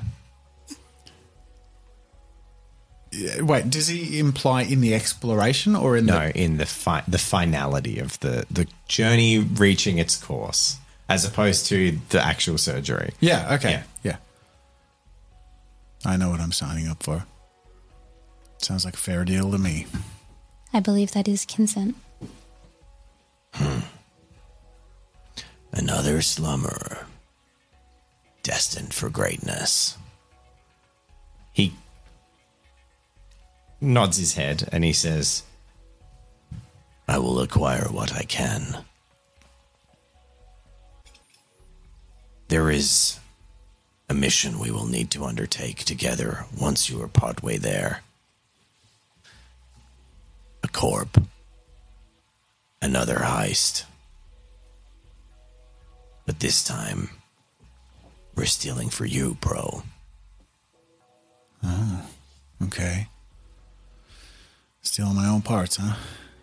Uh, 3.13 3.45
Wait, 3.45 3.69
does 3.71 3.89
he 3.89 4.19
imply 4.19 4.63
in 4.63 4.81
the 4.81 4.95
exploration 4.95 5.75
or 5.77 5.97
in 5.97 6.07
No, 6.07 6.19
the? 6.29 6.39
in 6.39 6.57
the 6.59 6.67
fi- 6.67 7.05
the 7.09 7.19
finality 7.19 7.99
of 7.99 8.19
the 8.21 8.45
the 8.51 8.67
journey 8.89 9.39
reaching 9.39 9.99
its 9.99 10.17
course, 10.17 10.77
as 11.11 11.25
opposed 11.25 11.67
to 11.67 11.99
the 12.11 12.25
actual 12.25 12.57
surgery. 12.57 13.13
Yeah. 13.19 13.55
Okay. 13.57 13.71
Yeah. 13.71 13.83
Yeah. 14.05 14.17
I 16.05 16.17
know 16.17 16.31
what 16.31 16.39
I'm 16.41 16.53
signing 16.53 16.87
up 16.87 17.03
for. 17.03 17.27
Sounds 18.59 18.85
like 18.85 18.95
a 18.95 18.99
fair 18.99 19.25
deal 19.25 19.51
to 19.51 19.59
me. 19.59 19.87
I 20.73 20.79
believe 20.79 21.11
that 21.11 21.27
is 21.27 21.45
consent. 21.45 21.97
Hmm. 23.55 23.81
Another 25.73 26.23
slummer, 26.23 27.07
destined 28.45 28.95
for 28.95 29.11
greatness. 29.11 29.99
He 31.53 31.75
nods 33.81 34.17
his 34.17 34.35
head 34.35 34.69
and 34.71 34.85
he 34.85 34.93
says, 34.93 35.43
I 37.09 37.19
will 37.19 37.41
acquire 37.41 37.89
what 37.91 38.15
I 38.15 38.23
can. 38.23 38.85
There 42.51 42.69
is 42.69 43.21
a 44.09 44.13
mission 44.13 44.59
we 44.59 44.73
will 44.73 44.87
need 44.87 45.13
to 45.13 45.25
undertake 45.25 45.85
together 45.85 46.47
once 46.61 46.91
you 46.91 47.01
are 47.01 47.07
partway 47.07 47.59
there. 47.59 48.03
A 50.65 50.67
corp. 50.67 51.23
Another 52.83 53.19
heist. 53.19 53.85
But 56.27 56.41
this 56.41 56.65
time, 56.65 57.11
we're 58.35 58.47
stealing 58.47 58.89
for 58.89 59.05
you, 59.05 59.37
bro. 59.41 59.85
Ah, 61.63 62.05
okay. 62.65 63.07
Stealing 64.83 65.15
my 65.15 65.29
own 65.29 65.43
parts, 65.43 65.77
huh? 65.81 65.95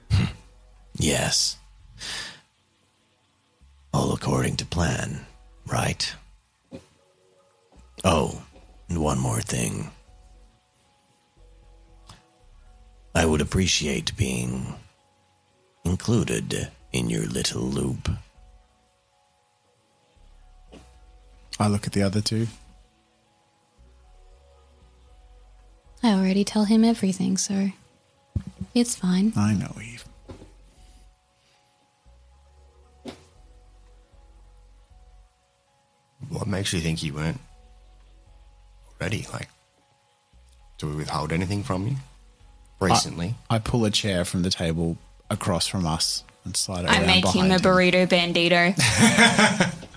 Yes. 0.95 1.57
All 3.93 4.13
according 4.13 4.55
to 4.55 4.65
plan, 4.65 5.25
right? 5.71 6.15
Oh, 8.03 8.41
and 8.89 9.01
one 9.01 9.19
more 9.19 9.41
thing. 9.41 9.91
I 13.13 13.25
would 13.25 13.41
appreciate 13.41 14.15
being 14.15 14.75
included 15.83 16.69
in 16.91 17.09
your 17.09 17.25
little 17.25 17.63
loop. 17.63 18.09
I 21.59 21.67
look 21.67 21.87
at 21.87 21.93
the 21.93 22.03
other 22.03 22.21
two. 22.21 22.47
I 26.03 26.13
already 26.13 26.43
tell 26.43 26.65
him 26.65 26.83
everything, 26.83 27.37
so 27.37 27.69
it's 28.75 28.95
fine. 28.95 29.33
I 29.35 29.53
know 29.53 29.73
Eve. 29.81 30.06
Makes 36.57 36.73
you 36.73 36.79
think 36.79 37.03
you 37.03 37.13
weren't 37.13 37.39
ready? 38.99 39.27
Like, 39.31 39.47
do 40.79 40.87
we 40.87 40.95
withhold 40.95 41.31
anything 41.31 41.61
from 41.61 41.85
you 41.85 41.95
recently? 42.79 43.35
I 43.47 43.59
pull 43.59 43.85
a 43.85 43.91
chair 43.91 44.25
from 44.25 44.41
the 44.41 44.49
table 44.49 44.97
across 45.29 45.67
from 45.67 45.85
us 45.85 46.23
and 46.45 46.57
slide 46.57 46.85
it 46.85 46.89
I 46.89 46.97
around 46.97 47.05
make 47.05 47.25
him 47.27 47.47
behind 47.47 47.53
a 47.53 47.59
burrito 47.59 48.07
bandito. 48.07 48.73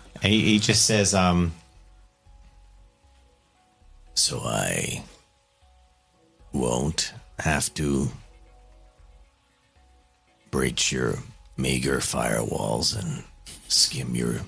he, 0.23 0.41
he 0.41 0.59
just 0.59 0.85
says, 0.85 1.15
um, 1.15 1.55
So 4.13 4.41
I 4.41 5.03
won't 6.53 7.15
have 7.39 7.73
to 7.75 8.09
breach 10.51 10.93
your 10.93 11.15
meager 11.57 12.01
firewalls 12.01 12.99
and 13.01 13.25
skim 13.69 14.15
your 14.15 14.41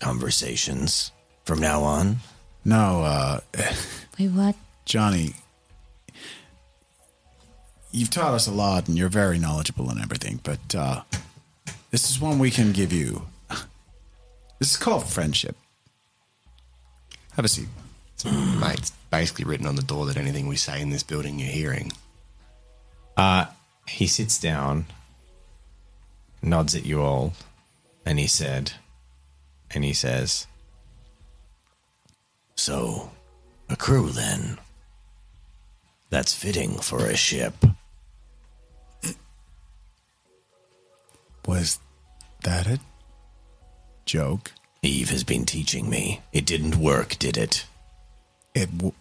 conversations 0.00 1.12
from 1.48 1.60
now 1.60 1.82
on. 1.82 2.18
No, 2.62 3.02
uh, 3.02 3.40
Wait, 4.18 4.28
what? 4.28 4.54
Johnny, 4.84 5.32
you've 7.90 8.10
taught 8.10 8.34
us 8.34 8.46
a 8.46 8.50
lot 8.50 8.86
and 8.86 8.98
you're 8.98 9.08
very 9.08 9.38
knowledgeable 9.38 9.88
and 9.88 9.98
everything, 9.98 10.40
but 10.42 10.74
uh, 10.74 11.00
this 11.90 12.10
is 12.10 12.20
one 12.20 12.38
we 12.38 12.50
can 12.50 12.72
give 12.72 12.92
you. 12.92 13.22
This 14.58 14.72
is 14.72 14.76
called 14.76 15.08
friendship. 15.08 15.56
Have 17.32 17.46
a 17.46 17.48
seat. 17.48 17.68
Mate, 18.26 18.80
it's 18.80 18.90
basically 19.10 19.46
written 19.46 19.66
on 19.66 19.76
the 19.76 19.82
door 19.82 20.04
that 20.04 20.18
anything 20.18 20.48
we 20.48 20.56
say 20.56 20.82
in 20.82 20.90
this 20.90 21.02
building 21.02 21.38
you're 21.38 21.48
hearing. 21.48 21.92
Uh, 23.16 23.46
he 23.86 24.06
sits 24.06 24.38
down, 24.38 24.84
nods 26.42 26.74
at 26.74 26.84
you 26.84 27.00
all, 27.00 27.32
and 28.04 28.18
he 28.18 28.26
said, 28.26 28.72
and 29.70 29.82
he 29.82 29.94
says, 29.94 30.47
So, 32.58 33.12
a 33.70 33.76
crew 33.76 34.10
then. 34.10 34.58
That's 36.10 36.34
fitting 36.34 36.78
for 36.80 37.06
a 37.06 37.16
ship. 37.16 37.54
Was 41.46 41.78
that 42.42 42.66
a 42.66 42.80
joke? 44.04 44.50
Eve 44.82 45.10
has 45.10 45.22
been 45.22 45.44
teaching 45.46 45.88
me. 45.88 46.20
It 46.32 46.46
didn't 46.46 46.74
work, 46.76 47.16
did 47.20 47.36
it? 47.36 47.64
It. 48.56 48.76
W- 48.76 48.92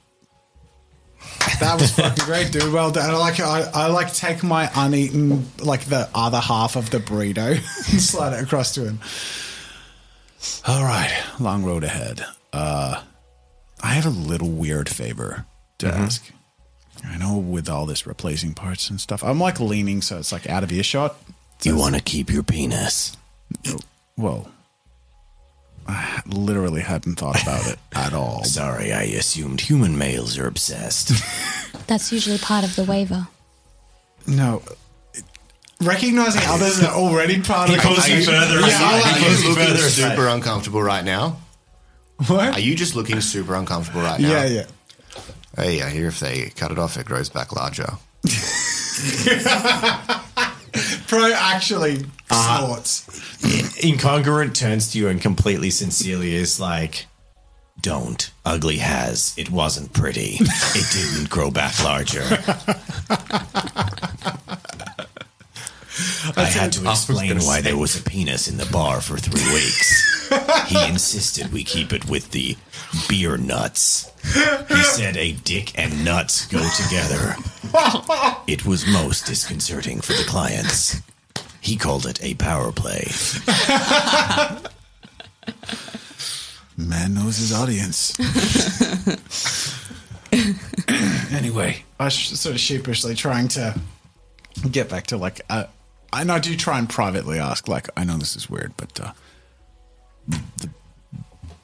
that 1.60 1.82
was 1.82 1.92
fucking 1.94 2.26
great, 2.26 2.52
dude. 2.52 2.72
Well 2.72 2.92
done. 2.92 3.10
I 3.10 3.18
like. 3.18 3.40
I, 3.40 3.62
I 3.74 3.88
like 3.88 4.14
take 4.14 4.44
my 4.44 4.70
uneaten, 4.76 5.48
like 5.60 5.86
the 5.86 6.08
other 6.14 6.40
half 6.40 6.76
of 6.76 6.92
the 6.92 7.00
burrito, 7.00 7.54
and 7.92 8.02
slide 8.02 8.34
it 8.34 8.44
across 8.44 8.76
to 8.76 8.86
him. 8.86 9.00
All 10.68 10.84
right, 10.84 11.12
long 11.40 11.64
road 11.64 11.84
ahead. 11.84 12.24
Uh, 12.54 13.02
I 13.82 13.94
have 13.94 14.06
a 14.06 14.10
little 14.10 14.50
weird 14.50 14.90
favor 14.90 15.46
to 15.80 15.88
mm-hmm. 15.88 16.04
ask. 16.04 16.32
I 17.06 17.18
know 17.18 17.38
with 17.38 17.70
all 17.70 17.86
this 17.86 18.08
replacing 18.08 18.54
parts 18.54 18.90
and 18.90 19.00
stuff, 19.00 19.24
I'm 19.24 19.40
like 19.40 19.60
leaning 19.60 20.02
so 20.02 20.18
it's 20.18 20.32
like 20.32 20.50
out 20.50 20.64
of 20.64 20.72
earshot. 20.72 21.16
You 21.64 21.76
want 21.76 21.96
to 21.96 22.02
keep 22.02 22.30
your 22.32 22.44
penis. 22.44 23.16
Well, 24.16 24.50
I 25.88 26.22
literally 26.26 26.82
hadn't 26.82 27.16
thought 27.16 27.42
about 27.42 27.68
it 27.68 27.80
at 27.94 28.14
all. 28.14 28.44
Sorry, 28.44 28.92
I 28.94 29.04
assumed 29.04 29.62
human 29.62 29.98
males 29.98 30.38
are 30.38 30.48
obsessed. 30.48 31.12
That's 31.88 32.12
usually 32.12 32.38
part 32.38 32.64
of 32.64 32.76
the 32.76 32.84
waiver. 32.84 33.28
No. 34.28 34.62
Recognizing 35.82 36.42
others 36.46 36.84
are 36.84 36.94
already 36.94 37.42
part 37.42 37.70
of 37.70 37.76
the 37.76 37.82
pulls 37.82 37.98
conversation. 38.00 38.34
further 38.34 38.60
Yeah, 38.62 38.80
I 38.82 38.98
Are 38.98 39.02
like 39.02 39.22
you 39.22 39.28
it. 39.28 39.48
looking 39.48 39.56
further 39.56 39.90
super 39.90 40.28
uncomfortable 40.28 40.82
right 40.82 41.06
now? 41.06 41.38
What? 42.26 42.56
Are 42.56 42.60
you 42.60 42.76
just 42.76 42.96
looking 42.96 43.22
super 43.22 43.54
uncomfortable 43.56 44.02
right 44.02 44.20
now? 44.20 44.30
Yeah, 44.30 44.46
yeah. 44.46 44.66
Hey, 45.56 45.82
I 45.82 45.90
hear 45.90 46.08
if 46.08 46.20
they 46.20 46.50
cut 46.56 46.72
it 46.72 46.80
off, 46.80 46.98
it 46.98 47.06
grows 47.06 47.30
back 47.30 47.56
larger. 47.56 47.88
Pro 51.08 51.32
actually 51.34 52.06
uh-huh. 52.30 52.66
snorts. 52.66 53.06
incongruent 53.82 54.56
turns 54.56 54.92
to 54.92 55.00
you 55.00 55.08
and 55.08 55.22
completely 55.22 55.70
sincerely 55.70 56.36
is 56.36 56.60
like, 56.60 57.06
Don't. 57.82 58.32
Ugly 58.46 58.78
has. 58.78 59.34
It 59.38 59.50
wasn't 59.50 59.94
pretty. 59.94 60.38
It 60.40 60.92
didn't 60.92 61.30
grow 61.30 61.52
back 61.52 61.84
larger. 61.84 62.22
I 66.36 66.44
had 66.44 66.72
to 66.74 66.90
explain 66.90 67.40
why 67.40 67.62
there 67.62 67.78
was 67.78 68.00
a 68.00 68.04
penis 68.04 68.48
in 68.48 68.58
the 68.58 68.68
bar 68.72 69.02
for 69.02 69.18
three 69.18 69.54
weeks. 69.54 70.17
He 70.68 70.88
insisted 70.88 71.52
we 71.52 71.64
keep 71.64 71.94
it 71.94 72.10
with 72.10 72.32
the 72.32 72.58
beer 73.08 73.38
nuts. 73.38 74.12
He 74.24 74.84
said 74.84 75.18
a 75.18 75.34
dick 75.34 75.78
and 75.78 76.04
nuts 76.04 76.48
go 76.48 76.60
together. 76.76 77.36
It 78.48 78.66
was 78.66 78.86
most 78.88 79.26
disconcerting 79.26 80.02
for 80.02 80.14
the 80.14 80.24
clients. 80.24 81.02
He 81.62 81.76
called 81.76 82.06
it 82.06 82.24
a 82.24 82.34
power 82.36 82.72
play. 82.72 83.08
Man 86.78 87.14
knows 87.16 87.38
his 87.38 87.52
audience. 87.54 88.14
anyway, 91.32 91.84
I 92.00 92.06
was 92.06 92.16
sort 92.16 92.56
of 92.56 92.62
sheepishly 92.62 93.16
trying 93.16 93.48
to 93.50 93.80
get 94.70 94.90
back 94.90 95.08
to 95.08 95.18
like, 95.18 95.42
uh, 95.50 95.66
and 96.14 96.32
I 96.32 96.40
do 96.40 96.56
try 96.56 96.78
and 96.80 96.88
privately 96.90 97.40
ask, 97.40 97.68
like, 97.68 97.90
I 97.98 98.04
know 98.04 98.18
this 98.18 98.36
is 98.36 98.50
weird, 98.50 98.74
but 98.78 99.00
uh, 99.00 99.12
the 100.28 100.70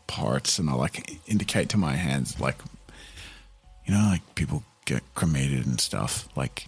parts, 0.08 0.60
and 0.60 0.70
I 0.70 0.74
like 0.74 1.20
indicate 1.28 1.70
to 1.70 1.78
my 1.78 1.94
hands, 1.94 2.40
like, 2.40 2.58
you 3.86 3.94
know, 3.94 4.10
like 4.12 4.36
people 4.36 4.64
get 4.86 5.04
cremated 5.16 5.66
and 5.66 5.80
stuff. 5.80 6.28
Like, 6.36 6.68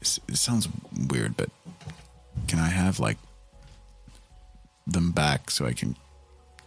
it 0.00 0.36
sounds 0.36 0.68
weird, 1.08 1.36
but 1.36 1.50
can 2.48 2.58
I 2.58 2.68
have 2.68 2.98
like 2.98 3.18
them 4.86 5.12
back 5.12 5.50
so 5.50 5.64
I 5.66 5.72
can 5.72 5.96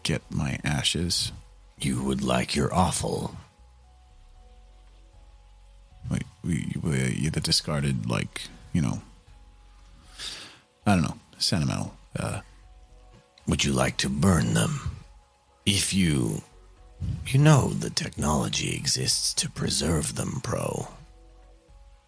get 0.04 0.22
my 0.30 0.60
ashes 0.64 1.32
You 1.80 2.04
would 2.04 2.22
like 2.24 2.56
your 2.56 2.74
offal. 2.74 3.36
Wait, 6.10 6.24
we 6.44 6.74
were 6.82 6.96
either 6.96 7.40
discarded, 7.40 8.10
like 8.10 8.44
you 8.72 8.82
know, 8.82 9.02
I 10.86 10.94
don't 10.94 11.02
know, 11.04 11.18
sentimental. 11.38 11.96
Uh, 12.18 12.42
Would 13.48 13.64
you 13.64 13.74
like 13.74 13.98
to 13.98 14.10
burn 14.10 14.54
them? 14.54 14.98
If 15.66 15.94
you. 15.94 16.42
You 17.28 17.40
know 17.40 17.70
the 17.70 17.90
technology 17.90 18.76
exists 18.76 19.34
to 19.36 19.50
preserve 19.50 20.16
them, 20.16 20.40
Pro. 20.44 20.88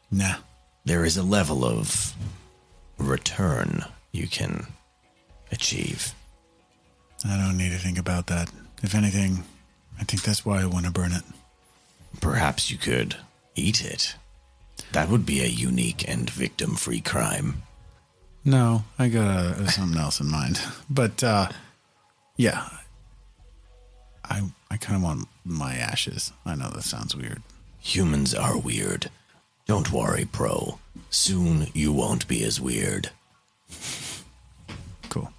nah, 0.09 0.35
There 0.85 1.05
is 1.05 1.17
a 1.17 1.23
level 1.23 1.65
of 1.65 2.13
return 2.97 3.85
you 4.11 4.27
can 4.27 4.67
achieve. 5.51 6.13
I 7.25 7.37
don't 7.37 7.57
need 7.57 7.71
to 7.71 7.77
think 7.77 7.97
about 7.99 8.27
that. 8.27 8.49
If 8.81 8.95
anything, 8.95 9.43
I 9.99 10.03
think 10.03 10.23
that's 10.23 10.45
why 10.45 10.61
I 10.61 10.65
want 10.65 10.85
to 10.85 10.91
burn 10.91 11.11
it. 11.11 11.23
Perhaps 12.21 12.71
you 12.71 12.77
could 12.77 13.17
eat 13.55 13.83
it. 13.83 14.15
That 14.93 15.09
would 15.09 15.25
be 15.25 15.41
a 15.41 15.47
unique 15.47 16.07
and 16.07 16.29
victim 16.29 16.75
free 16.75 17.01
crime. 17.01 17.63
No, 18.47 18.85
I 18.97 19.09
got 19.09 19.27
uh, 19.27 19.67
something 19.67 19.99
else 19.99 20.21
in 20.21 20.31
mind. 20.31 20.61
But 20.89 21.21
uh, 21.21 21.49
yeah, 22.37 22.69
I 24.23 24.41
I 24.71 24.77
kind 24.77 24.95
of 24.95 25.03
want 25.03 25.27
my 25.43 25.75
ashes. 25.75 26.31
I 26.45 26.55
know 26.55 26.69
that 26.69 26.83
sounds 26.83 27.13
weird. 27.13 27.41
Humans 27.81 28.33
are 28.33 28.57
weird. 28.57 29.09
Don't 29.65 29.91
worry, 29.91 30.23
Pro. 30.23 30.79
Soon 31.09 31.67
you 31.73 31.91
won't 31.91 32.25
be 32.29 32.43
as 32.43 32.59
weird. 32.59 33.09
Cool. 35.09 35.29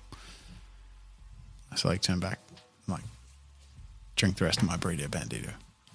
So 1.76 1.88
like 1.88 2.00
turn 2.02 2.20
back, 2.20 2.38
like 2.88 3.02
drink 4.16 4.36
the 4.36 4.44
rest 4.46 4.62
of 4.62 4.68
my 4.68 4.76
burrito 4.76 5.08
bandito. 5.08 5.52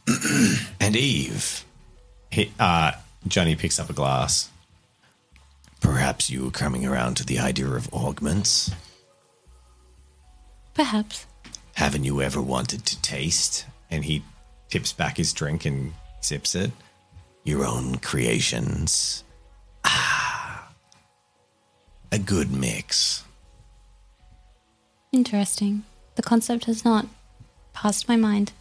And 0.79 0.95
Eve, 0.95 1.65
He, 2.31 2.51
uh, 2.59 2.91
Johnny 3.27 3.55
picks 3.55 3.79
up 3.79 3.89
a 3.89 3.93
glass. 3.93 4.49
Perhaps 5.83 6.29
you 6.29 6.45
were 6.45 6.51
coming 6.51 6.85
around 6.85 7.17
to 7.17 7.25
the 7.25 7.37
idea 7.37 7.67
of 7.67 7.93
augments. 7.93 8.71
Perhaps. 10.73 11.27
Haven't 11.75 12.05
you 12.05 12.21
ever 12.21 12.41
wanted 12.41 12.85
to 12.85 13.01
Taste, 13.01 13.65
and 13.91 14.03
he 14.05 14.23
tips 14.69 14.93
back 14.93 15.17
his 15.17 15.33
drink 15.33 15.65
and 15.65 15.93
sips 16.21 16.55
it. 16.55 16.71
your 17.43 17.65
own 17.65 17.97
creations? 17.97 19.23
Ah, 19.83 20.69
a 22.11 22.17
good 22.17 22.51
mix. 22.51 23.25
Interesting. 25.11 25.83
The 26.15 26.23
concept 26.23 26.65
has 26.65 26.85
not 26.85 27.05
passed 27.73 28.07
my 28.07 28.15
mind. 28.15 28.53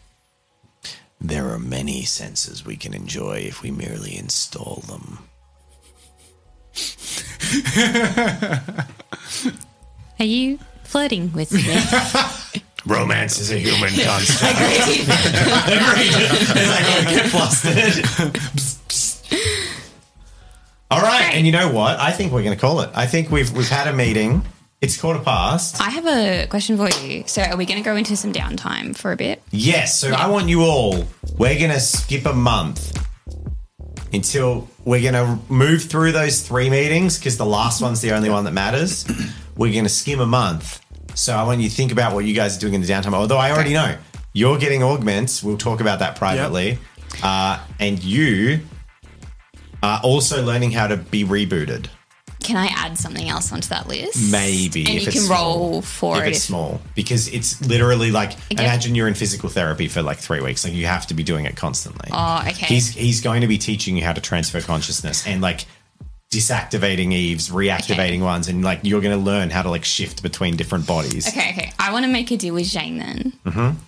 There 1.20 1.48
are 1.50 1.58
many 1.58 2.02
senses 2.02 2.66
we 2.66 2.76
can 2.76 2.92
enjoy 2.92 3.36
if 3.46 3.62
we 3.62 3.70
merely 3.70 4.16
install 4.16 4.82
them. 4.88 5.20
Are 10.18 10.24
you 10.24 10.58
flirting 10.84 11.32
with 11.32 11.52
me? 11.52 11.62
Romance 12.86 13.38
is 13.38 13.50
a 13.50 13.58
human 13.58 13.90
construct. 13.90 14.58
get 17.10 17.28
flustered. 17.30 18.04
All 20.90 21.00
right, 21.00 21.30
and 21.34 21.46
you 21.46 21.52
know 21.52 21.70
what? 21.70 21.98
I 21.98 22.10
think 22.10 22.32
we're 22.32 22.42
going 22.42 22.54
to 22.54 22.60
call 22.60 22.80
it. 22.80 22.90
I 22.94 23.06
think 23.06 23.30
we've 23.30 23.50
we've 23.52 23.68
had 23.68 23.86
a 23.88 23.92
meeting. 23.92 24.42
It's 24.80 25.00
quarter 25.00 25.20
past. 25.20 25.80
I 25.80 25.90
have 25.90 26.06
a 26.06 26.46
question 26.48 26.76
for 26.76 26.90
you. 27.04 27.22
So, 27.26 27.42
are 27.42 27.56
we 27.56 27.66
going 27.66 27.78
to 27.80 27.84
go 27.84 27.94
into 27.94 28.16
some 28.16 28.32
downtime 28.32 28.96
for 28.96 29.12
a 29.12 29.16
bit? 29.16 29.40
Yes, 29.52 29.96
so 29.96 30.10
I 30.10 30.26
want 30.28 30.48
you 30.48 30.62
all. 30.62 31.04
We're 31.38 31.56
going 31.56 31.70
to 31.70 31.78
skip 31.78 32.26
a 32.26 32.32
month 32.32 32.98
until 34.12 34.68
we're 34.84 35.02
going 35.02 35.14
to 35.14 35.52
move 35.52 35.84
through 35.84 36.12
those 36.12 36.42
three 36.42 36.68
meetings 36.68 37.18
because 37.18 37.36
the 37.36 37.46
last 37.46 37.80
one's 37.80 38.00
the 38.00 38.12
only 38.12 38.30
one 38.30 38.44
that 38.44 38.52
matters. 38.52 39.06
We're 39.56 39.72
going 39.72 39.84
to 39.84 39.90
skim 39.90 40.20
a 40.20 40.26
month. 40.26 40.80
So 41.14 41.34
I 41.36 41.44
want 41.44 41.60
you 41.60 41.68
to 41.68 41.74
think 41.74 41.92
about 41.92 42.14
what 42.14 42.24
you 42.24 42.34
guys 42.34 42.56
are 42.56 42.60
doing 42.60 42.74
in 42.74 42.80
the 42.80 42.86
downtime. 42.86 43.12
Although 43.12 43.36
I 43.36 43.52
already 43.52 43.74
know 43.74 43.96
you're 44.32 44.58
getting 44.58 44.82
augments. 44.82 45.42
We'll 45.42 45.58
talk 45.58 45.80
about 45.80 45.98
that 45.98 46.16
privately. 46.16 46.78
Uh, 47.22 47.62
and 47.78 48.02
you 48.02 48.60
are 49.82 50.00
also 50.02 50.42
learning 50.42 50.72
how 50.72 50.86
to 50.86 50.96
be 50.96 51.24
rebooted. 51.24 51.88
Can 52.42 52.56
I 52.56 52.66
add 52.66 52.98
something 52.98 53.28
else 53.28 53.52
onto 53.52 53.68
that 53.68 53.86
list? 53.88 54.30
Maybe 54.32 54.80
And 54.80 54.88
if 54.96 55.02
you 55.02 55.06
it's 55.08 55.16
can 55.16 55.22
small. 55.26 55.58
roll 55.58 55.82
for 55.82 56.18
if 56.18 56.24
it. 56.24 56.28
it's 56.28 56.38
if- 56.38 56.44
small 56.44 56.80
because 56.94 57.28
it's 57.28 57.60
literally 57.66 58.10
like 58.10 58.32
Okay. 58.52 58.64
imagine 58.64 58.94
you're 58.94 59.08
in 59.08 59.14
physical 59.14 59.48
therapy 59.48 59.88
for 59.88 60.02
like 60.02 60.18
three 60.18 60.40
weeks 60.40 60.64
like 60.64 60.74
you 60.74 60.86
have 60.86 61.06
to 61.08 61.14
be 61.14 61.22
doing 61.22 61.44
it 61.46 61.56
constantly 61.56 62.08
Oh, 62.12 62.40
okay. 62.48 62.66
he's 62.66 62.88
he's 62.94 63.20
going 63.20 63.40
to 63.42 63.46
be 63.46 63.58
teaching 63.58 63.96
you 63.96 64.04
how 64.04 64.12
to 64.12 64.20
transfer 64.20 64.60
consciousness 64.60 65.26
and 65.26 65.40
like 65.40 65.64
disactivating 66.30 67.12
eves 67.12 67.50
reactivating 67.50 68.14
Okay. 68.16 68.20
ones 68.22 68.48
and 68.48 68.64
like 68.64 68.80
you're 68.82 69.00
going 69.02 69.16
to 69.16 69.22
learn 69.22 69.50
how 69.50 69.62
to 69.62 69.68
like 69.70 69.84
shift 69.84 70.22
between 70.22 70.56
different 70.56 70.86
bodies 70.86 71.28
Okay, 71.28 71.50
okay. 71.52 71.72
I 71.78 71.92
want 71.92 72.04
to 72.06 72.10
make 72.10 72.30
a 72.30 72.36
deal 72.36 72.54
with 72.54 72.66
Jane 72.66 72.98
then. 72.98 73.32
Mm-hmm. 73.44 73.78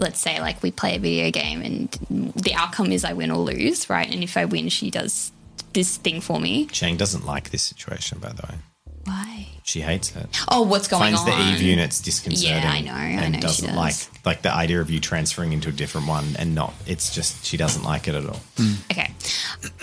Let's 0.00 0.20
say, 0.20 0.40
like, 0.40 0.62
we 0.62 0.70
play 0.70 0.94
a 0.94 0.98
video 1.00 1.28
game 1.32 1.60
and 1.60 2.32
the 2.36 2.54
outcome 2.54 2.92
is 2.92 3.04
I 3.04 3.14
win 3.14 3.32
or 3.32 3.38
lose, 3.38 3.90
right? 3.90 4.08
And 4.08 4.22
if 4.22 4.36
I 4.36 4.44
win, 4.44 4.68
she 4.68 4.92
does 4.92 5.32
this 5.78 5.96
thing 6.04 6.20
for 6.20 6.38
me. 6.46 6.54
Shane 6.72 6.96
doesn't 6.96 7.24
like 7.34 7.46
this 7.50 7.62
situation 7.62 8.18
by 8.18 8.32
the 8.38 8.42
way 8.48 8.54
Why? 9.04 9.46
she 9.70 9.80
hates 9.80 10.08
it 10.16 10.26
Oh, 10.48 10.62
what's 10.62 10.88
going 10.88 11.02
finds 11.02 11.20
on? 11.20 11.26
Finds 11.26 11.46
the 11.46 11.54
eve 11.56 11.62
units 11.74 12.00
disconcerting 12.00 12.62
Yeah, 12.62 12.70
I 12.78 12.80
know, 12.88 12.92
I 12.92 13.22
and 13.24 13.32
know 13.32 13.38
she 13.38 13.46
doesn't 13.48 13.74
does. 13.74 13.76
like 13.84 13.96
like 14.30 14.42
the 14.42 14.52
idea 14.64 14.80
of 14.80 14.90
you 14.90 14.98
transferring 15.00 15.52
into 15.52 15.68
a 15.68 15.72
different 15.82 16.06
one 16.08 16.26
and 16.40 16.54
not 16.54 16.72
it's 16.86 17.14
just 17.14 17.44
she 17.44 17.56
doesn't 17.56 17.84
like 17.92 18.08
it 18.08 18.14
at 18.14 18.26
all 18.26 18.40
Okay. 18.90 19.10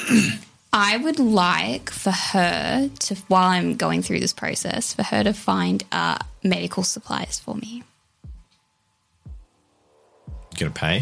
I 0.73 0.97
would 0.97 1.19
like 1.19 1.89
for 1.89 2.11
her 2.11 2.89
to, 3.05 3.15
while 3.29 3.47
I'm 3.47 3.77
going 3.77 4.01
through 4.01 4.19
this 4.19 4.33
process, 4.33 4.93
for 4.93 5.03
her 5.03 5.23
to 5.23 5.31
find 5.33 5.81
uh, 5.93 6.17
medical 6.43 6.83
supplies 6.83 7.39
for 7.39 7.55
me. 7.55 7.83
you 10.51 10.57
gonna 10.59 10.71
pay 10.71 11.01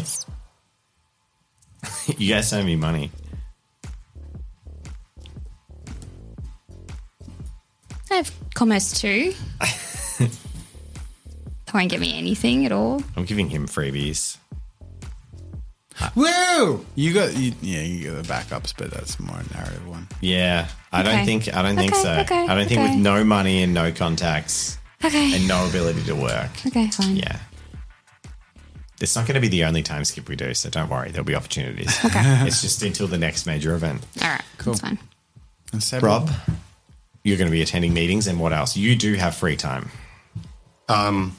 you 2.18 2.32
guys 2.34 2.52
owe 2.52 2.62
me 2.62 2.76
money 2.76 3.10
have 8.16 8.32
commerce 8.54 9.00
too. 9.00 9.34
Won't 11.72 11.90
get 11.90 11.98
me 12.00 12.16
anything 12.16 12.64
at 12.66 12.72
all. 12.72 13.02
I'm 13.16 13.24
giving 13.24 13.48
him 13.50 13.66
freebies. 13.66 14.36
Woo! 16.14 16.84
You 16.94 17.12
got 17.14 17.36
you, 17.36 17.52
yeah, 17.62 17.82
you 17.82 18.10
got 18.12 18.22
the 18.22 18.32
backups, 18.32 18.74
but 18.76 18.90
that's 18.90 19.18
more 19.18 19.36
a 19.38 19.54
narrative 19.54 19.86
one. 19.88 20.08
Yeah, 20.20 20.68
I 20.92 21.02
don't 21.02 21.14
Okay. 21.14 21.24
think 21.24 21.54
I 21.54 21.62
don't 21.62 21.76
think 21.76 21.92
Okay, 21.92 22.02
so. 22.02 22.12
okay, 22.20 22.46
I 22.48 22.54
don't 22.54 22.68
think 22.68 22.80
with 22.80 22.96
no 22.96 23.24
money 23.24 23.62
and 23.62 23.72
no 23.74 23.90
contacts 23.92 24.78
Okay. 25.04 25.34
and 25.34 25.46
no 25.48 25.66
ability 25.68 26.02
to 26.04 26.14
work. 26.14 26.50
okay, 26.66 26.90
fine. 26.90 27.16
Yeah. 27.16 27.38
It's 29.00 29.14
not 29.16 29.26
going 29.26 29.34
to 29.34 29.40
be 29.40 29.48
the 29.48 29.64
only 29.64 29.82
time 29.82 30.04
skip 30.04 30.28
we 30.28 30.36
do, 30.36 30.54
so 30.54 30.70
don't 30.70 30.88
worry. 30.88 31.10
There'll 31.10 31.24
be 31.24 31.34
opportunities. 31.34 31.96
Okay. 32.04 32.46
It's 32.46 32.62
just 32.62 32.82
until 32.82 33.06
the 33.08 33.18
next 33.18 33.44
major 33.46 33.74
event. 33.74 34.04
All 34.22 34.28
right. 34.28 34.42
Cool. 34.58 34.74
That's 34.74 34.80
fine. 34.82 34.98
And 35.72 35.82
Seb, 35.82 36.02
Rob, 36.04 36.30
you're 37.24 37.38
going 37.38 37.48
to 37.48 37.52
be 37.52 37.62
attending 37.62 37.92
meetings, 37.94 38.26
and 38.26 38.38
what 38.38 38.52
else? 38.52 38.76
You 38.76 38.94
do 38.94 39.14
have 39.14 39.34
free 39.34 39.56
time. 39.56 39.88
Um, 40.88 41.36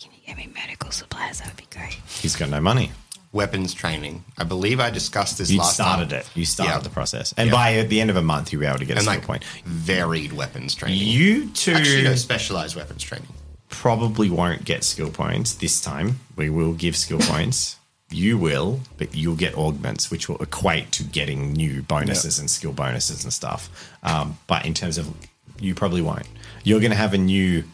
Can 0.00 0.10
you 0.12 0.18
get 0.26 0.36
me 0.38 0.48
medical 0.54 0.90
supplies? 0.90 1.38
That 1.40 1.48
would 1.48 1.56
be 1.58 1.66
great. 1.70 1.98
He's 2.08 2.34
got 2.34 2.48
no 2.48 2.60
money. 2.60 2.90
weapons 3.32 3.74
training. 3.74 4.24
I 4.38 4.44
believe 4.44 4.80
I 4.80 4.88
discussed 4.88 5.36
this 5.36 5.50
You 5.50 5.58
last 5.58 5.74
started 5.74 6.08
time. 6.08 6.20
it. 6.20 6.30
You 6.34 6.46
started 6.46 6.72
Yeah. 6.72 6.78
the 6.78 6.88
process, 6.88 7.34
and 7.36 7.48
Yeah. 7.50 7.52
by 7.54 7.82
the 7.82 8.00
end 8.00 8.08
of 8.08 8.16
a 8.16 8.22
month, 8.22 8.50
you'll 8.50 8.60
be 8.60 8.66
able 8.66 8.78
to 8.78 8.86
get 8.86 8.94
a 8.96 9.00
And 9.00 9.04
skill 9.04 9.14
like 9.18 9.26
point. 9.26 9.44
varied 9.66 10.32
weapons 10.32 10.74
training. 10.74 11.06
You 11.06 11.50
two 11.50 11.74
Actually, 11.74 12.04
no, 12.04 12.14
specialized 12.16 12.76
weapons 12.76 13.02
training. 13.02 13.28
probably 13.68 14.30
won't 14.30 14.64
get 14.64 14.84
skill 14.84 15.10
points 15.10 15.52
this 15.52 15.82
time. 15.82 16.20
We 16.34 16.48
will 16.48 16.72
give 16.72 16.96
skill 16.96 17.18
points. 17.18 17.76
You 18.10 18.38
will, 18.38 18.80
but 18.98 19.14
you'll 19.14 19.34
get 19.36 19.56
augments, 19.56 20.10
which 20.10 20.28
will 20.28 20.36
equate 20.38 20.92
to 20.92 21.02
getting 21.02 21.52
new 21.52 21.82
bonuses 21.82 22.38
and 22.38 22.48
skill 22.48 22.72
bonuses 22.72 23.24
and 23.24 23.32
stuff. 23.32 23.68
Um, 24.04 24.38
but 24.46 24.64
in 24.64 24.74
terms 24.74 24.96
of, 24.96 25.12
you 25.60 25.74
probably 25.74 26.02
won't. 26.02 26.28
You're 26.62 26.78
going 26.80 26.92
to 26.92 26.96
have 26.96 27.14
a 27.14 27.18
new, 27.18 27.64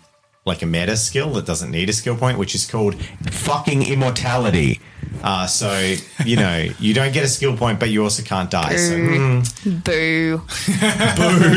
like 0.46 0.62
a 0.62 0.66
meta 0.66 0.96
skill 0.96 1.30
that 1.34 1.44
doesn't 1.44 1.70
need 1.70 1.90
a 1.90 1.92
skill 1.92 2.16
point, 2.16 2.38
which 2.38 2.54
is 2.54 2.64
called 2.70 2.94
fucking 3.30 3.86
immortality. 3.86 4.80
Uh, 5.22 5.46
so 5.46 5.94
you 6.24 6.36
know 6.36 6.66
you 6.80 6.94
don't 6.94 7.12
get 7.12 7.24
a 7.24 7.28
skill 7.28 7.56
point, 7.56 7.78
but 7.78 7.90
you 7.90 8.02
also 8.02 8.22
can't 8.22 8.50
die. 8.50 8.76
So 8.76 8.94
mm, 8.96 9.84
Boo. 9.84 10.38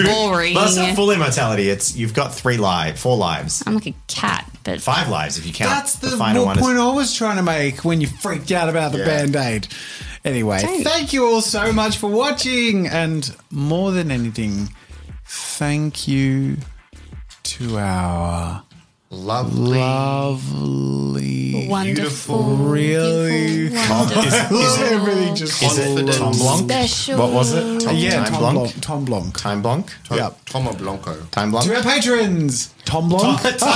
Boring. 0.06 0.54
but 0.54 0.68
it's 0.68 0.76
not 0.76 0.96
full 0.96 1.12
immortality. 1.12 1.70
It's 1.70 1.96
you've 1.96 2.14
got 2.14 2.34
three 2.34 2.58
lives, 2.58 3.02
four 3.02 3.16
lives, 3.18 3.64
I'm 3.66 3.76
like 3.76 3.88
a 3.88 3.96
cat, 4.08 4.50
but 4.66 4.82
five 4.82 5.08
lives 5.08 5.38
if 5.38 5.46
you 5.48 5.54
count. 5.54 5.70
that's 5.72 5.96
the, 5.96 6.10
final 6.18 6.44
one. 6.46 6.58
point 6.58 6.76
Is, 6.76 6.82
I 6.82 6.92
was 6.94 7.14
trying 7.16 7.38
to 7.38 7.44
make 7.44 7.86
when 7.86 8.02
you 8.02 8.08
freaked 8.08 8.52
out 8.52 8.68
about 8.68 8.92
the 8.92 8.98
Yeah. 9.00 9.06
band 9.06 9.36
aid. 9.38 9.68
Anyway, 10.26 10.60
Don't. 10.62 10.84
thank 10.84 11.14
you 11.14 11.26
all 11.26 11.40
so 11.42 11.72
much 11.72 11.98
for 11.98 12.10
watching, 12.10 12.88
and 12.88 13.34
more 13.52 13.92
than 13.94 14.12
anything, 14.12 14.74
thank 15.26 16.08
you 16.08 16.58
to 17.44 17.78
our 17.78 18.65
lovely, 19.16 19.80
Lovely. 19.80 21.68
Wonderful. 21.68 22.44
Really? 22.58 23.70
beautiful, 23.70 23.96
wonderful, 23.96 24.58
Love 24.58 24.82
everything 24.82 25.36
just 25.36 25.64
Is 25.64 25.78
it 25.78 25.86
Confident. 25.86 26.18
Tom 26.18 26.32
Blanc? 26.38 26.70
special. 26.70 27.18
What 27.20 27.32
was 27.34 27.54
it? 27.54 27.80
Tom, 27.82 27.96
Yeah, 27.96 28.12
Time 28.16 28.26
Tom 28.34 28.40
Blanc? 28.40 28.56
Blanc. 28.60 28.82
Tom 28.82 29.06
Blanc. 29.06 29.38
Time 29.38 29.62
Blanc? 29.62 29.92
Tom, 30.04 30.18
Yeah. 30.18 30.30
Tomo 30.46 30.74
Blanco, 30.74 31.16
Time 31.32 31.52
Blanc? 31.52 31.66
To 31.68 31.76
our 31.78 31.84
patrons, 31.84 32.70
Tom 32.86 33.10
Blanc, 33.10 33.42
Tom- 33.42 33.54
Tom 33.58 33.70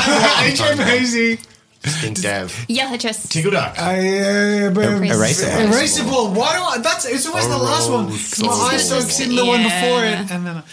AJ 0.43 0.75
Maisie, 0.77 1.39
Stink 1.85 2.21
Dev. 2.21 2.65
Yeah, 2.67 2.95
just 2.97 3.31
Tickle 3.31 3.51
Duck. 3.51 3.75
uh, 3.79 3.89
Eraser. 3.91 5.49
Eraser 5.61 6.03
ball. 6.03 6.31
Why 6.33 6.57
do 6.57 6.63
I? 6.63 6.77
That's 6.79 7.05
it's 7.05 7.25
always 7.25 7.47
the 7.47 7.57
last 7.57 7.89
one 7.89 8.07
because 8.07 8.39
my 8.43 8.47
It's 8.47 8.59
eye 8.61 8.71
just- 8.73 8.89
soaks 8.89 9.19
in 9.21 9.35
the 9.35 9.45
one 9.45 9.63
before 9.63 10.03
it, 10.05 10.29
and 10.31 10.45
then. 10.45 10.57
I- 10.57 10.63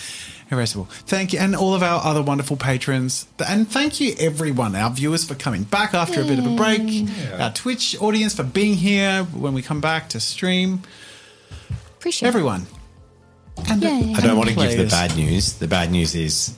Eraser 0.50 0.78
ball. 0.78 0.88
Thank 0.90 1.32
you, 1.32 1.40
and 1.40 1.56
all 1.56 1.74
of 1.74 1.82
our 1.82 2.04
other 2.04 2.22
wonderful 2.22 2.56
patrons, 2.56 3.26
and 3.48 3.68
thank 3.68 4.00
you 4.00 4.14
everyone, 4.20 4.76
our 4.76 4.90
viewers 4.90 5.24
for 5.24 5.34
coming 5.34 5.64
back 5.64 5.92
after 5.92 6.20
a 6.20 6.24
bit 6.24 6.38
of 6.38 6.46
a 6.46 6.54
break, 6.56 7.08
our 7.38 7.52
Twitch 7.52 8.00
audience 8.00 8.34
for 8.34 8.44
being 8.44 8.74
here 8.74 9.24
when 9.32 9.54
we 9.54 9.62
come 9.62 9.80
back 9.80 10.08
to 10.10 10.20
stream. 10.20 10.82
appreciate 11.98 12.28
Everyone, 12.28 12.66
and 13.68 13.80
the- 13.82 13.88
Yay. 13.88 14.14
I 14.16 14.20
don't 14.20 14.36
want 14.36 14.50
to 14.50 14.54
give 14.54 14.76
the 14.76 14.86
bad 14.86 15.16
news. 15.16 15.54
The 15.54 15.66
bad 15.66 15.90
news 15.90 16.14
is 16.14 16.52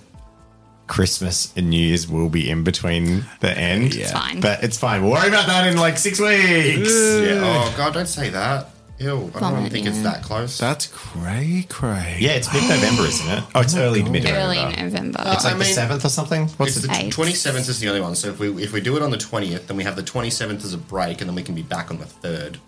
Christmas 0.86 1.52
and 1.56 1.70
New 1.70 1.80
Year's 1.80 2.08
will 2.08 2.28
be 2.28 2.48
in 2.50 2.64
between 2.64 3.24
the 3.40 3.56
end. 3.56 3.94
It's 3.94 4.10
fine. 4.12 4.40
But 4.40 4.62
it's 4.64 4.76
fine. 4.78 5.02
We'll 5.02 5.12
worry 5.12 5.28
about 5.28 5.46
that 5.46 5.66
in 5.66 5.76
like 5.78 5.96
six 5.98 6.18
weeks. 6.20 6.90
Yeah. 6.90 7.40
Oh 7.42 7.74
God, 7.76 7.94
don't 7.94 8.06
say 8.08 8.28
that. 8.30 8.68
Ew. 9.00 9.08
I 9.08 9.18
don't 9.18 9.30
Vomit, 9.54 9.70
think 9.72 9.86
it's 9.86 9.98
yeah. 9.98 10.02
that 10.04 10.22
close. 10.24 10.58
That's 10.58 10.86
cray 10.88 11.66
cray. 11.68 12.16
Yeah, 12.20 12.32
it's 12.32 12.52
mid 12.52 12.68
November, 12.68 13.02
isn't 13.02 13.28
it? 13.30 13.44
Oh, 13.54 13.60
it's 13.60 13.76
early 13.76 14.02
to 14.02 14.10
mid 14.10 14.24
Early 14.26 14.56
November. 14.56 14.82
November. 14.82 15.22
It's 15.26 15.44
like 15.44 15.54
I 15.54 15.58
the 15.58 15.64
mean- 15.64 15.74
seventh 15.74 16.04
or 16.04 16.08
something. 16.08 16.48
What's 16.56 16.76
It's 16.76 16.84
the 16.86 16.92
the 16.92 16.98
Eighth. 17.04 17.14
twenty 17.14 17.34
seventh 17.34 17.68
is 17.68 17.78
the 17.78 17.88
only 17.88 18.00
one. 18.00 18.16
So 18.16 18.28
if 18.30 18.40
we 18.40 18.48
if 18.62 18.72
we 18.72 18.80
do 18.80 18.96
it 18.96 19.02
on 19.02 19.10
the 19.10 19.16
twentieth, 19.18 19.68
then 19.68 19.76
we 19.76 19.84
have 19.84 19.94
the 19.94 20.02
twenty 20.02 20.30
seventh 20.30 20.64
as 20.64 20.74
a 20.74 20.78
break, 20.78 21.20
and 21.20 21.28
then 21.30 21.36
we 21.36 21.42
can 21.44 21.54
be 21.54 21.62
back 21.62 21.90
on 21.92 21.98
the 21.98 22.06
third. 22.06 22.58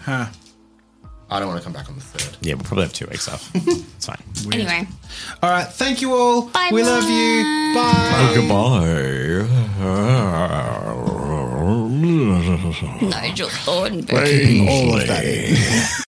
Huh. 0.00 0.26
I 1.30 1.38
don't 1.40 1.48
want 1.48 1.60
to 1.60 1.64
come 1.64 1.74
back 1.74 1.88
on 1.90 1.94
the 1.94 2.00
third. 2.00 2.38
Yeah, 2.40 2.54
we'll 2.54 2.64
probably 2.64 2.84
have 2.84 2.92
two 2.94 3.04
weeks 3.06 3.28
off. 3.28 3.50
it's 3.54 4.06
fine. 4.06 4.16
Anyway, 4.52 4.86
All 5.42 5.50
right. 5.50 5.66
Thank 5.68 6.00
you 6.00 6.14
all. 6.14 6.46
Bye, 6.48 6.70
we 6.72 6.82
love 6.82 7.04
you. 7.04 7.44
Bye. 7.74 8.14
Oh, 8.16 8.32
goodbye. 8.34 9.44
Nigel 13.02 13.48
Thornberry. 13.48 14.66
All 14.68 14.96
of 14.96 15.06
that. 15.06 16.04